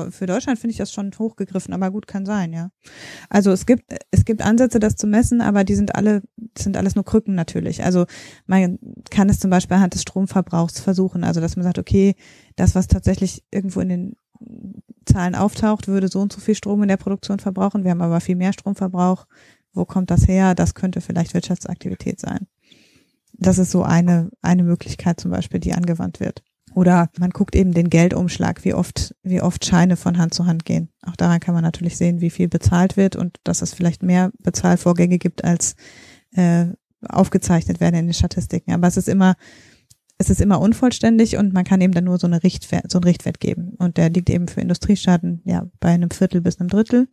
für 0.10 0.26
Deutschland 0.26 0.60
finde 0.60 0.72
ich 0.72 0.78
das 0.78 0.92
schon 0.92 1.12
hochgegriffen, 1.18 1.74
aber 1.74 1.92
gut 1.92 2.08
kann 2.08 2.26
sein, 2.26 2.54
ja. 2.54 2.70
Also 3.30 3.52
es 3.52 3.66
gibt 3.66 3.84
es 4.12 4.26
gibt 4.26 4.42
Ansätze, 4.42 4.80
das 4.80 4.96
zu 4.96 5.08
messen, 5.08 5.42
aber 5.42 5.64
die 5.64 5.76
sind 5.76 5.96
alle 5.96 6.22
sind 6.58 6.76
alles 6.78 6.96
nur 6.96 7.06
Krücken 7.06 7.36
natürlich. 7.36 7.84
Also 7.84 8.06
man 8.46 8.78
kann 9.10 9.30
es 9.30 9.40
zum 9.40 9.50
Beispiel 9.50 9.78
anhand 9.78 9.94
des 9.94 10.02
Stromverbrauchs 10.02 10.80
versuchen, 10.80 11.24
also 11.24 11.42
dass 11.42 11.56
man 11.56 11.64
sagt, 11.64 11.80
okay, 11.80 12.16
das 12.56 12.76
was 12.76 12.88
tatsächlich 12.88 13.44
irgendwo 13.52 13.80
in 13.80 13.90
den 13.90 14.16
Zahlen 15.06 15.36
auftaucht, 15.36 15.88
würde 15.88 16.10
so 16.10 16.20
und 16.20 16.34
so 16.34 16.42
viel 16.42 16.56
Strom 16.56 16.82
in 16.82 16.90
der 16.90 16.98
Produktion 16.98 17.40
verbrauchen. 17.40 17.84
Wir 17.84 17.92
haben 17.92 18.02
aber 18.02 18.20
viel 18.20 18.36
mehr 18.36 18.54
Stromverbrauch 18.54 19.28
wo 19.76 19.86
kommt 19.86 20.10
das 20.10 20.28
her, 20.28 20.56
das 20.56 20.74
könnte 20.74 21.02
vielleicht 21.02 21.34
Wirtschaftsaktivität 21.34 22.20
sein. 22.20 22.48
Das 23.34 23.58
ist 23.58 23.72
so 23.72 23.84
eine, 23.84 24.32
eine 24.42 24.64
Möglichkeit 24.64 25.20
zum 25.20 25.32
Beispiel, 25.32 25.60
die 25.60 25.74
angewandt 25.74 26.20
wird. 26.22 26.44
Oder 26.76 27.10
man 27.18 27.30
guckt 27.30 27.56
eben 27.56 27.72
den 27.72 27.90
Geldumschlag, 27.90 28.66
wie 28.66 28.74
oft, 28.74 29.16
wie 29.24 29.42
oft 29.42 29.66
Scheine 29.66 29.96
von 29.96 30.18
Hand 30.18 30.34
zu 30.34 30.46
Hand 30.46 30.66
gehen. 30.66 30.90
Auch 31.04 31.16
daran 31.16 31.40
kann 31.40 31.54
man 31.54 31.64
natürlich 31.64 31.96
sehen, 31.96 32.20
wie 32.20 32.30
viel 32.30 32.50
bezahlt 32.50 32.98
wird 32.98 33.16
und 33.16 33.40
dass 33.46 33.62
es 33.62 33.74
vielleicht 33.74 34.04
mehr 34.04 34.32
Bezahlvorgänge 34.40 35.18
gibt, 35.18 35.46
als 35.46 35.76
äh, 36.34 36.66
aufgezeichnet 37.08 37.80
werden 37.80 37.96
in 37.96 38.08
den 38.08 38.14
Statistiken. 38.14 38.74
Aber 38.74 38.88
es 38.88 38.98
ist 38.98 39.08
immer, 39.08 39.36
es 40.18 40.30
ist 40.30 40.42
immer 40.42 40.60
unvollständig 40.60 41.38
und 41.38 41.54
man 41.54 41.64
kann 41.64 41.80
eben 41.80 41.94
dann 41.94 42.04
nur 42.04 42.18
so, 42.18 42.28
eine 42.28 42.44
Richtwert, 42.44 42.92
so 42.92 42.98
einen 42.98 43.06
Richtwert 43.06 43.40
geben. 43.40 43.76
Und 43.78 43.96
der 43.96 44.10
liegt 44.10 44.30
eben 44.30 44.50
für 44.50 44.60
Industriestaaten 44.60 45.42
ja 45.46 45.68
bei 45.80 45.94
einem 45.94 46.12
Viertel 46.12 46.42
bis 46.42 46.60
einem 46.60 46.70
Drittel. 46.70 47.08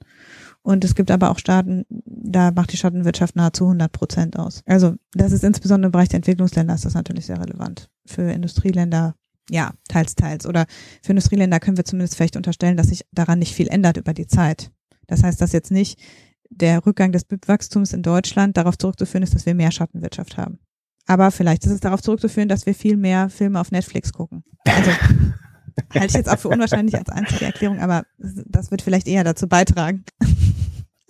Und 0.63 0.85
es 0.85 0.97
gibt 0.97 1.13
aber 1.13 1.31
auch 1.31 1.39
Staaten, 1.39 1.85
da 1.89 2.51
macht 2.51 2.73
die 2.73 2.77
Schattenwirtschaft 2.77 3.37
nahezu 3.37 3.67
100 3.67 3.93
Prozent 3.93 4.37
aus. 4.37 4.65
Also 4.67 4.97
das 5.15 5.31
ist 5.31 5.45
insbesondere 5.45 5.87
im 5.87 5.93
Bereich 5.93 6.09
der 6.09 6.17
Entwicklungsländer 6.17 6.75
ist 6.75 6.85
das 6.85 6.95
natürlich 6.95 7.27
sehr 7.27 7.41
relevant. 7.41 7.91
Für 8.07 8.23
Industrieländer 8.23 9.15
ja, 9.51 9.73
teils, 9.89 10.15
teils. 10.15 10.47
Oder 10.47 10.67
für 11.03 11.13
Industrieländer 11.13 11.61
können 11.61 11.77
wir 11.77 11.85
zumindest 11.85 12.17
vielleicht 12.17 12.37
unterstellen, 12.37 12.77
dass 12.77 12.89
sich 12.89 13.05
daran 13.13 13.39
nicht 13.39 13.55
viel 13.55 13.69
ändert 13.69 13.97
über 13.97 14.15
die 14.15 14.27
Zeit. 14.27 14.71
Das 15.07 15.23
heißt, 15.23 15.41
dass 15.41 15.53
jetzt 15.53 15.71
nicht 15.71 16.01
der 16.49 16.85
Rückgang 16.87 17.13
des 17.13 17.25
BIP-Wachstums 17.25 17.93
in 17.93 18.03
Deutschland 18.03 18.57
darauf 18.57 18.77
zurückzuführen 18.79 19.23
ist, 19.23 19.35
dass 19.35 19.47
wir 19.47 19.55
mehr 19.55 19.73
Schattenwirtschaft 19.73 20.37
haben. 20.37 20.59
Aber 21.07 21.31
vielleicht 21.31 21.65
ist 21.65 21.73
es 21.73 21.81
darauf 21.81 22.03
zurückzuführen, 22.03 22.49
dass 22.49 22.67
wir 22.67 22.75
viel 22.75 22.97
mehr 22.97 23.29
Filme 23.29 23.61
auf 23.61 23.73
Netflix 23.73 24.13
gucken. 24.13 24.45
Also 24.67 24.91
halte 25.95 26.07
ich 26.07 26.13
jetzt 26.13 26.29
auch 26.29 26.39
für 26.39 26.49
unwahrscheinlich 26.49 26.97
als 26.97 27.09
einzige 27.09 27.45
Erklärung, 27.45 27.81
aber 27.81 28.05
das 28.19 28.71
wird 28.71 28.83
vielleicht 28.83 29.09
eher 29.09 29.25
dazu 29.25 29.49
beitragen. 29.49 30.05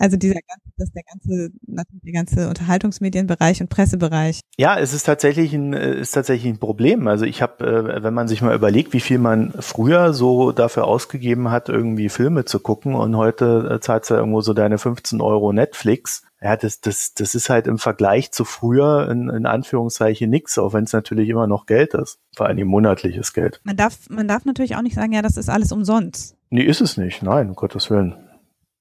Also 0.02 0.16
dieser 0.16 0.34
ganze, 0.34 0.68
das 0.78 0.90
der 0.90 1.04
ganze, 1.04 1.50
der 1.62 2.12
ganze 2.12 2.48
Unterhaltungsmedienbereich 2.48 3.60
und 3.60 3.68
Pressebereich. 3.68 4.40
Ja, 4.56 4.76
es 4.76 4.92
ist 4.92 5.04
tatsächlich 5.04 5.54
ein, 5.54 5.74
äh, 5.74 5.94
ist 5.94 6.10
tatsächlich 6.10 6.52
ein 6.52 6.58
Problem. 6.58 7.06
Also 7.06 7.24
ich 7.24 7.40
habe, 7.40 7.64
äh, 7.64 8.02
wenn 8.02 8.12
man 8.12 8.26
sich 8.26 8.42
mal 8.42 8.52
überlegt, 8.52 8.94
wie 8.94 9.00
viel 9.00 9.18
man 9.18 9.52
früher 9.60 10.12
so 10.12 10.50
dafür 10.50 10.88
ausgegeben 10.88 11.52
hat, 11.52 11.68
irgendwie 11.68 12.08
Filme 12.08 12.44
zu 12.44 12.58
gucken 12.58 12.96
und 12.96 13.16
heute 13.16 13.76
äh, 13.76 13.80
zahlst 13.80 14.10
du 14.10 14.14
irgendwo 14.14 14.40
so 14.40 14.54
deine 14.54 14.76
15 14.78 15.20
Euro 15.20 15.52
Netflix. 15.52 16.24
Ja, 16.40 16.56
das, 16.56 16.80
das, 16.80 17.14
das 17.14 17.36
ist 17.36 17.48
halt 17.48 17.68
im 17.68 17.78
Vergleich 17.78 18.32
zu 18.32 18.44
früher 18.44 19.08
in, 19.08 19.28
in 19.28 19.46
Anführungszeichen 19.46 20.28
nix, 20.28 20.58
auch 20.58 20.72
wenn 20.72 20.82
es 20.82 20.92
natürlich 20.92 21.28
immer 21.28 21.46
noch 21.46 21.66
Geld 21.66 21.94
ist. 21.94 22.18
Vor 22.34 22.46
allem 22.46 22.66
monatliches 22.66 23.34
Geld. 23.34 23.60
Man 23.62 23.76
darf, 23.76 24.10
man 24.10 24.26
darf 24.26 24.46
natürlich 24.46 24.74
auch 24.74 24.82
nicht 24.82 24.96
sagen, 24.96 25.12
ja, 25.12 25.22
das 25.22 25.36
ist 25.36 25.48
alles 25.48 25.70
umsonst. 25.70 26.34
Nee, 26.50 26.64
ist 26.64 26.80
es 26.80 26.96
nicht. 26.96 27.22
Nein, 27.22 27.50
um 27.50 27.54
Gottes 27.54 27.88
Willen. 27.88 28.16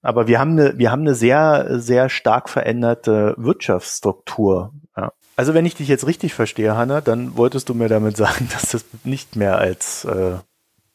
Aber 0.02 0.28
wir 0.28 0.40
haben 0.40 0.52
eine, 0.52 0.78
wir 0.78 0.92
haben 0.92 1.02
eine 1.02 1.16
sehr, 1.16 1.80
sehr 1.80 2.10
stark 2.10 2.50
veränderte 2.50 3.36
Wirtschaftsstruktur. 3.38 4.74
Ja. 4.98 5.12
Also 5.36 5.54
wenn 5.54 5.66
ich 5.66 5.76
dich 5.76 5.88
jetzt 5.88 6.08
richtig 6.08 6.34
verstehe, 6.34 6.76
Hanna, 6.76 7.02
dann 7.02 7.38
wolltest 7.38 7.70
du 7.70 7.74
mir 7.74 7.88
damit 7.88 8.18
sagen, 8.18 8.48
dass 8.54 8.72
das 8.72 8.86
nicht 9.04 9.36
mehr 9.36 9.58
als 9.58 10.06
äh, 10.06 10.38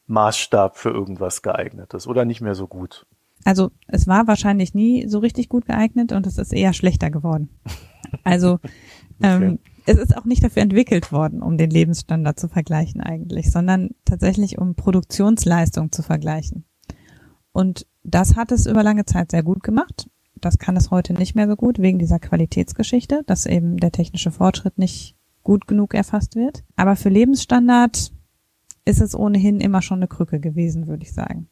Maßstab 0.06 0.76
für 0.76 0.90
irgendwas 0.90 1.42
geeignet 1.42 1.94
ist 1.94 2.06
oder 2.06 2.24
nicht 2.24 2.40
mehr 2.40 2.54
so 2.54 2.66
gut. 2.66 3.06
Also 3.44 3.70
es 3.86 4.08
war 4.08 4.26
wahrscheinlich 4.26 4.74
nie 4.74 5.06
so 5.06 5.20
richtig 5.20 5.48
gut 5.48 5.66
geeignet 5.66 6.12
und 6.12 6.26
es 6.26 6.36
ist 6.36 6.52
eher 6.52 6.72
schlechter 6.72 7.10
geworden. 7.10 7.50
Also 8.24 8.58
ähm, 9.22 9.60
es 9.86 9.98
ist 9.98 10.16
auch 10.16 10.24
nicht 10.24 10.42
dafür 10.42 10.62
entwickelt 10.62 11.12
worden, 11.12 11.42
um 11.42 11.56
den 11.56 11.70
Lebensstandard 11.70 12.40
zu 12.40 12.48
vergleichen 12.48 13.00
eigentlich, 13.00 13.52
sondern 13.52 13.90
tatsächlich 14.04 14.58
um 14.58 14.74
Produktionsleistung 14.74 15.92
zu 15.92 16.02
vergleichen. 16.02 16.64
Und 17.56 17.86
das 18.02 18.36
hat 18.36 18.52
es 18.52 18.66
über 18.66 18.82
lange 18.82 19.06
Zeit 19.06 19.30
sehr 19.30 19.42
gut 19.42 19.62
gemacht. 19.62 20.10
Das 20.34 20.58
kann 20.58 20.76
es 20.76 20.90
heute 20.90 21.14
nicht 21.14 21.34
mehr 21.34 21.48
so 21.48 21.56
gut 21.56 21.78
wegen 21.78 21.98
dieser 21.98 22.18
Qualitätsgeschichte, 22.18 23.22
dass 23.24 23.46
eben 23.46 23.78
der 23.78 23.92
technische 23.92 24.30
Fortschritt 24.30 24.76
nicht 24.76 25.16
gut 25.42 25.66
genug 25.66 25.94
erfasst 25.94 26.36
wird. 26.36 26.64
Aber 26.76 26.96
für 26.96 27.08
Lebensstandard 27.08 28.12
ist 28.84 29.00
es 29.00 29.14
ohnehin 29.14 29.60
immer 29.60 29.80
schon 29.80 30.00
eine 30.00 30.06
Krücke 30.06 30.38
gewesen, 30.38 30.86
würde 30.86 31.04
ich 31.04 31.14
sagen. 31.14 31.48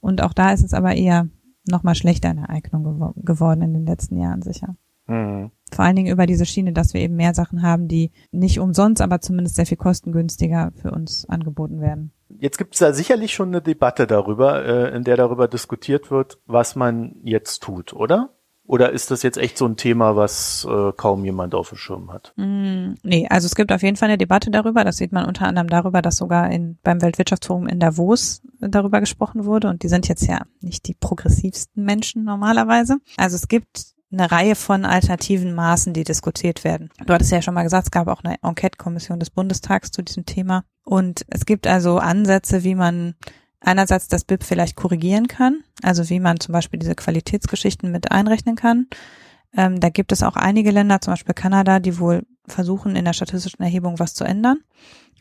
Und 0.00 0.20
auch 0.20 0.32
da 0.32 0.50
ist 0.50 0.64
es 0.64 0.74
aber 0.74 0.96
eher 0.96 1.28
nochmal 1.70 1.94
schlechter 1.94 2.32
in 2.32 2.38
der 2.38 2.50
Eignung 2.50 2.82
gew 2.82 3.12
geworden 3.14 3.62
in 3.62 3.72
den 3.72 3.86
letzten 3.86 4.18
Jahren 4.18 4.42
sicher. 4.42 4.74
Mhm. 5.06 5.52
Vor 5.70 5.84
allen 5.84 5.94
Dingen 5.94 6.12
über 6.12 6.26
diese 6.26 6.44
Schiene, 6.44 6.72
dass 6.72 6.92
wir 6.92 7.02
eben 7.02 7.14
mehr 7.14 7.34
Sachen 7.34 7.62
haben, 7.62 7.86
die 7.86 8.10
nicht 8.32 8.58
umsonst, 8.58 9.00
aber 9.00 9.20
zumindest 9.20 9.54
sehr 9.54 9.66
viel 9.66 9.78
kostengünstiger 9.78 10.72
für 10.74 10.90
uns 10.90 11.24
angeboten 11.28 11.80
werden. 11.80 12.10
Jetzt 12.28 12.58
gibt 12.58 12.74
es 12.74 12.80
da 12.80 12.92
sicherlich 12.92 13.34
schon 13.34 13.48
eine 13.48 13.62
Debatte 13.62 14.06
darüber, 14.06 14.64
äh, 14.64 14.96
in 14.96 15.04
der 15.04 15.16
darüber 15.16 15.48
diskutiert 15.48 16.10
wird, 16.10 16.38
was 16.46 16.76
man 16.76 17.16
jetzt 17.22 17.62
tut, 17.62 17.92
oder? 17.92 18.30
Oder 18.68 18.90
ist 18.90 19.12
das 19.12 19.22
jetzt 19.22 19.38
echt 19.38 19.56
so 19.58 19.66
ein 19.66 19.76
Thema, 19.76 20.16
was 20.16 20.66
äh, 20.68 20.92
kaum 20.96 21.24
jemand 21.24 21.54
auf 21.54 21.68
dem 21.68 21.78
Schirm 21.78 22.12
hat? 22.12 22.32
Mm, 22.36 22.94
nee, 23.04 23.26
also 23.30 23.46
es 23.46 23.54
gibt 23.54 23.70
auf 23.70 23.82
jeden 23.82 23.96
Fall 23.96 24.08
eine 24.08 24.18
Debatte 24.18 24.50
darüber. 24.50 24.82
Das 24.82 24.96
sieht 24.96 25.12
man 25.12 25.26
unter 25.26 25.46
anderem 25.46 25.68
darüber, 25.68 26.02
dass 26.02 26.16
sogar 26.16 26.50
in, 26.50 26.76
beim 26.82 27.00
Weltwirtschaftsforum 27.00 27.68
in 27.68 27.78
Davos 27.78 28.42
darüber 28.58 28.98
gesprochen 28.98 29.44
wurde. 29.44 29.68
Und 29.68 29.84
die 29.84 29.88
sind 29.88 30.08
jetzt 30.08 30.26
ja 30.26 30.42
nicht 30.60 30.88
die 30.88 30.94
progressivsten 30.94 31.84
Menschen 31.84 32.24
normalerweise. 32.24 32.96
Also 33.16 33.36
es 33.36 33.46
gibt 33.46 33.95
eine 34.12 34.30
Reihe 34.30 34.54
von 34.54 34.84
alternativen 34.84 35.54
Maßen, 35.54 35.92
die 35.92 36.04
diskutiert 36.04 36.64
werden. 36.64 36.90
Du 37.04 37.12
hattest 37.12 37.32
ja 37.32 37.42
schon 37.42 37.54
mal 37.54 37.64
gesagt, 37.64 37.86
es 37.86 37.90
gab 37.90 38.08
auch 38.08 38.22
eine 38.22 38.36
Enquete-Kommission 38.42 39.18
des 39.18 39.30
Bundestags 39.30 39.90
zu 39.90 40.02
diesem 40.02 40.26
Thema. 40.26 40.64
Und 40.84 41.24
es 41.28 41.44
gibt 41.44 41.66
also 41.66 41.98
Ansätze, 41.98 42.62
wie 42.62 42.76
man 42.76 43.14
einerseits 43.60 44.08
das 44.08 44.24
BIP 44.24 44.44
vielleicht 44.44 44.76
korrigieren 44.76 45.26
kann, 45.26 45.64
also 45.82 46.08
wie 46.08 46.20
man 46.20 46.38
zum 46.38 46.52
Beispiel 46.52 46.78
diese 46.78 46.94
Qualitätsgeschichten 46.94 47.90
mit 47.90 48.12
einrechnen 48.12 48.54
kann. 48.54 48.86
Ähm, 49.56 49.80
da 49.80 49.88
gibt 49.88 50.12
es 50.12 50.22
auch 50.22 50.36
einige 50.36 50.70
Länder, 50.70 51.00
zum 51.00 51.14
Beispiel 51.14 51.34
Kanada, 51.34 51.80
die 51.80 51.98
wohl 51.98 52.24
versuchen, 52.46 52.94
in 52.94 53.04
der 53.04 53.12
statistischen 53.12 53.62
Erhebung 53.62 53.98
was 53.98 54.14
zu 54.14 54.24
ändern. 54.24 54.58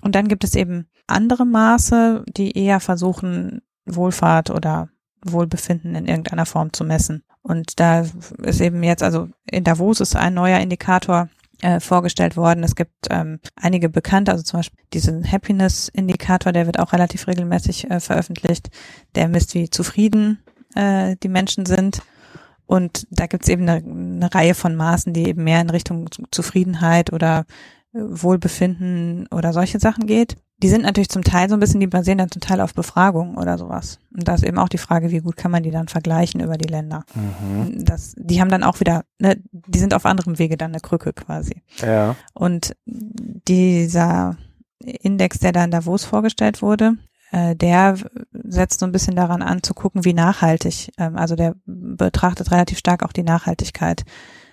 Und 0.02 0.14
dann 0.14 0.28
gibt 0.28 0.44
es 0.44 0.54
eben 0.56 0.88
andere 1.08 1.46
Maße, 1.46 2.24
die 2.28 2.58
eher 2.58 2.80
versuchen, 2.80 3.62
Wohlfahrt 3.86 4.50
oder 4.50 4.90
Wohlbefinden 5.24 5.96
in 5.96 6.08
irgendeiner 6.08 6.46
Form 6.46 6.74
zu 6.74 6.84
messen. 6.84 7.24
Und 7.46 7.80
da 7.80 8.08
ist 8.42 8.60
eben 8.60 8.82
jetzt, 8.82 9.04
also 9.04 9.30
in 9.46 9.64
Davos 9.64 10.00
ist 10.00 10.16
ein 10.16 10.34
neuer 10.34 10.58
Indikator 10.58 11.30
äh, 11.62 11.80
vorgestellt 11.80 12.38
worden. 12.38 12.64
Es 12.64 12.76
gibt 12.76 13.06
ähm, 13.12 13.40
einige 13.56 13.88
bekannte, 13.88 14.32
also 14.32 14.44
zum 14.44 14.60
Beispiel 14.62 14.84
diesen 14.94 15.32
Happiness-Indikator, 15.32 16.52
der 16.52 16.66
wird 16.66 16.80
auch 16.80 16.92
relativ 16.92 17.28
regelmäßig 17.28 17.92
äh, 17.92 18.00
veröffentlicht. 18.00 18.72
Der 19.14 19.28
misst, 19.28 19.54
wie 19.54 19.70
zufrieden 19.70 20.40
äh, 20.74 21.18
die 21.22 21.30
Menschen 21.30 21.68
sind. 21.68 22.02
Und 22.66 23.06
da 23.12 23.28
gibt 23.28 23.44
es 23.44 23.50
eben 23.50 23.70
eine, 23.70 23.86
eine 23.86 24.34
Reihe 24.34 24.56
von 24.56 24.76
Maßen, 24.76 25.14
die 25.14 25.28
eben 25.28 25.44
mehr 25.44 25.62
in 25.62 25.70
Richtung 25.70 26.10
Zufriedenheit 26.32 27.14
oder 27.14 27.46
äh, 27.94 28.00
Wohlbefinden 28.00 29.28
oder 29.28 29.54
solche 29.54 29.80
Sachen 29.80 30.08
geht 30.08 30.36
die 30.58 30.70
sind 30.70 30.84
natürlich 30.84 31.10
zum 31.10 31.24
Teil 31.24 31.50
so 31.50 31.56
ein 31.56 31.60
bisschen, 31.60 31.82
die 31.82 31.88
basieren 31.88 32.18
dann 32.18 32.32
zum 32.32 32.42
Teil 32.42 32.62
auf 32.62 32.74
Befragungen 32.74 33.38
oder 33.38 33.58
sowas. 33.58 34.00
Und 34.16 34.28
da 34.28 34.36
ist 34.36 34.44
eben 34.44 34.58
auch 34.58 34.70
die 34.70 34.78
Frage, 34.78 35.12
wie 35.12 35.20
gut 35.20 35.36
kann 35.36 35.52
man 35.52 35.64
die 35.64 35.72
dann 35.72 35.90
vergleichen 35.90 36.40
über 36.40 36.58
die 36.58 36.70
Länder. 36.70 37.04
Mhm. 37.14 37.84
Das, 37.84 38.16
die 38.18 38.40
haben 38.40 38.50
dann 38.50 38.64
auch 38.64 38.80
wieder, 38.80 39.04
ne, 39.20 39.38
die 39.52 39.80
sind 39.80 39.94
auf 39.94 40.06
anderem 40.06 40.40
Wege 40.40 40.56
dann 40.56 40.72
eine 40.72 40.80
Krücke 40.80 41.12
quasi. 41.12 41.62
Ja. 41.82 42.16
Und 42.34 42.76
dieser 42.86 44.38
Index, 44.80 45.40
der 45.40 45.52
da 45.52 45.64
in 45.64 45.72
Davos 45.72 46.06
vorgestellt 46.06 46.62
wurde, 46.62 46.98
äh, 47.32 47.56
der 47.56 47.98
setzt 48.32 48.80
so 48.80 48.86
ein 48.86 48.92
bisschen 48.94 49.16
daran 49.16 49.42
an, 49.42 49.62
zu 49.62 49.74
gucken, 49.74 50.06
wie 50.06 50.14
nachhaltig, 50.14 50.92
ähm, 50.98 51.18
also 51.18 51.36
der 51.36 51.56
betrachtet 51.66 52.52
relativ 52.52 52.78
stark 52.78 53.04
auch 53.04 53.12
die 53.12 53.24
Nachhaltigkeit. 53.24 54.04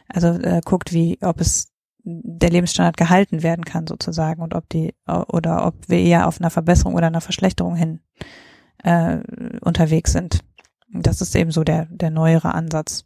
Also 0.08 0.28
äh, 0.28 0.60
guckt, 0.64 0.92
wie, 0.92 1.18
ob 1.22 1.40
es 1.40 1.71
der 2.04 2.50
Lebensstandard 2.50 2.96
gehalten 2.96 3.42
werden 3.42 3.64
kann 3.64 3.86
sozusagen 3.86 4.42
und 4.42 4.54
ob 4.54 4.68
die 4.68 4.94
oder 5.06 5.66
ob 5.66 5.74
wir 5.88 5.98
eher 5.98 6.26
auf 6.26 6.40
einer 6.40 6.50
Verbesserung 6.50 6.94
oder 6.94 7.06
einer 7.06 7.20
Verschlechterung 7.20 7.76
hin 7.76 8.00
äh, 8.82 9.18
unterwegs 9.60 10.12
sind. 10.12 10.40
Das 10.92 11.20
ist 11.20 11.34
eben 11.36 11.52
so 11.52 11.64
der 11.64 11.86
der 11.86 12.10
neuere 12.10 12.54
Ansatz. 12.54 13.04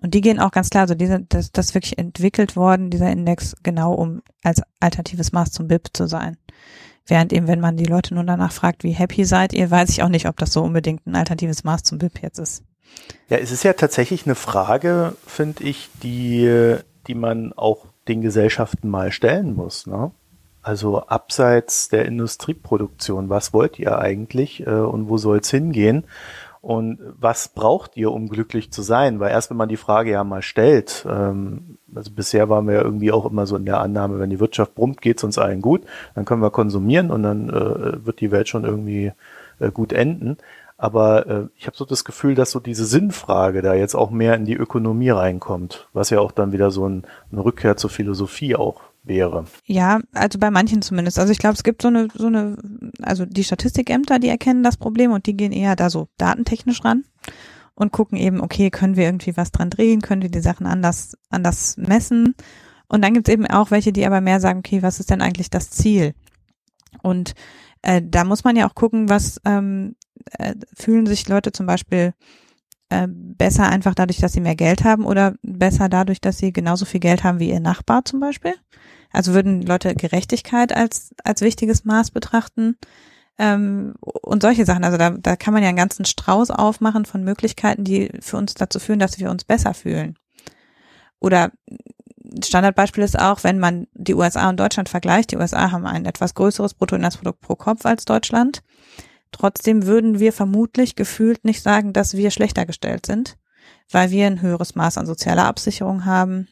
Und 0.00 0.14
die 0.14 0.20
gehen 0.20 0.38
auch 0.38 0.52
ganz 0.52 0.70
klar, 0.70 0.82
also 0.82 0.94
diese, 0.94 1.20
das, 1.28 1.50
das 1.50 1.74
wirklich 1.74 1.98
entwickelt 1.98 2.54
worden, 2.54 2.90
dieser 2.90 3.10
Index, 3.10 3.56
genau 3.62 3.94
um 3.94 4.22
als 4.44 4.62
alternatives 4.78 5.32
Maß 5.32 5.50
zum 5.50 5.66
BIP 5.66 5.88
zu 5.92 6.06
sein. 6.06 6.36
Während 7.06 7.32
eben, 7.32 7.48
wenn 7.48 7.60
man 7.60 7.76
die 7.76 7.86
Leute 7.86 8.14
nun 8.14 8.26
danach 8.26 8.52
fragt, 8.52 8.84
wie 8.84 8.92
happy 8.92 9.24
seid 9.24 9.52
ihr, 9.52 9.70
weiß 9.70 9.88
ich 9.88 10.02
auch 10.02 10.08
nicht, 10.08 10.28
ob 10.28 10.36
das 10.36 10.52
so 10.52 10.62
unbedingt 10.62 11.06
ein 11.06 11.16
alternatives 11.16 11.64
Maß 11.64 11.82
zum 11.82 11.98
BIP 11.98 12.22
jetzt 12.22 12.38
ist. 12.38 12.62
Ja, 13.28 13.38
es 13.38 13.50
ist 13.50 13.64
ja 13.64 13.72
tatsächlich 13.72 14.24
eine 14.26 14.34
Frage, 14.34 15.16
finde 15.26 15.64
ich, 15.64 15.88
die, 16.02 16.76
die 17.06 17.14
man 17.14 17.52
auch 17.54 17.86
den 18.08 18.22
Gesellschaften 18.22 18.88
mal 18.88 19.12
stellen 19.12 19.54
muss. 19.54 19.86
Ne? 19.86 20.10
Also 20.62 21.00
abseits 21.00 21.88
der 21.88 22.04
Industrieproduktion, 22.04 23.28
was 23.28 23.52
wollt 23.52 23.78
ihr 23.78 23.98
eigentlich 23.98 24.66
äh, 24.66 24.70
und 24.70 25.08
wo 25.08 25.16
soll 25.16 25.38
es 25.38 25.50
hingehen? 25.50 26.04
Und 26.60 26.98
was 27.18 27.48
braucht 27.48 27.96
ihr, 27.96 28.10
um 28.10 28.28
glücklich 28.28 28.72
zu 28.72 28.82
sein? 28.82 29.20
Weil 29.20 29.30
erst 29.30 29.50
wenn 29.50 29.56
man 29.56 29.68
die 29.68 29.76
Frage 29.76 30.10
ja 30.10 30.24
mal 30.24 30.42
stellt, 30.42 31.06
ähm, 31.08 31.78
also 31.94 32.10
bisher 32.10 32.48
waren 32.48 32.66
wir 32.66 32.74
ja 32.74 32.82
irgendwie 32.82 33.12
auch 33.12 33.26
immer 33.26 33.46
so 33.46 33.56
in 33.56 33.64
der 33.64 33.80
Annahme, 33.80 34.18
wenn 34.18 34.30
die 34.30 34.40
Wirtschaft 34.40 34.74
brummt, 34.74 35.00
geht 35.00 35.18
es 35.18 35.24
uns 35.24 35.38
allen 35.38 35.62
gut, 35.62 35.82
dann 36.14 36.24
können 36.24 36.42
wir 36.42 36.50
konsumieren 36.50 37.10
und 37.10 37.22
dann 37.22 37.48
äh, 37.48 38.04
wird 38.04 38.20
die 38.20 38.32
Welt 38.32 38.48
schon 38.48 38.64
irgendwie 38.64 39.12
äh, 39.60 39.70
gut 39.70 39.92
enden. 39.92 40.36
Aber 40.80 41.26
äh, 41.26 41.48
ich 41.56 41.66
habe 41.66 41.76
so 41.76 41.84
das 41.84 42.04
Gefühl, 42.04 42.36
dass 42.36 42.52
so 42.52 42.60
diese 42.60 42.86
Sinnfrage 42.86 43.62
da 43.62 43.74
jetzt 43.74 43.96
auch 43.96 44.10
mehr 44.10 44.36
in 44.36 44.44
die 44.44 44.54
Ökonomie 44.54 45.10
reinkommt, 45.10 45.88
was 45.92 46.10
ja 46.10 46.20
auch 46.20 46.30
dann 46.30 46.52
wieder 46.52 46.70
so 46.70 46.88
ein, 46.88 47.04
eine 47.32 47.44
Rückkehr 47.44 47.76
zur 47.76 47.90
Philosophie 47.90 48.54
auch 48.54 48.80
wäre. 49.02 49.44
Ja, 49.64 49.98
also 50.14 50.38
bei 50.38 50.52
manchen 50.52 50.80
zumindest. 50.80 51.18
Also 51.18 51.32
ich 51.32 51.40
glaube, 51.40 51.54
es 51.54 51.64
gibt 51.64 51.82
so 51.82 51.88
eine, 51.88 52.06
so 52.14 52.28
eine, 52.28 52.56
also 53.02 53.26
die 53.26 53.42
Statistikämter, 53.42 54.20
die 54.20 54.28
erkennen 54.28 54.62
das 54.62 54.76
Problem 54.76 55.10
und 55.10 55.26
die 55.26 55.36
gehen 55.36 55.50
eher 55.50 55.74
da 55.74 55.90
so 55.90 56.06
datentechnisch 56.16 56.84
ran 56.84 57.04
und 57.74 57.90
gucken 57.90 58.16
eben, 58.16 58.40
okay, 58.40 58.70
können 58.70 58.96
wir 58.96 59.06
irgendwie 59.06 59.36
was 59.36 59.50
dran 59.50 59.70
drehen, 59.70 60.00
können 60.00 60.22
wir 60.22 60.30
die 60.30 60.40
Sachen 60.40 60.66
anders, 60.66 61.16
anders 61.28 61.76
messen. 61.76 62.36
Und 62.86 63.02
dann 63.02 63.14
gibt 63.14 63.26
es 63.26 63.34
eben 63.34 63.46
auch 63.46 63.72
welche, 63.72 63.92
die 63.92 64.06
aber 64.06 64.20
mehr 64.20 64.38
sagen, 64.38 64.60
okay, 64.60 64.82
was 64.82 65.00
ist 65.00 65.10
denn 65.10 65.22
eigentlich 65.22 65.50
das 65.50 65.70
Ziel? 65.70 66.14
Und 67.02 67.34
äh, 67.82 68.00
da 68.04 68.24
muss 68.24 68.44
man 68.44 68.54
ja 68.54 68.68
auch 68.68 68.74
gucken, 68.74 69.08
was 69.08 69.40
ähm, 69.44 69.96
äh, 70.38 70.54
fühlen 70.74 71.06
sich 71.06 71.28
Leute 71.28 71.52
zum 71.52 71.66
Beispiel 71.66 72.14
äh, 72.90 73.06
besser 73.08 73.68
einfach 73.68 73.94
dadurch, 73.94 74.18
dass 74.18 74.32
sie 74.32 74.40
mehr 74.40 74.56
Geld 74.56 74.84
haben 74.84 75.04
oder 75.04 75.34
besser 75.42 75.88
dadurch, 75.88 76.20
dass 76.20 76.38
sie 76.38 76.52
genauso 76.52 76.84
viel 76.84 77.00
Geld 77.00 77.24
haben 77.24 77.38
wie 77.38 77.50
ihr 77.50 77.60
Nachbar 77.60 78.04
zum 78.04 78.20
Beispiel? 78.20 78.54
Also 79.10 79.32
würden 79.34 79.62
Leute 79.62 79.94
Gerechtigkeit 79.94 80.74
als, 80.74 81.14
als 81.24 81.40
wichtiges 81.40 81.84
Maß 81.84 82.10
betrachten? 82.10 82.76
Ähm, 83.38 83.94
und 84.00 84.42
solche 84.42 84.64
Sachen. 84.64 84.84
Also 84.84 84.98
da, 84.98 85.10
da 85.10 85.36
kann 85.36 85.54
man 85.54 85.62
ja 85.62 85.68
einen 85.68 85.78
ganzen 85.78 86.04
Strauß 86.04 86.50
aufmachen 86.50 87.04
von 87.04 87.22
Möglichkeiten, 87.24 87.84
die 87.84 88.10
für 88.20 88.36
uns 88.36 88.54
dazu 88.54 88.80
führen, 88.80 88.98
dass 88.98 89.18
wir 89.18 89.30
uns 89.30 89.44
besser 89.44 89.74
fühlen. 89.74 90.18
Oder 91.20 91.52
Standardbeispiel 92.44 93.04
ist 93.04 93.18
auch, 93.18 93.44
wenn 93.44 93.58
man 93.58 93.86
die 93.94 94.14
USA 94.14 94.48
und 94.48 94.60
Deutschland 94.60 94.88
vergleicht. 94.88 95.30
Die 95.32 95.36
USA 95.36 95.70
haben 95.70 95.86
ein 95.86 96.04
etwas 96.04 96.34
größeres 96.34 96.74
Bruttoinlandsprodukt 96.74 97.40
pro 97.40 97.54
Kopf 97.54 97.86
als 97.86 98.04
Deutschland. 98.04 98.62
Trotzdem 99.32 99.86
würden 99.86 100.18
wir 100.18 100.32
vermutlich 100.32 100.96
gefühlt 100.96 101.44
nicht 101.44 101.62
sagen, 101.62 101.92
dass 101.92 102.16
wir 102.16 102.30
schlechter 102.30 102.66
gestellt 102.66 103.06
sind, 103.06 103.36
weil 103.90 104.10
wir 104.10 104.26
ein 104.26 104.42
höheres 104.42 104.74
Maß 104.74 104.98
an 104.98 105.06
sozialer 105.06 105.46
Absicherung 105.46 106.04
haben, 106.04 106.48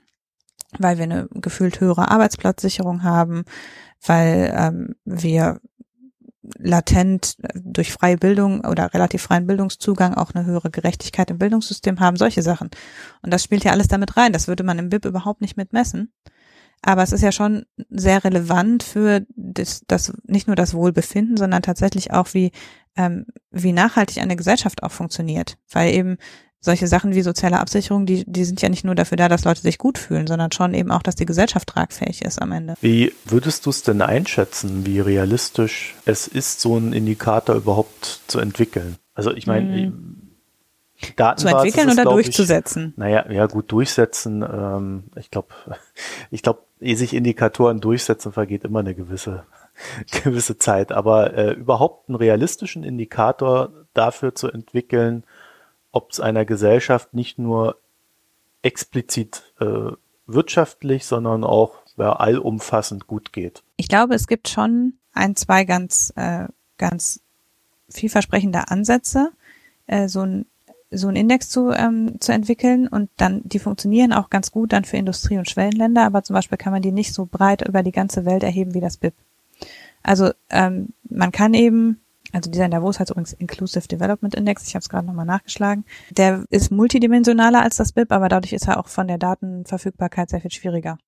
weil 0.78 0.96
wir 0.98 1.04
eine 1.04 1.28
gefühlt 1.32 1.80
höhere 1.80 2.10
Arbeitsplatzsicherung 2.10 3.02
haben, 3.02 3.44
weil 4.04 4.52
ähm, 4.54 4.94
wir 5.04 5.60
latent 6.58 7.36
durch 7.54 7.92
freie 7.92 8.16
Bildung 8.16 8.64
oder 8.64 8.94
relativ 8.94 9.22
freien 9.22 9.46
Bildungszugang 9.46 10.14
auch 10.14 10.32
eine 10.32 10.44
höhere 10.44 10.70
Gerechtigkeit 10.70 11.30
im 11.30 11.38
Bildungssystem 11.38 12.00
haben, 12.00 12.16
solche 12.16 12.42
Sachen. 12.42 12.70
Und 13.22 13.32
das 13.32 13.42
spielt 13.42 13.64
ja 13.64 13.72
alles 13.72 13.88
damit 13.88 14.16
rein. 14.16 14.32
Das 14.32 14.46
würde 14.46 14.62
man 14.62 14.78
im 14.78 14.88
BIP 14.88 15.06
überhaupt 15.06 15.40
nicht 15.40 15.56
mitmessen. 15.56 16.12
Aber 16.86 17.02
es 17.02 17.10
ist 17.10 17.22
ja 17.22 17.32
schon 17.32 17.66
sehr 17.90 18.22
relevant 18.22 18.84
für 18.84 19.26
das, 19.34 19.82
das 19.88 20.12
nicht 20.24 20.46
nur 20.46 20.54
das 20.54 20.72
Wohlbefinden, 20.72 21.36
sondern 21.36 21.62
tatsächlich 21.62 22.12
auch 22.12 22.32
wie 22.32 22.52
ähm, 22.96 23.26
wie 23.50 23.72
nachhaltig 23.72 24.18
eine 24.18 24.36
Gesellschaft 24.36 24.84
auch 24.84 24.92
funktioniert, 24.92 25.58
weil 25.70 25.92
eben 25.92 26.16
solche 26.60 26.86
Sachen 26.86 27.14
wie 27.14 27.22
soziale 27.22 27.58
Absicherung, 27.58 28.06
die, 28.06 28.24
die 28.26 28.44
sind 28.44 28.62
ja 28.62 28.68
nicht 28.68 28.84
nur 28.84 28.94
dafür 28.94 29.16
da, 29.16 29.28
dass 29.28 29.44
Leute 29.44 29.62
sich 29.62 29.78
gut 29.78 29.98
fühlen, 29.98 30.28
sondern 30.28 30.52
schon 30.52 30.74
eben 30.74 30.92
auch, 30.92 31.02
dass 31.02 31.16
die 31.16 31.26
Gesellschaft 31.26 31.68
tragfähig 31.68 32.22
ist 32.22 32.40
am 32.40 32.52
Ende. 32.52 32.74
Wie 32.80 33.12
würdest 33.24 33.66
du 33.66 33.70
es 33.70 33.82
denn 33.82 34.00
einschätzen, 34.00 34.86
wie 34.86 35.00
realistisch 35.00 35.96
es 36.04 36.28
ist, 36.28 36.60
so 36.60 36.76
einen 36.76 36.92
Indikator 36.92 37.56
überhaupt 37.56 38.20
zu 38.28 38.38
entwickeln? 38.38 38.96
Also 39.14 39.32
ich 39.32 39.48
meine, 39.48 39.86
hm. 39.86 40.22
Datenbasis 41.16 41.42
zu 41.42 41.80
entwickeln 41.80 41.90
oder 41.90 42.10
durchzusetzen? 42.10 42.90
Ich, 42.92 42.98
naja, 42.98 43.30
ja 43.30 43.46
gut, 43.46 43.70
durchsetzen. 43.70 44.42
Ähm, 44.42 45.04
ich 45.16 45.30
glaube, 45.30 45.48
ich 46.30 46.42
glaube, 46.42 46.60
ehe 46.80 46.96
sich 46.96 47.14
Indikatoren 47.14 47.80
durchsetzen, 47.80 48.32
vergeht 48.32 48.64
immer 48.64 48.80
eine 48.80 48.94
gewisse 48.94 49.44
gewisse 50.22 50.58
Zeit. 50.58 50.92
Aber 50.92 51.34
äh, 51.34 51.52
überhaupt 51.52 52.08
einen 52.08 52.16
realistischen 52.16 52.84
Indikator 52.84 53.70
dafür 53.94 54.34
zu 54.34 54.50
entwickeln, 54.50 55.24
ob 55.92 56.10
es 56.10 56.20
einer 56.20 56.44
Gesellschaft 56.44 57.14
nicht 57.14 57.38
nur 57.38 57.78
explizit 58.62 59.54
äh, 59.60 59.92
wirtschaftlich, 60.26 61.06
sondern 61.06 61.44
auch 61.44 61.74
ja, 61.96 62.12
allumfassend 62.12 63.06
gut 63.06 63.32
geht. 63.32 63.62
Ich 63.76 63.88
glaube, 63.88 64.14
es 64.14 64.26
gibt 64.26 64.48
schon 64.48 64.94
ein, 65.12 65.36
zwei 65.36 65.64
ganz, 65.64 66.12
äh, 66.16 66.46
ganz 66.76 67.20
vielversprechende 67.88 68.68
Ansätze, 68.68 69.30
äh, 69.86 70.08
so 70.08 70.22
ein 70.22 70.46
so 70.90 71.08
einen 71.08 71.16
Index 71.16 71.48
zu, 71.48 71.70
ähm, 71.70 72.20
zu 72.20 72.32
entwickeln 72.32 72.86
und 72.86 73.10
dann, 73.16 73.42
die 73.44 73.58
funktionieren 73.58 74.12
auch 74.12 74.30
ganz 74.30 74.52
gut 74.52 74.72
dann 74.72 74.84
für 74.84 74.96
Industrie- 74.96 75.38
und 75.38 75.50
Schwellenländer, 75.50 76.04
aber 76.04 76.22
zum 76.22 76.34
Beispiel 76.34 76.58
kann 76.58 76.72
man 76.72 76.82
die 76.82 76.92
nicht 76.92 77.12
so 77.12 77.26
breit 77.26 77.66
über 77.66 77.82
die 77.82 77.92
ganze 77.92 78.24
Welt 78.24 78.42
erheben 78.42 78.74
wie 78.74 78.80
das 78.80 78.96
BIP. 78.96 79.14
Also 80.02 80.30
ähm, 80.50 80.90
man 81.08 81.32
kann 81.32 81.54
eben 81.54 82.00
also 82.32 82.50
dieser 82.50 82.64
in 82.66 82.70
Davos 82.70 83.00
heißt 83.00 83.10
übrigens 83.10 83.32
Inclusive 83.32 83.88
Development 83.88 84.34
Index, 84.34 84.66
ich 84.66 84.74
habe 84.74 84.80
es 84.80 84.88
gerade 84.88 85.06
nochmal 85.06 85.26
nachgeschlagen. 85.26 85.84
Der 86.10 86.44
ist 86.50 86.70
multidimensionaler 86.70 87.62
als 87.62 87.76
das 87.76 87.92
BIP, 87.92 88.12
aber 88.12 88.28
dadurch 88.28 88.52
ist 88.52 88.68
er 88.68 88.78
auch 88.78 88.88
von 88.88 89.08
der 89.08 89.18
Datenverfügbarkeit 89.18 90.30
sehr 90.30 90.40
viel 90.40 90.50
schwieriger. 90.50 90.98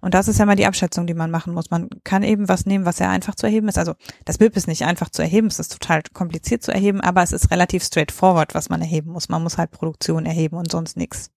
Und 0.00 0.14
das 0.14 0.28
ist 0.28 0.38
ja 0.38 0.46
mal 0.46 0.56
die 0.56 0.66
Abschätzung, 0.66 1.06
die 1.06 1.14
man 1.14 1.30
machen 1.30 1.54
muss. 1.54 1.70
Man 1.70 1.88
kann 2.04 2.22
eben 2.22 2.48
was 2.48 2.66
nehmen, 2.66 2.84
was 2.84 2.98
sehr 2.98 3.10
einfach 3.10 3.34
zu 3.34 3.46
erheben 3.46 3.68
ist. 3.68 3.78
Also 3.78 3.94
das 4.24 4.38
BIP 4.38 4.56
ist 4.56 4.68
nicht 4.68 4.84
einfach 4.84 5.10
zu 5.10 5.22
erheben, 5.22 5.48
es 5.48 5.58
ist 5.58 5.72
total 5.72 6.02
kompliziert 6.12 6.62
zu 6.62 6.72
erheben, 6.72 7.00
aber 7.00 7.22
es 7.22 7.32
ist 7.32 7.50
relativ 7.50 7.82
straightforward, 7.82 8.54
was 8.54 8.68
man 8.68 8.80
erheben 8.80 9.12
muss. 9.12 9.28
Man 9.28 9.42
muss 9.42 9.58
halt 9.58 9.70
Produktion 9.70 10.26
erheben 10.26 10.56
und 10.56 10.70
sonst 10.70 10.96
nichts. 10.96 11.30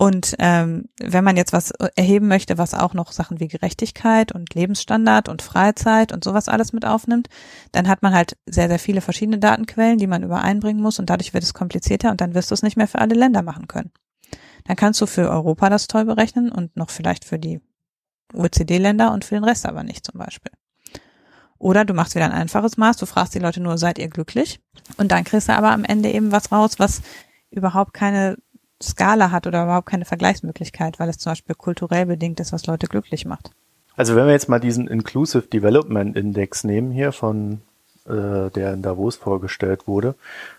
Und 0.00 0.36
ähm, 0.38 0.88
wenn 1.00 1.24
man 1.24 1.36
jetzt 1.36 1.52
was 1.52 1.72
erheben 1.96 2.28
möchte, 2.28 2.56
was 2.56 2.72
auch 2.72 2.94
noch 2.94 3.10
Sachen 3.10 3.40
wie 3.40 3.48
Gerechtigkeit 3.48 4.30
und 4.30 4.54
Lebensstandard 4.54 5.28
und 5.28 5.42
Freizeit 5.42 6.12
und 6.12 6.22
sowas 6.22 6.48
alles 6.48 6.72
mit 6.72 6.86
aufnimmt, 6.86 7.28
dann 7.72 7.88
hat 7.88 8.00
man 8.02 8.14
halt 8.14 8.36
sehr, 8.46 8.68
sehr 8.68 8.78
viele 8.78 9.00
verschiedene 9.00 9.38
Datenquellen, 9.38 9.98
die 9.98 10.06
man 10.06 10.22
übereinbringen 10.22 10.80
muss 10.80 11.00
und 11.00 11.10
dadurch 11.10 11.34
wird 11.34 11.42
es 11.42 11.52
komplizierter 11.52 12.12
und 12.12 12.20
dann 12.20 12.34
wirst 12.34 12.52
du 12.52 12.54
es 12.54 12.62
nicht 12.62 12.76
mehr 12.76 12.86
für 12.86 13.00
alle 13.00 13.16
Länder 13.16 13.42
machen 13.42 13.66
können. 13.66 13.90
Dann 14.64 14.76
kannst 14.76 15.00
du 15.00 15.06
für 15.06 15.30
Europa 15.30 15.70
das 15.70 15.86
toll 15.86 16.04
berechnen 16.04 16.50
und 16.50 16.76
noch 16.76 16.90
vielleicht 16.90 17.24
für 17.24 17.38
die 17.38 17.60
OECD-Länder 18.34 19.12
und 19.12 19.24
für 19.24 19.34
den 19.34 19.44
Rest 19.44 19.66
aber 19.66 19.82
nicht 19.82 20.04
zum 20.04 20.18
Beispiel. 20.18 20.52
Oder 21.58 21.84
du 21.84 21.94
machst 21.94 22.14
wieder 22.14 22.26
ein 22.26 22.32
einfaches 22.32 22.76
Maß, 22.76 22.98
du 22.98 23.06
fragst 23.06 23.34
die 23.34 23.40
Leute 23.40 23.60
nur, 23.60 23.78
seid 23.78 23.98
ihr 23.98 24.08
glücklich? 24.08 24.60
Und 24.96 25.10
dann 25.10 25.24
kriegst 25.24 25.48
du 25.48 25.52
aber 25.54 25.72
am 25.72 25.84
Ende 25.84 26.10
eben 26.10 26.30
was 26.30 26.52
raus, 26.52 26.78
was 26.78 27.02
überhaupt 27.50 27.94
keine 27.94 28.36
Skala 28.80 29.32
hat 29.32 29.46
oder 29.46 29.64
überhaupt 29.64 29.88
keine 29.88 30.04
Vergleichsmöglichkeit, 30.04 31.00
weil 31.00 31.08
es 31.08 31.18
zum 31.18 31.32
Beispiel 31.32 31.56
kulturell 31.56 32.06
bedingt 32.06 32.38
ist, 32.38 32.52
was 32.52 32.66
Leute 32.66 32.86
glücklich 32.86 33.24
macht. 33.24 33.50
Also 33.96 34.14
wenn 34.14 34.26
wir 34.26 34.32
jetzt 34.32 34.48
mal 34.48 34.60
diesen 34.60 34.86
Inclusive 34.86 35.48
Development 35.48 36.16
Index 36.16 36.62
nehmen 36.62 36.92
hier 36.92 37.10
von 37.10 37.62
äh, 38.06 38.50
der 38.50 38.74
in 38.74 38.82
Davos 38.82 39.16
vorgestellt 39.16 39.88
wurde, 39.88 40.14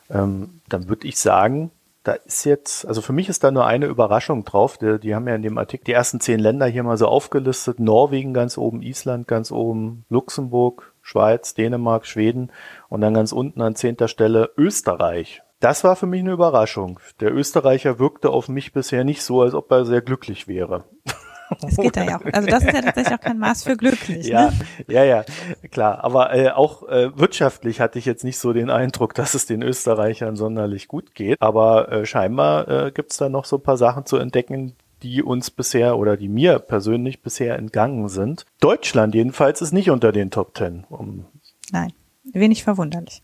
ähm, 0.09 0.59
dann 0.67 0.89
würde 0.89 1.07
ich 1.07 1.17
sagen, 1.17 1.71
da 2.03 2.13
ist 2.13 2.45
jetzt, 2.45 2.85
also 2.85 3.01
für 3.01 3.13
mich 3.13 3.27
ist 3.27 3.43
da 3.43 3.51
nur 3.51 3.65
eine 3.65 3.87
Überraschung 3.87 4.45
drauf. 4.45 4.77
Die, 4.77 4.99
die 4.99 5.15
haben 5.15 5.27
ja 5.27 5.35
in 5.35 5.41
dem 5.41 5.57
Artikel 5.57 5.85
die 5.85 5.93
ersten 5.93 6.19
zehn 6.19 6.39
Länder 6.39 6.65
hier 6.65 6.83
mal 6.83 6.97
so 6.97 7.07
aufgelistet. 7.07 7.79
Norwegen 7.79 8.33
ganz 8.33 8.57
oben, 8.57 8.81
Island 8.81 9.27
ganz 9.27 9.51
oben, 9.51 10.05
Luxemburg, 10.09 10.93
Schweiz, 11.01 11.53
Dänemark, 11.53 12.05
Schweden 12.05 12.51
und 12.87 13.01
dann 13.01 13.13
ganz 13.13 13.31
unten 13.31 13.61
an 13.61 13.75
zehnter 13.75 14.07
Stelle 14.07 14.51
Österreich. 14.57 15.41
Das 15.59 15.83
war 15.83 15.97
für 15.97 16.05
mich 16.05 16.21
eine 16.21 16.31
Überraschung. 16.31 17.01
Der 17.19 17.33
Österreicher 17.33 17.99
wirkte 17.99 18.29
auf 18.29 18.47
mich 18.47 18.71
bisher 18.71 19.03
nicht 19.03 19.21
so, 19.21 19.41
als 19.41 19.53
ob 19.53 19.69
er 19.71 19.85
sehr 19.85 20.01
glücklich 20.01 20.47
wäre. 20.47 20.85
Das 21.61 21.77
geht 21.77 21.97
da 21.97 22.03
ja 22.03 22.19
auch. 22.19 22.25
Also 22.31 22.47
das 22.47 22.63
ist 22.63 22.73
ja 22.73 22.81
tatsächlich 22.81 23.13
auch 23.13 23.21
kein 23.21 23.39
Maß 23.39 23.63
für 23.63 23.75
glücklich. 23.75 24.27
Ja, 24.27 24.47
ne? 24.47 24.53
ja, 24.87 25.03
ja, 25.03 25.25
klar. 25.71 26.03
Aber 26.03 26.33
äh, 26.33 26.51
auch 26.51 26.87
äh, 26.87 27.17
wirtschaftlich 27.17 27.79
hatte 27.79 27.99
ich 27.99 28.05
jetzt 28.05 28.23
nicht 28.23 28.37
so 28.37 28.53
den 28.53 28.69
Eindruck, 28.69 29.13
dass 29.13 29.33
es 29.33 29.45
den 29.45 29.61
Österreichern 29.61 30.35
sonderlich 30.35 30.87
gut 30.87 31.15
geht. 31.15 31.41
Aber 31.41 31.91
äh, 31.91 32.05
scheinbar 32.05 32.67
äh, 32.67 32.91
gibt 32.91 33.11
es 33.11 33.17
da 33.17 33.29
noch 33.29 33.45
so 33.45 33.57
ein 33.57 33.63
paar 33.63 33.77
Sachen 33.77 34.05
zu 34.05 34.17
entdecken, 34.17 34.75
die 35.01 35.23
uns 35.23 35.49
bisher 35.49 35.97
oder 35.97 36.17
die 36.17 36.27
mir 36.27 36.59
persönlich 36.59 37.21
bisher 37.21 37.57
entgangen 37.57 38.09
sind. 38.09 38.45
Deutschland 38.59 39.15
jedenfalls 39.15 39.61
ist 39.61 39.71
nicht 39.71 39.89
unter 39.89 40.11
den 40.11 40.31
Top 40.31 40.53
Ten. 40.53 40.85
Um 40.89 41.25
Nein, 41.71 41.93
wenig 42.33 42.63
verwunderlich. 42.63 43.23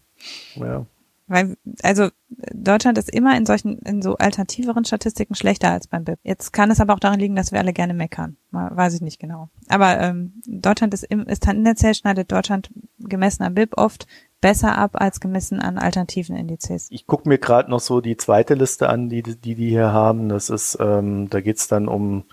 Ja. 0.56 0.86
Weil, 1.28 1.58
also 1.82 2.10
Deutschland 2.54 2.98
ist 3.00 3.10
immer 3.10 3.36
in 3.36 3.46
solchen, 3.46 3.80
in 3.80 4.02
so 4.02 4.16
alternativeren 4.18 4.86
Statistiken 4.86 5.34
schlechter 5.34 5.72
als 5.72 5.88
beim 5.88 6.04
BIP. 6.04 6.20
Jetzt 6.24 6.54
kann 6.54 6.70
es 6.70 6.80
aber 6.80 6.94
auch 6.94 7.00
daran 7.00 7.20
liegen, 7.20 7.36
dass 7.36 7.52
wir 7.52 7.60
alle 7.60 7.74
gerne 7.74 7.96
meckern. 7.96 8.38
Mal, 8.52 8.76
weiß 8.76 8.94
ich 8.94 9.02
nicht 9.02 9.20
genau. 9.20 9.50
Aber 9.68 10.00
ähm, 10.00 10.34
Deutschland 10.46 10.94
ist, 10.94 11.04
im, 11.04 11.26
ist 11.26 11.44
tendenziell 11.44 11.96
schneidet 11.96 12.32
Deutschland 12.32 12.70
gemessen 13.00 13.44
am 13.44 13.56
BIP 13.56 13.78
oft 13.78 14.06
besser 14.40 14.78
ab 14.78 14.92
als 14.94 15.20
gemessen 15.20 15.60
an 15.60 15.80
alternativen 15.80 16.36
Indizes. 16.36 16.88
Ich 16.92 17.08
gucke 17.08 17.28
mir 17.28 17.40
gerade 17.40 17.72
noch 17.72 17.80
so 17.80 18.02
die 18.02 18.18
zweite 18.18 18.54
Liste 18.54 18.90
an, 18.90 19.10
die 19.10 19.24
die, 19.24 19.56
die 19.56 19.70
hier 19.70 19.92
haben. 19.92 20.30
Das 20.30 20.52
ist, 20.52 20.78
ähm, 20.80 21.30
da 21.30 21.42
geht's 21.42 21.68
dann 21.68 21.88
um 21.88 22.26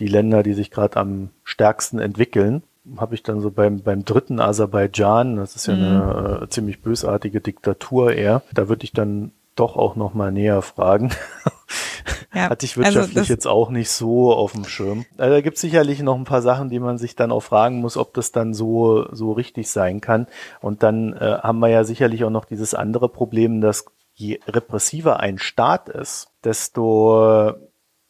die 0.00 0.08
Länder, 0.08 0.42
die 0.42 0.54
sich 0.54 0.72
gerade 0.72 0.96
am 0.96 1.30
stärksten 1.44 2.00
entwickeln 2.00 2.64
habe 2.96 3.14
ich 3.14 3.22
dann 3.22 3.40
so 3.40 3.50
beim, 3.50 3.82
beim 3.82 4.04
dritten 4.04 4.40
Aserbaidschan, 4.40 5.36
das 5.36 5.56
ist 5.56 5.66
ja 5.66 5.74
mhm. 5.74 5.82
eine 5.82 6.40
äh, 6.42 6.48
ziemlich 6.48 6.82
bösartige 6.82 7.40
Diktatur 7.40 8.12
eher, 8.12 8.42
da 8.52 8.68
würde 8.68 8.84
ich 8.84 8.92
dann 8.92 9.32
doch 9.56 9.76
auch 9.76 9.96
noch 9.96 10.14
mal 10.14 10.32
näher 10.32 10.62
fragen. 10.62 11.10
Ja, 12.32 12.48
Hatte 12.48 12.64
ich 12.64 12.76
also 12.76 12.84
wirtschaftlich 12.84 13.18
also 13.18 13.32
jetzt 13.32 13.46
auch 13.46 13.70
nicht 13.70 13.90
so 13.90 14.32
auf 14.32 14.52
dem 14.52 14.64
Schirm. 14.64 15.04
Also 15.18 15.34
da 15.34 15.40
gibt 15.40 15.56
es 15.56 15.60
sicherlich 15.60 16.00
noch 16.00 16.16
ein 16.16 16.24
paar 16.24 16.42
Sachen, 16.42 16.70
die 16.70 16.78
man 16.78 16.96
sich 16.96 17.16
dann 17.16 17.32
auch 17.32 17.42
fragen 17.42 17.80
muss, 17.80 17.96
ob 17.96 18.14
das 18.14 18.30
dann 18.30 18.54
so, 18.54 19.06
so 19.12 19.32
richtig 19.32 19.68
sein 19.68 20.00
kann. 20.00 20.28
Und 20.60 20.84
dann 20.84 21.12
äh, 21.14 21.38
haben 21.42 21.58
wir 21.58 21.68
ja 21.68 21.82
sicherlich 21.82 22.24
auch 22.24 22.30
noch 22.30 22.44
dieses 22.44 22.72
andere 22.72 23.08
Problem, 23.08 23.60
dass 23.60 23.84
je 24.14 24.38
repressiver 24.46 25.18
ein 25.18 25.38
Staat 25.38 25.88
ist, 25.88 26.28
desto 26.44 27.54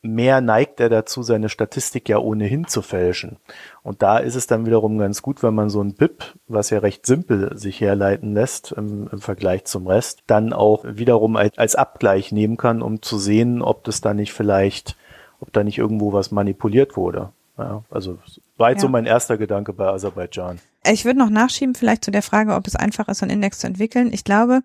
mehr 0.02 0.40
neigt 0.40 0.80
er 0.80 0.88
dazu, 0.88 1.22
seine 1.22 1.48
Statistik 1.48 2.08
ja 2.08 2.18
ohnehin 2.18 2.66
zu 2.66 2.82
fälschen. 2.82 3.36
Und 3.82 4.02
da 4.02 4.18
ist 4.18 4.34
es 4.34 4.46
dann 4.46 4.66
wiederum 4.66 4.98
ganz 4.98 5.22
gut, 5.22 5.42
wenn 5.42 5.54
man 5.54 5.68
so 5.68 5.82
ein 5.82 5.94
BIP, 5.94 6.34
was 6.48 6.70
ja 6.70 6.78
recht 6.78 7.06
simpel 7.06 7.56
sich 7.56 7.80
herleiten 7.80 8.34
lässt 8.34 8.72
im, 8.72 9.08
im 9.12 9.20
Vergleich 9.20 9.64
zum 9.64 9.86
Rest, 9.86 10.22
dann 10.26 10.52
auch 10.52 10.84
wiederum 10.84 11.36
als, 11.36 11.58
als, 11.58 11.74
Abgleich 11.74 12.32
nehmen 12.32 12.56
kann, 12.56 12.82
um 12.82 13.02
zu 13.02 13.18
sehen, 13.18 13.62
ob 13.62 13.84
das 13.84 14.00
da 14.00 14.14
nicht 14.14 14.32
vielleicht, 14.32 14.96
ob 15.40 15.52
da 15.52 15.64
nicht 15.64 15.78
irgendwo 15.78 16.12
was 16.12 16.30
manipuliert 16.30 16.96
wurde. 16.96 17.30
Ja, 17.58 17.82
also 17.90 18.18
war 18.56 18.70
jetzt 18.70 18.78
ja. 18.78 18.88
so 18.88 18.88
mein 18.88 19.06
erster 19.06 19.36
Gedanke 19.36 19.72
bei 19.74 19.86
Aserbaidschan. 19.86 20.60
Ich 20.86 21.04
würde 21.04 21.18
noch 21.18 21.28
nachschieben, 21.28 21.74
vielleicht 21.74 22.04
zu 22.04 22.10
der 22.10 22.22
Frage, 22.22 22.54
ob 22.54 22.66
es 22.66 22.74
einfach 22.74 23.08
ist, 23.08 23.22
einen 23.22 23.32
Index 23.32 23.58
zu 23.58 23.66
entwickeln. 23.66 24.10
Ich 24.12 24.24
glaube, 24.24 24.62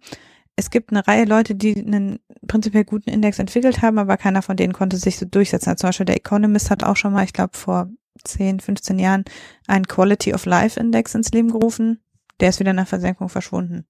es 0.56 0.70
gibt 0.70 0.92
eine 0.92 1.06
Reihe 1.08 1.26
Leute, 1.26 1.56
die 1.56 1.76
einen 1.76 2.20
prinzipiell 2.48 2.86
guten 2.86 3.10
Index 3.10 3.40
entwickelt 3.40 3.82
haben, 3.82 4.00
aber 4.00 4.18
keiner 4.18 4.42
von 4.42 4.56
denen 4.56 4.74
konnte 4.74 4.98
sich 4.98 5.18
so 5.18 5.26
durchsetzen. 5.26 5.70
Also 5.70 5.82
zum 5.82 5.90
Beispiel 5.90 6.06
der 6.06 6.18
Economist 6.18 6.70
hat 6.72 6.84
auch 6.84 6.96
schon 6.96 7.14
mal, 7.14 7.26
ich 7.26 7.34
glaube 7.34 7.58
vor 7.58 7.90
10, 8.24 8.62
15 8.62 9.00
Jahren, 9.00 9.26
einen 9.68 9.88
Quality 9.88 10.34
of 10.34 10.46
Life 10.46 10.80
Index 10.80 11.14
ins 11.14 11.32
Leben 11.32 11.52
gerufen. 11.52 12.00
Der 12.40 12.50
ist 12.50 12.60
wieder 12.60 12.74
nach 12.74 12.88
Versenkung 12.88 13.30
verschwunden. 13.30 13.86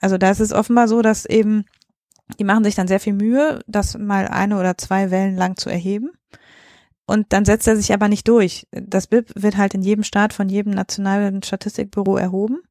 Also 0.00 0.18
da 0.18 0.30
ist 0.30 0.40
es 0.40 0.52
offenbar 0.52 0.86
so, 0.86 1.02
dass 1.02 1.24
eben, 1.24 1.64
die 2.38 2.44
machen 2.44 2.64
sich 2.64 2.74
dann 2.74 2.88
sehr 2.88 3.00
viel 3.00 3.12
Mühe, 3.12 3.60
das 3.66 3.98
mal 3.98 4.28
eine 4.28 4.58
oder 4.58 4.78
zwei 4.78 5.10
Wellen 5.10 5.36
lang 5.36 5.56
zu 5.56 5.70
erheben. 5.70 6.10
Und 7.06 7.32
dann 7.32 7.44
setzt 7.44 7.66
er 7.66 7.76
sich 7.76 7.92
aber 7.92 8.08
nicht 8.08 8.28
durch. 8.28 8.66
Das 8.70 9.08
BIP 9.08 9.30
wird 9.34 9.56
halt 9.56 9.74
in 9.74 9.82
jedem 9.82 10.04
Staat 10.04 10.32
von 10.32 10.48
jedem 10.48 10.72
nationalen 10.72 11.42
Statistikbüro 11.42 12.16
erhoben. 12.16 12.62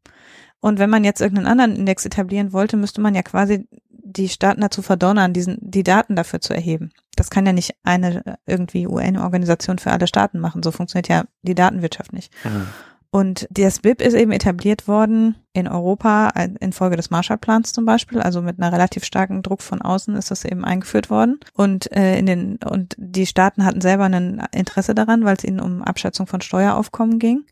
Und 0.63 0.79
wenn 0.79 0.89
man 0.89 1.03
jetzt 1.03 1.19
irgendeinen 1.19 1.47
anderen 1.47 1.75
Index 1.75 2.05
etablieren 2.05 2.53
wollte, 2.53 2.77
müsste 2.77 3.01
man 3.01 3.13
ja 3.13 3.21
quasi 3.21 3.67
die 3.89 4.29
Staaten 4.29 4.61
dazu 4.61 4.81
verdonnern, 4.81 5.33
diesen, 5.33 5.57
die 5.59 5.83
Daten 5.83 6.15
dafür 6.15 6.39
zu 6.39 6.53
erheben. 6.53 6.91
Das 7.17 7.29
kann 7.29 7.45
ja 7.45 7.51
nicht 7.51 7.75
eine 7.83 8.37
irgendwie 8.45 8.87
UN-Organisation 8.87 9.77
für 9.77 9.91
alle 9.91 10.07
Staaten 10.07 10.39
machen. 10.39 10.63
So 10.63 10.71
funktioniert 10.71 11.09
ja 11.09 11.25
die 11.41 11.53
Datenwirtschaft 11.53 12.13
nicht. 12.13 12.31
Mhm. 12.45 12.67
Und 13.11 13.45
das 13.51 13.79
BIP 13.79 14.01
ist 14.01 14.13
eben 14.13 14.31
etabliert 14.31 14.87
worden 14.87 15.35
in 15.51 15.67
Europa 15.67 16.29
infolge 16.61 16.95
des 16.95 17.11
Marshallplans 17.11 17.73
zum 17.73 17.85
Beispiel, 17.85 18.21
also 18.21 18.41
mit 18.41 18.57
einer 18.57 18.71
relativ 18.71 19.03
starken 19.03 19.43
Druck 19.43 19.61
von 19.61 19.81
außen 19.81 20.15
ist 20.15 20.31
das 20.31 20.45
eben 20.45 20.63
eingeführt 20.63 21.09
worden. 21.09 21.41
Und 21.53 21.91
äh, 21.91 22.17
in 22.17 22.25
den 22.25 22.57
und 22.57 22.95
die 22.97 23.25
Staaten 23.25 23.65
hatten 23.65 23.81
selber 23.81 24.05
ein 24.05 24.41
Interesse 24.53 24.95
daran, 24.95 25.25
weil 25.25 25.35
es 25.35 25.43
ihnen 25.43 25.59
um 25.59 25.83
Abschätzung 25.83 26.25
von 26.25 26.39
Steueraufkommen 26.39 27.19
ging. 27.19 27.45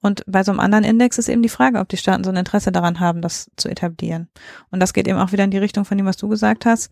Und 0.00 0.24
bei 0.26 0.42
so 0.42 0.50
einem 0.50 0.60
anderen 0.60 0.84
Index 0.84 1.18
ist 1.18 1.28
eben 1.28 1.42
die 1.42 1.48
Frage, 1.48 1.78
ob 1.78 1.88
die 1.88 1.96
Staaten 1.96 2.24
so 2.24 2.30
ein 2.30 2.36
Interesse 2.36 2.72
daran 2.72 3.00
haben, 3.00 3.20
das 3.20 3.50
zu 3.56 3.68
etablieren. 3.68 4.28
Und 4.70 4.80
das 4.80 4.92
geht 4.92 5.06
eben 5.06 5.18
auch 5.18 5.32
wieder 5.32 5.44
in 5.44 5.50
die 5.50 5.58
Richtung 5.58 5.84
von 5.84 5.98
dem, 5.98 6.06
was 6.06 6.16
du 6.16 6.28
gesagt 6.28 6.64
hast. 6.64 6.90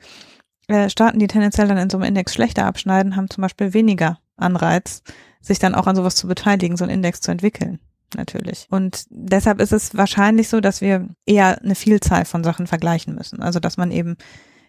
Äh, 0.69 0.91
Staaten, 0.91 1.19
die 1.19 1.27
tendenziell 1.27 1.69
dann 1.69 1.79
in 1.79 1.89
so 1.89 1.97
einem 1.97 2.09
Index 2.09 2.35
schlechter 2.35 2.67
abschneiden, 2.67 3.17
haben 3.17 3.31
zum 3.31 3.43
Beispiel 3.43 3.73
weniger 3.73 4.19
Anreiz, 4.37 5.03
sich 5.41 5.59
dann 5.59 5.75
auch 5.75 5.87
an 5.87 5.97
sowas 5.97 6.17
zu 6.17 6.29
beteiligen, 6.29 6.77
so 6.77 6.85
einen 6.85 6.95
Index 6.95 7.21
zu 7.21 7.31
entwickeln. 7.31 7.79
Natürlich. 8.17 8.67
Und 8.71 9.05
deshalb 9.11 9.61
ist 9.61 9.73
es 9.73 9.97
wahrscheinlich 9.97 10.49
so, 10.49 10.61
dass 10.61 10.81
wir 10.81 11.09
eher 11.27 11.61
eine 11.63 11.75
Vielzahl 11.75 12.25
von 12.25 12.43
Sachen 12.43 12.67
vergleichen 12.67 13.15
müssen. 13.15 13.43
Also, 13.43 13.61
dass 13.61 13.77
man 13.77 13.91
eben 13.91 14.17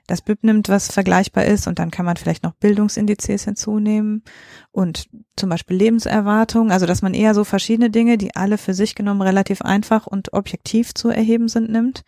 das 0.10 0.22
BIP 0.22 0.44
nimmt, 0.44 0.70
was 0.70 0.92
vergleichbar 0.92 1.46
ist 1.46 1.68
und 1.68 1.80
dann 1.80 1.92
kann 1.92 2.06
man 2.06 2.18
vielleicht 2.18 2.44
noch 2.44 2.54
Bildungsindizes 2.56 3.46
hinzunehmen 3.46 4.24
und 4.72 5.10
zum 5.36 5.50
Beispiel 5.50 5.78
Lebenserwartung, 5.78 6.72
also 6.72 6.86
dass 6.86 7.02
man 7.02 7.14
eher 7.14 7.34
so 7.34 7.44
verschiedene 7.44 7.90
Dinge, 7.90 8.18
die 8.18 8.36
alle 8.36 8.58
für 8.58 8.74
sich 8.74 8.96
genommen 8.96 9.22
relativ 9.22 9.62
einfach 9.62 10.08
und 10.08 10.34
objektiv 10.34 10.94
zu 10.94 11.10
erheben 11.10 11.48
sind, 11.48 11.70
nimmt 11.70 12.04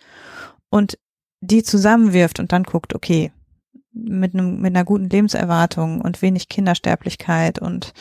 und 0.70 0.98
die 1.42 1.64
zusammenwirft 1.64 2.40
und 2.40 2.52
dann 2.52 2.64
guckt, 2.64 2.96
okay, 2.96 3.32
mit 3.94 4.34
einem 4.34 4.62
mit 4.62 4.76
einer 4.76 4.86
guten 4.86 5.10
Lebenserwartung 5.10 6.02
und 6.02 6.22
wenig 6.22 6.50
Kindersterblichkeit 6.50 7.60
und 7.60 7.94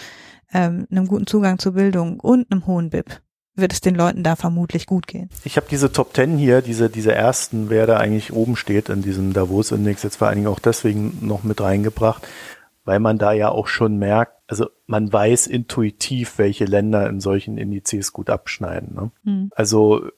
ähm, 0.52 0.86
einem 0.90 1.06
guten 1.06 1.27
Zugang 1.27 1.59
zur 1.59 1.72
Bildung 1.72 2.20
und 2.20 2.51
einem 2.51 2.66
hohen 2.66 2.90
BIP 2.90 3.20
wird 3.60 3.72
es 3.72 3.80
den 3.80 3.94
Leuten 3.94 4.22
da 4.22 4.36
vermutlich 4.36 4.86
gut 4.86 5.06
gehen. 5.06 5.28
Ich 5.44 5.56
habe 5.56 5.66
diese 5.70 5.92
Top 5.92 6.14
Ten 6.14 6.38
hier, 6.38 6.62
diese, 6.62 6.90
diese 6.90 7.14
ersten, 7.14 7.70
wer 7.70 7.86
da 7.86 7.96
eigentlich 7.96 8.32
oben 8.32 8.56
steht 8.56 8.88
in 8.88 9.02
diesem 9.02 9.32
Davos-Index, 9.32 10.02
jetzt 10.02 10.16
vor 10.16 10.28
allen 10.28 10.36
Dingen 10.36 10.48
auch 10.48 10.58
deswegen 10.58 11.18
noch 11.20 11.42
mit 11.42 11.60
reingebracht, 11.60 12.26
weil 12.84 13.00
man 13.00 13.18
da 13.18 13.32
ja 13.32 13.50
auch 13.50 13.66
schon 13.66 13.98
merkt, 13.98 14.32
also 14.46 14.68
man 14.86 15.12
weiß 15.12 15.46
intuitiv, 15.46 16.38
welche 16.38 16.64
Länder 16.64 17.08
in 17.08 17.20
solchen 17.20 17.56
Indizes 17.56 18.12
gut 18.12 18.30
abschneiden. 18.30 18.94
Ne? 18.94 19.10
Mhm. 19.22 19.50
Also 19.54 20.10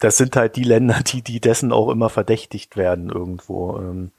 das 0.00 0.16
sind 0.16 0.36
halt 0.36 0.56
die 0.56 0.64
Länder, 0.64 1.00
die, 1.06 1.22
die 1.22 1.40
dessen 1.40 1.72
auch 1.72 1.88
immer 1.88 2.08
verdächtigt 2.08 2.76
werden 2.76 3.10
irgendwo. 3.10 4.10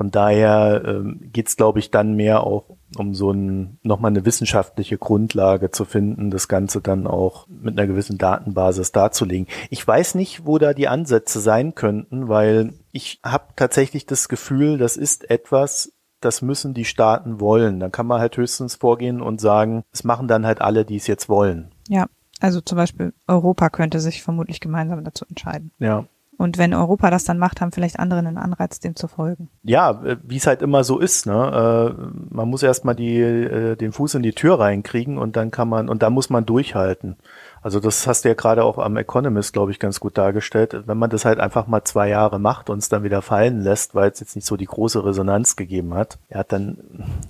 Von 0.00 0.10
daher 0.10 0.82
ähm, 0.86 1.28
geht 1.30 1.48
es, 1.48 1.58
glaube 1.58 1.78
ich, 1.78 1.90
dann 1.90 2.14
mehr 2.14 2.42
auch 2.42 2.78
um 2.96 3.14
so 3.14 3.32
ein, 3.32 3.78
nochmal 3.82 4.10
eine 4.10 4.24
wissenschaftliche 4.24 4.96
Grundlage 4.96 5.72
zu 5.72 5.84
finden, 5.84 6.30
das 6.30 6.48
Ganze 6.48 6.80
dann 6.80 7.06
auch 7.06 7.46
mit 7.48 7.78
einer 7.78 7.86
gewissen 7.86 8.16
Datenbasis 8.16 8.92
darzulegen. 8.92 9.46
Ich 9.68 9.86
weiß 9.86 10.14
nicht, 10.14 10.46
wo 10.46 10.56
da 10.56 10.72
die 10.72 10.88
Ansätze 10.88 11.38
sein 11.38 11.74
könnten, 11.74 12.30
weil 12.30 12.72
ich 12.92 13.20
habe 13.22 13.48
tatsächlich 13.56 14.06
das 14.06 14.30
Gefühl, 14.30 14.78
das 14.78 14.96
ist 14.96 15.28
etwas, 15.28 15.92
das 16.22 16.40
müssen 16.40 16.72
die 16.72 16.86
Staaten 16.86 17.38
wollen. 17.38 17.78
Dann 17.78 17.92
kann 17.92 18.06
man 18.06 18.22
halt 18.22 18.38
höchstens 18.38 18.76
vorgehen 18.76 19.20
und 19.20 19.38
sagen, 19.38 19.84
es 19.92 20.02
machen 20.02 20.28
dann 20.28 20.46
halt 20.46 20.62
alle, 20.62 20.86
die 20.86 20.96
es 20.96 21.08
jetzt 21.08 21.28
wollen. 21.28 21.72
Ja, 21.88 22.06
also 22.40 22.62
zum 22.62 22.76
Beispiel 22.76 23.12
Europa 23.28 23.68
könnte 23.68 24.00
sich 24.00 24.22
vermutlich 24.22 24.60
gemeinsam 24.60 25.04
dazu 25.04 25.26
entscheiden. 25.28 25.72
Ja, 25.78 26.06
und 26.40 26.56
wenn 26.56 26.72
Europa 26.72 27.10
das 27.10 27.24
dann 27.24 27.36
macht, 27.36 27.60
haben 27.60 27.70
vielleicht 27.70 27.98
andere 27.98 28.20
einen 28.20 28.38
Anreiz, 28.38 28.80
dem 28.80 28.96
zu 28.96 29.08
folgen. 29.08 29.50
Ja, 29.62 30.02
äh, 30.02 30.16
wie 30.22 30.38
es 30.38 30.46
halt 30.46 30.62
immer 30.62 30.84
so 30.84 30.98
ist, 30.98 31.26
ne? 31.26 31.94
Äh, 32.00 32.34
man 32.34 32.48
muss 32.48 32.62
erstmal 32.62 32.94
die, 32.94 33.20
äh, 33.20 33.76
den 33.76 33.92
Fuß 33.92 34.14
in 34.14 34.22
die 34.22 34.32
Tür 34.32 34.58
reinkriegen 34.58 35.18
und 35.18 35.36
dann 35.36 35.50
kann 35.50 35.68
man, 35.68 35.90
und 35.90 36.02
da 36.02 36.08
muss 36.08 36.30
man 36.30 36.46
durchhalten. 36.46 37.16
Also 37.60 37.78
das 37.78 38.06
hast 38.06 38.24
du 38.24 38.30
ja 38.30 38.34
gerade 38.34 38.64
auch 38.64 38.78
am 38.78 38.96
Economist, 38.96 39.52
glaube 39.52 39.70
ich, 39.70 39.78
ganz 39.78 40.00
gut 40.00 40.16
dargestellt. 40.16 40.84
Wenn 40.86 40.96
man 40.96 41.10
das 41.10 41.26
halt 41.26 41.40
einfach 41.40 41.66
mal 41.66 41.84
zwei 41.84 42.08
Jahre 42.08 42.38
macht 42.38 42.70
und 42.70 42.78
es 42.78 42.88
dann 42.88 43.02
wieder 43.02 43.20
fallen 43.20 43.60
lässt, 43.60 43.94
weil 43.94 44.10
es 44.10 44.20
jetzt 44.20 44.34
nicht 44.34 44.46
so 44.46 44.56
die 44.56 44.64
große 44.64 45.04
Resonanz 45.04 45.56
gegeben 45.56 45.92
hat, 45.92 46.18
ja, 46.30 46.42
dann 46.42 46.78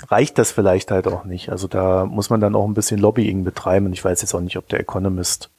reicht 0.07 0.39
das 0.39 0.53
vielleicht 0.53 0.93
halt 0.93 1.09
auch 1.09 1.25
nicht. 1.25 1.51
Also 1.51 1.67
da 1.67 2.05
muss 2.05 2.31
man 2.31 2.41
dann 2.41 2.55
auch 2.55 2.65
ein 2.65 2.75
bisschen 2.75 3.01
Lobbying 3.01 3.43
betreiben. 3.43 3.87
Und 3.87 3.93
ich 3.93 4.05
weiß 4.05 4.21
jetzt 4.21 4.35
auch 4.35 4.41
nicht, 4.41 4.57
ob 4.57 4.69
der 4.69 4.79
Economist 4.79 5.51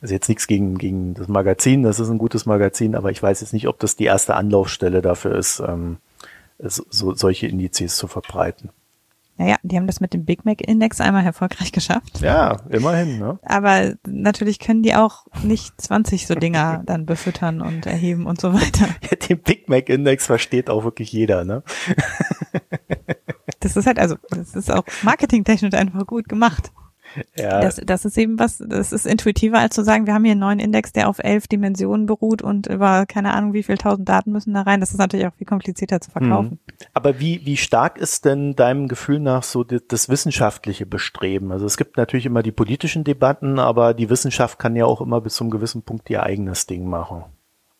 also 0.00 0.14
jetzt 0.14 0.28
nichts 0.28 0.46
gegen, 0.46 0.78
gegen 0.78 1.14
das 1.14 1.28
Magazin, 1.28 1.82
das 1.82 1.98
ist 1.98 2.08
ein 2.08 2.18
gutes 2.18 2.46
Magazin, 2.46 2.94
aber 2.94 3.10
ich 3.10 3.22
weiß 3.22 3.40
jetzt 3.40 3.52
nicht, 3.52 3.68
ob 3.68 3.78
das 3.78 3.96
die 3.96 4.04
erste 4.04 4.36
Anlaufstelle 4.36 5.02
dafür 5.02 5.34
ist, 5.34 5.60
ähm, 5.60 5.98
so, 6.58 7.14
solche 7.14 7.46
Indizes 7.46 7.96
zu 7.96 8.08
verbreiten. 8.08 8.70
Naja, 9.36 9.54
die 9.62 9.76
haben 9.76 9.86
das 9.86 10.00
mit 10.00 10.14
dem 10.14 10.24
Big 10.24 10.44
Mac 10.44 10.60
Index 10.60 11.00
einmal 11.00 11.24
erfolgreich 11.24 11.70
geschafft. 11.70 12.20
Ja, 12.20 12.56
immerhin, 12.70 13.20
ne? 13.20 13.38
Aber 13.42 13.94
natürlich 14.04 14.58
können 14.58 14.82
die 14.82 14.96
auch 14.96 15.26
nicht 15.44 15.80
20 15.80 16.26
so 16.26 16.34
Dinger 16.34 16.82
dann 16.86 17.06
befüttern 17.06 17.60
und 17.60 17.86
erheben 17.86 18.26
und 18.26 18.40
so 18.40 18.52
weiter. 18.52 18.88
Ja, 19.08 19.16
den 19.28 19.38
Big 19.38 19.68
Mac 19.68 19.88
Index 19.88 20.26
versteht 20.26 20.68
auch 20.68 20.82
wirklich 20.82 21.12
jeder, 21.12 21.44
ne? 21.44 21.62
Das 23.60 23.76
ist 23.76 23.86
halt 23.86 23.98
also, 23.98 24.16
das 24.30 24.54
ist 24.54 24.72
auch 24.72 24.84
marketingtechnisch 25.02 25.74
einfach 25.74 26.06
gut 26.06 26.28
gemacht. 26.28 26.72
Ja. 27.36 27.60
Das, 27.60 27.80
das 27.84 28.04
ist 28.04 28.16
eben 28.18 28.38
was, 28.38 28.62
das 28.64 28.92
ist 28.92 29.06
intuitiver 29.06 29.58
als 29.58 29.74
zu 29.74 29.84
sagen, 29.84 30.06
wir 30.06 30.14
haben 30.14 30.24
hier 30.24 30.32
einen 30.32 30.40
neuen 30.40 30.58
Index, 30.58 30.92
der 30.92 31.08
auf 31.08 31.18
elf 31.18 31.48
Dimensionen 31.48 32.06
beruht 32.06 32.42
und 32.42 32.66
über 32.66 33.06
keine 33.06 33.34
Ahnung 33.34 33.52
wie 33.52 33.62
viel 33.62 33.78
tausend 33.78 34.08
Daten 34.08 34.32
müssen 34.32 34.54
da 34.54 34.62
rein. 34.62 34.80
Das 34.80 34.90
ist 34.90 34.98
natürlich 34.98 35.26
auch 35.26 35.34
viel 35.34 35.46
komplizierter 35.46 36.00
zu 36.00 36.10
verkaufen. 36.10 36.60
Mhm. 36.62 36.78
Aber 36.94 37.20
wie, 37.20 37.44
wie 37.44 37.56
stark 37.56 37.98
ist 37.98 38.24
denn 38.24 38.54
deinem 38.56 38.88
Gefühl 38.88 39.20
nach 39.20 39.42
so 39.42 39.64
das, 39.64 39.82
das 39.88 40.08
wissenschaftliche 40.08 40.86
Bestreben? 40.86 41.52
Also 41.52 41.66
es 41.66 41.76
gibt 41.76 41.96
natürlich 41.96 42.26
immer 42.26 42.42
die 42.42 42.52
politischen 42.52 43.04
Debatten, 43.04 43.58
aber 43.58 43.94
die 43.94 44.10
Wissenschaft 44.10 44.58
kann 44.58 44.76
ja 44.76 44.84
auch 44.84 45.00
immer 45.00 45.20
bis 45.20 45.34
zu 45.34 45.44
einem 45.44 45.50
gewissen 45.50 45.82
Punkt 45.82 46.08
ihr 46.10 46.22
eigenes 46.22 46.66
Ding 46.66 46.88
machen. 46.88 47.24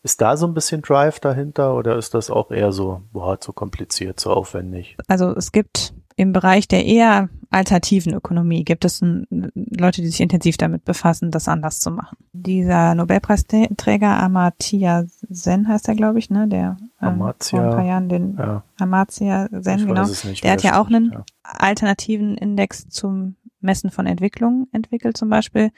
Ist 0.03 0.21
da 0.21 0.37
so 0.37 0.47
ein 0.47 0.55
bisschen 0.55 0.83
Drive 0.83 1.19
dahinter 1.21 1.75
oder 1.75 1.97
ist 1.97 2.15
das 2.15 2.31
auch 2.31 2.51
eher 2.51 2.73
so, 2.73 3.03
boah, 3.13 3.41
zu 3.41 3.53
kompliziert, 3.53 4.21
zu 4.21 4.31
aufwendig? 4.31 4.97
Also 5.09 5.35
es 5.35 5.51
gibt 5.53 5.93
im 6.17 6.33
Bereich 6.33 6.69
der 6.69 6.85
eher 6.85 7.29
alternativen 7.51 8.15
Ökonomie 8.15 8.65
gibt 8.65 8.85
es 8.85 9.01
Leute, 9.01 10.03
die 10.03 10.09
sich 10.09 10.21
intensiv 10.21 10.57
damit 10.57 10.85
befassen, 10.85 11.31
das 11.31 11.49
anders 11.49 11.81
zu 11.81 11.91
machen. 11.91 12.17
Dieser 12.33 12.95
Nobelpreisträger 12.95 14.21
Amartya 14.23 15.05
Sen 15.29 15.69
heißt 15.69 15.89
er, 15.89 15.95
glaube 15.95 16.19
ich, 16.19 16.31
ne, 16.31 16.47
der 16.49 16.77
ähm, 17.01 17.19
vor 17.19 17.61
ein 17.61 17.71
paar 17.71 17.85
Jahren 17.85 18.09
den 18.09 18.37
ja. 18.37 18.63
Amartya 18.79 19.49
Sen, 19.51 19.87
genau, 19.87 20.07
nicht, 20.07 20.45
der 20.45 20.53
hat 20.53 20.63
ja 20.63 20.81
auch 20.81 20.89
einen 20.89 21.13
ja. 21.13 21.25
alternativen 21.43 22.37
Index 22.37 22.89
zum 22.89 23.37
Messen 23.61 23.91
von 23.91 24.07
Entwicklung 24.07 24.69
entwickelt 24.73 25.17
zum 25.17 25.31
Beispiel. 25.31 25.71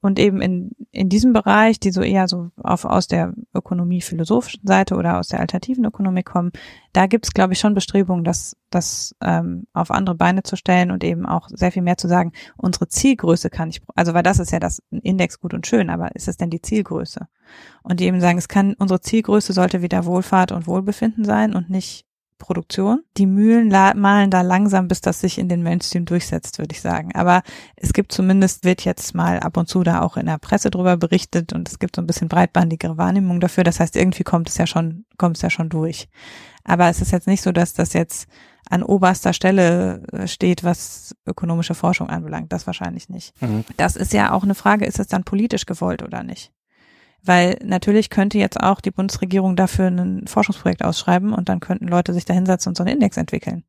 Und 0.00 0.20
eben 0.20 0.40
in, 0.40 0.70
in 0.92 1.08
diesem 1.08 1.32
Bereich, 1.32 1.80
die 1.80 1.90
so 1.90 2.02
eher 2.02 2.28
so 2.28 2.50
auf, 2.56 2.84
aus 2.84 3.08
der 3.08 3.34
ökonomie-philosophischen 3.52 4.64
Seite 4.64 4.94
oder 4.94 5.18
aus 5.18 5.28
der 5.28 5.40
alternativen 5.40 5.84
Ökonomik 5.84 6.26
kommen, 6.26 6.52
da 6.92 7.06
gibt's 7.06 7.32
glaube 7.32 7.54
ich, 7.54 7.58
schon 7.58 7.74
Bestrebungen, 7.74 8.22
das, 8.22 8.56
das 8.70 9.16
ähm, 9.20 9.66
auf 9.72 9.90
andere 9.90 10.14
Beine 10.14 10.44
zu 10.44 10.56
stellen 10.56 10.92
und 10.92 11.02
eben 11.02 11.26
auch 11.26 11.48
sehr 11.48 11.72
viel 11.72 11.82
mehr 11.82 11.96
zu 11.96 12.06
sagen, 12.06 12.32
unsere 12.56 12.86
Zielgröße 12.86 13.50
kann 13.50 13.70
ich, 13.70 13.82
also 13.96 14.14
weil 14.14 14.22
das 14.22 14.38
ist 14.38 14.52
ja 14.52 14.60
das 14.60 14.82
Index 14.90 15.40
gut 15.40 15.52
und 15.52 15.66
schön, 15.66 15.90
aber 15.90 16.14
ist 16.14 16.28
es 16.28 16.36
denn 16.36 16.50
die 16.50 16.62
Zielgröße? 16.62 17.26
Und 17.82 17.98
die 17.98 18.04
eben 18.04 18.20
sagen, 18.20 18.38
es 18.38 18.48
kann, 18.48 18.74
unsere 18.78 19.00
Zielgröße 19.00 19.52
sollte 19.52 19.82
wieder 19.82 20.04
Wohlfahrt 20.04 20.52
und 20.52 20.66
Wohlbefinden 20.66 21.24
sein 21.24 21.54
und 21.54 21.70
nicht 21.70 22.07
Produktion. 22.38 23.02
Die 23.16 23.26
Mühlen 23.26 23.68
malen 23.68 24.30
da 24.30 24.40
langsam, 24.40 24.88
bis 24.88 25.00
das 25.00 25.20
sich 25.20 25.38
in 25.38 25.48
den 25.48 25.62
Mainstream 25.62 26.04
durchsetzt, 26.04 26.58
würde 26.58 26.74
ich 26.74 26.80
sagen. 26.80 27.14
Aber 27.14 27.42
es 27.76 27.92
gibt 27.92 28.12
zumindest, 28.12 28.64
wird 28.64 28.84
jetzt 28.84 29.14
mal 29.14 29.40
ab 29.40 29.56
und 29.56 29.68
zu 29.68 29.82
da 29.82 30.00
auch 30.00 30.16
in 30.16 30.26
der 30.26 30.38
Presse 30.38 30.70
drüber 30.70 30.96
berichtet 30.96 31.52
und 31.52 31.68
es 31.68 31.78
gibt 31.78 31.96
so 31.96 32.02
ein 32.02 32.06
bisschen 32.06 32.28
breitbandigere 32.28 32.96
Wahrnehmung 32.96 33.40
dafür. 33.40 33.64
Das 33.64 33.80
heißt, 33.80 33.96
irgendwie 33.96 34.24
kommt 34.24 34.48
es 34.48 34.56
ja 34.56 34.66
schon, 34.66 35.04
kommt 35.18 35.36
es 35.36 35.42
ja 35.42 35.50
schon 35.50 35.68
durch. 35.68 36.08
Aber 36.64 36.88
es 36.88 37.00
ist 37.00 37.12
jetzt 37.12 37.26
nicht 37.26 37.42
so, 37.42 37.52
dass 37.52 37.74
das 37.74 37.92
jetzt 37.92 38.28
an 38.70 38.82
oberster 38.82 39.32
Stelle 39.32 40.02
äh, 40.12 40.26
steht, 40.26 40.64
was 40.64 41.16
ökonomische 41.26 41.74
Forschung 41.74 42.10
anbelangt. 42.10 42.52
Das 42.52 42.66
wahrscheinlich 42.66 43.08
nicht. 43.08 43.40
Mhm. 43.40 43.64
Das 43.76 43.96
ist 43.96 44.12
ja 44.12 44.32
auch 44.32 44.42
eine 44.42 44.54
Frage, 44.54 44.84
ist 44.84 44.98
es 44.98 45.06
dann 45.06 45.24
politisch 45.24 45.66
gewollt 45.66 46.02
oder 46.02 46.22
nicht? 46.22 46.52
Weil 47.24 47.58
natürlich 47.62 48.10
könnte 48.10 48.38
jetzt 48.38 48.60
auch 48.60 48.80
die 48.80 48.90
Bundesregierung 48.90 49.56
dafür 49.56 49.88
ein 49.88 50.26
Forschungsprojekt 50.26 50.84
ausschreiben 50.84 51.32
und 51.32 51.48
dann 51.48 51.60
könnten 51.60 51.88
Leute 51.88 52.14
sich 52.14 52.24
da 52.24 52.34
hinsetzen 52.34 52.70
und 52.70 52.76
so 52.76 52.84
einen 52.84 52.94
Index 52.94 53.16
entwickeln. 53.16 53.64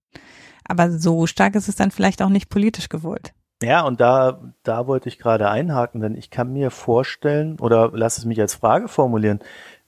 Aber 0.66 0.92
so 0.92 1.26
stark 1.26 1.56
ist 1.56 1.68
es 1.68 1.76
dann 1.76 1.92
vielleicht 1.92 2.22
auch 2.22 2.30
nicht 2.30 2.50
politisch 2.50 2.90
gewollt. 2.90 3.34
Ja, 3.62 3.82
und 3.82 4.00
da, 4.00 4.54
da 4.64 4.88
wollte 4.88 5.10
ich 5.10 5.20
gerade 5.20 5.50
einhaken, 5.50 6.00
denn 6.00 6.16
ich 6.16 6.30
kann 6.30 6.54
mir 6.54 6.72
vorstellen, 6.72 7.60
oder 7.60 7.92
lass 7.94 8.18
es 8.18 8.26
mich 8.26 8.40
als 8.40 8.56
Frage 8.56 8.88
formulieren, 8.88 9.40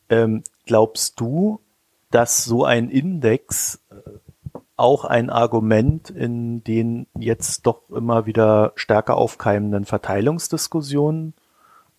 ähm, 0.10 0.44
glaubst 0.66 1.20
du, 1.22 1.62
dass 2.10 2.44
so 2.44 2.66
ein 2.66 2.90
Index 2.90 3.82
äh, 3.90 3.96
auch 4.76 5.06
ein 5.06 5.30
Argument 5.30 6.10
in 6.10 6.64
den 6.64 7.08
jetzt 7.18 7.66
doch 7.66 7.90
immer 7.90 8.26
wieder 8.26 8.74
stärker 8.76 9.16
aufkeimenden 9.16 9.86
Verteilungsdiskussionen 9.86 11.34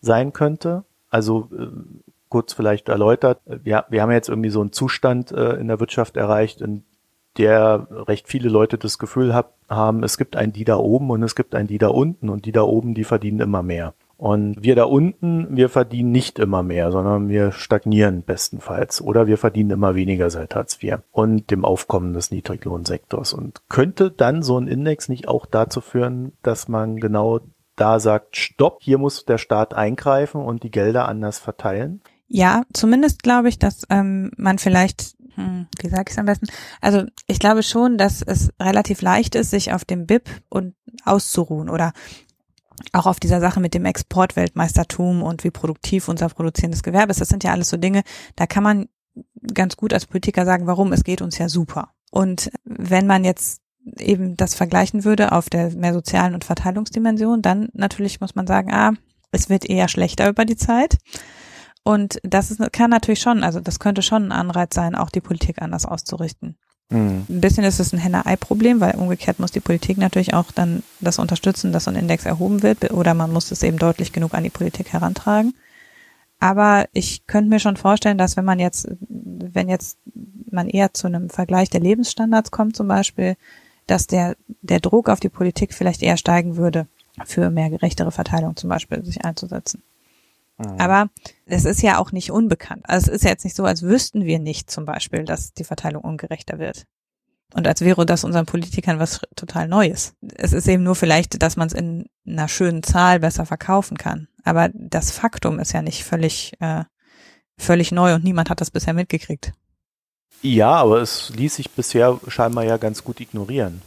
sein 0.00 0.34
könnte? 0.34 0.84
Also 1.12 1.48
äh, 1.56 1.66
kurz 2.30 2.54
vielleicht 2.54 2.88
erläutert, 2.88 3.40
wir, 3.44 3.84
wir 3.90 4.02
haben 4.02 4.10
jetzt 4.10 4.30
irgendwie 4.30 4.50
so 4.50 4.62
einen 4.62 4.72
Zustand 4.72 5.30
äh, 5.30 5.54
in 5.56 5.68
der 5.68 5.78
Wirtschaft 5.78 6.16
erreicht, 6.16 6.62
in 6.62 6.84
der 7.36 7.86
recht 7.90 8.28
viele 8.28 8.48
Leute 8.48 8.78
das 8.78 8.98
Gefühl 8.98 9.34
hab, 9.34 9.54
haben, 9.68 10.02
es 10.02 10.16
gibt 10.16 10.36
ein 10.36 10.52
die 10.52 10.64
da 10.64 10.76
oben 10.76 11.10
und 11.10 11.22
es 11.22 11.34
gibt 11.34 11.54
ein 11.54 11.66
die 11.66 11.78
da 11.78 11.88
unten 11.88 12.28
und 12.28 12.46
die 12.46 12.52
da 12.52 12.62
oben, 12.62 12.94
die 12.94 13.04
verdienen 13.04 13.40
immer 13.40 13.62
mehr. 13.62 13.94
Und 14.16 14.62
wir 14.62 14.76
da 14.76 14.84
unten, 14.84 15.56
wir 15.56 15.68
verdienen 15.68 16.12
nicht 16.12 16.38
immer 16.38 16.62
mehr, 16.62 16.92
sondern 16.92 17.28
wir 17.28 17.50
stagnieren 17.52 18.22
bestenfalls 18.22 19.02
oder 19.02 19.26
wir 19.26 19.36
verdienen 19.36 19.70
immer 19.70 19.94
weniger 19.94 20.30
seit 20.30 20.54
Hartz 20.54 20.78
IV 20.80 20.98
und 21.10 21.50
dem 21.50 21.64
Aufkommen 21.64 22.14
des 22.14 22.30
Niedriglohnsektors. 22.30 23.32
Und 23.34 23.62
könnte 23.68 24.10
dann 24.10 24.42
so 24.42 24.56
ein 24.58 24.68
Index 24.68 25.08
nicht 25.08 25.26
auch 25.26 25.44
dazu 25.44 25.80
führen, 25.80 26.32
dass 26.42 26.68
man 26.68 26.98
genau 26.98 27.40
da 27.76 28.00
sagt, 28.00 28.36
stopp, 28.36 28.78
hier 28.80 28.98
muss 28.98 29.24
der 29.24 29.38
Staat 29.38 29.74
eingreifen 29.74 30.40
und 30.42 30.62
die 30.62 30.70
Gelder 30.70 31.08
anders 31.08 31.38
verteilen? 31.38 32.02
Ja, 32.28 32.62
zumindest 32.72 33.22
glaube 33.22 33.48
ich, 33.48 33.58
dass 33.58 33.82
ähm, 33.90 34.30
man 34.36 34.58
vielleicht, 34.58 35.14
hm, 35.34 35.66
wie 35.80 35.88
sage 35.88 36.04
ich 36.08 36.12
es 36.12 36.18
am 36.18 36.26
besten? 36.26 36.46
Also 36.80 37.04
ich 37.26 37.38
glaube 37.38 37.62
schon, 37.62 37.98
dass 37.98 38.22
es 38.22 38.50
relativ 38.60 39.02
leicht 39.02 39.34
ist, 39.34 39.50
sich 39.50 39.72
auf 39.72 39.84
dem 39.84 40.06
BIP 40.06 40.28
und 40.48 40.74
auszuruhen 41.04 41.68
oder 41.68 41.92
auch 42.92 43.06
auf 43.06 43.20
dieser 43.20 43.40
Sache 43.40 43.60
mit 43.60 43.74
dem 43.74 43.84
Exportweltmeistertum 43.84 45.22
und 45.22 45.44
wie 45.44 45.50
produktiv 45.50 46.08
unser 46.08 46.28
produzierendes 46.28 46.82
Gewerbe 46.82 47.10
ist. 47.10 47.20
Das 47.20 47.28
sind 47.28 47.44
ja 47.44 47.52
alles 47.52 47.68
so 47.68 47.76
Dinge, 47.76 48.02
da 48.36 48.46
kann 48.46 48.62
man 48.62 48.88
ganz 49.54 49.76
gut 49.76 49.92
als 49.92 50.06
Politiker 50.06 50.44
sagen, 50.44 50.66
warum, 50.66 50.92
es 50.92 51.04
geht 51.04 51.22
uns 51.22 51.38
ja 51.38 51.48
super. 51.48 51.90
Und 52.10 52.50
wenn 52.64 53.06
man 53.06 53.24
jetzt 53.24 53.61
eben 53.98 54.36
das 54.36 54.54
vergleichen 54.54 55.04
würde 55.04 55.32
auf 55.32 55.50
der 55.50 55.70
mehr 55.70 55.92
sozialen 55.92 56.34
und 56.34 56.44
Verteilungsdimension, 56.44 57.42
dann 57.42 57.68
natürlich 57.72 58.20
muss 58.20 58.34
man 58.34 58.46
sagen, 58.46 58.72
ah, 58.72 58.92
es 59.32 59.48
wird 59.48 59.68
eher 59.68 59.88
schlechter 59.88 60.28
über 60.28 60.44
die 60.44 60.56
Zeit. 60.56 60.98
Und 61.84 62.20
das 62.22 62.50
ist, 62.50 62.72
kann 62.72 62.90
natürlich 62.90 63.20
schon, 63.20 63.42
also 63.42 63.60
das 63.60 63.80
könnte 63.80 64.02
schon 64.02 64.26
ein 64.26 64.32
Anreiz 64.32 64.74
sein, 64.74 64.94
auch 64.94 65.10
die 65.10 65.20
Politik 65.20 65.60
anders 65.60 65.84
auszurichten. 65.84 66.56
Mhm. 66.90 67.26
Ein 67.28 67.40
bisschen 67.40 67.64
ist 67.64 67.80
es 67.80 67.92
ein 67.92 67.98
Henne-Ei-Problem, 67.98 68.80
weil 68.80 68.94
umgekehrt 68.94 69.40
muss 69.40 69.50
die 69.50 69.60
Politik 69.60 69.98
natürlich 69.98 70.34
auch 70.34 70.52
dann 70.52 70.82
das 71.00 71.18
unterstützen, 71.18 71.72
dass 71.72 71.84
so 71.84 71.90
ein 71.90 71.96
Index 71.96 72.24
erhoben 72.24 72.62
wird, 72.62 72.92
oder 72.92 73.14
man 73.14 73.32
muss 73.32 73.50
es 73.50 73.62
eben 73.62 73.78
deutlich 73.78 74.12
genug 74.12 74.34
an 74.34 74.44
die 74.44 74.50
Politik 74.50 74.92
herantragen. 74.92 75.54
Aber 76.38 76.86
ich 76.92 77.26
könnte 77.26 77.50
mir 77.50 77.60
schon 77.60 77.76
vorstellen, 77.76 78.18
dass 78.18 78.36
wenn 78.36 78.44
man 78.44 78.58
jetzt, 78.58 78.88
wenn 79.08 79.68
jetzt 79.68 79.98
man 80.50 80.68
eher 80.68 80.92
zu 80.92 81.06
einem 81.06 81.30
Vergleich 81.30 81.70
der 81.70 81.80
Lebensstandards 81.80 82.50
kommt 82.50 82.76
zum 82.76 82.88
Beispiel, 82.88 83.36
dass 83.86 84.06
der, 84.06 84.36
der 84.62 84.80
Druck 84.80 85.08
auf 85.08 85.20
die 85.20 85.28
Politik 85.28 85.74
vielleicht 85.74 86.02
eher 86.02 86.16
steigen 86.16 86.56
würde, 86.56 86.86
für 87.24 87.50
mehr 87.50 87.70
gerechtere 87.70 88.10
Verteilung 88.10 88.56
zum 88.56 88.70
Beispiel 88.70 89.04
sich 89.04 89.24
einzusetzen. 89.24 89.82
Mhm. 90.58 90.76
Aber 90.78 91.10
es 91.46 91.64
ist 91.64 91.82
ja 91.82 91.98
auch 91.98 92.12
nicht 92.12 92.30
unbekannt. 92.30 92.84
Also 92.88 93.10
es 93.10 93.16
ist 93.16 93.24
ja 93.24 93.30
jetzt 93.30 93.44
nicht 93.44 93.56
so, 93.56 93.64
als 93.64 93.82
wüssten 93.82 94.24
wir 94.24 94.38
nicht 94.38 94.70
zum 94.70 94.84
Beispiel, 94.84 95.24
dass 95.24 95.52
die 95.52 95.64
Verteilung 95.64 96.02
ungerechter 96.02 96.58
wird. 96.58 96.86
Und 97.54 97.66
als 97.66 97.82
wäre 97.82 98.06
das 98.06 98.24
unseren 98.24 98.46
Politikern 98.46 98.98
was 98.98 99.20
total 99.36 99.68
Neues. 99.68 100.14
Es 100.36 100.54
ist 100.54 100.66
eben 100.68 100.82
nur 100.82 100.94
vielleicht, 100.94 101.42
dass 101.42 101.56
man 101.56 101.68
es 101.68 101.74
in 101.74 102.06
einer 102.26 102.48
schönen 102.48 102.82
Zahl 102.82 103.20
besser 103.20 103.44
verkaufen 103.44 103.98
kann. 103.98 104.28
Aber 104.42 104.70
das 104.72 105.10
Faktum 105.10 105.58
ist 105.58 105.72
ja 105.72 105.82
nicht 105.82 106.04
völlig, 106.04 106.54
äh, 106.60 106.84
völlig 107.58 107.92
neu 107.92 108.14
und 108.14 108.24
niemand 108.24 108.48
hat 108.48 108.62
das 108.62 108.70
bisher 108.70 108.94
mitgekriegt. 108.94 109.52
Ja, 110.42 110.72
aber 110.72 111.00
es 111.00 111.30
ließ 111.30 111.56
sich 111.56 111.70
bisher 111.70 112.18
scheinbar 112.28 112.64
ja 112.64 112.76
ganz 112.76 113.04
gut 113.04 113.20
ignorieren. 113.20 113.82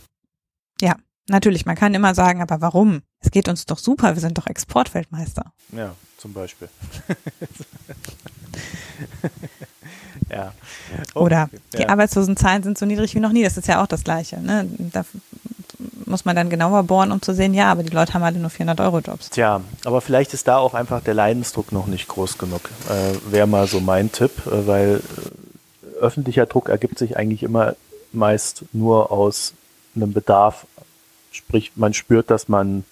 Ja, 0.81 0.95
natürlich. 1.27 1.65
Man 1.65 1.75
kann 1.75 1.93
immer 1.93 2.15
sagen, 2.15 2.41
aber 2.41 2.61
warum? 2.61 3.01
Es 3.19 3.31
geht 3.31 3.47
uns 3.47 3.65
doch 3.65 3.77
super, 3.77 4.15
wir 4.15 4.21
sind 4.21 4.37
doch 4.37 4.47
Exportweltmeister. 4.47 5.51
Ja, 5.73 5.95
zum 6.17 6.33
Beispiel. 6.33 6.69
ja. 10.29 10.53
Okay. 11.13 11.19
Oder 11.19 11.49
die 11.73 11.81
ja. 11.81 11.89
Arbeitslosenzahlen 11.89 12.63
sind 12.63 12.77
so 12.77 12.85
niedrig 12.85 13.13
wie 13.15 13.19
noch 13.19 13.31
nie. 13.31 13.43
Das 13.43 13.57
ist 13.57 13.67
ja 13.67 13.83
auch 13.83 13.87
das 13.87 14.03
Gleiche. 14.03 14.39
Ne? 14.39 14.67
Da 14.91 15.05
muss 16.05 16.23
man 16.23 16.35
dann 16.35 16.49
genauer 16.49 16.83
bohren, 16.83 17.11
um 17.11 17.21
zu 17.21 17.33
sehen, 17.33 17.53
ja, 17.53 17.71
aber 17.71 17.83
die 17.83 17.89
Leute 17.89 18.13
haben 18.13 18.23
alle 18.23 18.39
nur 18.39 18.49
400 18.49 18.79
Euro 18.79 18.99
Jobs. 18.99 19.29
Tja, 19.29 19.61
aber 19.83 20.01
vielleicht 20.01 20.33
ist 20.33 20.47
da 20.47 20.57
auch 20.57 20.73
einfach 20.73 21.01
der 21.01 21.13
Leidensdruck 21.13 21.71
noch 21.71 21.87
nicht 21.87 22.07
groß 22.07 22.37
genug. 22.37 22.69
Äh, 22.89 23.31
Wäre 23.31 23.47
mal 23.47 23.67
so 23.67 23.79
mein 23.79 24.11
Tipp, 24.11 24.31
äh, 24.45 24.67
weil 24.67 24.95
äh, 24.97 25.44
öffentlicher 25.99 26.45
Druck 26.45 26.69
ergibt 26.69 26.97
sich 26.99 27.17
eigentlich 27.17 27.43
immer 27.43 27.75
meist 28.11 28.65
nur 28.73 29.11
aus 29.11 29.53
einem 29.95 30.13
Bedarf. 30.13 30.67
Sprich, 31.31 31.73
man 31.75 31.93
spürt, 31.93 32.29
dass 32.29 32.47
man 32.47 32.85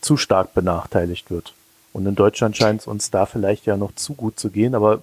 zu 0.00 0.16
stark 0.16 0.54
benachteiligt 0.54 1.30
wird. 1.30 1.54
Und 1.92 2.06
in 2.06 2.14
Deutschland 2.14 2.56
scheint 2.56 2.80
es 2.82 2.86
uns 2.86 3.10
da 3.10 3.26
vielleicht 3.26 3.66
ja 3.66 3.76
noch 3.76 3.94
zu 3.94 4.14
gut 4.14 4.38
zu 4.38 4.50
gehen, 4.50 4.74
aber 4.74 5.02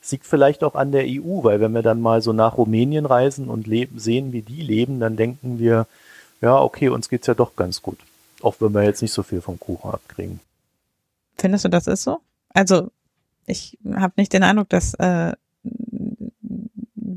es 0.00 0.10
liegt 0.12 0.26
vielleicht 0.26 0.64
auch 0.64 0.74
an 0.74 0.92
der 0.92 1.04
EU, 1.06 1.42
weil 1.42 1.60
wenn 1.60 1.72
wir 1.72 1.82
dann 1.82 2.00
mal 2.00 2.22
so 2.22 2.32
nach 2.32 2.58
Rumänien 2.58 3.06
reisen 3.06 3.48
und 3.48 3.66
leben, 3.66 3.98
sehen, 3.98 4.32
wie 4.32 4.42
die 4.42 4.62
leben, 4.62 5.00
dann 5.00 5.16
denken 5.16 5.58
wir, 5.58 5.86
ja, 6.40 6.60
okay, 6.60 6.88
uns 6.88 7.08
geht's 7.08 7.28
ja 7.28 7.34
doch 7.34 7.54
ganz 7.56 7.82
gut. 7.82 7.98
Auch 8.40 8.56
wenn 8.58 8.72
wir 8.72 8.82
jetzt 8.82 9.02
nicht 9.02 9.12
so 9.12 9.22
viel 9.22 9.40
vom 9.40 9.58
Kuchen 9.60 9.90
abkriegen. 9.90 10.40
Findest 11.38 11.64
du, 11.64 11.68
das 11.68 11.86
ist 11.86 12.02
so? 12.02 12.18
Also, 12.52 12.90
ich 13.46 13.78
habe 13.94 14.14
nicht 14.16 14.32
den 14.32 14.42
Eindruck, 14.42 14.68
dass 14.68 14.94
äh, 14.94 15.32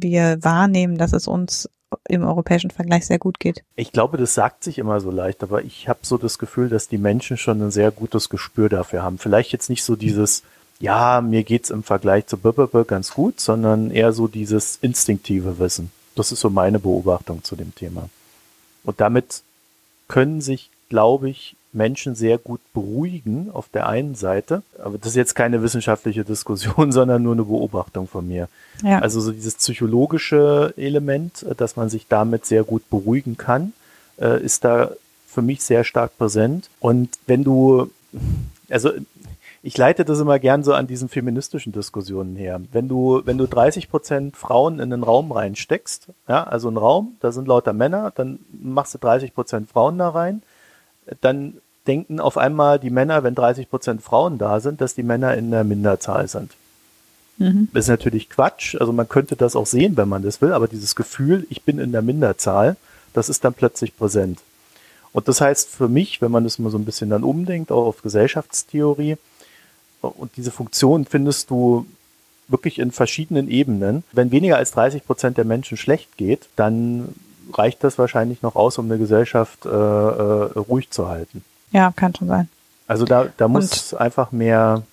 wir 0.01 0.37
wahrnehmen, 0.41 0.97
dass 0.97 1.13
es 1.13 1.27
uns 1.27 1.69
im 2.07 2.23
europäischen 2.23 2.71
Vergleich 2.71 3.05
sehr 3.05 3.19
gut 3.19 3.39
geht. 3.39 3.63
Ich 3.75 3.91
glaube, 3.91 4.17
das 4.17 4.33
sagt 4.33 4.63
sich 4.63 4.77
immer 4.77 4.99
so 4.99 5.11
leicht, 5.11 5.43
aber 5.43 5.63
ich 5.63 5.87
habe 5.87 5.99
so 6.01 6.17
das 6.17 6.39
Gefühl, 6.39 6.69
dass 6.69 6.87
die 6.87 6.97
Menschen 6.97 7.37
schon 7.37 7.61
ein 7.61 7.71
sehr 7.71 7.91
gutes 7.91 8.29
Gespür 8.29 8.69
dafür 8.69 9.03
haben. 9.03 9.17
Vielleicht 9.17 9.51
jetzt 9.51 9.69
nicht 9.69 9.83
so 9.83 9.95
dieses, 9.95 10.43
ja, 10.79 11.21
mir 11.21 11.43
geht's 11.43 11.69
im 11.69 11.83
Vergleich 11.83 12.27
zu 12.27 12.37
BBB 12.37 12.87
ganz 12.87 13.13
gut, 13.13 13.39
sondern 13.39 13.91
eher 13.91 14.13
so 14.13 14.27
dieses 14.27 14.77
instinktive 14.81 15.59
Wissen. 15.59 15.91
Das 16.15 16.31
ist 16.31 16.39
so 16.39 16.49
meine 16.49 16.79
Beobachtung 16.79 17.43
zu 17.43 17.55
dem 17.55 17.73
Thema. 17.75 18.09
Und 18.83 19.01
damit 19.01 19.43
können 20.07 20.41
sich, 20.41 20.69
glaube 20.89 21.29
ich, 21.29 21.55
Menschen 21.75 22.15
sehr 22.15 22.37
gut 22.37 22.61
beruhigen 22.73 23.49
auf 23.51 23.69
der 23.69 23.87
einen 23.87 24.15
Seite. 24.15 24.63
Aber 24.81 24.97
das 24.97 25.09
ist 25.09 25.15
jetzt 25.15 25.35
keine 25.35 25.61
wissenschaftliche 25.61 26.23
Diskussion, 26.23 26.91
sondern 26.93 27.23
nur 27.23 27.33
eine 27.33 27.43
Beobachtung 27.43 28.07
von 28.07 28.27
mir. 28.27 28.47
Ja. 28.83 28.99
Also 28.99 29.19
so 29.19 29.31
dieses 29.31 29.55
psychologische 29.55 30.73
Element, 30.77 31.45
dass 31.57 31.75
man 31.75 31.89
sich 31.89 32.07
damit 32.07 32.45
sehr 32.45 32.63
gut 32.63 32.89
beruhigen 32.89 33.37
kann, 33.37 33.73
äh, 34.19 34.41
ist 34.41 34.63
da 34.63 34.91
für 35.27 35.41
mich 35.41 35.61
sehr 35.61 35.83
stark 35.83 36.17
präsent. 36.17 36.69
Und 36.79 37.09
wenn 37.27 37.43
du, 37.43 37.91
also 38.69 38.91
ich 39.61 39.75
leite 39.77 40.05
das 40.05 40.19
immer 40.19 40.37
gern 40.37 40.63
so 40.63 40.73
an 40.73 40.85
diesen 40.85 41.09
feministischen 41.09 41.73
Diskussionen 41.73 42.35
her. 42.35 42.61
Wenn 42.71 42.87
du, 42.87 43.23
wenn 43.25 43.39
du 43.39 43.47
30 43.47 43.89
Prozent 43.89 44.37
Frauen 44.37 44.75
in 44.75 44.93
einen 44.93 45.01
Raum 45.01 45.31
reinsteckst, 45.31 46.09
ja, 46.27 46.43
also 46.43 46.69
ein 46.69 46.77
Raum, 46.77 47.17
da 47.19 47.31
sind 47.31 47.47
lauter 47.47 47.73
Männer, 47.73 48.13
dann 48.15 48.37
machst 48.51 48.93
du 48.93 48.99
30 48.99 49.33
Prozent 49.33 49.67
Frauen 49.67 49.97
da 49.97 50.09
rein, 50.09 50.43
dann 51.21 51.55
denken 51.87 52.19
auf 52.19 52.37
einmal 52.37 52.79
die 52.79 52.89
Männer, 52.89 53.23
wenn 53.23 53.35
30 53.35 53.69
Prozent 53.69 54.01
Frauen 54.01 54.37
da 54.37 54.59
sind, 54.59 54.81
dass 54.81 54.95
die 54.95 55.03
Männer 55.03 55.35
in 55.35 55.51
der 55.51 55.63
Minderzahl 55.63 56.27
sind. 56.27 56.51
Mhm. 57.37 57.69
Das 57.73 57.85
ist 57.85 57.89
natürlich 57.89 58.29
Quatsch. 58.29 58.75
Also 58.79 58.93
man 58.93 59.09
könnte 59.09 59.35
das 59.35 59.55
auch 59.55 59.65
sehen, 59.65 59.97
wenn 59.97 60.09
man 60.09 60.23
das 60.23 60.41
will, 60.41 60.53
aber 60.53 60.67
dieses 60.67 60.95
Gefühl, 60.95 61.45
ich 61.49 61.63
bin 61.63 61.79
in 61.79 61.91
der 61.91 62.01
Minderzahl, 62.01 62.77
das 63.13 63.29
ist 63.29 63.43
dann 63.43 63.53
plötzlich 63.53 63.95
präsent. 63.95 64.39
Und 65.13 65.27
das 65.27 65.41
heißt 65.41 65.69
für 65.69 65.87
mich, 65.87 66.21
wenn 66.21 66.31
man 66.31 66.43
das 66.43 66.59
mal 66.59 66.69
so 66.69 66.77
ein 66.77 66.85
bisschen 66.85 67.09
dann 67.09 67.23
umdenkt, 67.23 67.71
auch 67.71 67.85
auf 67.85 68.01
Gesellschaftstheorie, 68.01 69.17
und 70.01 70.37
diese 70.37 70.51
Funktion 70.51 71.05
findest 71.05 71.49
du 71.49 71.85
wirklich 72.47 72.79
in 72.79 72.91
verschiedenen 72.91 73.49
Ebenen. 73.49 74.03
Wenn 74.11 74.31
weniger 74.31 74.57
als 74.57 74.71
30 74.71 75.05
Prozent 75.05 75.37
der 75.37 75.45
Menschen 75.45 75.77
schlecht 75.77 76.17
geht, 76.17 76.47
dann 76.55 77.09
reicht 77.53 77.83
das 77.83 77.97
wahrscheinlich 77.97 78.41
noch 78.41 78.55
aus, 78.55 78.77
um 78.77 78.85
eine 78.85 78.99
Gesellschaft 78.99 79.65
äh, 79.65 79.69
äh, 79.69 80.59
ruhig 80.59 80.91
zu 80.91 81.07
halten. 81.07 81.43
Ja, 81.75 81.91
kann 81.93 82.15
schon 82.15 82.29
sein. 82.29 82.47
Also 82.87 83.03
da, 83.03 83.27
da 83.35 83.49
muss 83.49 83.91
Und 83.91 83.99
einfach 83.99 84.31
mehr, 84.31 84.83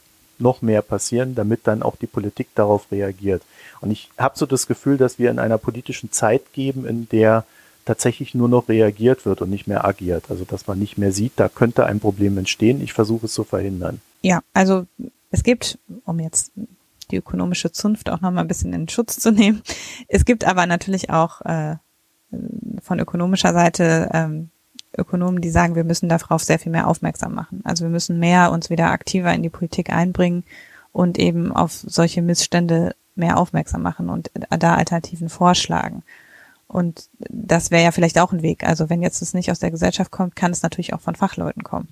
noch 0.41 0.63
mehr 0.63 0.83
passieren, 0.83 1.37
damit 1.37 1.61
dann 1.69 1.81
auch 1.81 1.95
die 1.95 2.09
Politik 2.09 2.49
darauf 2.57 2.91
reagiert. 2.91 3.43
Und 3.81 3.93
ich 3.93 4.11
habe 4.19 4.37
so 4.37 4.47
das 4.47 4.67
Gefühl, 4.67 4.97
dass 4.97 5.17
wir 5.17 5.31
in 5.31 5.39
einer 5.39 5.59
politischen 5.59 6.11
Zeit 6.11 6.53
geben, 6.53 6.85
in 6.85 7.09
der 7.11 7.45
tatsächlich 7.85 8.35
nur 8.35 8.49
noch 8.49 8.69
reagiert 8.69 9.25
wird 9.27 9.43
und 9.43 9.51
nicht 9.51 9.69
mehr 9.69 9.85
agiert. 9.85 10.25
Also 10.29 10.45
dass 10.45 10.67
man 10.67 10.81
nicht 10.81 10.99
mehr 10.99 11.13
sieht, 11.13 11.35
da 11.37 11.49
könnte 11.49 11.87
ein 11.87 12.01
Problem 12.01 12.37
entstehen. 12.37 12.83
Ich 12.83 12.93
versuche 12.93 13.27
es 13.27 13.33
zu 13.33 13.45
verhindern. 13.45 14.01
Ja, 14.23 14.41
also 14.53 14.87
es 15.31 15.45
gibt, 15.45 15.79
um 16.05 16.19
jetzt 16.19 16.51
die 17.13 17.17
ökonomische 17.17 17.71
Zunft 17.71 18.11
auch 18.11 18.21
nochmal 18.21 18.43
ein 18.43 18.49
bisschen 18.49 18.73
in 18.73 18.89
Schutz 18.89 19.21
zu 19.21 19.31
nehmen, 19.31 19.63
es 20.09 20.25
gibt 20.25 20.45
aber 20.45 20.67
natürlich 20.67 21.11
auch 21.11 21.43
äh, 21.43 21.77
von 22.83 22.99
ökonomischer 22.99 23.53
Seite 23.53 24.11
ähm, 24.13 24.51
Ökonomen, 24.97 25.41
die 25.41 25.51
sagen, 25.51 25.75
wir 25.75 25.85
müssen 25.85 26.09
darauf 26.09 26.43
sehr 26.43 26.59
viel 26.59 26.73
mehr 26.73 26.87
aufmerksam 26.87 27.35
machen. 27.35 27.61
Also 27.65 27.85
wir 27.85 27.91
müssen 27.91 28.19
mehr 28.19 28.53
uns 28.53 28.71
wieder 28.71 28.91
aktiver 28.91 29.33
in 29.33 29.43
die 29.43 29.51
Politik 29.51 29.91
einbringen 29.91 30.45
und 30.93 31.19
eben 31.19 31.53
auf 31.53 31.73
solche 31.73 32.23
Missstände 32.23 32.95
mehr 33.15 33.39
aufmerksam 33.39 33.83
machen 33.83 34.09
und 34.09 34.31
da 34.51 34.75
Alternativen 34.75 35.29
vorschlagen. 35.29 36.03
Und 36.67 37.09
das 37.19 37.71
wäre 37.71 37.85
ja 37.85 37.91
vielleicht 37.91 38.19
auch 38.19 38.33
ein 38.33 38.43
Weg. 38.43 38.65
Also 38.67 38.89
wenn 38.89 39.03
jetzt 39.03 39.21
es 39.21 39.35
nicht 39.35 39.51
aus 39.51 39.59
der 39.59 39.71
Gesellschaft 39.71 40.11
kommt, 40.11 40.37
kann 40.37 40.53
es 40.53 40.63
natürlich 40.63 40.95
auch 40.95 41.01
von 41.01 41.15
Fachleuten 41.15 41.63
kommen. 41.63 41.89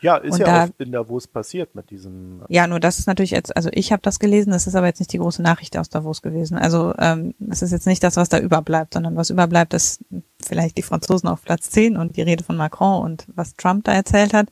Ja, 0.00 0.16
ist 0.16 0.32
und 0.32 0.40
ja 0.40 0.46
da, 0.46 0.64
auch 0.64 0.68
in 0.78 0.90
Davos 0.90 1.28
passiert 1.28 1.74
mit 1.74 1.90
diesem. 1.90 2.42
Ja, 2.48 2.66
nur 2.66 2.80
das 2.80 2.98
ist 2.98 3.06
natürlich 3.06 3.30
jetzt, 3.30 3.56
also 3.56 3.68
ich 3.72 3.92
habe 3.92 4.02
das 4.02 4.18
gelesen, 4.18 4.50
das 4.50 4.66
ist 4.66 4.74
aber 4.74 4.86
jetzt 4.86 4.98
nicht 4.98 5.12
die 5.12 5.18
große 5.18 5.42
Nachricht 5.42 5.76
aus 5.76 5.88
Davos 5.88 6.22
gewesen. 6.22 6.58
Also 6.58 6.92
ähm, 6.98 7.34
das 7.38 7.62
ist 7.62 7.70
jetzt 7.70 7.86
nicht 7.86 8.02
das, 8.02 8.16
was 8.16 8.28
da 8.28 8.38
überbleibt, 8.40 8.94
sondern 8.94 9.14
was 9.16 9.30
überbleibt, 9.30 9.72
ist 9.74 10.04
vielleicht 10.42 10.76
die 10.76 10.82
Franzosen 10.82 11.28
auf 11.28 11.42
Platz 11.42 11.70
10 11.70 11.96
und 11.96 12.16
die 12.16 12.22
Rede 12.22 12.42
von 12.42 12.56
Macron 12.56 13.04
und 13.04 13.26
was 13.28 13.54
Trump 13.54 13.84
da 13.84 13.92
erzählt 13.92 14.34
hat. 14.34 14.48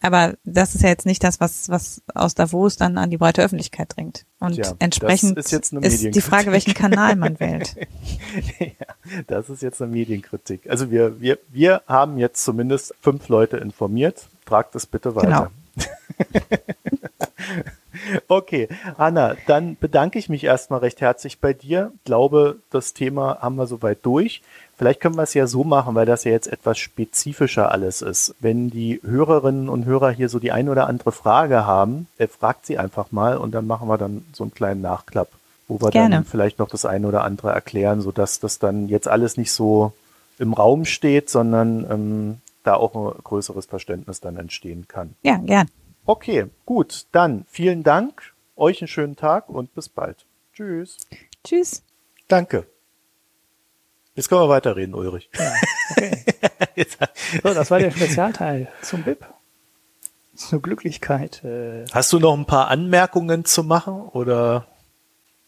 Aber 0.00 0.34
das 0.44 0.74
ist 0.74 0.82
ja 0.82 0.90
jetzt 0.90 1.06
nicht 1.06 1.24
das, 1.24 1.40
was, 1.40 1.68
was 1.68 2.02
aus 2.14 2.34
Davos 2.34 2.76
dann 2.76 2.98
an 2.98 3.10
die 3.10 3.16
breite 3.16 3.42
Öffentlichkeit 3.42 3.96
dringt. 3.96 4.26
Und 4.38 4.54
Tja, 4.54 4.74
entsprechend 4.78 5.38
ist, 5.38 5.52
ist, 5.52 6.14
die 6.14 6.20
Frage, 6.20 6.52
welchen 6.52 6.74
Kanal 6.74 7.16
man 7.16 7.40
wählt. 7.40 7.74
ja, 8.60 9.22
das 9.26 9.48
ist 9.48 9.62
jetzt 9.62 9.80
eine 9.80 9.90
Medienkritik. 9.90 10.68
Also 10.68 10.90
wir, 10.90 11.20
wir, 11.20 11.38
wir 11.48 11.82
haben 11.88 12.18
jetzt 12.18 12.44
zumindest 12.44 12.94
fünf 13.00 13.28
Leute 13.28 13.56
informiert. 13.56 14.28
Tragt 14.46 14.74
es 14.74 14.86
bitte 14.86 15.14
weiter. 15.14 15.50
Genau. 15.76 15.86
okay, 18.28 18.68
Anna, 18.96 19.36
dann 19.46 19.76
bedanke 19.78 20.18
ich 20.18 20.28
mich 20.28 20.44
erstmal 20.44 20.80
recht 20.80 21.00
herzlich 21.00 21.40
bei 21.40 21.52
dir. 21.52 21.92
Ich 21.96 22.04
glaube, 22.04 22.56
das 22.70 22.94
Thema 22.94 23.38
haben 23.40 23.56
wir 23.56 23.66
soweit 23.66 23.98
durch. 24.02 24.42
Vielleicht 24.76 25.00
können 25.00 25.16
wir 25.16 25.22
es 25.22 25.34
ja 25.34 25.46
so 25.46 25.64
machen, 25.64 25.94
weil 25.94 26.06
das 26.06 26.24
ja 26.24 26.32
jetzt 26.32 26.48
etwas 26.48 26.78
spezifischer 26.78 27.72
alles 27.72 28.02
ist. 28.02 28.34
Wenn 28.40 28.70
die 28.70 29.00
Hörerinnen 29.02 29.68
und 29.68 29.86
Hörer 29.86 30.10
hier 30.10 30.28
so 30.28 30.38
die 30.38 30.52
ein 30.52 30.68
oder 30.68 30.86
andere 30.86 31.12
Frage 31.12 31.66
haben, 31.66 32.08
fragt 32.38 32.66
sie 32.66 32.78
einfach 32.78 33.10
mal 33.10 33.38
und 33.38 33.52
dann 33.52 33.66
machen 33.66 33.88
wir 33.88 33.98
dann 33.98 34.24
so 34.32 34.44
einen 34.44 34.54
kleinen 34.54 34.82
Nachklapp, 34.82 35.28
wo 35.66 35.80
wir 35.80 35.90
Gerne. 35.90 36.16
dann 36.16 36.24
vielleicht 36.24 36.58
noch 36.58 36.68
das 36.68 36.84
eine 36.84 37.06
oder 37.06 37.24
andere 37.24 37.52
erklären, 37.52 38.02
sodass 38.02 38.38
das 38.38 38.58
dann 38.58 38.88
jetzt 38.88 39.08
alles 39.08 39.38
nicht 39.38 39.50
so 39.50 39.92
im 40.38 40.52
Raum 40.52 40.84
steht, 40.84 41.30
sondern 41.30 41.86
ähm, 41.90 42.40
da 42.66 42.74
auch 42.74 42.94
ein 42.94 43.22
größeres 43.22 43.66
Verständnis 43.66 44.20
dann 44.20 44.36
entstehen 44.36 44.88
kann. 44.88 45.14
Ja, 45.22 45.38
gern. 45.38 45.68
Okay, 46.04 46.46
gut, 46.64 47.06
dann 47.12 47.44
vielen 47.48 47.82
Dank, 47.82 48.34
euch 48.56 48.80
einen 48.80 48.88
schönen 48.88 49.16
Tag 49.16 49.48
und 49.48 49.74
bis 49.74 49.88
bald. 49.88 50.24
Tschüss. 50.54 50.98
Tschüss. 51.44 51.82
Danke. 52.28 52.66
Jetzt 54.14 54.28
können 54.28 54.40
wir 54.40 54.48
weiterreden, 54.48 54.94
Ulrich. 54.94 55.28
Ja, 55.38 55.52
okay. 55.90 56.24
so, 57.42 57.54
das 57.54 57.70
war 57.70 57.78
der 57.78 57.90
Spezialteil 57.90 58.68
zum 58.82 59.02
BIP. 59.02 59.26
Zur 60.34 60.62
Glücklichkeit. 60.62 61.44
Äh, 61.44 61.84
Hast 61.92 62.12
du 62.12 62.18
noch 62.18 62.36
ein 62.36 62.46
paar 62.46 62.68
Anmerkungen 62.68 63.44
zu 63.44 63.62
machen 63.62 64.00
oder 64.00 64.66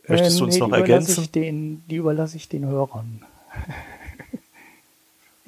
möchtest 0.07 0.37
äh, 0.37 0.39
du 0.39 0.45
uns 0.45 0.55
nee, 0.55 0.61
noch 0.61 0.73
ergänzen? 0.73 1.25
Ich 1.25 1.31
den, 1.31 1.85
die 1.89 1.97
überlasse 1.97 2.37
ich 2.37 2.49
den 2.49 2.67
Hörern. 2.67 3.25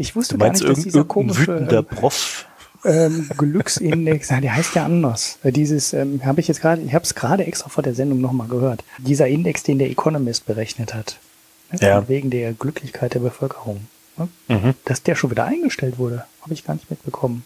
Ich 0.01 0.17
wusste 0.17 0.39
gar 0.39 0.51
nicht, 0.51 0.65
dass 0.67 0.81
dieser 0.81 1.05
komische 1.05 1.47
wütender 1.47 1.83
Prof. 1.83 2.47
Ähm, 2.87 3.29
Glücksindex, 3.37 4.29
der 4.29 4.57
heißt 4.57 4.75
ja 4.75 4.87
anders. 4.87 5.39
Äh, 5.43 5.53
dieses 5.53 5.93
ähm, 5.93 6.25
habe 6.25 6.41
ich 6.41 6.49
jetzt 6.49 6.63
gerade, 6.63 6.81
ich 6.81 6.95
habe 6.95 7.05
es 7.05 7.15
gerade 7.15 7.45
extra 7.45 7.69
vor 7.69 7.83
der 7.83 7.93
Sendung 7.95 8.23
nochmal 8.23 8.49
gehört. 8.49 8.83
Dieser 8.97 9.29
Index, 9.29 9.63
den 9.63 9.79
der 9.79 9.91
Economist 9.91 10.47
berechnet 10.47 10.95
hat. 10.95 11.19
Ja. 11.79 12.09
Wegen 12.09 12.31
der 12.31 12.55
Glücklichkeit 12.55 13.13
der 13.13 13.21
Bevölkerung. 13.21 13.87
Ne? 14.17 14.29
Mhm. 14.49 14.75
Dass 14.87 15.03
der 15.03 15.17
schon 15.17 15.31
wieder 15.31 15.45
eingestellt 15.45 15.99
wurde, 15.99 16.25
habe 16.41 16.55
ich 16.55 16.65
gar 16.65 16.73
nicht 16.73 16.91
mitbekommen. 16.91 17.45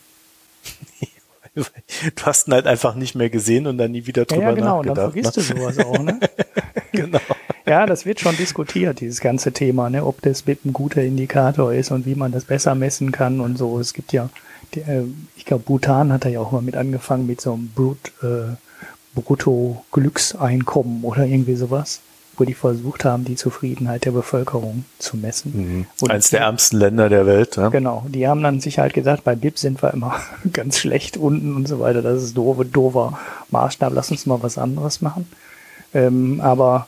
du 1.54 2.22
hast 2.22 2.48
ihn 2.48 2.54
halt 2.54 2.66
einfach 2.66 2.94
nicht 2.94 3.14
mehr 3.14 3.30
gesehen 3.30 3.66
und 3.66 3.78
dann 3.78 3.92
nie 3.92 4.06
wieder 4.06 4.24
drüber 4.24 4.42
ja, 4.42 4.48
ja, 4.50 4.54
genau, 4.54 4.82
nachgedacht. 4.82 5.12
Genau, 5.14 5.24
dann 5.24 5.32
vergisst 5.32 5.50
ne? 5.50 5.56
du 5.56 5.60
sowas 5.60 5.86
auch, 5.86 6.02
ne? 6.02 6.20
genau. 6.92 7.20
Ja, 7.66 7.86
das 7.86 8.04
wird 8.04 8.20
schon 8.20 8.36
diskutiert, 8.36 9.00
dieses 9.00 9.20
ganze 9.20 9.52
Thema, 9.52 9.88
ne? 9.88 10.04
ob 10.04 10.20
das 10.22 10.42
BIP 10.42 10.64
ein 10.64 10.72
guter 10.72 11.02
Indikator 11.02 11.72
ist 11.72 11.90
und 11.90 12.06
wie 12.06 12.14
man 12.14 12.32
das 12.32 12.44
besser 12.44 12.74
messen 12.74 13.12
kann 13.12 13.40
und 13.40 13.56
so. 13.56 13.78
Es 13.78 13.94
gibt 13.94 14.12
ja, 14.12 14.28
äh, 14.74 15.02
ich 15.36 15.44
glaube, 15.44 15.64
Bhutan 15.64 16.12
hat 16.12 16.24
da 16.24 16.28
ja 16.28 16.40
auch 16.40 16.52
mal 16.52 16.62
mit 16.62 16.76
angefangen 16.76 17.26
mit 17.26 17.40
so 17.40 17.52
einem 17.54 17.68
Brut, 17.68 18.12
äh, 18.22 18.56
Brutto-Glückseinkommen 19.14 21.04
oder 21.04 21.24
irgendwie 21.24 21.56
sowas 21.56 22.00
wo 22.38 22.44
die 22.44 22.54
versucht 22.54 23.04
haben, 23.04 23.24
die 23.24 23.36
Zufriedenheit 23.36 24.04
der 24.04 24.12
Bevölkerung 24.12 24.84
zu 24.98 25.16
messen. 25.16 25.86
Mhm. 26.00 26.08
Eines 26.08 26.30
der 26.30 26.40
ärmsten 26.40 26.78
Länder 26.78 27.08
der 27.08 27.26
Welt. 27.26 27.56
Ja? 27.56 27.68
Genau. 27.68 28.04
Die 28.08 28.28
haben 28.28 28.42
dann 28.42 28.60
sich 28.60 28.78
halt 28.78 28.94
gesagt, 28.94 29.24
bei 29.24 29.34
BIP 29.34 29.58
sind 29.58 29.82
wir 29.82 29.92
immer 29.92 30.20
ganz 30.52 30.78
schlecht 30.78 31.16
unten 31.16 31.56
und 31.56 31.66
so 31.66 31.80
weiter. 31.80 32.02
Das 32.02 32.22
ist 32.22 32.36
doofe, 32.36 32.64
doofer 32.64 33.18
Maßstab. 33.50 33.92
Lass 33.94 34.10
uns 34.10 34.26
mal 34.26 34.42
was 34.42 34.58
anderes 34.58 35.00
machen. 35.00 35.26
Ähm, 35.92 36.40
aber 36.40 36.86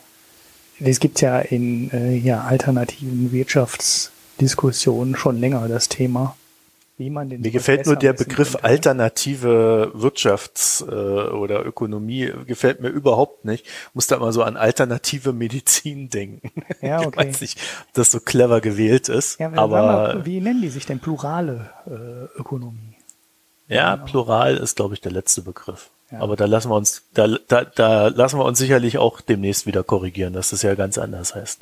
es 0.79 0.99
gibt 0.99 1.19
ja 1.21 1.39
in 1.39 1.91
äh, 1.91 2.15
ja, 2.15 2.41
alternativen 2.41 3.31
Wirtschaftsdiskussionen 3.31 5.15
schon 5.15 5.39
länger 5.39 5.67
das 5.67 5.89
Thema 5.89 6.36
wie 6.97 7.11
man 7.11 7.29
den 7.29 7.41
Mir 7.41 7.51
gefällt 7.51 7.85
nur 7.85 7.95
der 7.95 8.13
Begriff 8.13 8.53
könnte. 8.53 8.63
alternative 8.63 9.91
Wirtschafts- 9.95 10.83
äh, 10.83 11.29
oder 11.29 11.63
Ökonomie 11.65 12.33
gefällt 12.45 12.81
mir 12.81 12.89
überhaupt 12.89 13.45
nicht. 13.45 13.65
Muss 13.93 14.07
da 14.07 14.15
immer 14.15 14.33
so 14.33 14.41
an 14.41 14.57
alternative 14.57 15.31
Medizin 15.31 16.09
denken. 16.11 16.51
Ja, 16.81 17.01
okay. 17.01 17.09
Ich 17.09 17.27
weiß 17.27 17.41
nicht, 17.41 17.59
ob 17.87 17.93
das 17.93 18.11
so 18.11 18.19
clever 18.19 18.61
gewählt 18.61 19.09
ist. 19.09 19.39
Ja, 19.39 19.51
aber 19.53 19.81
mal, 19.81 20.25
wie 20.25 20.41
nennen 20.41 20.61
die 20.61 20.69
sich 20.69 20.85
denn 20.87 20.99
plurale 20.99 21.69
äh, 21.85 22.39
Ökonomie? 22.39 22.95
Ja, 23.67 23.95
genau. 23.95 24.05
plural 24.07 24.57
ist, 24.57 24.75
glaube 24.77 24.93
ich, 24.95 25.01
der 25.01 25.11
letzte 25.11 25.41
Begriff. 25.43 25.89
Ja. 26.11 26.19
Aber 26.21 26.35
da 26.35 26.45
lassen 26.45 26.69
wir 26.71 26.75
uns, 26.75 27.03
da, 27.13 27.27
da, 27.47 27.65
da 27.65 28.07
lassen 28.07 28.39
wir 28.39 28.45
uns 28.45 28.57
sicherlich 28.57 28.97
auch 28.97 29.19
demnächst 29.21 29.65
wieder 29.67 29.83
korrigieren, 29.83 30.33
dass 30.33 30.49
das 30.51 30.61
ja 30.61 30.73
ganz 30.73 30.97
anders 30.97 31.35
heißt. 31.35 31.59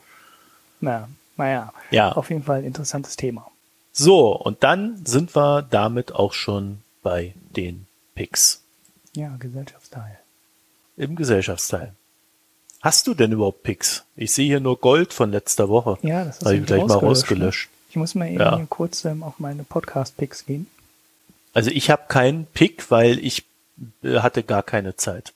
Na, 0.81 1.09
naja, 1.35 1.73
ja. 1.91 2.11
auf 2.11 2.29
jeden 2.29 2.43
Fall 2.43 2.59
ein 2.59 2.63
interessantes 2.65 3.15
Thema. 3.15 3.47
So, 3.97 4.35
und 4.35 4.61
dann 4.61 5.05
sind 5.05 5.37
wir 5.37 5.61
damit 5.61 6.11
auch 6.11 6.33
schon 6.33 6.81
bei 7.01 7.33
den 7.55 7.87
Picks. 8.13 8.61
Ja, 9.15 9.37
Gesellschaftsteil. 9.39 10.19
Im 10.97 11.15
Gesellschaftsteil. 11.15 11.93
Hast 12.81 13.07
du 13.07 13.13
denn 13.13 13.31
überhaupt 13.31 13.63
Picks? 13.63 14.03
Ich 14.17 14.33
sehe 14.33 14.47
hier 14.47 14.59
nur 14.59 14.81
Gold 14.81 15.13
von 15.13 15.31
letzter 15.31 15.69
Woche. 15.69 15.97
Ja, 16.01 16.25
das 16.25 16.39
ist 16.39 16.45
Habe 16.45 16.57
ich 16.57 16.65
gleich 16.65 16.85
mal 16.85 16.97
rausgelöscht. 16.97 17.69
Ich 17.89 17.95
muss 17.95 18.15
mal 18.15 18.27
eben 18.27 18.39
ja. 18.41 18.65
kurz 18.67 19.05
ähm, 19.05 19.23
auf 19.23 19.39
meine 19.39 19.63
Podcast-Picks 19.63 20.45
gehen. 20.45 20.67
Also 21.53 21.71
ich 21.71 21.89
habe 21.89 22.03
keinen 22.09 22.47
Pick, 22.47 22.91
weil 22.91 23.17
ich 23.19 23.45
äh, 24.03 24.19
hatte 24.19 24.43
gar 24.43 24.61
keine 24.61 24.97
Zeit. 24.97 25.31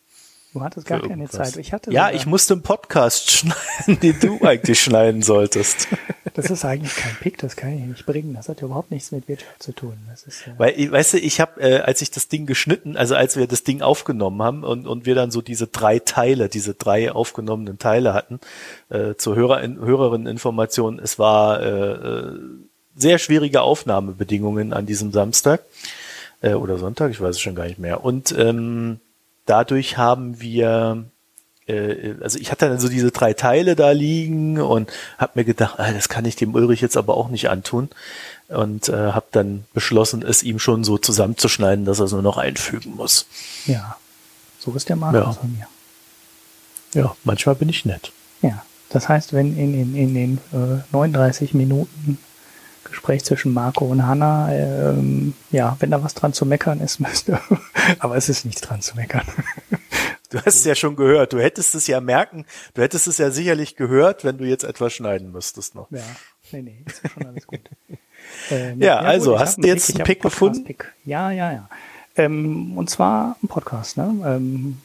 Du 0.52 0.62
hattest 0.62 0.88
gar 0.88 1.00
keine 1.00 1.30
Zeit. 1.30 1.58
Ich 1.58 1.74
hatte 1.74 1.92
ja, 1.92 2.10
ich 2.10 2.26
musste 2.26 2.56
einen 2.56 2.64
Podcast 2.64 3.30
schneiden, 3.32 4.00
den 4.02 4.20
du 4.20 4.40
eigentlich 4.44 4.82
schneiden 4.82 5.22
solltest. 5.22 5.88
Das 6.34 6.50
ist 6.50 6.66
eigentlich 6.66 6.96
kein 6.96 7.16
Pick, 7.16 7.38
das 7.38 7.56
kann 7.56 7.78
ich 7.78 7.82
nicht 7.82 8.06
bringen. 8.06 8.34
Das 8.34 8.50
hat 8.50 8.62
überhaupt 8.64 8.90
nichts 8.90 9.12
mit 9.12 9.28
Wirtschaft 9.28 9.62
zu 9.62 9.74
tun. 9.74 9.98
Das 10.10 10.24
ist, 10.24 10.48
äh 10.48 10.52
Weil, 10.58 10.92
weißt 10.92 11.14
du, 11.14 11.18
ich 11.20 11.40
habe, 11.40 11.62
äh, 11.62 11.80
als 11.82 12.02
ich 12.02 12.10
das 12.10 12.30
Ding 12.30 12.48
geschnitten, 12.48 12.98
also 12.98 13.16
als 13.16 13.38
wir 13.38 13.46
das 13.46 13.64
Ding 13.64 13.84
aufgenommen 13.84 14.42
haben 14.42 14.64
und, 14.64 14.88
und 14.88 15.06
wir 15.06 15.14
dann 15.14 15.30
so 15.30 15.44
diese 15.44 15.68
drei 15.68 16.00
Teile, 16.00 16.50
diese 16.50 16.74
drei 16.74 17.12
aufgenommenen 17.12 17.78
Teile 17.78 18.16
hatten, 18.16 18.40
äh, 18.90 19.14
zur 19.16 19.36
Hörer, 19.36 19.62
Hörerinneninformation, 19.62 20.98
es 20.98 21.20
war 21.20 21.62
äh, 21.62 21.92
äh, 21.92 22.40
sehr 22.96 23.20
schwierige 23.20 23.62
Aufnahmebedingungen 23.62 24.74
an 24.74 24.88
diesem 24.88 25.12
Samstag. 25.12 25.62
Äh, 26.42 26.54
oder 26.54 26.78
Sonntag, 26.78 27.12
ich 27.12 27.22
weiß 27.22 27.36
es 27.36 27.42
schon 27.42 27.56
gar 27.56 27.66
nicht 27.66 27.80
mehr. 27.80 28.04
Und 28.04 28.34
ähm, 28.38 29.00
dadurch 29.50 29.98
haben 29.98 30.40
wir 30.40 31.06
äh, 31.68 32.16
also 32.22 32.40
ich 32.40 32.52
hatte 32.52 32.68
dann 32.68 32.80
so 32.80 32.90
diese 32.90 33.12
drei 33.12 33.34
Teile 33.34 33.76
da 33.76 33.92
liegen 33.92 34.60
und 34.60 34.92
habe 35.18 35.34
mir 35.36 35.46
gedacht, 35.46 35.76
ah, 35.78 35.92
das 35.92 36.10
kann 36.10 36.26
ich 36.26 36.36
dem 36.36 36.54
Ulrich 36.54 36.82
jetzt 36.82 36.98
aber 36.98 37.16
auch 37.16 37.30
nicht 37.30 37.50
antun 37.50 37.90
und 38.48 38.90
äh, 38.90 39.12
habe 39.12 39.28
dann 39.32 39.66
beschlossen, 39.74 40.24
es 40.24 40.44
ihm 40.44 40.60
schon 40.60 40.84
so 40.84 40.98
zusammenzuschneiden, 40.98 41.86
dass 41.86 42.00
er 42.00 42.06
es 42.06 42.12
nur 42.12 42.22
noch 42.22 42.38
einfügen 42.38 42.96
muss. 42.96 43.28
Ja, 43.66 43.98
so 44.60 44.74
ist 44.74 44.90
der 44.90 44.96
Markus 44.96 45.36
ja. 45.36 45.42
von 45.42 45.52
mir. 45.54 45.68
Ja, 46.94 47.16
manchmal 47.24 47.56
bin 47.56 47.70
ich 47.70 47.86
nett. 47.86 48.12
Ja, 48.42 48.64
das 48.90 49.08
heißt, 49.08 49.34
wenn 49.34 49.56
in, 49.56 49.80
in, 49.80 49.96
in 49.96 50.14
den 50.14 50.38
äh, 50.52 50.82
39 50.92 51.54
Minuten 51.54 52.18
Gespräch 52.84 53.24
zwischen 53.24 53.54
Marco 53.54 53.86
und 53.86 54.06
Hanna, 54.06 54.52
ähm, 54.54 55.34
ja, 55.52 55.76
wenn 55.80 55.92
da 55.92 56.04
was 56.04 56.14
dran 56.14 56.34
zu 56.34 56.46
meckern 56.46 56.80
ist, 56.80 57.00
müsste, 57.00 57.40
aber 58.00 58.16
es 58.16 58.30
ist 58.30 58.46
nichts 58.46 58.62
dran 58.62 58.82
zu 58.82 58.96
meckern. 58.96 59.26
Du 60.30 60.38
hast 60.38 60.56
es 60.56 60.66
ja 60.66 60.76
schon 60.76 60.96
gehört. 60.96 61.34
Du 61.34 61.40
hättest 61.40 61.74
es 61.74 61.88
ja 61.88 62.02
merken, 62.02 62.46
du 62.76 62.84
hättest 62.84 63.08
es 63.08 63.18
ja 63.18 63.32
sicherlich 63.32 63.76
gehört, 63.76 64.24
wenn 64.24 64.38
du 64.38 64.46
jetzt 64.46 64.64
etwas 64.64 64.94
schneiden 64.94 65.32
müsstest 65.32 65.74
noch. 65.74 65.90
Ja, 65.90 66.04
nee, 66.52 66.62
nee, 66.62 66.84
ist 66.86 67.02
schon 67.12 67.26
alles 67.26 67.48
gut. 67.48 67.62
ähm, 68.52 68.80
ja, 68.80 68.88
ja, 68.88 69.00
also, 69.00 69.32
gut, 69.32 69.40
hast 69.40 69.58
du 69.58 69.68
jetzt 69.68 69.96
einen 69.96 70.04
Pick 70.04 70.22
gefunden? 70.22 70.68
-Pick. 70.68 70.86
Ja, 71.04 71.32
ja, 71.32 71.52
ja. 71.52 71.70
Ähm, 72.16 72.78
und 72.78 72.92
zwar 72.92 73.38
ein 73.42 73.48
Podcast, 73.48 73.98
ne? 73.98 74.16
Ähm, 74.24 74.78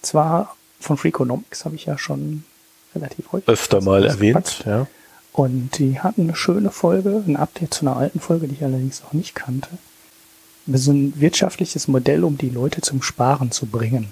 zwar 0.00 0.56
von 0.80 0.96
Freakonomics 0.96 1.64
habe 1.64 1.74
ich 1.74 1.84
ja 1.84 1.98
schon 1.98 2.44
relativ 2.94 3.32
häufig. 3.32 3.48
Öfter 3.48 3.82
mal 3.82 4.04
erwähnt, 4.04 4.62
ja. 4.64 4.86
Und 5.36 5.78
die 5.78 6.00
hatten 6.00 6.22
eine 6.22 6.34
schöne 6.34 6.70
Folge, 6.70 7.22
ein 7.26 7.36
Update 7.36 7.74
zu 7.74 7.86
einer 7.86 7.98
alten 7.98 8.20
Folge, 8.20 8.48
die 8.48 8.54
ich 8.54 8.64
allerdings 8.64 9.02
auch 9.06 9.12
nicht 9.12 9.34
kannte. 9.34 9.68
So 10.66 10.92
ein 10.92 11.12
wirtschaftliches 11.20 11.88
Modell, 11.88 12.24
um 12.24 12.38
die 12.38 12.48
Leute 12.48 12.80
zum 12.80 13.02
Sparen 13.02 13.52
zu 13.52 13.66
bringen. 13.66 14.10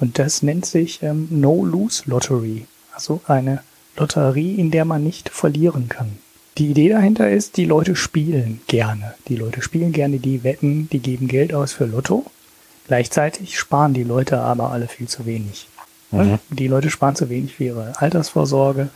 Und 0.00 0.18
das 0.18 0.42
nennt 0.42 0.66
sich 0.66 1.04
ähm, 1.04 1.28
No-Lose-Lottery. 1.30 2.66
Also 2.92 3.20
eine 3.28 3.62
Lotterie, 3.96 4.56
in 4.56 4.72
der 4.72 4.84
man 4.84 5.04
nicht 5.04 5.28
verlieren 5.28 5.88
kann. 5.88 6.18
Die 6.58 6.70
Idee 6.70 6.88
dahinter 6.88 7.30
ist, 7.30 7.56
die 7.56 7.64
Leute 7.64 7.94
spielen 7.94 8.60
gerne. 8.66 9.14
Die 9.28 9.36
Leute 9.36 9.62
spielen 9.62 9.92
gerne 9.92 10.18
die 10.18 10.42
Wetten, 10.42 10.88
die 10.90 10.98
geben 10.98 11.28
Geld 11.28 11.54
aus 11.54 11.72
für 11.72 11.86
Lotto. 11.86 12.26
Gleichzeitig 12.88 13.56
sparen 13.56 13.94
die 13.94 14.02
Leute 14.02 14.40
aber 14.40 14.72
alle 14.72 14.88
viel 14.88 15.06
zu 15.06 15.26
wenig. 15.26 15.68
Mhm. 16.10 16.40
Die 16.50 16.66
Leute 16.66 16.90
sparen 16.90 17.14
zu 17.14 17.30
wenig 17.30 17.54
für 17.54 17.64
ihre 17.64 18.00
Altersvorsorge. 18.00 18.90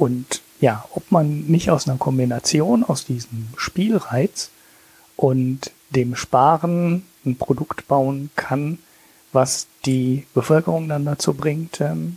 Und 0.00 0.40
ja, 0.62 0.86
ob 0.94 1.12
man 1.12 1.42
nicht 1.42 1.70
aus 1.70 1.86
einer 1.86 1.98
Kombination 1.98 2.84
aus 2.84 3.04
diesem 3.04 3.48
Spielreiz 3.56 4.48
und 5.14 5.72
dem 5.90 6.16
Sparen 6.16 7.02
ein 7.26 7.36
Produkt 7.36 7.86
bauen 7.86 8.30
kann, 8.34 8.78
was 9.34 9.66
die 9.84 10.24
Bevölkerung 10.32 10.88
dann 10.88 11.04
dazu 11.04 11.34
bringt, 11.34 11.82
ähm, 11.82 12.16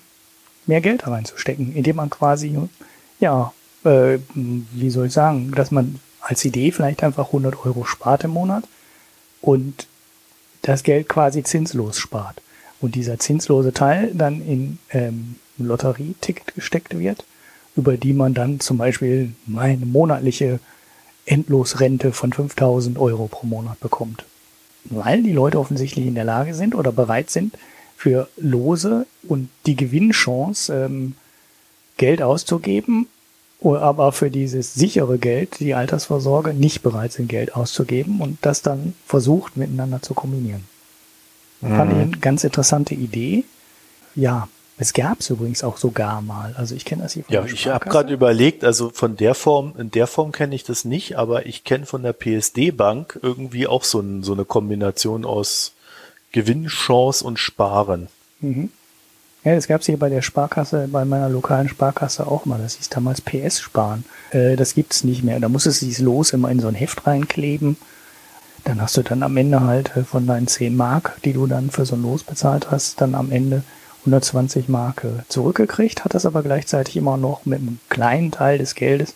mehr 0.65 0.79
Geld 0.79 1.05
reinzustecken, 1.05 1.75
indem 1.75 1.97
man 1.97 2.09
quasi, 2.09 2.57
ja, 3.19 3.51
äh, 3.83 4.19
wie 4.33 4.89
soll 4.89 5.07
ich 5.07 5.13
sagen, 5.13 5.51
dass 5.51 5.69
man 5.71 5.99
als 6.21 6.45
Idee 6.45 6.71
vielleicht 6.71 7.03
einfach 7.03 7.27
100 7.27 7.65
Euro 7.65 7.83
spart 7.83 8.23
im 8.23 8.31
Monat 8.31 8.63
und 9.41 9.87
das 10.61 10.83
Geld 10.83 11.09
quasi 11.09 11.43
zinslos 11.43 11.99
spart. 11.99 12.41
Und 12.79 12.95
dieser 12.95 13.19
zinslose 13.19 13.73
Teil 13.73 14.13
dann 14.13 14.41
in 14.41 14.77
ähm, 14.91 15.35
Lotterieticket 15.57 16.55
gesteckt 16.55 16.97
wird, 16.97 17.25
über 17.75 17.97
die 17.97 18.13
man 18.13 18.33
dann 18.33 18.59
zum 18.59 18.77
Beispiel 18.77 19.33
eine 19.55 19.85
monatliche 19.85 20.59
Endlosrente 21.25 22.11
von 22.11 22.33
5000 22.33 22.97
Euro 22.99 23.27
pro 23.27 23.45
Monat 23.45 23.79
bekommt 23.79 24.25
weil 24.85 25.23
die 25.23 25.31
Leute 25.31 25.59
offensichtlich 25.59 26.05
in 26.05 26.15
der 26.15 26.25
Lage 26.25 26.53
sind 26.53 26.75
oder 26.75 26.91
bereit 26.91 27.29
sind, 27.29 27.57
für 27.95 28.27
Lose 28.37 29.05
und 29.27 29.49
die 29.65 29.75
Gewinnchance 29.75 30.73
ähm, 30.73 31.15
Geld 31.97 32.21
auszugeben, 32.21 33.07
aber 33.61 34.11
für 34.11 34.29
dieses 34.29 34.73
sichere 34.73 35.17
Geld, 35.17 35.59
die 35.61 35.73
Altersvorsorge, 35.73 36.53
nicht 36.53 36.81
bereit 36.81 37.13
sind, 37.13 37.29
Geld 37.29 37.55
auszugeben 37.55 38.19
und 38.19 38.39
das 38.41 38.61
dann 38.61 38.93
versucht 39.05 39.55
miteinander 39.55 40.01
zu 40.01 40.13
kombinieren. 40.13 40.65
Mhm. 41.61 41.75
Fand 41.75 41.91
ich 41.93 41.97
eine 41.97 42.17
ganz 42.17 42.43
interessante 42.43 42.93
Idee. 42.93 43.45
Ja, 44.15 44.49
es 44.77 44.93
gab 44.93 45.19
es 45.19 45.29
übrigens 45.29 45.63
auch 45.63 45.77
sogar 45.77 46.21
mal. 46.21 46.55
Also 46.57 46.75
ich 46.75 46.83
kenne 46.85 47.03
das 47.03 47.13
hier 47.13 47.23
von 47.23 47.33
Ja, 47.33 47.45
ich 47.45 47.67
habe 47.67 47.89
gerade 47.89 48.13
überlegt, 48.13 48.63
also 48.63 48.89
von 48.89 49.15
der 49.15 49.35
Form, 49.35 49.73
in 49.77 49.91
der 49.91 50.07
Form 50.07 50.31
kenne 50.31 50.55
ich 50.55 50.63
das 50.63 50.83
nicht, 50.83 51.17
aber 51.17 51.45
ich 51.45 51.63
kenne 51.63 51.85
von 51.85 52.01
der 52.03 52.13
PSD 52.13 52.71
Bank 52.71 53.19
irgendwie 53.21 53.67
auch 53.67 53.83
so, 53.83 53.99
ein, 53.99 54.23
so 54.23 54.33
eine 54.33 54.45
Kombination 54.45 55.25
aus 55.25 55.73
Gewinnchance 56.31 57.23
und 57.23 57.37
Sparen. 57.37 58.07
Mhm. 58.39 58.69
Ja, 59.43 59.55
das 59.55 59.67
gab 59.67 59.81
es 59.81 59.87
hier 59.87 59.99
bei 59.99 60.09
der 60.09 60.21
Sparkasse, 60.21 60.87
bei 60.89 61.03
meiner 61.03 61.29
lokalen 61.29 61.67
Sparkasse 61.67 62.25
auch 62.25 62.45
mal. 62.45 62.59
Das 62.59 62.75
hieß 62.75 62.89
damals 62.89 63.19
PS 63.19 63.59
sparen. 63.59 64.05
Äh, 64.31 64.55
das 64.55 64.73
gibt's 64.73 65.03
nicht 65.03 65.23
mehr. 65.23 65.39
Da 65.39 65.49
musstest 65.49 65.81
du 65.81 65.85
dieses 65.85 66.01
Los 66.01 66.31
immer 66.31 66.49
in 66.49 66.61
so 66.61 66.69
ein 66.69 66.75
Heft 66.75 67.05
reinkleben. 67.05 67.75
Dann 68.63 68.81
hast 68.81 68.95
du 68.95 69.01
dann 69.01 69.21
am 69.21 69.35
Ende 69.35 69.61
halt 69.61 69.97
äh, 69.97 70.03
von 70.05 70.25
deinen 70.25 70.47
10 70.47 70.75
Mark, 70.75 71.17
die 71.25 71.33
du 71.33 71.45
dann 71.45 71.71
für 71.71 71.85
so 71.85 71.95
ein 71.95 72.01
Los 72.01 72.23
bezahlt 72.23 72.71
hast, 72.71 73.01
dann 73.01 73.15
am 73.15 73.31
Ende 73.31 73.63
120 74.03 74.67
Marke 74.67 75.23
zurückgekriegt, 75.29 76.03
hat 76.03 76.13
das 76.13 76.25
aber 76.25 76.43
gleichzeitig 76.43 76.97
immer 76.97 77.17
noch 77.17 77.45
mit 77.45 77.59
einem 77.59 77.79
kleinen 77.89 78.31
Teil 78.31 78.57
des 78.57 78.75
Geldes, 78.75 79.13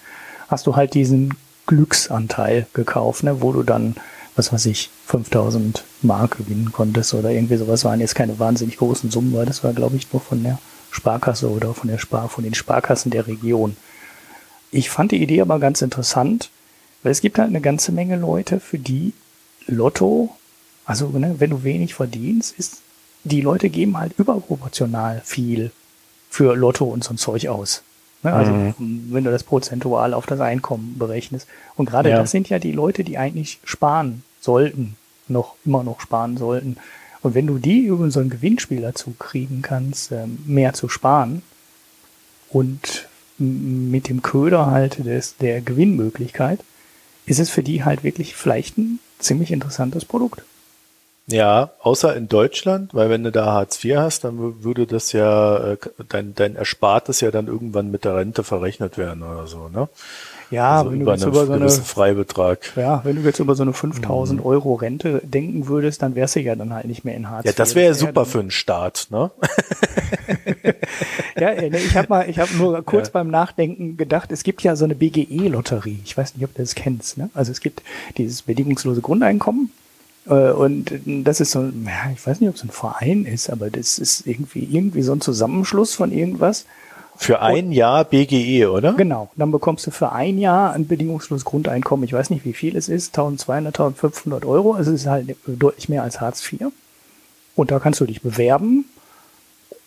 hast 0.47 0.65
du 0.65 0.75
halt 0.75 0.93
diesen 0.93 1.33
Glücksanteil 1.65 2.67
gekauft, 2.73 3.23
ne, 3.23 3.41
wo 3.41 3.51
du 3.51 3.63
dann, 3.63 3.95
was 4.35 4.53
weiß 4.53 4.65
ich, 4.67 4.89
5000 5.05 5.83
Mark 6.01 6.37
gewinnen 6.37 6.71
konntest 6.71 7.13
oder 7.13 7.31
irgendwie 7.31 7.57
sowas, 7.57 7.83
waren 7.83 7.99
jetzt 7.99 8.15
keine 8.15 8.39
wahnsinnig 8.39 8.77
großen 8.77 9.11
Summen, 9.11 9.33
weil 9.33 9.45
das 9.45 9.63
war, 9.63 9.73
glaube 9.73 9.97
ich, 9.97 10.11
nur 10.13 10.21
von 10.21 10.41
der 10.43 10.57
Sparkasse 10.91 11.49
oder 11.49 11.73
von 11.73 11.89
der 11.89 11.97
Spar, 11.97 12.29
von 12.29 12.45
den 12.45 12.53
Sparkassen 12.53 13.11
der 13.11 13.27
Region. 13.27 13.75
Ich 14.71 14.89
fand 14.89 15.11
die 15.11 15.21
Idee 15.21 15.41
aber 15.41 15.59
ganz 15.59 15.81
interessant, 15.81 16.49
weil 17.03 17.11
es 17.11 17.21
gibt 17.21 17.37
halt 17.37 17.49
eine 17.49 17.61
ganze 17.61 17.91
Menge 17.91 18.15
Leute, 18.15 18.61
für 18.61 18.79
die 18.79 19.13
Lotto, 19.67 20.35
also 20.85 21.09
ne, 21.09 21.35
wenn 21.39 21.49
du 21.49 21.63
wenig 21.63 21.93
verdienst, 21.93 22.57
ist 22.57 22.81
die 23.27 23.41
Leute 23.41 23.69
geben 23.69 23.97
halt 23.97 24.13
überproportional 24.17 25.21
viel 25.23 25.71
für 26.29 26.55
Lotto 26.55 26.85
und 26.85 27.03
so 27.03 27.13
ein 27.13 27.17
Zeug 27.17 27.47
aus. 27.47 27.83
Ne? 28.23 28.33
Also 28.33 28.51
mhm. 28.51 29.07
wenn 29.11 29.23
du 29.23 29.31
das 29.31 29.43
prozentual 29.43 30.13
auf 30.13 30.25
das 30.25 30.39
Einkommen 30.39 30.95
berechnest. 30.97 31.47
Und 31.75 31.89
gerade 31.89 32.09
ja. 32.09 32.17
das 32.17 32.31
sind 32.31 32.49
ja 32.49 32.59
die 32.59 32.71
Leute, 32.71 33.03
die 33.03 33.17
eigentlich 33.17 33.59
sparen 33.63 34.23
sollten, 34.39 34.95
noch 35.27 35.55
immer 35.65 35.83
noch 35.83 35.99
sparen 35.99 36.37
sollten. 36.37 36.77
Und 37.21 37.35
wenn 37.35 37.47
du 37.47 37.57
die 37.57 37.81
über 37.81 38.09
so 38.11 38.19
ein 38.19 38.29
Gewinnspiel 38.29 38.81
dazu 38.81 39.13
kriegen 39.17 39.61
kannst, 39.61 40.11
ähm, 40.11 40.39
mehr 40.45 40.73
zu 40.73 40.87
sparen 40.87 41.41
und 42.49 43.07
mit 43.37 44.09
dem 44.09 44.21
Köder 44.21 44.67
halt 44.67 45.05
des, 45.05 45.37
der 45.37 45.61
Gewinnmöglichkeit, 45.61 46.59
ist 47.25 47.39
es 47.39 47.49
für 47.49 47.61
die 47.61 47.83
halt 47.83 48.03
wirklich 48.03 48.35
vielleicht 48.35 48.77
ein 48.77 48.99
ziemlich 49.19 49.51
interessantes 49.51 50.05
Produkt. 50.05 50.43
Ja, 51.29 51.71
außer 51.81 52.15
in 52.15 52.29
Deutschland, 52.29 52.93
weil 52.93 53.09
wenn 53.09 53.23
du 53.23 53.33
da 53.33 53.47
Hartz 53.47 53.83
IV 53.83 53.97
hast, 53.97 54.23
dann 54.23 54.63
würde 54.63 54.87
das 54.87 55.11
ja, 55.11 55.73
äh, 55.73 55.77
dein, 56.07 56.33
dein 56.35 56.55
Erspartes 56.55 57.19
ja 57.19 57.31
dann 57.31 57.47
irgendwann 57.47 57.91
mit 57.91 58.05
der 58.05 58.15
Rente 58.15 58.45
verrechnet 58.45 58.97
werden 58.97 59.23
oder 59.23 59.45
so, 59.45 59.67
ne? 59.67 59.89
Ja, 60.49 60.77
also 60.77 60.91
wenn 60.91 61.01
du 61.01 61.11
jetzt 61.11 61.25
über 61.25 61.45
so 61.45 61.51
eine 61.51 61.69
Freibetrag. 61.69 62.71
Ja, 62.77 63.01
wenn 63.03 63.17
du 63.17 63.21
jetzt 63.23 63.39
über 63.39 63.55
so 63.55 63.63
eine 63.63 63.73
5000 63.73 64.39
mhm. 64.39 64.45
Euro 64.45 64.75
Rente 64.75 65.21
denken 65.21 65.67
würdest, 65.67 66.01
dann 66.01 66.15
wärst 66.15 66.37
du 66.37 66.39
ja 66.39 66.55
dann 66.55 66.73
halt 66.73 66.85
nicht 66.85 67.03
mehr 67.03 67.15
in 67.15 67.29
Hartz 67.29 67.45
Ja, 67.45 67.51
das 67.51 67.75
wäre 67.75 67.87
ja 67.87 67.93
super 67.93 68.25
für 68.25 68.39
einen 68.39 68.51
Staat, 68.51 69.07
ne? 69.09 69.29
ja, 71.37 71.51
ich 71.61 71.97
habe 71.97 72.07
mal, 72.07 72.29
ich 72.29 72.39
habe 72.39 72.55
nur 72.55 72.81
kurz 72.83 73.07
ja. 73.07 73.11
beim 73.11 73.29
Nachdenken 73.29 73.97
gedacht, 73.97 74.31
es 74.31 74.43
gibt 74.43 74.63
ja 74.63 74.77
so 74.77 74.85
eine 74.85 74.95
BGE-Lotterie. 74.95 75.99
Ich 76.05 76.17
weiß 76.17 76.35
nicht, 76.35 76.45
ob 76.45 76.55
du 76.55 76.61
das 76.61 76.75
kennst. 76.75 77.17
Ne? 77.17 77.29
Also 77.33 77.51
es 77.51 77.59
gibt 77.59 77.83
dieses 78.17 78.43
bedingungslose 78.43 79.01
Grundeinkommen 79.01 79.71
äh, 79.73 79.86
und 80.33 81.01
das 81.05 81.39
ist 81.39 81.51
so, 81.51 81.61
ja, 81.61 82.11
ich 82.13 82.25
weiß 82.25 82.39
nicht, 82.39 82.49
ob 82.49 82.55
es 82.55 82.63
ein 82.63 82.69
Verein 82.69 83.25
ist, 83.25 83.49
aber 83.49 83.69
das 83.69 83.97
ist 83.97 84.27
irgendwie, 84.27 84.67
irgendwie 84.69 85.01
so 85.01 85.13
ein 85.13 85.21
Zusammenschluss 85.21 85.95
von 85.95 86.11
irgendwas. 86.11 86.65
Für 87.19 87.41
ein 87.41 87.71
Jahr 87.71 88.05
BGE, 88.05 88.67
oder? 88.67 88.93
Genau. 88.93 89.31
Dann 89.35 89.51
bekommst 89.51 89.87
du 89.87 89.91
für 89.91 90.11
ein 90.11 90.37
Jahr 90.37 90.73
ein 90.73 90.85
bedingungsloses 90.87 91.45
Grundeinkommen. 91.45 92.05
Ich 92.05 92.13
weiß 92.13 92.29
nicht, 92.29 92.45
wie 92.45 92.53
viel 92.53 92.75
es 92.75 92.89
ist. 92.89 93.17
1200, 93.17 93.73
1500 93.79 94.45
Euro. 94.45 94.73
Also 94.73 94.91
es 94.91 95.01
ist 95.01 95.07
halt 95.07 95.35
deutlich 95.47 95.89
mehr 95.89 96.03
als 96.03 96.21
Hartz 96.21 96.51
IV. 96.51 96.67
Und 97.55 97.71
da 97.71 97.79
kannst 97.79 97.99
du 97.99 98.05
dich 98.05 98.21
bewerben. 98.21 98.85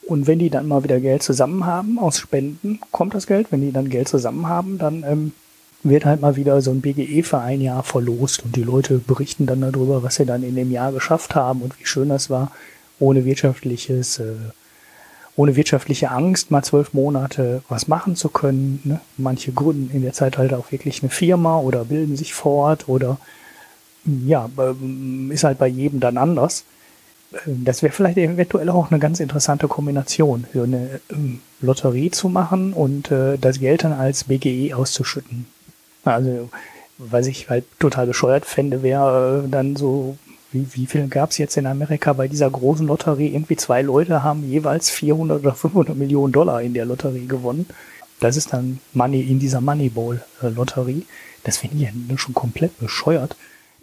Und 0.09 0.27
wenn 0.27 0.41
die 0.41 0.51
dann 0.51 0.67
mal 0.67 0.83
wieder 0.83 0.99
Geld 0.99 1.23
zusammen 1.23 1.67
haben 1.67 2.01
aus 2.01 2.19
Spenden, 2.19 2.81
kommt 2.91 3.15
das 3.15 3.29
Geld. 3.29 3.53
Wenn 3.53 3.61
die 3.61 3.71
dann 3.71 3.91
Geld 3.91 4.09
zusammen 4.09 4.49
haben, 4.49 4.79
dann 4.79 5.05
ähm, 5.05 5.33
wird 5.82 6.05
halt 6.05 6.20
mal 6.20 6.36
wieder 6.36 6.61
so 6.61 6.70
ein 6.70 6.81
BGE 6.81 7.23
für 7.23 7.39
ein 7.39 7.61
Jahr 7.61 7.82
verlost 7.82 8.44
und 8.44 8.57
die 8.57 8.62
Leute 8.62 8.98
berichten 8.98 9.47
dann 9.47 9.61
darüber, 9.61 10.02
was 10.02 10.16
sie 10.16 10.27
dann 10.27 10.43
in 10.43 10.55
dem 10.55 10.70
Jahr 10.70 10.93
geschafft 10.93 11.35
haben 11.35 11.62
und 11.62 11.78
wie 11.81 11.86
schön 11.86 12.11
das 12.11 12.28
war, 12.28 12.52
ohne 12.98 13.24
wirtschaftliches, 13.24 14.19
äh, 14.19 14.35
ohne 15.36 15.57
wirtschaftliche 15.57 16.11
Angst 16.11 16.51
mal 16.51 16.62
zwölf 16.62 16.93
Monate 16.93 17.62
was 17.69 17.89
machen 17.89 18.15
zu 18.15 18.28
können. 18.28 18.81
Ne? 18.85 19.01
Manche 19.16 19.52
gründen 19.52 19.94
in 19.94 20.02
der 20.02 20.12
Zeit 20.12 20.36
halt 20.36 20.52
auch 20.52 20.70
wirklich 20.70 21.02
eine 21.02 21.11
Firma 21.11 21.59
oder 21.59 21.86
bilden 21.86 22.16
sich 22.16 22.35
fort 22.35 22.89
oder 22.89 23.19
ja, 24.05 24.51
ähm, 24.59 25.31
ist 25.31 25.44
halt 25.44 25.59
bei 25.59 25.66
jedem 25.66 26.01
dann 26.01 26.19
anders. 26.19 26.65
Ähm, 27.47 27.65
das 27.65 27.82
wäre 27.82 27.93
vielleicht 27.93 28.19
eventuell 28.19 28.69
auch 28.69 28.90
eine 28.90 29.01
ganz 29.01 29.19
interessante 29.20 29.66
Kombination, 29.66 30.44
so 30.52 30.62
eine 30.62 31.01
ähm, 31.11 31.40
Lotterie 31.62 32.11
zu 32.11 32.28
machen 32.28 32.74
und 32.74 33.11
äh, 33.11 33.39
das 33.39 33.61
Geld 33.61 33.85
dann 33.85 33.93
als 33.93 34.24
BGE 34.24 34.74
auszuschütten. 34.74 35.47
Also, 36.05 36.51
was 36.98 37.27
ich 37.27 37.48
halt 37.48 37.64
total 37.78 38.06
bescheuert 38.06 38.44
fände, 38.47 38.82
wäre 38.82 39.44
äh, 39.44 39.48
dann 39.48 39.77
so, 39.77 40.16
wie, 40.52 40.66
wie 40.72 40.86
viel 40.86 41.09
gab 41.09 41.31
es 41.31 41.39
jetzt 41.39 41.56
in 41.56 41.66
Amerika 41.66 42.12
bei 42.12 42.28
dieser 42.28 42.51
großen 42.51 42.86
Lotterie? 42.86 43.28
Irgendwie 43.28 43.56
zwei 43.56 43.82
Leute 43.82 44.22
haben 44.22 44.48
jeweils 44.48 44.90
400 44.90 45.40
oder 45.40 45.55
500 45.55 45.97
Millionen 45.97 46.32
Dollar 46.32 46.62
in 46.62 46.74
der 46.74 46.85
Lotterie 46.85 47.27
gewonnen. 47.27 47.66
Das 48.20 48.36
ist 48.36 48.52
dann 48.52 48.81
Money 48.93 49.22
in 49.22 49.39
dieser 49.39 49.60
Moneyball-Lotterie. 49.60 51.06
Das 51.44 51.56
finde 51.56 51.77
ich 51.77 51.82
ja 51.82 52.18
schon 52.18 52.35
komplett 52.35 52.78
bescheuert. 52.78 53.36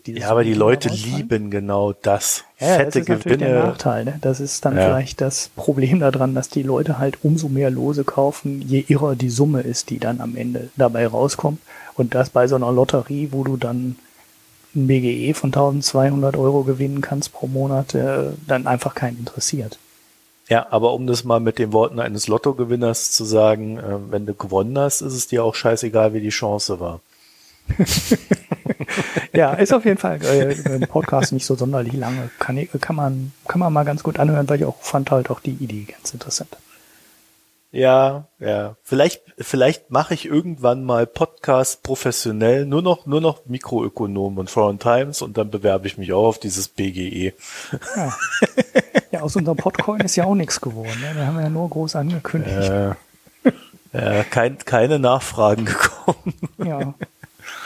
Ja, 0.05 0.29
aber 0.29 0.43
die 0.43 0.53
Leute 0.53 0.89
lieben 0.89 1.51
genau 1.51 1.93
das. 1.93 2.45
Ja, 2.59 2.67
Fette 2.67 2.85
das 2.85 2.95
ist 2.95 3.05
Gewinne. 3.05 3.17
natürlich 3.17 3.39
der 3.39 3.63
Nachteil. 3.65 4.05
Ne? 4.05 4.17
Das 4.21 4.39
ist 4.39 4.63
dann 4.63 4.77
ja. 4.77 4.85
vielleicht 4.85 5.19
das 5.19 5.49
Problem 5.55 5.99
daran, 5.99 6.33
dass 6.33 6.49
die 6.49 6.63
Leute 6.63 6.97
halt 6.97 7.17
umso 7.23 7.49
mehr 7.49 7.69
Lose 7.69 8.03
kaufen, 8.03 8.61
je 8.61 8.85
irrer 8.87 9.15
die 9.15 9.29
Summe 9.29 9.61
ist, 9.61 9.89
die 9.89 9.99
dann 9.99 10.21
am 10.21 10.37
Ende 10.37 10.69
dabei 10.77 11.07
rauskommt. 11.07 11.59
Und 11.97 12.15
das 12.15 12.29
bei 12.29 12.47
so 12.47 12.55
einer 12.55 12.71
Lotterie, 12.71 13.29
wo 13.31 13.43
du 13.43 13.57
dann 13.57 13.97
ein 14.75 14.87
BGE 14.87 15.33
von 15.33 15.49
1200 15.49 16.37
Euro 16.37 16.63
gewinnen 16.63 17.01
kannst 17.01 17.33
pro 17.33 17.47
Monat, 17.47 17.95
äh, 17.95 18.29
dann 18.47 18.67
einfach 18.67 18.95
keinen 18.95 19.17
interessiert. 19.17 19.79
Ja, 20.49 20.67
aber 20.69 20.93
um 20.93 21.07
das 21.07 21.23
mal 21.23 21.39
mit 21.39 21.59
den 21.59 21.73
Worten 21.73 21.99
eines 21.99 22.27
Lottogewinners 22.27 23.11
zu 23.11 23.25
sagen, 23.25 23.79
äh, 23.79 24.11
wenn 24.11 24.25
du 24.25 24.33
gewonnen 24.33 24.77
hast, 24.77 25.01
ist 25.01 25.13
es 25.13 25.27
dir 25.27 25.43
auch 25.43 25.55
scheißegal, 25.55 26.13
wie 26.13 26.21
die 26.21 26.29
Chance 26.29 26.79
war. 26.79 27.01
ja, 29.33 29.53
ist 29.53 29.73
auf 29.73 29.85
jeden 29.85 29.97
Fall 29.97 30.23
äh, 30.23 30.55
ein 30.65 30.87
Podcast 30.87 31.33
nicht 31.33 31.45
so 31.45 31.55
sonderlich 31.55 31.93
lange. 31.93 32.29
Kann, 32.39 32.67
kann, 32.79 32.95
man, 32.95 33.31
kann 33.47 33.59
man 33.59 33.73
mal 33.73 33.83
ganz 33.83 34.03
gut 34.03 34.19
anhören, 34.19 34.47
weil 34.49 34.59
ich 34.59 34.65
auch 34.65 34.81
fand 34.81 35.11
halt 35.11 35.29
auch 35.29 35.39
die 35.39 35.51
Idee 35.51 35.85
ganz 35.91 36.13
interessant. 36.13 36.55
Ja, 37.71 38.27
ja. 38.39 38.77
Vielleicht, 38.81 39.21
vielleicht 39.37 39.91
mache 39.91 40.13
ich 40.13 40.25
irgendwann 40.25 40.83
mal 40.83 41.05
Podcast 41.05 41.83
professionell, 41.83 42.65
nur 42.65 42.81
noch, 42.81 43.05
nur 43.05 43.19
noch 43.19 43.45
Mikroökonom 43.45 44.37
und 44.37 44.49
Foreign 44.49 44.79
Times 44.79 45.21
und 45.21 45.37
dann 45.37 45.51
bewerbe 45.51 45.87
ich 45.87 45.97
mich 45.97 46.13
auch 46.13 46.27
auf 46.27 46.39
dieses 46.39 46.69
BGE. 46.69 47.33
Ja, 47.95 48.13
ja 49.11 49.21
aus 49.21 49.35
unserem 49.35 49.57
Podcoin 49.57 49.99
ist 50.01 50.15
ja 50.15 50.23
auch 50.23 50.35
nichts 50.35 50.61
geworden. 50.61 50.99
Ne? 51.01 51.15
Wir 51.15 51.27
haben 51.27 51.39
ja 51.39 51.49
nur 51.49 51.69
groß 51.69 51.97
angekündigt. 51.97 52.69
Äh, 52.69 52.91
äh, 53.91 54.23
kein, 54.23 54.57
keine 54.59 54.99
Nachfragen 54.99 55.65
gekommen. 55.65 56.35
Ja. 56.59 56.93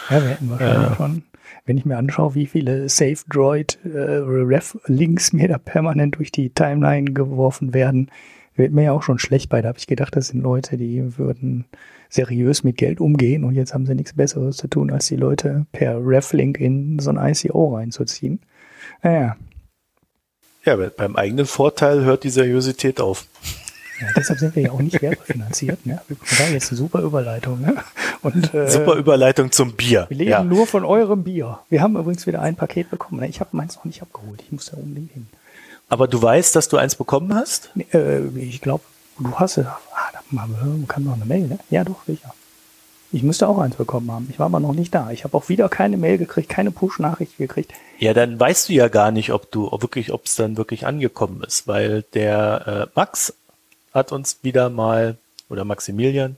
Ja, 0.10 0.22
wir 0.22 0.30
hätten 0.30 0.50
wahrscheinlich 0.50 0.90
ja. 0.90 0.96
schon. 0.96 1.24
Wenn 1.66 1.78
ich 1.78 1.86
mir 1.86 1.98
anschaue, 1.98 2.34
wie 2.34 2.48
viele 2.48 2.90
Safe 2.90 3.18
Droid 3.30 3.78
äh, 3.86 3.98
Ref-Links 3.98 5.32
mir 5.32 5.48
da 5.48 5.58
permanent 5.58 6.18
durch 6.18 6.32
die 6.32 6.50
Timeline 6.50 7.12
geworfen 7.12 7.74
werden, 7.74 8.10
wird 8.56 8.74
mir 8.74 8.84
ja 8.84 8.92
auch 8.92 9.04
schon 9.04 9.20
schlecht 9.20 9.50
bei. 9.50 9.62
Da 9.62 9.70
habe 9.70 9.80
ich 9.80 9.88
gedacht, 9.88 10.16
das 10.16 10.28
sind 10.28 10.42
Leute, 10.42 10.78
die 10.78 11.18
würden 11.18 11.66
seriös 12.10 12.64
mit 12.64 12.78
Geld 12.78 13.00
umgehen 13.00 13.44
und 13.44 13.56
jetzt 13.56 13.74
haben 13.74 13.86
sie 13.86 13.96
nichts 13.96 14.14
Besseres 14.14 14.58
zu 14.58 14.68
tun, 14.68 14.92
als 14.92 15.08
die 15.08 15.16
Leute 15.16 15.66
per 15.72 15.98
Ref-Link 16.06 16.60
in 16.60 17.00
so 17.00 17.10
ein 17.10 17.18
ICO 17.18 17.76
reinzuziehen. 17.76 18.42
Naja. 19.02 19.38
Ja, 20.64 20.76
beim 20.76 21.16
eigenen 21.16 21.46
Vorteil 21.46 22.04
hört 22.04 22.24
die 22.24 22.30
Seriosität 22.30 23.02
auf. 23.02 23.26
Ja, 24.02 24.08
deshalb 24.16 24.40
sind 24.40 24.56
wir 24.56 24.64
ja 24.64 24.72
auch 24.72 24.82
nicht 24.82 25.02
werbefinanziert. 25.02 25.86
Ne? 25.86 26.02
Das 26.08 26.40
war 26.40 26.50
jetzt 26.50 26.72
eine 26.72 26.78
super 26.78 27.02
Überleitung. 27.02 27.62
Ne? 27.62 27.76
Und, 28.22 28.54
äh, 28.54 28.70
super 28.70 28.96
Überleitung 28.96 29.52
zum 29.52 29.74
Bier. 29.74 30.08
Wir 30.10 30.18
leben 30.18 30.32
ja. 30.32 30.44
nur 30.44 30.66
von 30.66 30.84
eurem 30.84 31.24
Bier. 31.24 31.60
Wir 31.70 31.82
haben 31.82 31.96
übrigens 31.96 32.26
wieder 32.26 32.42
ein 32.42 32.56
Paket 32.56 32.90
bekommen. 32.90 33.22
Ne? 33.22 33.28
Ich 33.28 33.40
habe 33.40 33.56
meins 33.56 33.76
noch 33.76 33.86
nicht 33.86 34.02
abgeholt. 34.02 34.42
Ich 34.42 34.52
muss 34.52 34.66
da 34.66 34.78
unbedingt 34.78 35.12
hin. 35.12 35.28
Aber 35.92 36.08
du 36.08 36.22
weißt, 36.22 36.56
dass 36.56 36.70
du 36.70 36.78
eins 36.78 36.96
bekommen 36.96 37.36
hast? 37.36 37.70
Äh, 37.92 38.26
ich 38.38 38.62
glaube, 38.62 38.86
du 39.20 39.36
hast 39.36 39.58
es. 39.58 39.66
Ah, 39.66 40.10
da 40.14 40.22
kann 40.88 41.04
noch 41.04 41.16
eine 41.16 41.26
Mail, 41.26 41.48
ne? 41.48 41.60
Ja, 41.70 41.84
doch, 41.84 42.06
sicher. 42.08 42.34
Ich 43.12 43.24
müsste 43.24 43.46
auch 43.50 43.58
eins 43.58 43.76
bekommen 43.76 44.10
haben. 44.10 44.30
Ich 44.32 44.40
war 44.40 44.46
aber 44.46 44.62
noch 44.62 44.72
nicht 44.72 44.96
da. 44.96 45.12
Ich 45.12 45.26
habe 45.26 45.36
auch 45.36 45.50
wieder 45.50 45.68
keine 45.68 45.98
Mail 45.98 46.18
gekriegt, 46.18 46.48
keine 46.48 46.72
Push-Nachricht 46.72 47.38
gekriegt. 47.38 47.74
Ja, 48.00 48.14
dann 48.14 48.40
weißt 48.40 48.70
du 48.70 48.74
ja 48.74 48.88
gar 48.88 49.12
nicht, 49.12 49.34
ob 49.34 49.52
du 49.52 49.70
ob 49.70 49.82
wirklich, 49.82 50.14
ob 50.14 50.28
es 50.28 50.36
dann 50.36 50.56
wirklich 50.56 50.86
angekommen 50.86 51.44
ist, 51.44 51.68
weil 51.68 52.04
der 52.14 52.88
äh, 52.88 52.98
Max 52.98 53.34
hat 53.94 54.14
uns 54.14 54.38
wieder 54.44 54.70
mal, 54.70 55.18
oder 55.50 55.66
Maximilian, 55.66 56.38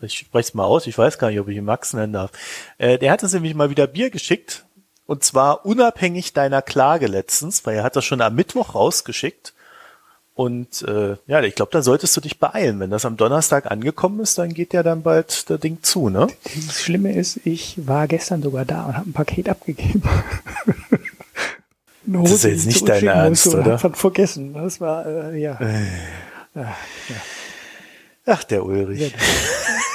ich 0.00 0.16
spreche 0.16 0.48
es 0.48 0.54
mal 0.54 0.64
aus, 0.64 0.86
ich 0.86 0.96
weiß 0.96 1.18
gar 1.18 1.30
nicht, 1.30 1.40
ob 1.40 1.48
ich 1.48 1.56
ihn 1.56 1.64
Max 1.64 1.92
nennen 1.92 2.12
darf, 2.12 2.30
äh, 2.78 2.98
der 2.98 3.10
hat 3.10 3.24
uns 3.24 3.32
nämlich 3.32 3.56
mal 3.56 3.70
wieder 3.70 3.88
Bier 3.88 4.10
geschickt, 4.10 4.64
und 5.06 5.24
zwar 5.24 5.66
unabhängig 5.66 6.32
deiner 6.32 6.62
Klage 6.62 7.06
letztens, 7.06 7.66
weil 7.66 7.76
er 7.76 7.84
hat 7.84 7.96
das 7.96 8.04
schon 8.04 8.20
am 8.20 8.34
Mittwoch 8.34 8.74
rausgeschickt. 8.74 9.52
Und 10.34 10.82
äh, 10.82 11.16
ja, 11.26 11.42
ich 11.42 11.54
glaube, 11.54 11.72
da 11.72 11.82
solltest 11.82 12.16
du 12.16 12.22
dich 12.22 12.38
beeilen. 12.38 12.80
Wenn 12.80 12.90
das 12.90 13.04
am 13.04 13.18
Donnerstag 13.18 13.70
angekommen 13.70 14.20
ist, 14.20 14.38
dann 14.38 14.54
geht 14.54 14.72
ja 14.72 14.82
dann 14.82 15.02
bald 15.02 15.50
der 15.50 15.58
Ding 15.58 15.82
zu, 15.82 16.08
ne? 16.08 16.28
Das 16.66 16.80
Schlimme 16.80 17.14
ist, 17.14 17.40
ich 17.44 17.86
war 17.86 18.08
gestern 18.08 18.42
sogar 18.42 18.64
da 18.64 18.84
und 18.86 18.96
habe 18.96 19.10
ein 19.10 19.12
Paket 19.12 19.50
abgegeben. 19.50 20.02
das 22.06 22.30
ist 22.30 22.44
jetzt 22.44 22.66
nicht 22.66 22.88
dein 22.88 23.06
Ernst, 23.06 23.48
oder? 23.48 23.74
Ich 23.74 23.96
vergessen. 23.96 24.54
Das 24.54 24.80
war, 24.80 25.04
äh, 25.04 25.38
ja. 25.38 25.60
Äh. 25.60 25.86
Ach, 26.54 26.76
ja. 27.08 27.16
Ach, 28.24 28.44
der 28.44 28.64
Ulrich. 28.64 29.12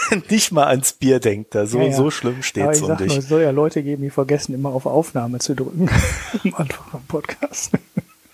Nicht 0.29 0.51
mal 0.51 0.67
ans 0.67 0.93
Bier 0.93 1.19
denkt 1.19 1.55
er. 1.55 1.67
So, 1.67 1.79
ja, 1.79 1.85
ja. 1.85 1.93
so 1.93 2.11
schlimm 2.11 2.43
steht's 2.43 2.81
um 2.81 2.97
dich. 2.97 3.07
Nur, 3.07 3.17
es 3.17 3.27
soll 3.27 3.41
ja 3.41 3.51
Leute 3.51 3.83
geben, 3.83 4.03
die 4.03 4.09
vergessen, 4.09 4.53
immer 4.53 4.69
auf 4.69 4.85
Aufnahme 4.85 5.39
zu 5.39 5.55
drücken. 5.55 5.89
Am 6.43 6.55
Anfang 6.55 6.85
vom 6.91 7.05
Podcast. 7.07 7.71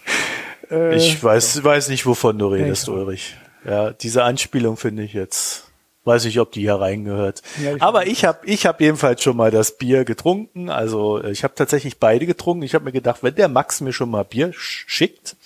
äh, 0.71 0.95
ich 0.95 1.23
weiß, 1.23 1.53
so. 1.53 1.63
weiß 1.63 1.89
nicht, 1.89 2.05
wovon 2.05 2.37
du 2.37 2.47
redest, 2.47 2.89
Ulrich. 2.89 3.35
Ja, 3.65 3.91
diese 3.91 4.23
Anspielung 4.23 4.77
finde 4.77 5.03
ich 5.03 5.13
jetzt, 5.13 5.67
weiß 6.03 6.25
ich, 6.25 6.39
ob 6.39 6.51
die 6.51 6.61
hier 6.61 6.75
reingehört. 6.75 7.41
Ja, 7.61 7.75
ich 7.75 7.81
Aber 7.81 8.07
ich 8.07 8.25
habe 8.25 8.39
ich 8.45 8.65
hab 8.65 8.81
jedenfalls 8.81 9.23
schon 9.23 9.37
mal 9.37 9.51
das 9.51 9.77
Bier 9.77 10.03
getrunken. 10.03 10.69
Also 10.69 11.23
ich 11.23 11.43
habe 11.43 11.55
tatsächlich 11.55 11.97
beide 11.97 12.25
getrunken. 12.25 12.63
Ich 12.63 12.75
habe 12.75 12.85
mir 12.85 12.91
gedacht, 12.91 13.23
wenn 13.23 13.35
der 13.35 13.47
Max 13.47 13.79
mir 13.81 13.93
schon 13.93 14.09
mal 14.09 14.23
Bier 14.23 14.51
schickt, 14.53 15.37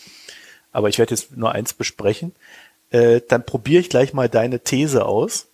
aber 0.71 0.89
ich 0.89 0.97
werde 0.97 1.13
jetzt 1.13 1.37
nur 1.37 1.51
eins 1.51 1.73
besprechen, 1.73 2.33
äh, 2.89 3.21
dann 3.27 3.45
probiere 3.45 3.81
ich 3.81 3.89
gleich 3.89 4.13
mal 4.13 4.29
deine 4.29 4.61
These 4.61 5.05
aus. 5.05 5.46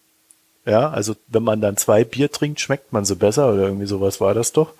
Ja, 0.65 0.89
also 0.89 1.15
wenn 1.27 1.43
man 1.43 1.61
dann 1.61 1.77
zwei 1.77 2.03
Bier 2.03 2.31
trinkt, 2.31 2.59
schmeckt 2.59 2.93
man 2.93 3.05
so 3.05 3.15
besser 3.15 3.53
oder 3.53 3.63
irgendwie 3.63 3.85
sowas 3.85 4.21
war 4.21 4.33
das 4.33 4.53
doch. 4.53 4.73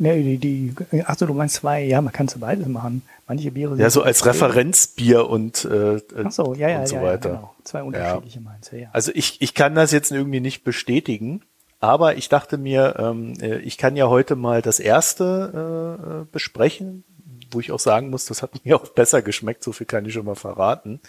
Nee, 0.00 0.36
die, 0.36 0.38
die, 0.38 1.04
achso, 1.04 1.26
du 1.26 1.34
meinst 1.34 1.56
zwei, 1.56 1.82
ja, 1.82 2.00
man 2.00 2.12
kann 2.12 2.26
es 2.26 2.38
beides 2.38 2.68
machen. 2.68 3.02
Manche 3.26 3.50
Biere 3.50 3.70
sind. 3.70 3.80
Ja, 3.80 3.90
so 3.90 4.02
als 4.02 4.24
Referenzbier 4.24 5.28
und, 5.28 5.64
äh, 5.64 6.00
ach 6.24 6.30
so, 6.30 6.54
ja, 6.54 6.68
ja, 6.68 6.80
und 6.80 6.88
so 6.88 6.96
ja, 6.96 7.02
weiter. 7.02 7.28
Ja, 7.28 7.34
genau. 7.36 7.54
Zwei 7.64 7.82
unterschiedliche 7.82 8.38
ja. 8.38 8.44
meinst 8.44 8.72
du, 8.72 8.78
ja. 8.78 8.88
Also 8.92 9.10
ich, 9.14 9.42
ich 9.42 9.54
kann 9.54 9.74
das 9.74 9.90
jetzt 9.90 10.12
irgendwie 10.12 10.40
nicht 10.40 10.62
bestätigen, 10.62 11.42
aber 11.80 12.16
ich 12.16 12.28
dachte 12.28 12.58
mir, 12.58 12.94
ähm, 12.98 13.34
äh, 13.40 13.58
ich 13.58 13.76
kann 13.76 13.96
ja 13.96 14.08
heute 14.08 14.36
mal 14.36 14.62
das 14.62 14.78
erste 14.78 16.24
äh, 16.26 16.32
besprechen, 16.32 17.02
wo 17.50 17.58
ich 17.58 17.72
auch 17.72 17.80
sagen 17.80 18.10
muss, 18.10 18.24
das 18.26 18.42
hat 18.42 18.64
mir 18.64 18.76
auch 18.80 18.88
besser 18.88 19.20
geschmeckt, 19.20 19.64
so 19.64 19.72
viel 19.72 19.86
kann 19.86 20.06
ich 20.06 20.12
schon 20.12 20.26
mal 20.26 20.36
verraten. 20.36 21.00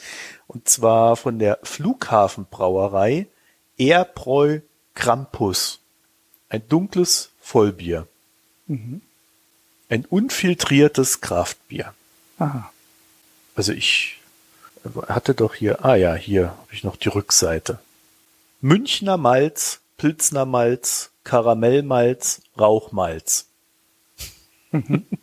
Und 0.48 0.68
zwar 0.68 1.15
von 1.15 1.38
der 1.38 1.60
Flughafenbrauerei 1.61 3.27
Erbräu 3.80 4.60
Krampus. 4.93 5.80
Ein 6.49 6.68
dunkles 6.68 7.30
Vollbier. 7.41 8.07
Mhm. 8.68 9.01
Ein 9.89 10.06
unfiltriertes 10.06 11.22
Kraftbier. 11.22 11.93
Aha. 12.38 12.72
Also 13.56 13.73
ich 13.73 14.19
hatte 15.07 15.34
doch 15.34 15.56
hier, 15.56 15.84
ah 15.84 15.95
ja, 15.95 16.14
hier 16.14 16.49
habe 16.49 16.73
ich 16.73 16.84
noch 16.84 16.95
die 16.95 17.10
Rückseite. 17.10 17.80
Münchner 18.61 19.18
Malz, 19.18 19.80
Pilzner 19.97 20.45
Malz, 20.45 21.11
Karamellmalz, 21.23 22.41
Rauchmalz. 22.57 23.47
Mhm. 24.72 25.06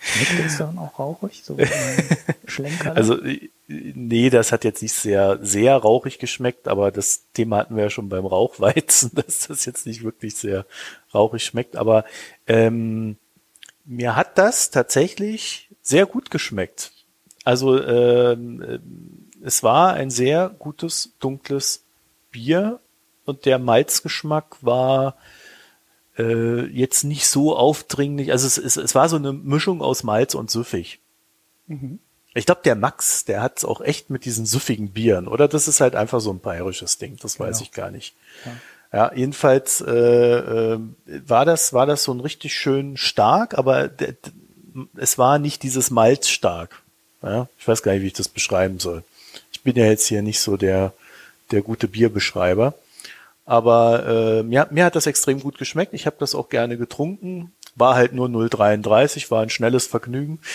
Schmeckt 0.00 0.46
es 0.46 0.58
dann 0.58 0.78
auch 0.78 0.98
rauchig? 0.98 1.42
So 1.44 1.56
Schlenker? 2.46 2.94
Also, 2.94 3.18
nee, 3.66 4.30
das 4.30 4.52
hat 4.52 4.64
jetzt 4.64 4.82
nicht 4.82 4.94
sehr, 4.94 5.38
sehr 5.42 5.76
rauchig 5.76 6.18
geschmeckt, 6.18 6.68
aber 6.68 6.90
das 6.90 7.30
Thema 7.32 7.58
hatten 7.58 7.76
wir 7.76 7.84
ja 7.84 7.90
schon 7.90 8.08
beim 8.08 8.26
Rauchweizen, 8.26 9.12
dass 9.14 9.48
das 9.48 9.64
jetzt 9.64 9.86
nicht 9.86 10.02
wirklich 10.02 10.36
sehr 10.36 10.66
rauchig 11.12 11.44
schmeckt. 11.44 11.76
Aber 11.76 12.04
ähm, 12.46 13.16
mir 13.84 14.16
hat 14.16 14.38
das 14.38 14.70
tatsächlich 14.70 15.68
sehr 15.82 16.06
gut 16.06 16.30
geschmeckt. 16.30 16.92
Also 17.44 17.82
ähm, 17.82 18.80
es 19.42 19.62
war 19.62 19.92
ein 19.94 20.10
sehr 20.10 20.48
gutes, 20.58 21.12
dunkles 21.20 21.84
Bier 22.30 22.80
und 23.26 23.44
der 23.44 23.58
Malzgeschmack 23.58 24.56
war 24.62 25.16
äh, 26.18 26.64
jetzt 26.66 27.04
nicht 27.04 27.26
so 27.26 27.56
aufdringlich. 27.56 28.32
Also 28.32 28.46
es, 28.46 28.58
es, 28.58 28.76
es 28.76 28.94
war 28.94 29.08
so 29.08 29.16
eine 29.16 29.32
Mischung 29.32 29.82
aus 29.82 30.02
Malz 30.02 30.34
und 30.34 30.50
süffig. 30.50 31.00
Mhm. 31.66 31.98
Ich 32.34 32.46
glaube, 32.46 32.62
der 32.64 32.74
Max, 32.74 33.24
der 33.24 33.42
hat 33.42 33.58
es 33.58 33.64
auch 33.64 33.80
echt 33.80 34.10
mit 34.10 34.24
diesen 34.24 34.44
süffigen 34.44 34.90
Bieren, 34.90 35.28
oder? 35.28 35.46
Das 35.48 35.68
ist 35.68 35.80
halt 35.80 35.94
einfach 35.94 36.20
so 36.20 36.32
ein 36.32 36.40
bayerisches 36.40 36.98
Ding, 36.98 37.16
das 37.22 37.38
weiß 37.38 37.58
Genau. 37.58 37.62
ich 37.62 37.72
gar 37.72 37.90
nicht. 37.90 38.14
Ja. 38.44 38.52
Ja, 38.92 39.12
jedenfalls 39.12 39.80
äh, 39.80 39.90
äh, 39.92 40.78
war 41.26 41.44
das 41.44 41.72
war 41.72 41.84
das 41.84 42.04
so 42.04 42.12
ein 42.14 42.20
richtig 42.20 42.54
schön 42.54 42.96
stark, 42.96 43.58
aber 43.58 43.90
es 44.96 45.18
war 45.18 45.40
nicht 45.40 45.64
dieses 45.64 45.90
Malz 45.90 46.28
stark. 46.28 46.80
Ja, 47.20 47.48
ich 47.58 47.66
weiß 47.66 47.82
gar 47.82 47.92
nicht, 47.92 48.02
wie 48.02 48.06
ich 48.08 48.12
das 48.12 48.28
beschreiben 48.28 48.78
soll. 48.78 49.02
Ich 49.50 49.62
bin 49.62 49.74
ja 49.76 49.86
jetzt 49.86 50.06
hier 50.06 50.22
nicht 50.22 50.38
so 50.38 50.56
der 50.56 50.92
der 51.50 51.62
gute 51.62 51.88
Bierbeschreiber, 51.88 52.74
aber 53.44 54.06
äh, 54.06 54.42
mir, 54.44 54.68
mir 54.70 54.84
hat 54.84 54.94
das 54.94 55.06
extrem 55.06 55.40
gut 55.40 55.58
geschmeckt. 55.58 55.92
Ich 55.92 56.06
habe 56.06 56.16
das 56.20 56.34
auch 56.36 56.48
gerne 56.48 56.76
getrunken. 56.76 57.52
War 57.74 57.96
halt 57.96 58.12
nur 58.12 58.28
0,33, 58.28 59.28
war 59.32 59.42
ein 59.42 59.50
schnelles 59.50 59.88
Vergnügen. 59.88 60.38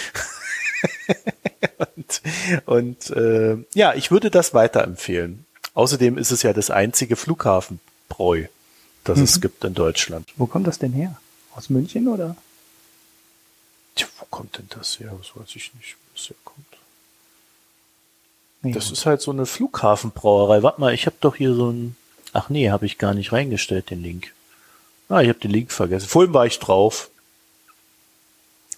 und 1.77 2.21
und 2.65 3.09
äh, 3.11 3.57
ja, 3.73 3.93
ich 3.93 4.11
würde 4.11 4.29
das 4.29 4.53
weiterempfehlen. 4.53 5.45
Außerdem 5.73 6.17
ist 6.17 6.31
es 6.31 6.43
ja 6.43 6.53
das 6.53 6.69
einzige 6.71 7.15
Flughafenbräu, 7.15 8.45
das 9.03 9.19
es 9.19 9.41
gibt 9.41 9.63
in 9.63 9.73
Deutschland. 9.73 10.27
Wo 10.35 10.45
kommt 10.45 10.67
das 10.67 10.79
denn 10.79 10.93
her? 10.93 11.19
Aus 11.55 11.69
München 11.69 12.07
oder? 12.07 12.35
Tja, 13.95 14.07
wo 14.19 14.25
kommt 14.29 14.57
denn 14.57 14.67
das 14.69 14.99
her? 14.99 15.13
Das 15.17 15.35
weiß 15.35 15.55
ich 15.55 15.73
nicht, 15.75 15.95
wo 15.95 16.15
das 16.15 16.29
herkommt. 16.29 16.65
Nee, 18.61 18.73
Das 18.73 18.91
ist 18.91 19.05
halt 19.05 19.21
so 19.21 19.31
eine 19.31 19.45
Flughafenbrauerei. 19.45 20.63
Warte 20.63 20.81
mal, 20.81 20.93
ich 20.93 21.05
habe 21.05 21.15
doch 21.21 21.35
hier 21.35 21.53
so 21.53 21.71
ein. 21.71 21.95
Ach 22.33 22.49
nee, 22.49 22.69
habe 22.69 22.85
ich 22.85 22.97
gar 22.97 23.13
nicht 23.13 23.31
reingestellt, 23.31 23.89
den 23.89 24.03
Link. 24.03 24.33
Ah, 25.07 25.21
ich 25.21 25.29
habe 25.29 25.39
den 25.39 25.51
Link 25.51 25.71
vergessen. 25.71 26.07
Vorhin 26.07 26.33
war 26.33 26.45
ich 26.45 26.59
drauf. 26.59 27.09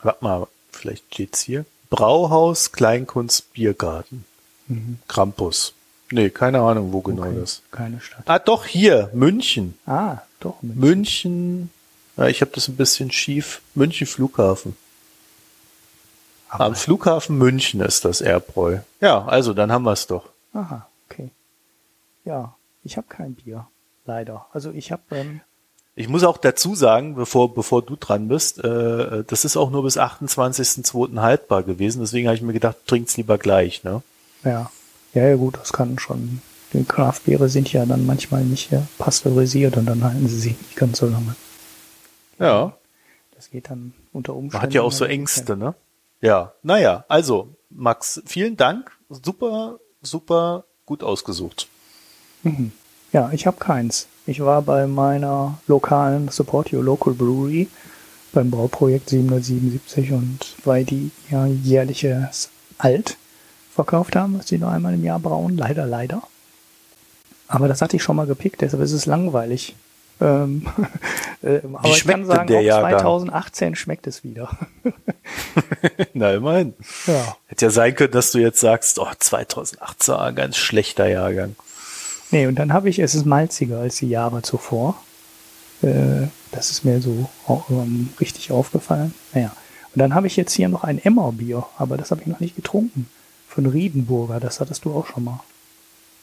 Warte 0.01 0.23
mal, 0.23 0.47
vielleicht 0.71 1.03
steht's 1.13 1.41
hier. 1.41 1.65
Brauhaus, 1.91 2.71
Kleinkunst, 2.71 3.53
Biergarten. 3.53 4.25
Mhm. 4.67 4.97
Krampus. 5.07 5.73
Nee, 6.09 6.29
keine 6.31 6.61
Ahnung, 6.61 6.91
wo 6.91 7.01
genau 7.01 7.23
Okay, 7.27 7.39
das. 7.39 7.61
Keine 7.69 8.01
Stadt. 8.01 8.23
Ah, 8.25 8.39
doch, 8.39 8.65
hier, 8.65 9.09
München. 9.13 9.77
Ah, 9.85 10.19
doch. 10.39 10.61
München. 10.63 10.79
München. 10.79 11.69
Ja, 12.17 12.27
ich 12.27 12.41
habe 12.41 12.51
das 12.55 12.67
ein 12.67 12.75
bisschen 12.75 13.11
schief. 13.11 13.61
München 13.75 14.07
Flughafen. 14.07 14.75
Aber- 16.49 16.65
Am 16.65 16.75
Flughafen 16.75 17.37
München 17.37 17.81
ist 17.81 18.03
das 18.03 18.19
Erbräu. 18.21 18.79
Ja, 18.99 19.23
also 19.25 19.53
dann 19.53 19.71
haben 19.71 19.83
wir 19.83 19.93
es 19.93 20.07
doch. 20.07 20.29
Aha, 20.53 20.87
okay. 21.09 21.29
Ja, 22.25 22.55
ich 22.83 22.97
habe 22.97 23.07
kein 23.07 23.35
Bier. 23.35 23.67
Leider. 24.05 24.47
Also 24.51 24.71
ich 24.71 24.91
habe, 24.91 25.03
ähm, 25.11 25.41
Ich 25.95 26.07
muss 26.07 26.23
auch 26.23 26.37
dazu 26.37 26.73
sagen, 26.73 27.15
bevor, 27.15 27.53
bevor 27.53 27.81
du 27.81 27.95
dran 27.97 28.27
bist, 28.29 28.63
äh, 28.63 29.23
das 29.27 29.43
ist 29.45 29.57
auch 29.57 29.69
nur 29.71 29.83
bis 29.83 29.97
28.02. 29.97 31.19
haltbar 31.19 31.63
gewesen. 31.63 31.99
Deswegen 31.99 32.27
habe 32.27 32.35
ich 32.35 32.41
mir 32.41 32.53
gedacht, 32.53 32.77
trinkt's 32.87 33.17
lieber 33.17 33.37
gleich. 33.37 33.83
Ne? 33.83 34.01
ja, 34.43 34.71
ja, 35.13 35.27
ja 35.27 35.35
gut, 35.35 35.57
das 35.57 35.73
kann 35.73 35.99
schon. 35.99 36.41
Die 36.71 36.85
Kraftbiere 36.85 37.49
sind 37.49 37.71
ja 37.73 37.85
dann 37.85 38.05
manchmal 38.05 38.45
nicht 38.45 38.71
äh, 38.71 38.79
pasteurisiert 38.97 39.75
und 39.75 39.85
dann 39.85 40.03
halten 40.05 40.25
sie 40.29 40.39
sich 40.39 40.57
nicht 40.61 40.77
ganz 40.77 40.99
so 40.99 41.07
lange. 41.07 41.35
Ja, 42.39 42.77
Das 43.35 43.49
geht 43.49 43.69
dann 43.69 43.93
unter 44.13 44.33
Umständen. 44.33 44.53
man 44.55 44.61
hat 44.63 44.73
ja 44.73 44.81
auch 44.81 44.93
so 44.93 45.03
Ängste. 45.03 45.57
Ne? 45.57 45.75
Ja, 46.21 46.53
naja, 46.63 47.03
also 47.09 47.49
Max, 47.69 48.21
vielen 48.25 48.55
Dank. 48.55 48.91
Super, 49.09 49.79
super 50.01 50.63
gut 50.85 51.03
ausgesucht. 51.03 51.67
Mhm. 52.43 52.71
Ja, 53.11 53.29
ich 53.33 53.45
habe 53.45 53.57
keins. 53.57 54.07
Ich 54.25 54.39
war 54.39 54.61
bei 54.61 54.85
meiner 54.87 55.59
lokalen 55.67 56.29
Support 56.29 56.71
Your 56.73 56.83
Local 56.83 57.13
Brewery 57.13 57.67
beim 58.33 58.51
Brauprojekt 58.51 59.09
777 59.09 60.11
und 60.11 60.39
weil 60.63 60.85
die 60.85 61.11
ja 61.29 61.45
jährliches 61.47 62.49
Alt 62.77 63.17
verkauft 63.73 64.15
haben, 64.15 64.37
was 64.37 64.47
sie 64.47 64.57
nur 64.57 64.69
einmal 64.69 64.93
im 64.93 65.03
Jahr 65.03 65.19
brauen. 65.19 65.57
Leider, 65.57 65.85
leider. 65.85 66.21
Aber 67.47 67.67
das 67.67 67.81
hatte 67.81 67.97
ich 67.97 68.03
schon 68.03 68.15
mal 68.15 68.27
gepickt, 68.27 68.61
deshalb 68.61 68.81
ist 68.83 68.93
es 68.93 69.05
langweilig. 69.05 69.75
Ähm, 70.21 70.67
äh, 71.41 71.59
aber 71.73 71.89
ich 71.89 72.05
kann 72.05 72.25
sagen, 72.25 72.47
der 72.47 72.59
auch 72.59 72.63
Jahrgang? 72.63 72.99
2018 72.99 73.75
schmeckt 73.75 74.07
es 74.07 74.23
wieder. 74.23 74.49
Na, 76.13 76.33
immerhin. 76.33 76.73
ja. 77.07 77.35
Hätte 77.47 77.65
ja 77.65 77.71
sein 77.71 77.95
können, 77.95 78.11
dass 78.11 78.31
du 78.31 78.37
jetzt 78.37 78.59
sagst, 78.59 78.99
oh, 78.99 79.07
2018 79.17 80.13
war 80.13 80.25
ein 80.25 80.35
ganz 80.35 80.57
schlechter 80.57 81.07
Jahrgang. 81.07 81.55
Nee, 82.31 82.47
und 82.47 82.55
dann 82.55 82.73
habe 82.73 82.89
ich, 82.89 82.99
es 82.99 83.13
ist 83.13 83.25
malziger 83.25 83.79
als 83.79 83.97
die 83.97 84.09
Jahre 84.09 84.41
zuvor. 84.41 84.95
Äh, 85.81 86.27
das 86.51 86.71
ist 86.71 86.85
mir 86.85 87.01
so 87.01 87.29
ähm, 87.69 88.09
richtig 88.19 88.51
aufgefallen. 88.51 89.13
Naja. 89.33 89.51
Und 89.93 89.99
dann 89.99 90.15
habe 90.15 90.27
ich 90.27 90.37
jetzt 90.37 90.53
hier 90.53 90.69
noch 90.69 90.83
ein 90.83 91.03
Emmerbier, 91.03 91.65
aber 91.77 91.97
das 91.97 92.11
habe 92.11 92.21
ich 92.21 92.27
noch 92.27 92.39
nicht 92.39 92.55
getrunken. 92.55 93.07
Von 93.47 93.65
Riedenburger, 93.65 94.39
das 94.39 94.61
hattest 94.61 94.85
du 94.85 94.93
auch 94.93 95.07
schon 95.07 95.25
mal. 95.25 95.41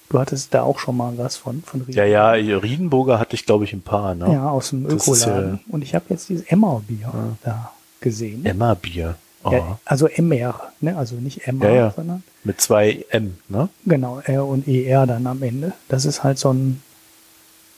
Du 0.08 0.18
hattest 0.18 0.54
da 0.54 0.62
auch 0.62 0.78
schon 0.78 0.96
mal 0.96 1.18
was 1.18 1.36
von, 1.36 1.62
von 1.62 1.84
Ja, 1.88 2.04
ja, 2.04 2.30
Riedenburger 2.30 3.18
hatte 3.18 3.34
ich, 3.34 3.44
glaube 3.44 3.64
ich, 3.64 3.74
ein 3.74 3.82
paar. 3.82 4.14
Ne? 4.14 4.32
Ja, 4.32 4.48
aus 4.48 4.70
dem 4.70 4.86
ist 4.86 5.06
Ökoladen. 5.06 5.60
Und 5.68 5.82
ich 5.82 5.94
habe 5.94 6.06
jetzt 6.08 6.30
dieses 6.30 6.46
Emmerbier 6.46 7.36
da 7.42 7.72
gesehen. 8.00 8.46
Emma 8.46 8.72
Bier. 8.72 9.16
Oh. 9.16 9.27
Ja, 9.52 9.78
also 9.84 10.06
Emmer, 10.06 10.60
ne? 10.80 10.96
also 10.96 11.16
nicht 11.16 11.46
Emmer, 11.46 11.66
Ja, 11.68 11.74
ja. 11.74 11.92
sondern 11.94 12.22
Mit 12.44 12.60
zwei 12.60 13.04
M, 13.10 13.38
ne? 13.48 13.68
Genau, 13.86 14.20
R 14.20 14.44
und 14.46 14.66
ER 14.68 15.06
dann 15.06 15.26
am 15.26 15.42
Ende. 15.42 15.72
Das 15.88 16.04
ist 16.04 16.24
halt 16.24 16.38
so 16.38 16.52
ein, 16.52 16.82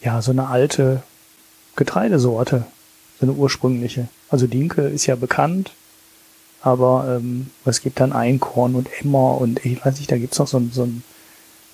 ja, 0.03 0.21
so 0.23 0.31
eine 0.33 0.49
alte 0.49 1.03
Getreidesorte, 1.77 2.65
so 3.21 3.27
eine 3.27 3.33
ursprüngliche. 3.33 4.09
Also 4.29 4.47
Dinkel 4.47 4.91
ist 4.93 5.07
ja 5.07 5.17
bekannt, 5.17 5.73
aber 6.63 7.17
ähm, 7.19 7.51
es 7.65 7.81
gibt 7.81 8.01
dann 8.01 8.13
Einkorn 8.13 8.75
und 8.75 8.89
Emmer 9.01 9.39
und 9.41 9.65
ich 9.65 9.85
weiß 9.85 9.99
nicht, 9.99 10.11
da 10.11 10.19
gibt's 10.19 10.39
noch 10.39 10.47
so, 10.49 10.59
ein- 10.59 10.71
so 10.73 10.83
ein 10.85 11.03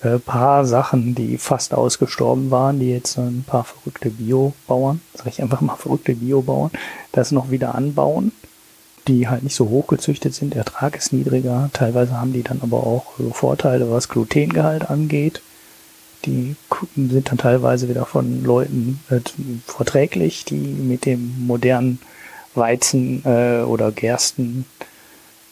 äh, 0.03 0.19
paar 0.19 0.65
Sachen, 0.67 1.15
die 1.15 1.39
fast 1.39 1.73
ausgestorben 1.75 2.51
waren, 2.51 2.79
die 2.79 2.91
jetzt 2.91 3.15
so 3.15 3.23
ein 3.23 3.45
paar 3.47 3.65
verrückte 3.65 4.11
Biobauern, 4.11 5.01
sag 5.15 5.27
ich 5.27 5.41
einfach 5.43 5.61
mal 5.63 5.77
verrückte 5.77 6.15
Biobauern, 6.15 6.71
das 7.13 7.33
noch 7.33 7.51
wieder 7.51 7.75
anbauen 7.75 8.33
die 9.09 9.29
halt 9.29 9.43
nicht 9.43 9.55
so 9.55 9.69
hoch 9.69 9.87
gezüchtet 9.87 10.35
sind, 10.35 10.55
der 10.55 10.61
Ertrag 10.61 10.97
ist 10.97 11.13
niedriger. 11.13 11.71
Teilweise 11.73 12.19
haben 12.21 12.33
die 12.33 12.43
dann 12.43 12.61
aber 12.63 12.79
auch 12.79 13.13
so 13.19 13.31
Vorteile, 13.31 13.91
was 13.91 14.09
Glutengehalt 14.09 14.91
angeht. 14.91 15.43
Die 16.25 16.57
sind 16.97 17.31
dann 17.31 17.39
teilweise 17.39 17.89
wieder 17.89 18.05
von 18.05 18.43
Leuten 18.43 19.01
äh, 19.11 19.21
verträglich, 19.67 20.45
die 20.45 20.57
mit 20.57 21.05
dem 21.05 21.47
modernen 21.47 22.01
Weizen 22.55 23.23
äh, 23.25 23.63
oder 23.63 23.93
Gersten, 23.93 24.65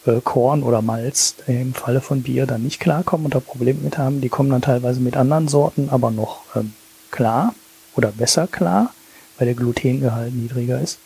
äh, 0.06 0.20
Korn 0.24 0.62
oder 0.62 0.82
Malz 0.82 1.36
äh, 1.47 1.60
im 1.60 1.74
Falle 1.74 2.01
von 2.01 2.22
Bier 2.22 2.47
dann 2.47 2.62
nicht 2.62 2.81
klarkommen 2.81 3.26
und 3.26 3.35
da 3.35 3.40
Probleme 3.40 3.81
mit 3.81 3.98
haben. 3.98 4.20
Die 4.20 4.28
kommen 4.28 4.51
dann 4.51 4.62
teilweise 4.62 5.01
mit 5.01 5.16
anderen 5.16 5.48
Sorten 5.48 5.90
aber 5.90 6.10
noch 6.10 6.40
ähm, 6.56 6.72
klar 7.10 7.55
oder 7.94 8.09
besser 8.09 8.48
klar, 8.48 8.93
weil 9.39 9.47
der 9.47 9.55
Glutengehalt 9.55 10.35
niedriger 10.35 10.81
ist. 10.81 10.98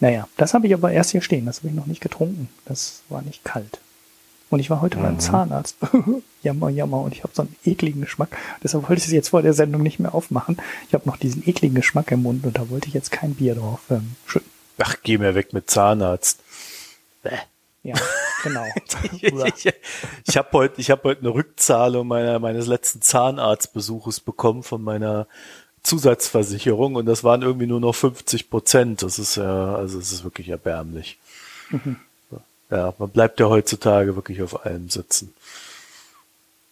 Naja, 0.00 0.28
das 0.36 0.54
habe 0.54 0.66
ich 0.66 0.74
aber 0.74 0.92
erst 0.92 1.10
hier 1.10 1.22
stehen. 1.22 1.46
Das 1.46 1.58
habe 1.58 1.68
ich 1.68 1.74
noch 1.74 1.86
nicht 1.86 2.00
getrunken. 2.00 2.48
Das 2.64 3.02
war 3.08 3.22
nicht 3.22 3.44
kalt. 3.44 3.80
Und 4.50 4.60
ich 4.60 4.70
war 4.70 4.80
heute 4.80 4.96
beim 4.96 5.18
Zahnarzt. 5.18 5.76
jammer, 6.42 6.70
jammer. 6.70 7.02
Und 7.02 7.12
ich 7.12 7.22
habe 7.22 7.34
so 7.34 7.42
einen 7.42 7.54
ekligen 7.64 8.00
Geschmack. 8.00 8.36
Deshalb 8.62 8.88
wollte 8.88 9.00
ich 9.00 9.06
es 9.06 9.12
jetzt 9.12 9.28
vor 9.28 9.42
der 9.42 9.52
Sendung 9.52 9.82
nicht 9.82 9.98
mehr 9.98 10.14
aufmachen. 10.14 10.56
Ich 10.86 10.94
habe 10.94 11.06
noch 11.06 11.18
diesen 11.18 11.46
ekligen 11.46 11.74
Geschmack 11.74 12.10
im 12.12 12.22
Mund 12.22 12.46
und 12.46 12.56
da 12.56 12.70
wollte 12.70 12.88
ich 12.88 12.94
jetzt 12.94 13.10
kein 13.10 13.34
Bier 13.34 13.56
drauf 13.56 13.80
ähm, 13.90 14.16
schütten. 14.24 14.50
Ach, 14.78 14.96
geh 15.02 15.18
mir 15.18 15.34
weg 15.34 15.52
mit 15.52 15.68
Zahnarzt. 15.68 16.40
Bäh. 17.22 17.30
Ja, 17.82 17.94
genau. 18.42 18.64
ich 19.12 19.22
ich 20.26 20.36
habe 20.36 20.48
heute, 20.52 20.80
ich 20.80 20.90
habe 20.90 21.04
heute 21.04 21.20
eine 21.20 21.30
Rückzahlung 21.30 22.06
meiner, 22.06 22.38
meines 22.38 22.66
letzten 22.66 23.00
Zahnarztbesuches 23.00 24.20
bekommen 24.20 24.62
von 24.62 24.82
meiner 24.82 25.26
Zusatzversicherung 25.88 26.94
und 26.94 27.06
das 27.06 27.24
waren 27.24 27.42
irgendwie 27.42 27.66
nur 27.66 27.80
noch 27.80 27.94
50 27.94 28.50
Prozent. 28.50 29.02
Das 29.02 29.18
ist 29.18 29.36
ja, 29.36 29.74
also 29.74 29.98
es 29.98 30.12
ist 30.12 30.24
wirklich 30.24 30.48
erbärmlich. 30.48 31.18
Ja, 32.70 32.92
man 32.98 33.08
bleibt 33.08 33.40
ja 33.40 33.46
heutzutage 33.46 34.14
wirklich 34.14 34.42
auf 34.42 34.66
allem 34.66 34.90
sitzen. 34.90 35.32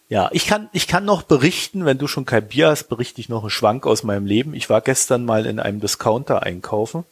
Ja, 0.09 0.29
ich 0.31 0.45
kann, 0.45 0.69
ich 0.71 0.87
kann 0.87 1.03
noch 1.05 1.23
berichten, 1.23 1.85
wenn 1.85 1.97
du 1.97 2.07
schon 2.07 2.25
kein 2.25 2.47
Bier 2.47 2.69
hast, 2.69 2.85
berichte 2.85 3.19
ich 3.19 3.29
noch 3.29 3.41
einen 3.41 3.49
Schwank 3.49 3.85
aus 3.85 4.03
meinem 4.03 4.25
Leben. 4.25 4.53
Ich 4.53 4.69
war 4.69 4.81
gestern 4.81 5.25
mal 5.25 5.45
in 5.45 5.59
einem 5.59 5.81
Discounter 5.81 6.43
einkaufen. 6.43 7.03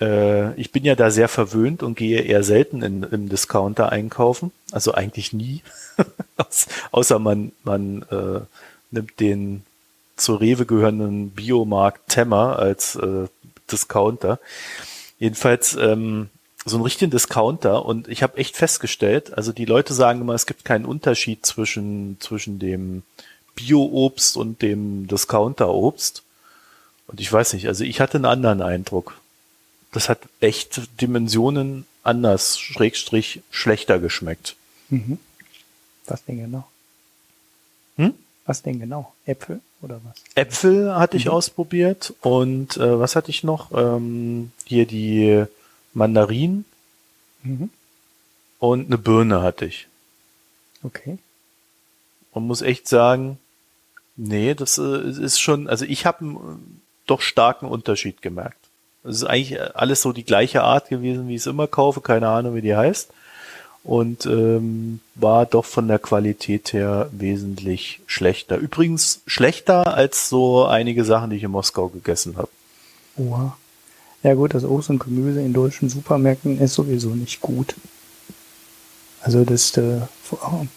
Äh, 0.00 0.54
ich 0.54 0.72
bin 0.72 0.84
ja 0.84 0.94
da 0.94 1.10
sehr 1.10 1.28
verwöhnt 1.28 1.82
und 1.82 1.96
gehe 1.96 2.22
eher 2.22 2.44
selten 2.44 2.82
in, 2.82 3.02
im 3.02 3.28
Discounter 3.28 3.90
einkaufen. 3.90 4.52
Also 4.70 4.94
eigentlich 4.94 5.32
nie. 5.32 5.62
Außer 6.92 7.18
man, 7.18 7.52
man 7.64 8.02
äh, 8.10 8.40
nimmt 8.90 9.20
den 9.20 9.64
zur 10.20 10.40
Rewe 10.40 10.66
gehörenden 10.66 11.30
Biomarkt 11.30 12.08
Temmer 12.08 12.58
als 12.58 12.96
äh, 12.96 13.28
Discounter. 13.70 14.38
Jedenfalls 15.18 15.76
ähm, 15.76 16.30
so 16.64 16.76
einen 16.76 16.84
richtigen 16.84 17.10
Discounter 17.10 17.84
und 17.84 18.08
ich 18.08 18.22
habe 18.22 18.36
echt 18.36 18.56
festgestellt, 18.56 19.36
also 19.36 19.52
die 19.52 19.64
Leute 19.64 19.94
sagen 19.94 20.20
immer, 20.20 20.34
es 20.34 20.46
gibt 20.46 20.64
keinen 20.64 20.84
Unterschied 20.84 21.46
zwischen, 21.46 22.18
zwischen 22.20 22.58
dem 22.58 23.02
Bio-Obst 23.54 24.36
und 24.36 24.62
dem 24.62 25.06
Discounter-Obst. 25.08 26.22
Und 27.06 27.20
ich 27.20 27.32
weiß 27.32 27.54
nicht, 27.54 27.66
also 27.66 27.84
ich 27.84 28.00
hatte 28.00 28.18
einen 28.18 28.26
anderen 28.26 28.62
Eindruck. 28.62 29.18
Das 29.92 30.08
hat 30.08 30.20
echt 30.40 31.00
Dimensionen 31.00 31.86
anders, 32.02 32.58
Schrägstrich, 32.58 33.40
schlechter 33.50 33.98
geschmeckt. 33.98 34.56
Mhm. 34.90 35.18
Was 36.06 36.24
denn 36.24 36.38
genau? 36.38 36.68
Hm? 37.96 38.14
Was 38.44 38.62
denn 38.62 38.78
genau? 38.78 39.12
Äpfel 39.26 39.60
oder 39.82 40.00
was? 40.04 40.14
Äpfel 40.34 40.94
hatte 40.94 41.16
ich 41.16 41.26
Mhm. 41.26 41.30
ausprobiert 41.32 42.14
und 42.20 42.76
äh, 42.76 42.98
was 42.98 43.16
hatte 43.16 43.30
ich 43.30 43.44
noch? 43.44 43.70
Ähm, 43.72 44.52
hier 44.64 44.86
die 44.86 45.44
Mandarinen 45.94 46.64
Mhm. 47.42 47.70
und 48.58 48.86
eine 48.86 48.98
Birne 48.98 49.42
hatte 49.42 49.64
ich. 49.66 49.86
Okay. 50.82 51.18
Man 52.34 52.46
muss 52.46 52.62
echt 52.62 52.88
sagen, 52.88 53.38
nee, 54.16 54.54
das 54.54 54.78
äh, 54.78 55.08
ist 55.10 55.40
schon, 55.40 55.68
also 55.68 55.84
ich 55.84 56.06
habe 56.06 56.20
einen 56.24 56.80
doch 57.06 57.20
starken 57.20 57.66
Unterschied 57.66 58.22
gemerkt. 58.22 58.58
Es 59.04 59.16
ist 59.16 59.24
eigentlich 59.24 59.60
alles 59.76 60.02
so 60.02 60.12
die 60.12 60.24
gleiche 60.24 60.62
Art 60.62 60.88
gewesen, 60.88 61.28
wie 61.28 61.34
ich 61.36 61.40
es 61.42 61.46
immer 61.46 61.66
kaufe, 61.66 62.00
keine 62.00 62.28
Ahnung, 62.28 62.54
wie 62.54 62.60
die 62.60 62.76
heißt. 62.76 63.10
Und 63.84 64.26
ähm, 64.26 65.00
war 65.14 65.46
doch 65.46 65.64
von 65.64 65.88
der 65.88 65.98
Qualität 65.98 66.72
her 66.72 67.08
wesentlich 67.12 68.00
schlechter. 68.06 68.56
Übrigens 68.58 69.22
schlechter 69.26 69.94
als 69.94 70.28
so 70.28 70.66
einige 70.66 71.04
Sachen, 71.04 71.30
die 71.30 71.36
ich 71.36 71.44
in 71.44 71.50
Moskau 71.50 71.88
gegessen 71.88 72.36
habe. 72.36 72.48
Oha. 73.16 73.56
Ja 74.22 74.34
gut, 74.34 74.52
das 74.52 74.64
Obst 74.64 74.90
und 74.90 74.98
Gemüse 74.98 75.40
in 75.40 75.52
deutschen 75.52 75.88
Supermärkten 75.88 76.60
ist 76.60 76.74
sowieso 76.74 77.10
nicht 77.10 77.40
gut. 77.40 77.76
Also 79.20 79.44
das, 79.44 79.76
äh, 79.76 80.00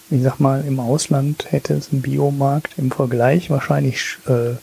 ich 0.10 0.24
sag 0.24 0.40
mal, 0.40 0.64
im 0.66 0.80
Ausland 0.80 1.52
hätte 1.52 1.74
es 1.74 1.92
einen 1.92 2.02
Biomarkt 2.02 2.78
im 2.78 2.92
Vergleich 2.92 3.50
wahrscheinlich 3.50 4.18
äh, 4.28 4.56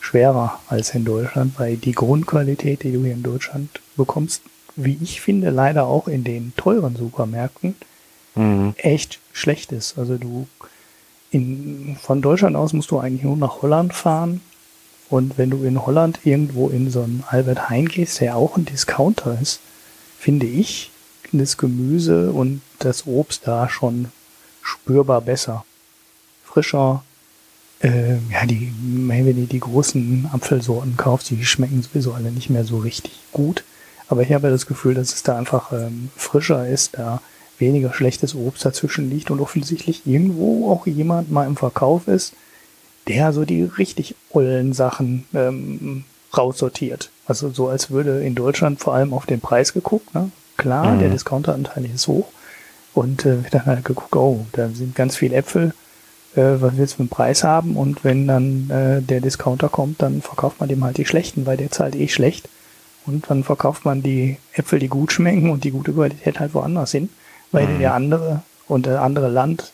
schwerer 0.00 0.60
als 0.68 0.94
in 0.94 1.04
Deutschland, 1.04 1.58
weil 1.58 1.76
die 1.76 1.92
Grundqualität, 1.92 2.82
die 2.82 2.92
du 2.92 3.04
hier 3.04 3.12
in 3.12 3.22
Deutschland 3.22 3.80
bekommst, 3.96 4.42
wie 4.76 4.98
ich 5.02 5.20
finde, 5.20 5.50
leider 5.50 5.86
auch 5.86 6.08
in 6.08 6.24
den 6.24 6.52
teuren 6.56 6.96
Supermärkten 6.96 7.74
Mhm. 8.34 8.74
echt 8.78 9.20
schlecht 9.32 9.72
ist. 9.72 9.98
Also 9.98 10.16
du 10.16 10.46
in, 11.30 11.96
von 12.00 12.22
Deutschland 12.22 12.56
aus 12.56 12.72
musst 12.72 12.90
du 12.90 12.98
eigentlich 12.98 13.24
nur 13.24 13.36
nach 13.36 13.62
Holland 13.62 13.92
fahren. 13.94 14.40
Und 15.08 15.36
wenn 15.36 15.50
du 15.50 15.64
in 15.64 15.84
Holland 15.84 16.20
irgendwo 16.24 16.68
in 16.68 16.90
so 16.90 17.02
einen 17.02 17.24
Albert 17.28 17.68
Heijn 17.68 17.88
gehst, 17.88 18.20
der 18.20 18.36
auch 18.36 18.56
ein 18.56 18.64
Discounter 18.64 19.38
ist, 19.40 19.60
finde 20.18 20.46
ich 20.46 20.90
das 21.32 21.56
Gemüse 21.56 22.32
und 22.32 22.62
das 22.78 23.06
Obst 23.06 23.46
da 23.46 23.68
schon 23.68 24.08
spürbar 24.62 25.20
besser. 25.20 25.64
Frischer. 26.44 27.02
Äh, 27.80 28.14
ja, 28.30 28.46
die, 28.46 28.72
wenn 28.82 29.26
du 29.26 29.46
die 29.46 29.60
großen 29.60 30.30
Apfelsorten 30.32 30.96
kaufst, 30.96 31.30
die 31.30 31.44
schmecken 31.44 31.82
sowieso 31.82 32.12
alle 32.12 32.30
nicht 32.30 32.48
mehr 32.48 32.64
so 32.64 32.78
richtig 32.78 33.12
gut. 33.32 33.64
Aber 34.08 34.22
ich 34.22 34.32
habe 34.32 34.50
das 34.50 34.66
Gefühl, 34.66 34.94
dass 34.94 35.14
es 35.14 35.22
da 35.22 35.36
einfach 35.38 35.72
ähm, 35.72 36.10
frischer 36.16 36.68
ist, 36.68 36.98
da 36.98 37.20
weniger 37.58 37.92
schlechtes 37.94 38.34
Obst 38.34 38.64
dazwischen 38.64 39.08
liegt 39.10 39.30
und 39.30 39.40
offensichtlich 39.40 40.06
irgendwo 40.06 40.70
auch 40.70 40.86
jemand 40.86 41.30
mal 41.30 41.46
im 41.46 41.56
Verkauf 41.56 42.08
ist, 42.08 42.34
der 43.08 43.32
so 43.32 43.44
die 43.44 43.62
richtig 43.62 44.14
ollen 44.30 44.72
Sachen 44.72 45.26
ähm, 45.34 46.04
raussortiert. 46.36 47.10
Also 47.26 47.50
so 47.50 47.68
als 47.68 47.90
würde 47.90 48.22
in 48.24 48.34
Deutschland 48.34 48.80
vor 48.80 48.94
allem 48.94 49.12
auf 49.12 49.26
den 49.26 49.40
Preis 49.40 49.72
geguckt. 49.72 50.14
Ne? 50.14 50.30
Klar, 50.56 50.94
Mhm. 50.94 50.98
der 51.00 51.08
Discounteranteil 51.10 51.84
ist 51.86 52.06
hoch. 52.08 52.26
Und 52.94 53.24
äh, 53.24 53.42
wird 53.42 53.54
dann 53.54 53.66
halt 53.66 53.84
geguckt, 53.84 54.14
oh, 54.16 54.44
da 54.52 54.68
sind 54.68 54.94
ganz 54.94 55.16
viele 55.16 55.36
Äpfel, 55.36 55.72
äh, 56.36 56.42
was 56.60 56.76
willst 56.76 56.94
du 56.94 56.96
für 56.96 57.02
einen 57.02 57.08
Preis 57.08 57.42
haben? 57.42 57.76
Und 57.76 58.04
wenn 58.04 58.26
dann 58.26 58.68
äh, 58.70 59.00
der 59.00 59.20
Discounter 59.20 59.68
kommt, 59.68 60.02
dann 60.02 60.20
verkauft 60.20 60.60
man 60.60 60.68
dem 60.68 60.84
halt 60.84 60.98
die 60.98 61.06
schlechten, 61.06 61.46
weil 61.46 61.56
der 61.56 61.70
zahlt 61.70 61.94
eh 61.94 62.08
schlecht. 62.08 62.48
Und 63.06 63.28
dann 63.30 63.42
verkauft 63.44 63.84
man 63.84 64.02
die 64.02 64.36
Äpfel, 64.52 64.78
die 64.78 64.88
gut 64.88 65.12
schmecken 65.12 65.50
und 65.50 65.64
die 65.64 65.70
gute 65.72 65.92
Qualität 65.92 66.38
halt 66.40 66.54
woanders 66.54 66.92
hin, 66.92 67.08
weil 67.50 67.66
Mhm. 67.66 67.78
der 67.80 67.94
andere 67.94 68.42
und 68.68 68.86
der 68.86 69.02
andere 69.02 69.28
Land 69.28 69.72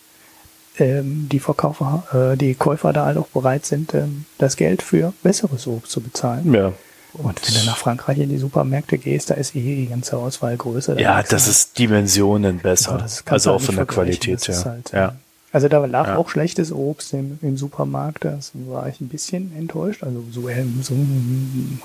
ähm, 0.81 1.29
die 1.31 1.41
Verkäufer, 1.41 2.05
äh, 2.33 2.37
die 2.37 2.55
Käufer 2.55 2.93
da 2.93 3.05
halt 3.07 3.17
auch 3.19 3.27
bereit 3.29 3.67
sind, 3.67 3.95
ähm, 3.95 4.27
das 4.39 4.57
Geld 4.57 4.81
für 4.83 5.13
besseres 5.25 5.67
Obst 5.67 5.91
zu 5.91 6.01
bezahlen. 6.01 6.55
Ja. 6.55 6.73
Und 7.15 7.41
wenn 7.49 7.61
du 7.61 7.67
nach 7.67 7.77
Frankreich 7.79 8.19
in 8.19 8.29
die 8.29 8.39
Supermärkte 8.39 8.97
gehst, 8.99 9.31
da 9.31 9.35
ist 9.35 9.57
eh 9.57 9.61
die 9.77 9.89
ganze 9.89 10.17
Auswahl 10.17 10.57
größer. 10.57 10.99
Ja, 11.01 11.21
das 11.23 11.33
halt- 11.33 11.49
ist 11.51 11.79
Dimensionen 11.79 12.59
besser. 12.61 12.93
ja, 12.93 12.99
das 12.99 13.25
also 13.27 13.53
auch 13.55 13.61
von 13.61 13.75
der. 13.75 13.87
Qualität 13.87 14.47
her. 14.47 14.65
halt, 14.65 14.93
ja. 14.93 15.17
Also 15.51 15.69
da 15.69 15.83
lag 15.87 16.09
Ja. 16.09 16.17
auch 16.19 16.29
schlechtes 16.29 16.73
Obst 16.73 17.15
im, 17.15 17.39
im 17.41 17.57
Supermarkt, 17.57 18.25
das 18.27 18.51
war 18.55 18.87
ich 18.89 19.01
ein 19.01 19.09
bisschen 19.09 19.51
enttäuscht. 19.57 20.03
Also 20.03 20.23
so, 20.31 20.43
so 20.83 20.95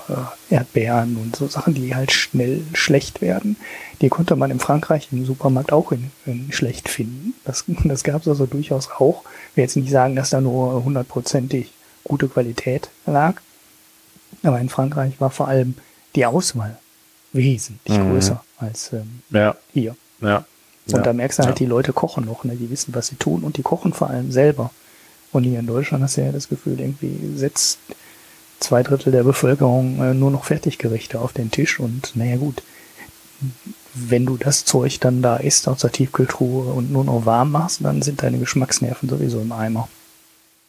äh, 0.08 0.54
Erdbeeren 0.54 1.16
und 1.16 1.34
so 1.34 1.46
Sachen, 1.48 1.72
die 1.72 1.94
halt 1.94 2.12
schnell 2.12 2.62
schlecht 2.74 3.22
werden, 3.22 3.56
die 4.02 4.10
konnte 4.10 4.36
man 4.36 4.50
in 4.50 4.58
Frankreich 4.60 5.08
im 5.12 5.24
Supermarkt 5.24 5.72
auch 5.72 5.92
in, 5.92 6.10
in 6.26 6.52
schlecht 6.52 6.88
finden. 6.90 7.32
Das, 7.44 7.64
das 7.84 8.04
gab 8.04 8.20
es 8.22 8.28
also 8.28 8.44
durchaus 8.46 8.90
auch. 8.90 9.22
Ich 9.52 9.56
will 9.56 9.64
jetzt 9.64 9.76
nicht 9.76 9.90
sagen, 9.90 10.14
dass 10.14 10.30
da 10.30 10.40
nur 10.42 10.84
hundertprozentig 10.84 11.72
gute 12.04 12.28
Qualität 12.28 12.90
lag, 13.06 13.40
aber 14.42 14.60
in 14.60 14.68
Frankreich 14.68 15.14
war 15.20 15.30
vor 15.30 15.48
allem 15.48 15.74
die 16.16 16.26
Auswahl 16.26 16.76
wesentlich 17.32 17.98
Mhm. 17.98 18.10
größer 18.10 18.44
als 18.58 18.92
ähm, 18.92 19.22
Ja, 19.30 19.56
hier. 19.72 19.96
ja. 20.20 20.44
Und 20.86 20.98
ja. 20.98 21.02
da 21.02 21.12
merkst 21.12 21.38
du 21.38 21.44
halt, 21.44 21.58
ja. 21.58 21.64
die 21.64 21.70
Leute 21.70 21.92
kochen 21.92 22.24
noch, 22.24 22.44
ne? 22.44 22.56
die 22.56 22.70
wissen, 22.70 22.94
was 22.94 23.06
sie 23.06 23.16
tun 23.16 23.42
und 23.42 23.56
die 23.56 23.62
kochen 23.62 23.92
vor 23.92 24.10
allem 24.10 24.30
selber. 24.30 24.70
Und 25.32 25.44
hier 25.44 25.58
in 25.58 25.66
Deutschland 25.66 26.04
hast 26.04 26.16
du 26.16 26.22
ja 26.22 26.30
das 26.30 26.48
Gefühl, 26.48 26.78
irgendwie 26.78 27.36
setzt 27.36 27.78
zwei 28.60 28.82
Drittel 28.82 29.12
der 29.12 29.24
Bevölkerung 29.24 30.00
äh, 30.00 30.14
nur 30.14 30.30
noch 30.30 30.44
Fertiggerichte 30.44 31.20
auf 31.20 31.32
den 31.32 31.50
Tisch 31.50 31.80
und 31.80 32.14
naja 32.14 32.36
gut, 32.36 32.62
wenn 33.94 34.26
du 34.26 34.36
das 34.36 34.64
Zeug 34.64 35.00
dann 35.00 35.22
da 35.22 35.36
isst 35.36 35.68
aus 35.68 35.80
der 35.80 35.92
Tiefkühltruhe 35.92 36.72
und 36.72 36.90
nur 36.90 37.04
noch 37.04 37.26
warm 37.26 37.52
machst, 37.52 37.84
dann 37.84 38.02
sind 38.02 38.22
deine 38.22 38.38
Geschmacksnerven 38.38 39.08
sowieso 39.08 39.40
im 39.40 39.52
Eimer. 39.52 39.88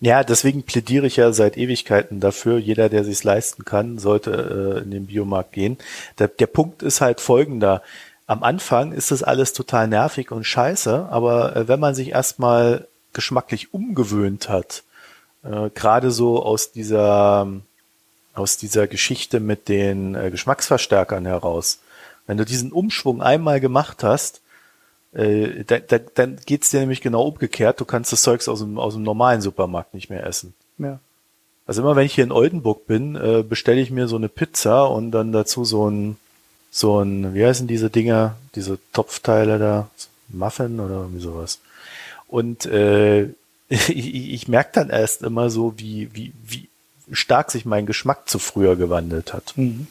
Ja, 0.02 0.24
deswegen 0.24 0.64
plädiere 0.64 1.08
ich 1.08 1.16
ja 1.16 1.32
seit 1.32 1.58
Ewigkeiten 1.58 2.20
dafür, 2.20 2.58
jeder, 2.58 2.90
der 2.90 3.04
sich's 3.06 3.24
leisten 3.24 3.64
kann, 3.66 3.98
sollte 3.98 4.76
äh, 4.78 4.84
in 4.84 4.92
den 4.92 5.06
Biomarkt 5.08 5.54
gehen. 5.54 5.78
Der, 6.20 6.28
der 6.28 6.48
Punkt 6.48 6.84
ist 6.84 7.02
halt 7.02 7.22
folgender. 7.22 7.82
Am 8.28 8.44
Anfang 8.44 8.92
ist 8.92 9.12
das 9.12 9.24
alles 9.24 9.54
total 9.54 9.88
nervig 9.88 10.32
und 10.32 10.46
scheiße, 10.46 11.08
aber 11.10 11.56
äh, 11.56 11.68
wenn 11.68 11.80
man 11.80 11.94
sich 11.96 12.10
erstmal 12.10 12.88
geschmacklich 13.14 13.74
umgewöhnt 13.74 14.50
hat, 14.50 14.84
äh, 15.44 15.70
gerade 15.70 16.12
so 16.12 16.44
aus 16.44 16.72
dieser 16.72 17.48
aus 18.34 18.58
dieser 18.58 18.88
Geschichte 18.88 19.40
mit 19.40 19.70
den 19.70 20.14
äh, 20.16 20.30
Geschmacksverstärkern 20.30 21.26
heraus, 21.26 21.80
wenn 22.28 22.38
du 22.38 22.46
diesen 22.46 22.72
Umschwung 22.72 23.22
einmal 23.22 23.60
gemacht 23.62 24.04
hast, 24.04 24.42
äh, 25.14 25.64
da, 25.64 25.80
da, 25.80 26.00
dann 26.00 26.38
geht's 26.46 26.70
dir 26.70 26.82
nämlich 26.82 27.02
genau 27.02 27.24
umgekehrt. 27.24 27.80
Du 27.80 27.86
kannst 27.86 28.12
das 28.12 28.22
Zeugs 28.22 28.50
aus 28.50 28.60
dem, 28.60 28.78
aus 28.78 28.96
dem 28.96 29.04
normalen 29.04 29.42
Supermarkt 29.42 29.94
nicht 29.94 30.10
mehr 30.10 30.26
essen. 30.26 30.54
Ja. 30.78 31.00
Also 31.66 31.82
immer 31.82 31.96
wenn 31.96 32.06
ich 32.06 32.14
hier 32.14 32.26
in 32.26 32.32
Oldenburg 32.32 32.86
bin, 32.86 33.16
äh, 33.16 33.44
bestelle 33.48 33.82
ich 33.82 33.90
mir 33.90 34.08
so 34.08 34.18
eine 34.18 34.30
Pizza 34.30 34.84
und 34.84 35.12
dann 35.12 35.32
dazu 35.32 35.64
so 35.64 35.90
ein, 35.90 36.18
so 36.78 37.00
ein, 37.00 37.34
wie 37.34 37.46
heißen 37.46 37.68
diese 37.68 37.90
Dinger, 37.90 38.36
diese 38.54 38.78
Topfteile 38.92 39.60
da, 39.60 39.90
Muffin 40.28 40.82
oder 40.82 40.96
irgendwie 40.96 41.22
sowas. 41.22 41.60
Und 42.28 42.66
äh, 42.66 43.30
ich, 43.70 43.90
ich 44.34 44.48
merke 44.50 44.72
dann 44.74 44.90
erst 44.90 45.22
immer 45.22 45.50
so, 45.50 45.74
wie, 45.78 46.14
wie, 46.14 46.34
wie 46.46 46.68
stark 47.14 47.50
sich 47.52 47.64
mein 47.64 47.86
Geschmack 47.86 48.28
zu 48.28 48.40
früher 48.40 48.76
gewandelt 48.76 49.32
hat. 49.34 49.54
Mhm. 49.56 49.88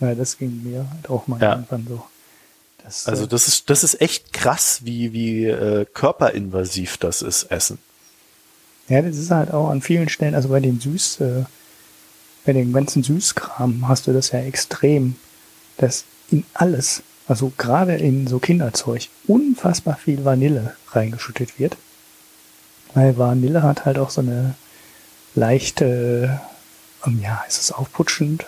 Ja, 0.00 0.14
das 0.14 0.36
ging 0.36 0.62
mir 0.64 0.86
halt 0.92 1.08
auch 1.08 1.26
mal 1.28 1.40
Ja. 1.40 1.52
irgendwann 1.54 1.86
so. 1.88 2.04
Das, 2.84 3.06
Also 3.06 3.24
äh, 3.24 3.28
das 3.28 3.48
ist, 3.48 3.70
das 3.70 3.82
ist 3.82 3.98
echt 4.02 4.34
krass, 4.34 4.80
wie, 4.84 5.14
wie 5.14 5.46
äh, 5.46 5.86
körperinvasiv 5.86 6.98
das 6.98 7.22
ist, 7.22 7.44
Essen. 7.44 7.78
Ja, 8.88 9.00
das 9.00 9.16
ist 9.16 9.30
halt 9.30 9.50
auch 9.50 9.70
an 9.70 9.80
vielen 9.80 10.10
Stellen, 10.10 10.34
also 10.34 10.50
bei 10.50 10.60
den 10.60 10.78
Süß, 10.78 11.20
äh, 11.22 11.44
bei 12.44 12.52
dem 12.52 12.74
ganzen 12.74 13.02
Süßkram 13.02 13.88
hast 13.88 14.06
du 14.06 14.12
das 14.12 14.30
ja 14.32 14.40
extrem, 14.40 15.16
dass 15.78 16.04
in 16.30 16.44
alles, 16.54 17.02
also 17.28 17.52
gerade 17.56 17.94
in 17.96 18.26
so 18.26 18.38
Kinderzeug, 18.38 19.08
unfassbar 19.26 19.96
viel 19.96 20.24
Vanille 20.24 20.76
reingeschüttet 20.90 21.58
wird. 21.58 21.76
Weil 22.94 23.16
Vanille 23.18 23.62
hat 23.62 23.84
halt 23.84 23.98
auch 23.98 24.10
so 24.10 24.20
eine 24.20 24.54
leichte, 25.34 26.40
ähm, 27.06 27.20
ja, 27.22 27.44
ist 27.46 27.60
es 27.60 27.72
aufputschend, 27.72 28.46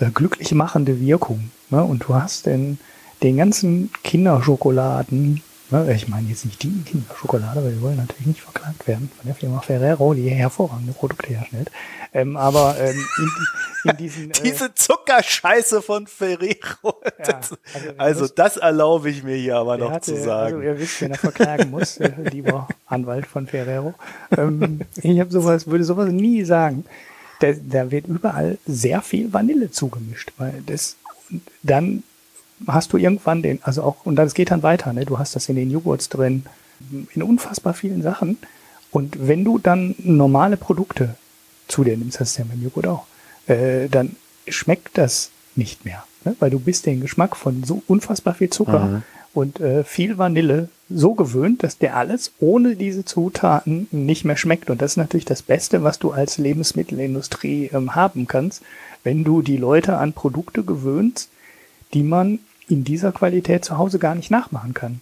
äh, 0.00 0.10
glücklich 0.10 0.52
machende 0.52 1.00
Wirkung. 1.00 1.50
Ne? 1.70 1.84
Und 1.84 2.04
du 2.04 2.14
hast 2.14 2.46
in 2.46 2.78
den 3.22 3.36
ganzen 3.36 3.90
Kinderschokoladen? 4.02 5.42
Ich 5.92 6.08
meine 6.08 6.28
jetzt 6.28 6.44
nicht 6.44 6.62
die 6.62 6.82
Kinderschokolade, 6.82 7.64
weil 7.64 7.72
wir 7.72 7.80
wollen 7.80 7.96
natürlich 7.96 8.26
nicht 8.26 8.42
verklagt 8.42 8.86
werden 8.86 9.10
von 9.16 9.26
der 9.26 9.34
Firma 9.34 9.60
Ferrero, 9.60 10.14
die 10.14 10.28
hervorragende 10.28 10.92
Produkte 10.92 11.28
herstellt. 11.30 11.70
Ähm, 12.12 12.36
aber 12.36 12.76
ähm, 12.78 12.94
in, 13.84 13.90
in 13.90 13.96
diesen 13.98 14.30
äh, 14.30 14.34
Diese 14.44 14.72
Zuckerscheiße 14.74 15.82
von 15.82 16.06
Ferrero. 16.06 16.54
Ja, 16.82 17.10
Das, 17.18 17.50
also, 17.74 17.88
also 17.96 18.28
das- 18.28 18.56
erlaube 18.58 19.10
ich 19.10 19.24
mir 19.24 19.34
hier 19.36 19.56
aber 19.56 19.76
noch 19.78 19.90
hatte, 19.90 20.06
zu 20.06 20.12
Also 20.14 20.24
sagen. 20.26 20.62
ihr 20.62 20.78
wisst, 20.78 21.00
wen 21.00 21.10
er 21.10 21.18
verklagen 21.18 21.70
muss, 21.70 21.96
äh, 21.98 22.12
lieber 22.30 22.68
Anwalt 22.86 23.26
von 23.26 23.46
Ferrero. 23.46 23.94
Ähm, 24.36 24.80
ich 25.02 25.18
habe 25.18 25.30
sowas, 25.32 25.66
würde 25.66 25.82
sowas 25.84 26.10
nie 26.10 26.44
sagen. 26.44 26.84
Da, 27.40 27.48
da 27.52 27.90
wird 27.90 28.06
überall 28.06 28.58
sehr 28.66 29.02
viel 29.02 29.32
Vanille 29.32 29.70
zugemischt, 29.72 30.30
weil 30.38 30.62
das 30.66 30.96
dann 31.64 32.04
hast 32.66 32.92
du 32.92 32.96
irgendwann 32.96 33.42
den, 33.42 33.58
also 33.62 33.82
auch, 33.82 34.04
und 34.04 34.16
das 34.16 34.34
geht 34.34 34.50
dann 34.50 34.62
weiter, 34.62 34.92
ne? 34.92 35.04
Du 35.04 35.18
hast 35.18 35.36
das 35.36 35.48
in 35.48 35.56
den 35.56 35.70
Joghurts 35.70 36.08
drin, 36.08 36.44
in 37.14 37.22
unfassbar 37.22 37.74
vielen 37.74 38.02
Sachen. 38.02 38.38
Und 38.90 39.26
wenn 39.26 39.44
du 39.44 39.58
dann 39.58 39.94
normale 39.98 40.56
Produkte 40.56 41.16
zu 41.68 41.84
dir 41.84 41.96
nimmst, 41.96 42.20
das 42.20 42.30
ist 42.30 42.38
ja 42.38 42.44
beim 42.48 42.62
Joghurt 42.62 42.86
auch, 42.86 43.06
äh, 43.46 43.88
dann 43.88 44.16
schmeckt 44.46 44.98
das 44.98 45.30
nicht 45.56 45.84
mehr. 45.84 46.04
Ne? 46.24 46.36
Weil 46.38 46.50
du 46.50 46.60
bist 46.60 46.86
den 46.86 47.00
Geschmack 47.00 47.36
von 47.36 47.64
so 47.64 47.82
unfassbar 47.86 48.34
viel 48.34 48.50
Zucker 48.50 48.84
mhm. 48.86 49.02
und 49.32 49.60
äh, 49.60 49.84
viel 49.84 50.18
Vanille 50.18 50.68
so 50.90 51.14
gewöhnt, 51.14 51.62
dass 51.62 51.78
der 51.78 51.96
alles 51.96 52.32
ohne 52.40 52.76
diese 52.76 53.04
Zutaten 53.04 53.88
nicht 53.90 54.24
mehr 54.24 54.36
schmeckt. 54.36 54.70
Und 54.70 54.82
das 54.82 54.92
ist 54.92 54.96
natürlich 54.96 55.24
das 55.24 55.42
Beste, 55.42 55.82
was 55.82 55.98
du 55.98 56.12
als 56.12 56.38
Lebensmittelindustrie 56.38 57.70
ähm, 57.72 57.94
haben 57.94 58.26
kannst, 58.26 58.62
wenn 59.02 59.24
du 59.24 59.42
die 59.42 59.56
Leute 59.56 59.96
an 59.96 60.12
Produkte 60.12 60.62
gewöhnst, 60.62 61.30
die 61.94 62.02
man 62.02 62.40
in 62.68 62.84
dieser 62.84 63.12
Qualität 63.12 63.64
zu 63.64 63.78
Hause 63.78 63.98
gar 63.98 64.14
nicht 64.14 64.30
nachmachen 64.30 64.74
kann. 64.74 65.00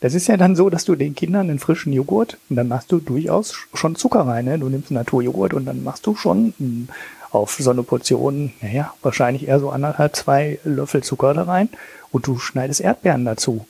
Das 0.00 0.14
ist 0.14 0.28
ja 0.28 0.36
dann 0.36 0.56
so, 0.56 0.68
dass 0.68 0.84
du 0.84 0.94
den 0.94 1.14
Kindern 1.14 1.48
einen 1.48 1.58
frischen 1.58 1.92
Joghurt 1.92 2.36
und 2.50 2.56
dann 2.56 2.68
machst 2.68 2.92
du 2.92 2.98
durchaus 2.98 3.54
schon 3.72 3.96
Zucker 3.96 4.20
rein. 4.20 4.44
Ne? 4.44 4.58
Du 4.58 4.68
nimmst 4.68 4.90
Naturjoghurt 4.90 5.54
und 5.54 5.64
dann 5.64 5.82
machst 5.82 6.06
du 6.06 6.14
schon 6.14 6.52
hm, 6.58 6.88
auf 7.30 7.56
so 7.58 7.70
eine 7.70 7.82
Portion, 7.82 8.52
naja, 8.60 8.92
wahrscheinlich 9.02 9.48
eher 9.48 9.58
so 9.58 9.70
anderthalb, 9.70 10.14
zwei 10.14 10.58
Löffel 10.64 11.02
Zucker 11.02 11.34
da 11.34 11.44
rein 11.44 11.70
und 12.12 12.26
du 12.26 12.38
schneidest 12.38 12.80
Erdbeeren 12.80 13.24
dazu. 13.24 13.66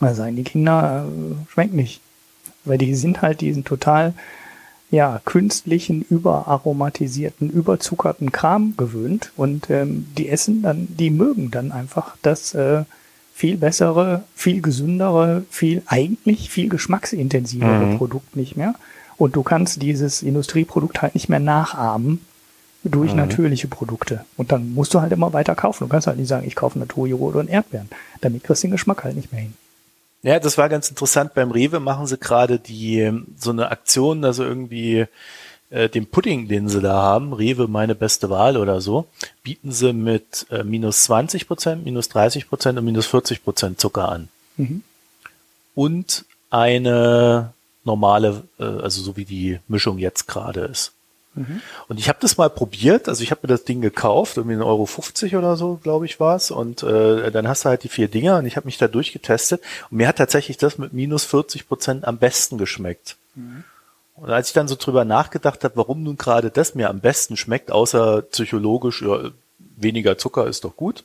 Da 0.00 0.14
sagen 0.14 0.36
die 0.36 0.44
Kinder, 0.44 1.06
äh, 1.06 1.52
schmeckt 1.52 1.74
nicht. 1.74 2.00
Weil 2.64 2.78
die 2.78 2.94
sind 2.94 3.22
halt 3.22 3.40
diesen 3.40 3.64
total, 3.64 4.14
ja, 4.90 5.20
künstlichen, 5.24 6.02
überaromatisierten, 6.02 7.48
überzuckerten 7.48 8.32
Kram 8.32 8.74
gewöhnt 8.76 9.32
und 9.36 9.70
ähm, 9.70 10.06
die 10.18 10.28
essen 10.28 10.62
dann, 10.62 10.88
die 10.90 11.10
mögen 11.10 11.50
dann 11.50 11.70
einfach 11.70 12.16
das 12.22 12.54
äh, 12.54 12.84
viel 13.32 13.56
bessere, 13.56 14.24
viel 14.34 14.60
gesündere, 14.60 15.44
viel 15.48 15.82
eigentlich 15.86 16.50
viel 16.50 16.68
geschmacksintensivere 16.68 17.86
mhm. 17.86 17.98
Produkt 17.98 18.36
nicht 18.36 18.56
mehr. 18.56 18.74
Und 19.16 19.36
du 19.36 19.42
kannst 19.42 19.80
dieses 19.80 20.22
Industrieprodukt 20.22 21.02
halt 21.02 21.14
nicht 21.14 21.28
mehr 21.28 21.40
nachahmen 21.40 22.20
durch 22.84 23.12
mhm. 23.12 23.18
natürliche 23.18 23.68
Produkte. 23.68 24.24
Und 24.36 24.50
dann 24.52 24.74
musst 24.74 24.92
du 24.92 25.00
halt 25.00 25.12
immer 25.12 25.32
weiter 25.32 25.54
kaufen. 25.54 25.84
Du 25.84 25.88
kannst 25.88 26.06
halt 26.06 26.18
nicht 26.18 26.28
sagen, 26.28 26.46
ich 26.46 26.56
kaufe 26.56 26.78
Naturjoghurt 26.78 27.36
und 27.36 27.48
Erdbeeren. 27.48 27.88
Damit 28.20 28.44
kriegst 28.44 28.62
du 28.62 28.66
den 28.66 28.72
Geschmack 28.72 29.04
halt 29.04 29.16
nicht 29.16 29.32
mehr 29.32 29.42
hin. 29.42 29.54
Ja, 30.22 30.38
das 30.38 30.58
war 30.58 30.68
ganz 30.68 30.90
interessant. 30.90 31.34
Beim 31.34 31.50
Rewe 31.50 31.80
machen 31.80 32.06
sie 32.06 32.18
gerade 32.18 32.58
die 32.58 33.10
so 33.38 33.50
eine 33.50 33.70
Aktion, 33.70 34.24
also 34.24 34.44
irgendwie 34.44 35.06
äh, 35.70 35.88
den 35.88 36.06
Pudding, 36.06 36.48
den 36.48 36.68
sie 36.68 36.80
da 36.80 36.94
haben, 36.94 37.32
Rewe 37.32 37.68
meine 37.68 37.94
beste 37.94 38.28
Wahl 38.28 38.56
oder 38.56 38.80
so, 38.80 39.06
bieten 39.42 39.72
sie 39.72 39.92
mit 39.92 40.46
äh, 40.50 40.62
minus 40.62 41.04
20 41.04 41.46
Prozent, 41.46 41.84
minus 41.84 42.08
30 42.08 42.48
Prozent 42.48 42.78
und 42.78 42.84
minus 42.84 43.06
40 43.06 43.42
Prozent 43.42 43.80
Zucker 43.80 44.08
an. 44.08 44.28
Mhm. 44.56 44.82
Und 45.74 46.24
eine 46.50 47.52
normale, 47.84 48.42
äh, 48.58 48.64
also 48.64 49.00
so 49.02 49.16
wie 49.16 49.24
die 49.24 49.60
Mischung 49.68 49.98
jetzt 49.98 50.26
gerade 50.26 50.60
ist. 50.62 50.92
Mhm. 51.40 51.62
Und 51.88 51.98
ich 51.98 52.08
habe 52.08 52.18
das 52.20 52.36
mal 52.36 52.50
probiert, 52.50 53.08
also 53.08 53.22
ich 53.22 53.30
habe 53.30 53.40
mir 53.42 53.48
das 53.48 53.64
Ding 53.64 53.80
gekauft, 53.80 54.36
irgendwie 54.36 54.56
1,50 54.56 54.66
Euro 54.66 54.86
50 54.86 55.36
oder 55.36 55.56
so, 55.56 55.76
glaube 55.82 56.06
ich, 56.06 56.20
war's. 56.20 56.50
Und 56.50 56.82
äh, 56.82 57.30
dann 57.30 57.48
hast 57.48 57.64
du 57.64 57.70
halt 57.70 57.82
die 57.82 57.88
vier 57.88 58.08
Dinger 58.08 58.38
und 58.38 58.46
ich 58.46 58.56
habe 58.56 58.66
mich 58.66 58.78
da 58.78 58.88
durchgetestet 58.88 59.62
und 59.90 59.96
mir 59.96 60.08
hat 60.08 60.18
tatsächlich 60.18 60.56
das 60.56 60.78
mit 60.78 60.92
minus 60.92 61.24
40 61.24 61.68
Prozent 61.68 62.04
am 62.06 62.18
besten 62.18 62.58
geschmeckt. 62.58 63.16
Mhm. 63.34 63.64
Und 64.16 64.30
als 64.30 64.48
ich 64.48 64.54
dann 64.54 64.68
so 64.68 64.76
drüber 64.76 65.04
nachgedacht 65.04 65.64
habe, 65.64 65.76
warum 65.76 66.02
nun 66.02 66.18
gerade 66.18 66.50
das 66.50 66.74
mir 66.74 66.90
am 66.90 67.00
besten 67.00 67.36
schmeckt, 67.36 67.70
außer 67.70 68.22
psychologisch, 68.22 69.00
ja, 69.02 69.30
weniger 69.76 70.18
Zucker 70.18 70.46
ist 70.46 70.64
doch 70.64 70.76
gut, 70.76 71.04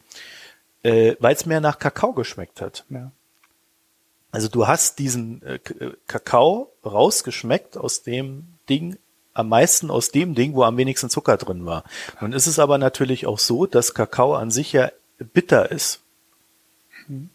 äh, 0.83 1.15
weil 1.19 1.33
es 1.33 1.45
mehr 1.45 1.61
nach 1.61 1.79
Kakao 1.79 2.11
geschmeckt 2.11 2.59
hat. 2.61 2.83
Ja. 2.89 3.11
Also 4.31 4.49
du 4.49 4.67
hast 4.67 4.99
diesen 4.99 5.41
äh, 5.43 5.55
äh, 5.79 5.93
Kakao 6.07 6.69
rausgeschmeckt 6.85 7.77
aus 7.77 8.03
dem 8.03 8.47
Ding, 8.67 8.97
am 9.35 9.49
meisten 9.49 9.91
aus 9.91 10.09
dem 10.09 10.33
Ding, 10.33 10.55
wo 10.55 10.63
am 10.63 10.77
wenigsten 10.77 11.09
Zucker 11.11 11.37
drin 11.37 11.65
war. 11.65 11.83
Nun 12.21 12.33
ist 12.33 12.47
es 12.47 12.57
aber 12.57 12.79
natürlich 12.79 13.27
auch 13.27 13.37
so, 13.37 13.67
dass 13.67 13.93
Kakao 13.93 14.33
an 14.33 14.49
sich 14.49 14.73
ja 14.73 14.89
bitter 15.19 15.71
ist. 15.71 15.99
Mhm. 17.07 17.29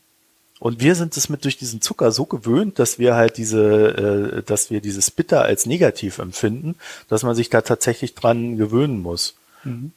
Und 0.59 0.81
wir 0.81 0.94
sind 0.94 1.16
es 1.16 1.28
mit 1.28 1.44
durch 1.44 1.56
diesen 1.56 1.81
Zucker 1.81 2.10
so 2.10 2.24
gewöhnt, 2.24 2.78
dass 2.78 2.98
wir 2.98 3.14
halt 3.14 3.36
diese, 3.36 4.39
äh, 4.39 4.43
dass 4.43 4.70
wir 4.70 4.81
dieses 4.81 5.10
Bitter 5.10 5.43
als 5.43 5.66
negativ 5.66 6.18
empfinden, 6.18 6.74
dass 7.09 7.22
man 7.22 7.35
sich 7.35 7.48
da 7.48 7.60
tatsächlich 7.60 8.14
dran 8.14 8.56
gewöhnen 8.56 9.01
muss. 9.01 9.35
Mhm. 9.64 9.93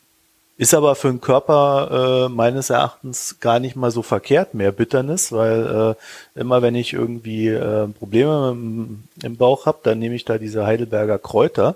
Ist 0.56 0.74
aber 0.74 0.96
für 0.96 1.10
den 1.10 1.20
Körper 1.20 2.28
äh, 2.28 2.30
meines 2.30 2.70
Erachtens 2.70 3.40
gar 3.40 3.60
nicht 3.60 3.76
mal 3.76 3.92
so 3.92 4.04
verkehrt 4.04 4.54
mehr 4.54 4.72
Bitternis, 4.72 5.32
weil 5.32 5.96
äh, 6.36 6.40
immer 6.40 6.62
wenn 6.62 6.76
ich 6.76 6.94
irgendwie 6.94 7.48
äh, 7.48 7.88
Probleme 7.88 8.52
im, 8.52 9.04
im 9.24 9.36
Bauch 9.36 9.66
habe, 9.66 9.80
dann 9.84 10.00
nehme 10.00 10.16
ich 10.16 10.26
da 10.26 10.38
diese 10.38 10.66
Heidelberger 10.66 11.18
Kräuter. 11.18 11.76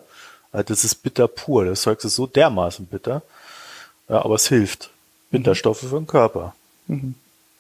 Also 0.57 0.69
das 0.69 0.83
ist 0.83 0.95
bitter 0.95 1.27
pur. 1.27 1.65
Das 1.65 1.83
Zeug 1.83 2.03
ist 2.03 2.15
so 2.15 2.25
dermaßen 2.25 2.87
bitter. 2.87 3.21
Ja, 4.09 4.25
aber 4.25 4.35
es 4.35 4.47
hilft. 4.47 4.89
Bitterstoffe 5.29 5.83
mhm. 5.83 5.87
für 5.87 5.95
den 5.97 6.07
Körper. 6.07 6.55
Mhm. 6.87 7.13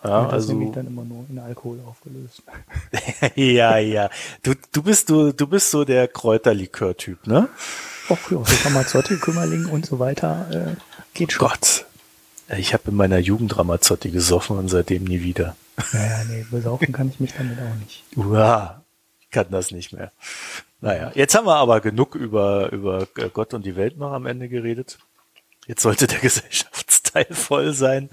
Ja, 0.03 0.23
ja 0.23 0.29
also 0.29 0.53
nämlich 0.53 0.73
dann 0.73 0.87
immer 0.87 1.03
nur 1.03 1.23
in 1.29 1.37
Alkohol 1.37 1.79
aufgelöst. 1.87 2.41
ja, 3.35 3.77
ja. 3.77 4.09
Du, 4.41 4.55
du 4.71 4.81
bist 4.81 5.11
du, 5.11 5.31
du 5.31 5.45
bist 5.45 5.69
so 5.69 5.85
der 5.85 6.07
Kräuterlikör-Typ, 6.07 7.27
ne? 7.27 7.49
Ach 8.09 8.31
ja, 8.31 8.43
so 8.43 8.55
Ramazzotti, 8.63 9.17
Kümmerling 9.17 9.67
und 9.67 9.85
so 9.85 9.99
weiter 9.99 10.47
äh, 10.51 10.97
geht 11.13 11.33
schon. 11.33 11.47
Gott, 11.47 11.85
ich 12.57 12.73
habe 12.73 12.89
in 12.89 12.95
meiner 12.95 13.19
Jugend 13.19 13.55
Ramazzotti 13.59 14.09
gesoffen 14.09 14.57
und 14.57 14.69
seitdem 14.69 15.03
nie 15.03 15.21
wieder. 15.21 15.55
Naja, 15.93 16.23
nee, 16.27 16.47
besaufen 16.49 16.91
kann 16.93 17.09
ich 17.09 17.19
mich 17.19 17.33
damit 17.37 17.59
auch 17.59 17.75
nicht. 17.75 18.03
Uah, 18.15 18.81
ich 19.19 19.29
kann 19.29 19.45
das 19.51 19.69
nicht 19.69 19.93
mehr. 19.93 20.11
Naja, 20.81 21.11
jetzt 21.15 21.35
haben 21.35 21.47
wir 21.47 21.55
aber 21.55 21.81
genug 21.81 22.15
über, 22.15 22.71
über 22.71 23.07
Gott 23.33 23.53
und 23.53 23.65
die 23.65 23.75
Welt 23.75 23.97
noch 23.97 24.11
am 24.11 24.25
Ende 24.25 24.47
geredet. 24.47 24.97
Jetzt 25.65 25.81
sollte 25.81 26.07
der 26.07 26.19
Gesellschaftsteil 26.21 27.27
voll 27.31 27.73
sein. 27.73 28.09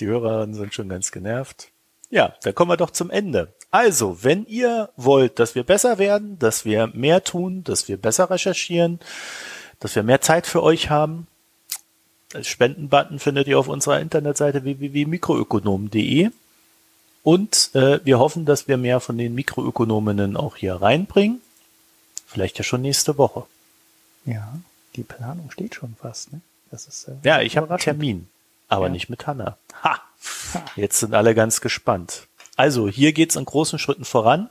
Die 0.00 0.06
Hörer 0.06 0.46
sind 0.52 0.74
schon 0.74 0.88
ganz 0.88 1.12
genervt. 1.12 1.68
Ja, 2.10 2.34
dann 2.42 2.54
kommen 2.54 2.70
wir 2.70 2.76
doch 2.76 2.90
zum 2.90 3.10
Ende. 3.10 3.52
Also, 3.70 4.22
wenn 4.22 4.44
ihr 4.46 4.90
wollt, 4.96 5.38
dass 5.38 5.54
wir 5.54 5.64
besser 5.64 5.98
werden, 5.98 6.38
dass 6.38 6.64
wir 6.64 6.88
mehr 6.88 7.24
tun, 7.24 7.64
dass 7.64 7.88
wir 7.88 7.96
besser 7.96 8.30
recherchieren, 8.30 9.00
dass 9.80 9.96
wir 9.96 10.02
mehr 10.02 10.20
Zeit 10.20 10.46
für 10.46 10.62
euch 10.62 10.90
haben, 10.90 11.26
das 12.32 12.46
Spendenbutton 12.46 13.18
findet 13.18 13.46
ihr 13.46 13.58
auf 13.58 13.68
unserer 13.68 14.00
Internetseite 14.00 14.64
www.mikroökonomen.de. 14.64 16.30
Und 17.22 17.70
äh, 17.74 18.00
wir 18.04 18.18
hoffen, 18.18 18.46
dass 18.46 18.68
wir 18.68 18.78
mehr 18.78 19.00
von 19.00 19.18
den 19.18 19.34
Mikroökonominnen 19.34 20.36
auch 20.36 20.56
hier 20.56 20.74
reinbringen. 20.74 21.40
Vielleicht 22.32 22.58
ja 22.58 22.64
schon 22.64 22.82
nächste 22.82 23.18
Woche. 23.18 23.44
Ja, 24.24 24.54
die 24.96 25.02
Planung 25.02 25.50
steht 25.50 25.74
schon 25.74 25.94
fast. 26.00 26.32
Ne? 26.32 26.40
Das 26.70 26.86
ist, 26.86 27.08
äh, 27.08 27.14
ja, 27.22 27.40
ich 27.40 27.56
habe 27.56 27.68
einen 27.68 27.78
Termin 27.78 28.28
aber 28.72 28.86
ja. 28.86 28.92
nicht 28.92 29.10
mit 29.10 29.26
Hanna. 29.26 29.58
Ha! 29.84 30.00
Jetzt 30.76 31.00
sind 31.00 31.14
alle 31.14 31.34
ganz 31.34 31.60
gespannt. 31.60 32.26
Also, 32.56 32.88
hier 32.88 33.12
geht's 33.12 33.36
in 33.36 33.44
großen 33.44 33.78
Schritten 33.78 34.06
voran. 34.06 34.48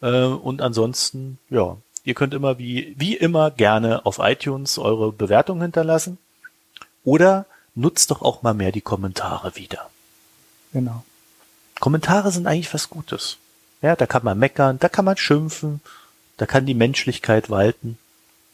Äh, 0.00 0.24
und 0.24 0.62
ansonsten, 0.62 1.38
ja, 1.50 1.76
ihr 2.04 2.14
könnt 2.14 2.34
immer 2.34 2.58
wie, 2.58 2.94
wie 2.96 3.16
immer 3.16 3.50
gerne 3.50 4.06
auf 4.06 4.18
iTunes 4.20 4.78
eure 4.78 5.12
Bewertung 5.12 5.60
hinterlassen. 5.60 6.18
Oder 7.04 7.46
nutzt 7.74 8.12
doch 8.12 8.22
auch 8.22 8.42
mal 8.42 8.54
mehr 8.54 8.70
die 8.70 8.80
Kommentare 8.80 9.56
wieder. 9.56 9.90
Genau. 10.72 11.04
Kommentare 11.80 12.30
sind 12.30 12.46
eigentlich 12.46 12.72
was 12.72 12.90
Gutes. 12.90 13.38
Ja, 13.80 13.96
da 13.96 14.06
kann 14.06 14.22
man 14.22 14.38
meckern, 14.38 14.78
da 14.78 14.88
kann 14.88 15.04
man 15.04 15.16
schimpfen, 15.16 15.80
da 16.42 16.46
kann 16.46 16.66
die 16.66 16.74
Menschlichkeit 16.74 17.50
walten. 17.50 17.98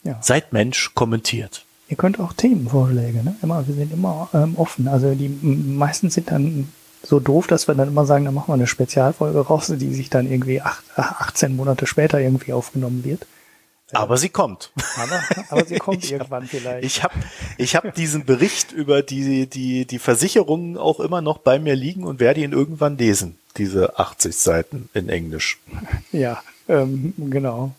Ja. 0.03 0.19
Seid 0.21 0.53
Mensch, 0.53 0.91
kommentiert. 0.93 1.65
Ihr 1.87 1.97
könnt 1.97 2.19
auch 2.19 2.33
Themenvorschläge, 2.33 3.23
ne? 3.23 3.35
Immer, 3.41 3.67
wir 3.67 3.73
sind 3.73 3.91
immer 3.91 4.29
ähm, 4.31 4.53
offen. 4.57 4.87
Also 4.87 5.15
die 5.15 5.27
meisten 5.27 6.11
sind 6.11 6.29
dann 6.29 6.69
so 7.01 7.19
doof, 7.19 7.47
dass 7.47 7.67
wir 7.67 7.73
dann 7.73 7.87
immer 7.87 8.05
sagen, 8.05 8.25
dann 8.25 8.35
machen 8.35 8.49
wir 8.49 8.53
eine 8.53 8.67
Spezialfolge 8.67 9.39
raus, 9.39 9.73
die 9.75 9.91
sich 9.95 10.11
dann 10.11 10.29
irgendwie 10.29 10.61
acht, 10.61 10.83
18 10.97 11.55
Monate 11.55 11.87
später 11.87 12.19
irgendwie 12.19 12.53
aufgenommen 12.53 13.03
wird. 13.03 13.25
Aber 13.91 14.17
sie 14.17 14.29
kommt. 14.29 14.71
Aber, 14.97 15.19
aber 15.49 15.65
sie 15.65 15.77
kommt 15.79 16.03
ich 16.03 16.11
irgendwann 16.11 16.43
hab, 16.43 16.49
vielleicht. 16.51 16.85
Ich 16.85 17.01
habe 17.01 17.15
ich 17.57 17.75
hab 17.75 17.95
diesen 17.95 18.23
Bericht 18.23 18.71
über 18.71 19.01
die, 19.01 19.47
die, 19.47 19.85
die 19.85 19.97
Versicherungen 19.97 20.77
auch 20.77 20.99
immer 20.99 21.23
noch 21.23 21.39
bei 21.39 21.57
mir 21.57 21.75
liegen 21.75 22.03
und 22.03 22.19
werde 22.19 22.41
ihn 22.41 22.51
irgendwann 22.51 22.99
lesen, 22.99 23.39
diese 23.57 23.97
80 23.97 24.35
Seiten 24.35 24.89
in 24.93 25.09
Englisch. 25.09 25.57
Ja, 26.11 26.43
ähm, 26.67 27.15
genau. 27.17 27.73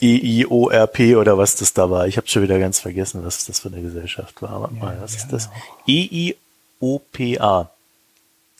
EIORP 0.00 1.16
oder 1.16 1.38
was 1.38 1.56
das 1.56 1.74
da 1.74 1.90
war. 1.90 2.06
Ich 2.06 2.16
habe 2.16 2.28
schon 2.28 2.42
wieder 2.42 2.58
ganz 2.58 2.80
vergessen, 2.80 3.24
was 3.24 3.46
das 3.46 3.60
für 3.60 3.68
eine 3.68 3.82
Gesellschaft 3.82 4.40
war. 4.42 4.62
Warte 4.62 4.74
mal, 4.74 4.98
was 5.00 5.16
ist 5.16 5.28
das? 5.28 5.48
EIOPA. 5.88 7.70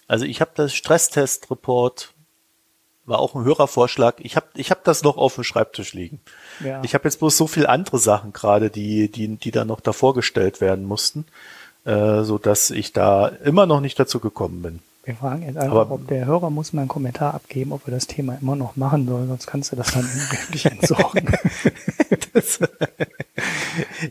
Also 0.06 0.24
ich 0.24 0.40
habe 0.40 0.51
das 0.55 0.74
Stresstest-Report, 0.74 2.12
war 3.05 3.19
auch 3.20 3.35
ein 3.35 3.44
Hörervorschlag. 3.44 4.16
Ich 4.19 4.36
habe 4.36 4.47
ich 4.55 4.70
hab 4.70 4.85
das 4.85 5.02
noch 5.02 5.16
auf 5.16 5.35
dem 5.35 5.44
Schreibtisch 5.44 5.94
liegen. 5.94 6.20
Ja. 6.60 6.82
Ich 6.82 6.94
habe 6.94 7.05
jetzt 7.05 7.19
bloß 7.19 7.36
so 7.36 7.47
viel 7.47 7.66
andere 7.66 7.98
Sachen 7.98 8.32
gerade, 8.32 8.70
die, 8.70 9.10
die, 9.10 9.36
die 9.36 9.51
da 9.51 9.65
noch 9.65 9.81
davor 9.81 10.15
gestellt 10.15 10.60
werden 10.60 10.85
mussten, 10.85 11.27
äh, 11.85 12.23
so 12.23 12.39
dass 12.39 12.70
ich 12.70 12.93
da 12.93 13.28
immer 13.28 13.66
noch 13.66 13.81
nicht 13.81 13.98
dazu 13.98 14.20
gekommen 14.20 14.62
bin. 14.62 14.81
Wir 15.09 15.16
fragen 15.16 15.43
jetzt 15.43 15.56
einfach, 15.56 15.74
Aber- 15.74 15.94
ob 15.94 16.06
der 16.09 16.26
Hörer 16.26 16.51
muss 16.51 16.74
mal 16.74 16.82
einen 16.82 16.89
Kommentar 16.90 17.32
abgeben, 17.32 17.72
ob 17.72 17.86
wir 17.86 17.94
das 17.94 18.06
Thema 18.06 18.36
immer 18.43 18.56
noch 18.56 18.76
machen 18.76 19.09
sollen, 19.09 19.26
sonst 19.28 19.47
kannst 19.47 19.72
du 19.72 19.76
das 19.76 19.93
dann 19.93 20.06
endlich 20.43 20.66
entsorgen. 20.66 21.26
Das, 22.35 22.59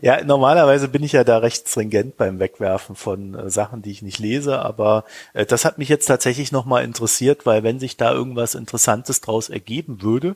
ja, 0.02 0.24
normalerweise 0.24 0.88
bin 0.88 1.04
ich 1.04 1.12
ja 1.12 1.22
da 1.22 1.38
recht 1.38 1.68
stringent 1.68 2.16
beim 2.16 2.40
Wegwerfen 2.40 2.96
von 2.96 3.36
äh, 3.36 3.48
Sachen, 3.48 3.80
die 3.80 3.92
ich 3.92 4.02
nicht 4.02 4.18
lese, 4.18 4.58
aber 4.58 5.04
äh, 5.34 5.46
das 5.46 5.64
hat 5.64 5.78
mich 5.78 5.88
jetzt 5.88 6.06
tatsächlich 6.06 6.50
nochmal 6.50 6.82
interessiert, 6.82 7.46
weil 7.46 7.62
wenn 7.62 7.78
sich 7.78 7.96
da 7.96 8.10
irgendwas 8.12 8.56
Interessantes 8.56 9.20
draus 9.20 9.50
ergeben 9.50 10.02
würde, 10.02 10.34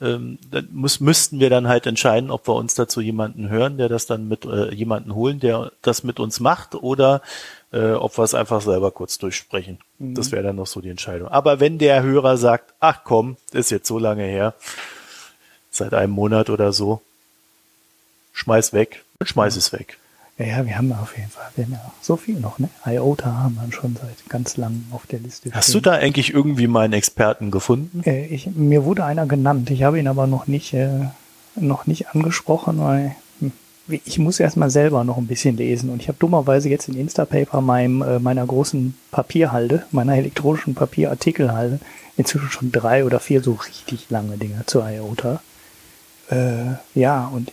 ähm, 0.00 0.38
dann 0.50 0.68
muss, 0.72 1.00
müssten 1.00 1.40
wir 1.40 1.50
dann 1.50 1.68
halt 1.68 1.86
entscheiden, 1.86 2.30
ob 2.30 2.46
wir 2.46 2.54
uns 2.54 2.74
dazu 2.74 3.00
jemanden 3.00 3.48
hören, 3.48 3.78
der 3.78 3.88
das 3.88 4.06
dann 4.06 4.28
mit 4.28 4.44
äh, 4.44 4.72
jemanden 4.72 5.14
holen, 5.14 5.40
der 5.40 5.72
das 5.82 6.04
mit 6.04 6.20
uns 6.20 6.40
macht, 6.40 6.74
oder 6.74 7.20
äh, 7.72 7.92
ob 7.92 8.16
wir 8.16 8.24
es 8.24 8.34
einfach 8.34 8.60
selber 8.60 8.90
kurz 8.90 9.18
durchsprechen. 9.18 9.78
Das 9.98 10.30
wäre 10.30 10.42
dann 10.42 10.56
noch 10.56 10.66
so 10.66 10.80
die 10.80 10.90
Entscheidung. 10.90 11.28
Aber 11.28 11.60
wenn 11.60 11.78
der 11.78 12.02
Hörer 12.02 12.36
sagt, 12.36 12.74
ach 12.80 13.00
komm, 13.04 13.36
ist 13.52 13.70
jetzt 13.70 13.88
so 13.88 13.98
lange 13.98 14.24
her, 14.24 14.54
seit 15.70 15.94
einem 15.94 16.12
Monat 16.12 16.50
oder 16.50 16.72
so, 16.72 17.02
schmeiß 18.32 18.72
weg, 18.72 19.04
schmeiß 19.22 19.56
es 19.56 19.72
weg. 19.72 19.98
Ja, 20.38 20.46
ja, 20.46 20.66
wir 20.66 20.78
haben 20.78 20.92
auf 20.92 21.16
jeden 21.16 21.30
Fall, 21.30 21.46
wir 21.56 21.64
haben 21.64 21.72
ja 21.72 21.92
so 22.00 22.16
viel 22.16 22.38
noch, 22.38 22.60
ne? 22.60 22.68
IOTA 22.86 23.26
haben 23.26 23.58
wir 23.60 23.72
schon 23.72 23.96
seit 23.96 24.28
ganz 24.28 24.56
langem 24.56 24.86
auf 24.92 25.06
der 25.06 25.18
Liste. 25.18 25.50
Hast 25.52 25.68
du 25.68 25.80
stehen. 25.80 25.82
da 25.82 25.92
eigentlich 25.94 26.32
irgendwie 26.32 26.68
mal 26.68 26.84
einen 26.84 26.92
Experten 26.92 27.50
gefunden? 27.50 28.02
Äh, 28.06 28.26
ich, 28.26 28.46
mir 28.46 28.84
wurde 28.84 29.04
einer 29.04 29.26
genannt, 29.26 29.68
ich 29.70 29.82
habe 29.82 29.98
ihn 29.98 30.06
aber 30.06 30.28
noch 30.28 30.46
nicht, 30.46 30.74
äh, 30.74 31.08
noch 31.56 31.88
nicht 31.88 32.14
angesprochen, 32.14 32.78
weil 32.78 33.16
hm, 33.40 33.52
ich 33.88 34.20
muss 34.20 34.38
erstmal 34.38 34.70
selber 34.70 35.02
noch 35.02 35.18
ein 35.18 35.26
bisschen 35.26 35.56
lesen 35.56 35.90
und 35.90 36.02
ich 36.02 36.06
habe 36.06 36.18
dummerweise 36.20 36.68
jetzt 36.68 36.88
in 36.88 36.96
Instapaper 36.96 37.60
meinem, 37.60 38.02
äh, 38.02 38.20
meiner 38.20 38.46
großen 38.46 38.94
Papierhalde, 39.10 39.86
meiner 39.90 40.14
elektronischen 40.16 40.76
Papierartikelhalde, 40.76 41.80
inzwischen 42.16 42.50
schon 42.50 42.70
drei 42.70 43.04
oder 43.04 43.18
vier 43.18 43.42
so 43.42 43.54
richtig 43.54 44.08
lange 44.08 44.36
Dinger 44.36 44.64
zu 44.66 44.82
IOTA. 44.82 45.42
Äh, 46.30 46.74
ja, 46.94 47.26
und 47.26 47.50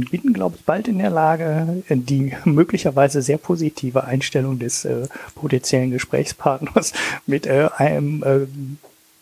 bin, 0.00 0.32
glaube 0.32 0.56
ich, 0.56 0.64
bald 0.64 0.88
in 0.88 0.98
der 0.98 1.10
Lage, 1.10 1.82
die 1.88 2.32
möglicherweise 2.44 3.22
sehr 3.22 3.38
positive 3.38 4.04
Einstellung 4.04 4.58
des 4.58 4.84
äh, 4.84 5.08
potenziellen 5.34 5.90
Gesprächspartners 5.90 6.92
mit 7.26 7.46
äh, 7.46 7.68
einem 7.76 8.22
äh, 8.22 8.46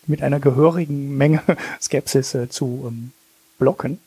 mit 0.07 0.23
einer 0.23 0.41
gehörigen 0.41 1.17
Menge 1.17 1.43
Skepsis 1.81 2.35
äh, 2.35 2.49
zu 2.49 2.85
ähm, 2.89 3.13
blocken. 3.59 3.99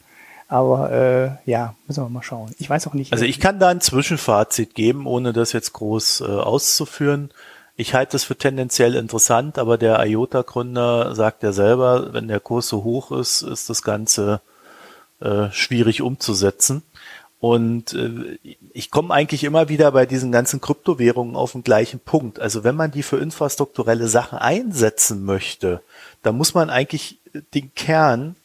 Aber 0.47 0.91
äh, 0.91 1.49
ja, 1.49 1.75
müssen 1.87 2.03
wir 2.03 2.09
mal 2.09 2.21
schauen. 2.21 2.53
Ich 2.59 2.69
weiß 2.69 2.87
auch 2.87 2.93
nicht. 2.93 3.11
Also 3.11 3.25
äh, 3.25 3.27
ich 3.27 3.39
kann 3.39 3.59
da 3.59 3.69
ein 3.69 3.81
Zwischenfazit 3.81 4.75
geben, 4.75 5.07
ohne 5.07 5.33
das 5.33 5.53
jetzt 5.53 5.73
groß 5.73 6.21
äh, 6.21 6.25
auszuführen. 6.25 7.31
Ich 7.77 7.93
halte 7.93 8.15
es 8.15 8.23
für 8.23 8.37
tendenziell 8.37 8.95
interessant, 8.95 9.57
aber 9.57 9.77
der 9.77 10.05
IOTA-Gründer 10.05 11.15
sagt 11.15 11.43
ja 11.43 11.51
selber, 11.51 12.13
wenn 12.13 12.27
der 12.27 12.39
Kurs 12.39 12.69
so 12.69 12.83
hoch 12.83 13.11
ist, 13.11 13.41
ist 13.41 13.69
das 13.69 13.81
Ganze 13.81 14.39
äh, 15.19 15.49
schwierig 15.51 16.01
umzusetzen. 16.01 16.83
Und 17.39 17.93
äh, 17.93 18.39
ich 18.73 18.91
komme 18.91 19.13
eigentlich 19.13 19.43
immer 19.43 19.69
wieder 19.69 19.91
bei 19.91 20.05
diesen 20.05 20.31
ganzen 20.31 20.61
Kryptowährungen 20.61 21.35
auf 21.35 21.51
den 21.51 21.63
gleichen 21.63 21.99
Punkt. 21.99 22.39
Also 22.39 22.63
wenn 22.63 22.75
man 22.75 22.91
die 22.91 23.03
für 23.03 23.17
infrastrukturelle 23.17 24.07
Sachen 24.07 24.37
einsetzen 24.37 25.23
möchte, 25.23 25.81
dann 26.23 26.37
muss 26.37 26.53
man 26.53 26.69
eigentlich 26.69 27.19
den 27.53 27.73
Kern 27.75 28.35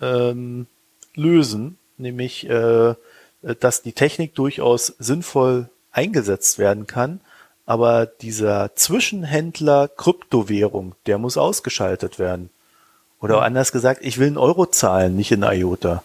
ähm, 0.00 0.66
lösen, 1.14 1.78
nämlich 1.98 2.48
äh, 2.48 2.94
dass 3.60 3.82
die 3.82 3.92
Technik 3.92 4.34
durchaus 4.34 4.94
sinnvoll 4.98 5.68
eingesetzt 5.92 6.58
werden 6.58 6.86
kann, 6.86 7.20
aber 7.64 8.06
dieser 8.06 8.74
Zwischenhändler 8.76 9.88
Kryptowährung, 9.88 10.94
der 11.06 11.18
muss 11.18 11.36
ausgeschaltet 11.36 12.18
werden. 12.18 12.50
Oder 13.20 13.42
anders 13.42 13.72
gesagt, 13.72 14.00
ich 14.02 14.18
will 14.18 14.28
einen 14.28 14.38
Euro 14.38 14.66
zahlen, 14.66 15.16
nicht 15.16 15.32
in 15.32 15.42
IOTA. 15.42 16.02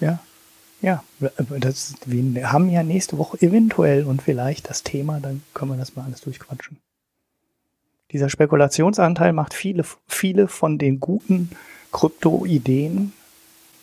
Ja, 0.00 0.18
ja, 0.82 1.04
das, 1.58 1.94
wir 2.06 2.52
haben 2.52 2.70
ja 2.70 2.82
nächste 2.82 3.18
Woche 3.18 3.40
eventuell 3.42 4.04
und 4.04 4.22
vielleicht 4.22 4.70
das 4.70 4.82
Thema, 4.82 5.20
dann 5.20 5.42
können 5.52 5.72
wir 5.72 5.76
das 5.78 5.94
mal 5.94 6.04
alles 6.04 6.22
durchquatschen. 6.22 6.78
Dieser 8.12 8.30
Spekulationsanteil 8.30 9.32
macht 9.32 9.52
viele, 9.54 9.84
viele 10.08 10.48
von 10.48 10.78
den 10.78 10.98
guten 10.98 11.50
Krypto-Ideen 11.92 13.12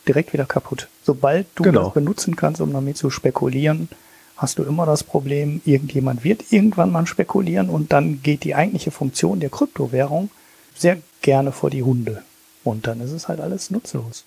direkt 0.07 0.33
wieder 0.33 0.45
kaputt. 0.45 0.87
Sobald 1.03 1.45
du 1.55 1.63
Genau. 1.63 1.85
das 1.85 1.93
benutzen 1.93 2.35
kannst, 2.35 2.61
um 2.61 2.73
damit 2.73 2.97
zu 2.97 3.09
spekulieren, 3.09 3.89
hast 4.35 4.57
du 4.57 4.63
immer 4.63 4.85
das 4.85 5.03
Problem, 5.03 5.61
irgendjemand 5.65 6.23
wird 6.23 6.51
irgendwann 6.51 6.91
mal 6.91 7.05
spekulieren 7.05 7.69
und 7.69 7.93
dann 7.93 8.21
geht 8.23 8.43
die 8.43 8.55
eigentliche 8.55 8.91
Funktion 8.91 9.39
der 9.39 9.49
Kryptowährung 9.49 10.29
sehr 10.75 10.97
gerne 11.21 11.51
vor 11.51 11.69
die 11.69 11.83
Hunde. 11.83 12.23
Und 12.63 12.87
dann 12.87 13.01
ist 13.01 13.11
es 13.11 13.27
halt 13.27 13.39
alles 13.39 13.69
nutzlos. 13.71 14.25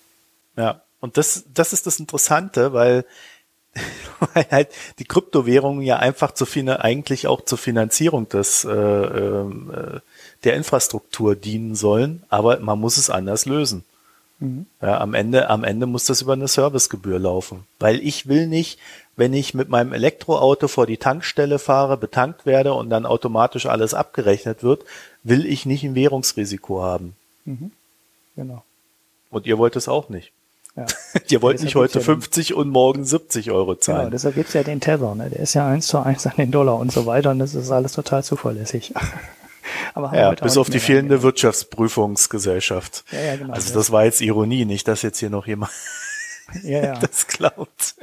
Ja, 0.57 0.81
und 1.01 1.17
das, 1.17 1.43
das 1.53 1.73
ist 1.73 1.87
das 1.87 1.99
Interessante, 1.99 2.71
weil, 2.71 3.05
weil 4.33 4.45
halt 4.49 4.69
die 4.99 5.05
Kryptowährungen 5.05 5.83
ja 5.83 5.97
einfach 5.97 6.31
zu 6.31 6.45
eigentlich 6.67 7.27
auch 7.27 7.41
zur 7.41 7.57
Finanzierung 7.57 8.29
des, 8.29 8.63
äh, 8.63 8.71
ähm, 8.71 9.73
äh, 9.73 9.99
der 10.43 10.55
Infrastruktur 10.55 11.35
dienen 11.35 11.75
sollen, 11.75 12.23
aber 12.29 12.59
man 12.59 12.79
muss 12.79 12.97
es 12.97 13.09
anders 13.09 13.45
lösen. 13.45 13.83
Ja, 14.81 14.99
am 14.99 15.13
Ende, 15.13 15.49
am 15.49 15.63
Ende 15.63 15.85
muss 15.85 16.05
das 16.05 16.23
über 16.23 16.33
eine 16.33 16.47
Servicegebühr 16.47 17.19
laufen, 17.19 17.67
weil 17.79 17.99
ich 17.99 18.27
will 18.27 18.47
nicht, 18.47 18.79
wenn 19.15 19.33
ich 19.33 19.53
mit 19.53 19.69
meinem 19.69 19.93
Elektroauto 19.93 20.67
vor 20.67 20.87
die 20.87 20.97
Tankstelle 20.97 21.59
fahre, 21.59 21.95
betankt 21.95 22.47
werde 22.47 22.73
und 22.73 22.89
dann 22.89 23.05
automatisch 23.05 23.67
alles 23.67 23.93
abgerechnet 23.93 24.63
wird, 24.63 24.83
will 25.21 25.45
ich 25.45 25.67
nicht 25.67 25.83
ein 25.83 25.93
Währungsrisiko 25.93 26.81
haben. 26.81 27.15
Genau. 28.35 28.63
Und 29.29 29.45
ihr 29.45 29.59
wollt 29.59 29.75
es 29.75 29.87
auch 29.87 30.09
nicht. 30.09 30.31
Ja. 30.75 30.85
Ihr 31.29 31.41
wollt 31.41 31.61
nicht 31.61 31.75
heute 31.75 31.99
ja 31.99 31.99
den- 31.99 32.05
50 32.05 32.53
und 32.53 32.69
morgen 32.69 33.03
70 33.03 33.51
Euro 33.51 33.71
Genau, 33.73 33.79
zahlen. 33.79 34.11
deshalb 34.11 34.35
gibt's 34.35 34.53
ja 34.53 34.63
den 34.63 34.79
Tether, 34.79 35.15
ne? 35.15 35.29
Der 35.29 35.39
ist 35.41 35.53
ja 35.53 35.67
eins 35.67 35.87
zu 35.87 35.99
eins 35.99 36.25
an 36.27 36.33
den 36.37 36.51
Dollar 36.51 36.77
und 36.77 36.91
so 36.91 37.05
weiter 37.05 37.31
und 37.31 37.39
das 37.39 37.55
ist 37.55 37.71
alles 37.71 37.93
total 37.93 38.23
zuverlässig. 38.23 38.93
Aber 39.93 40.13
ja, 40.17 40.31
bis 40.31 40.57
auf 40.57 40.69
die 40.69 40.79
fehlende 40.79 41.15
reingegangen. 41.15 41.23
Wirtschaftsprüfungsgesellschaft. 41.23 43.03
Ja, 43.11 43.19
ja, 43.19 43.35
genau. 43.35 43.53
Also 43.53 43.73
das 43.73 43.91
war 43.91 44.05
jetzt 44.05 44.21
Ironie, 44.21 44.65
nicht, 44.65 44.87
dass 44.87 45.01
jetzt 45.01 45.19
hier 45.19 45.29
noch 45.29 45.47
jemand 45.47 45.71
Ja, 46.63 46.83
ja. 46.83 46.99
das 46.99 47.27
glaubt. 47.27 47.95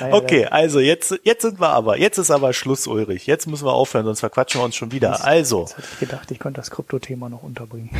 Ja, 0.00 0.08
ja, 0.08 0.14
Okay, 0.14 0.44
also 0.46 0.78
jetzt, 0.80 1.14
jetzt 1.22 1.42
sind 1.42 1.58
wir 1.60 1.70
aber, 1.70 1.98
jetzt 1.98 2.18
ist 2.18 2.30
aber 2.30 2.52
Schluss, 2.52 2.86
Ulrich. 2.86 3.26
Jetzt 3.26 3.46
müssen 3.46 3.64
wir 3.66 3.72
aufhören, 3.72 4.04
sonst 4.04 4.20
verquatschen 4.20 4.60
wir 4.60 4.64
uns 4.66 4.76
schon 4.76 4.92
wieder. 4.92 5.24
Also, 5.24 5.62
Jetzt 5.62 5.76
hatte 5.78 5.86
ich 5.94 5.98
gedacht, 6.00 6.30
ich 6.30 6.38
könnte 6.38 6.60
das 6.60 6.70
Krypto-Thema 6.70 7.30
noch 7.30 7.42
unterbringen. 7.42 7.90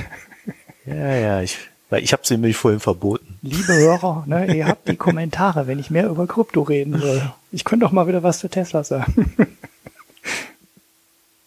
ja, 0.84 1.14
ja, 1.14 1.40
ich, 1.40 1.56
weil 1.94 2.02
ich 2.02 2.12
habe 2.12 2.26
sie 2.26 2.36
mir 2.36 2.52
vorhin 2.52 2.80
verboten. 2.80 3.38
Liebe 3.40 3.72
Hörer, 3.72 4.24
ne, 4.26 4.52
ihr 4.52 4.66
habt 4.66 4.88
die 4.88 4.96
Kommentare, 4.96 5.68
wenn 5.68 5.78
ich 5.78 5.90
mehr 5.90 6.08
über 6.08 6.26
Krypto 6.26 6.62
reden 6.62 6.98
soll. 6.98 7.22
Ich 7.52 7.62
könnte 7.62 7.86
doch 7.86 7.92
mal 7.92 8.08
wieder 8.08 8.24
was 8.24 8.40
zu 8.40 8.48
Tesla 8.48 8.82
sagen. 8.82 9.32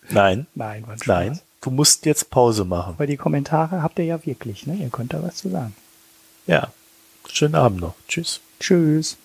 Nein, 0.10 0.48
Nein, 0.56 0.86
nein, 1.06 1.42
du 1.60 1.70
musst 1.70 2.06
jetzt 2.06 2.30
Pause 2.30 2.64
machen. 2.64 2.94
Weil 2.96 3.08
die 3.08 3.18
Kommentare 3.18 3.84
habt 3.84 4.00
ihr 4.00 4.06
ja 4.06 4.26
wirklich, 4.26 4.66
ne? 4.66 4.76
Ihr 4.76 4.88
könnt 4.88 5.14
da 5.14 5.22
was 5.22 5.36
zu 5.36 5.50
sagen. 5.50 5.76
Ja, 6.46 6.72
schönen 7.30 7.56
Abend 7.56 7.82
noch. 7.82 7.96
Tschüss. 8.08 8.40
Tschüss. 8.62 9.18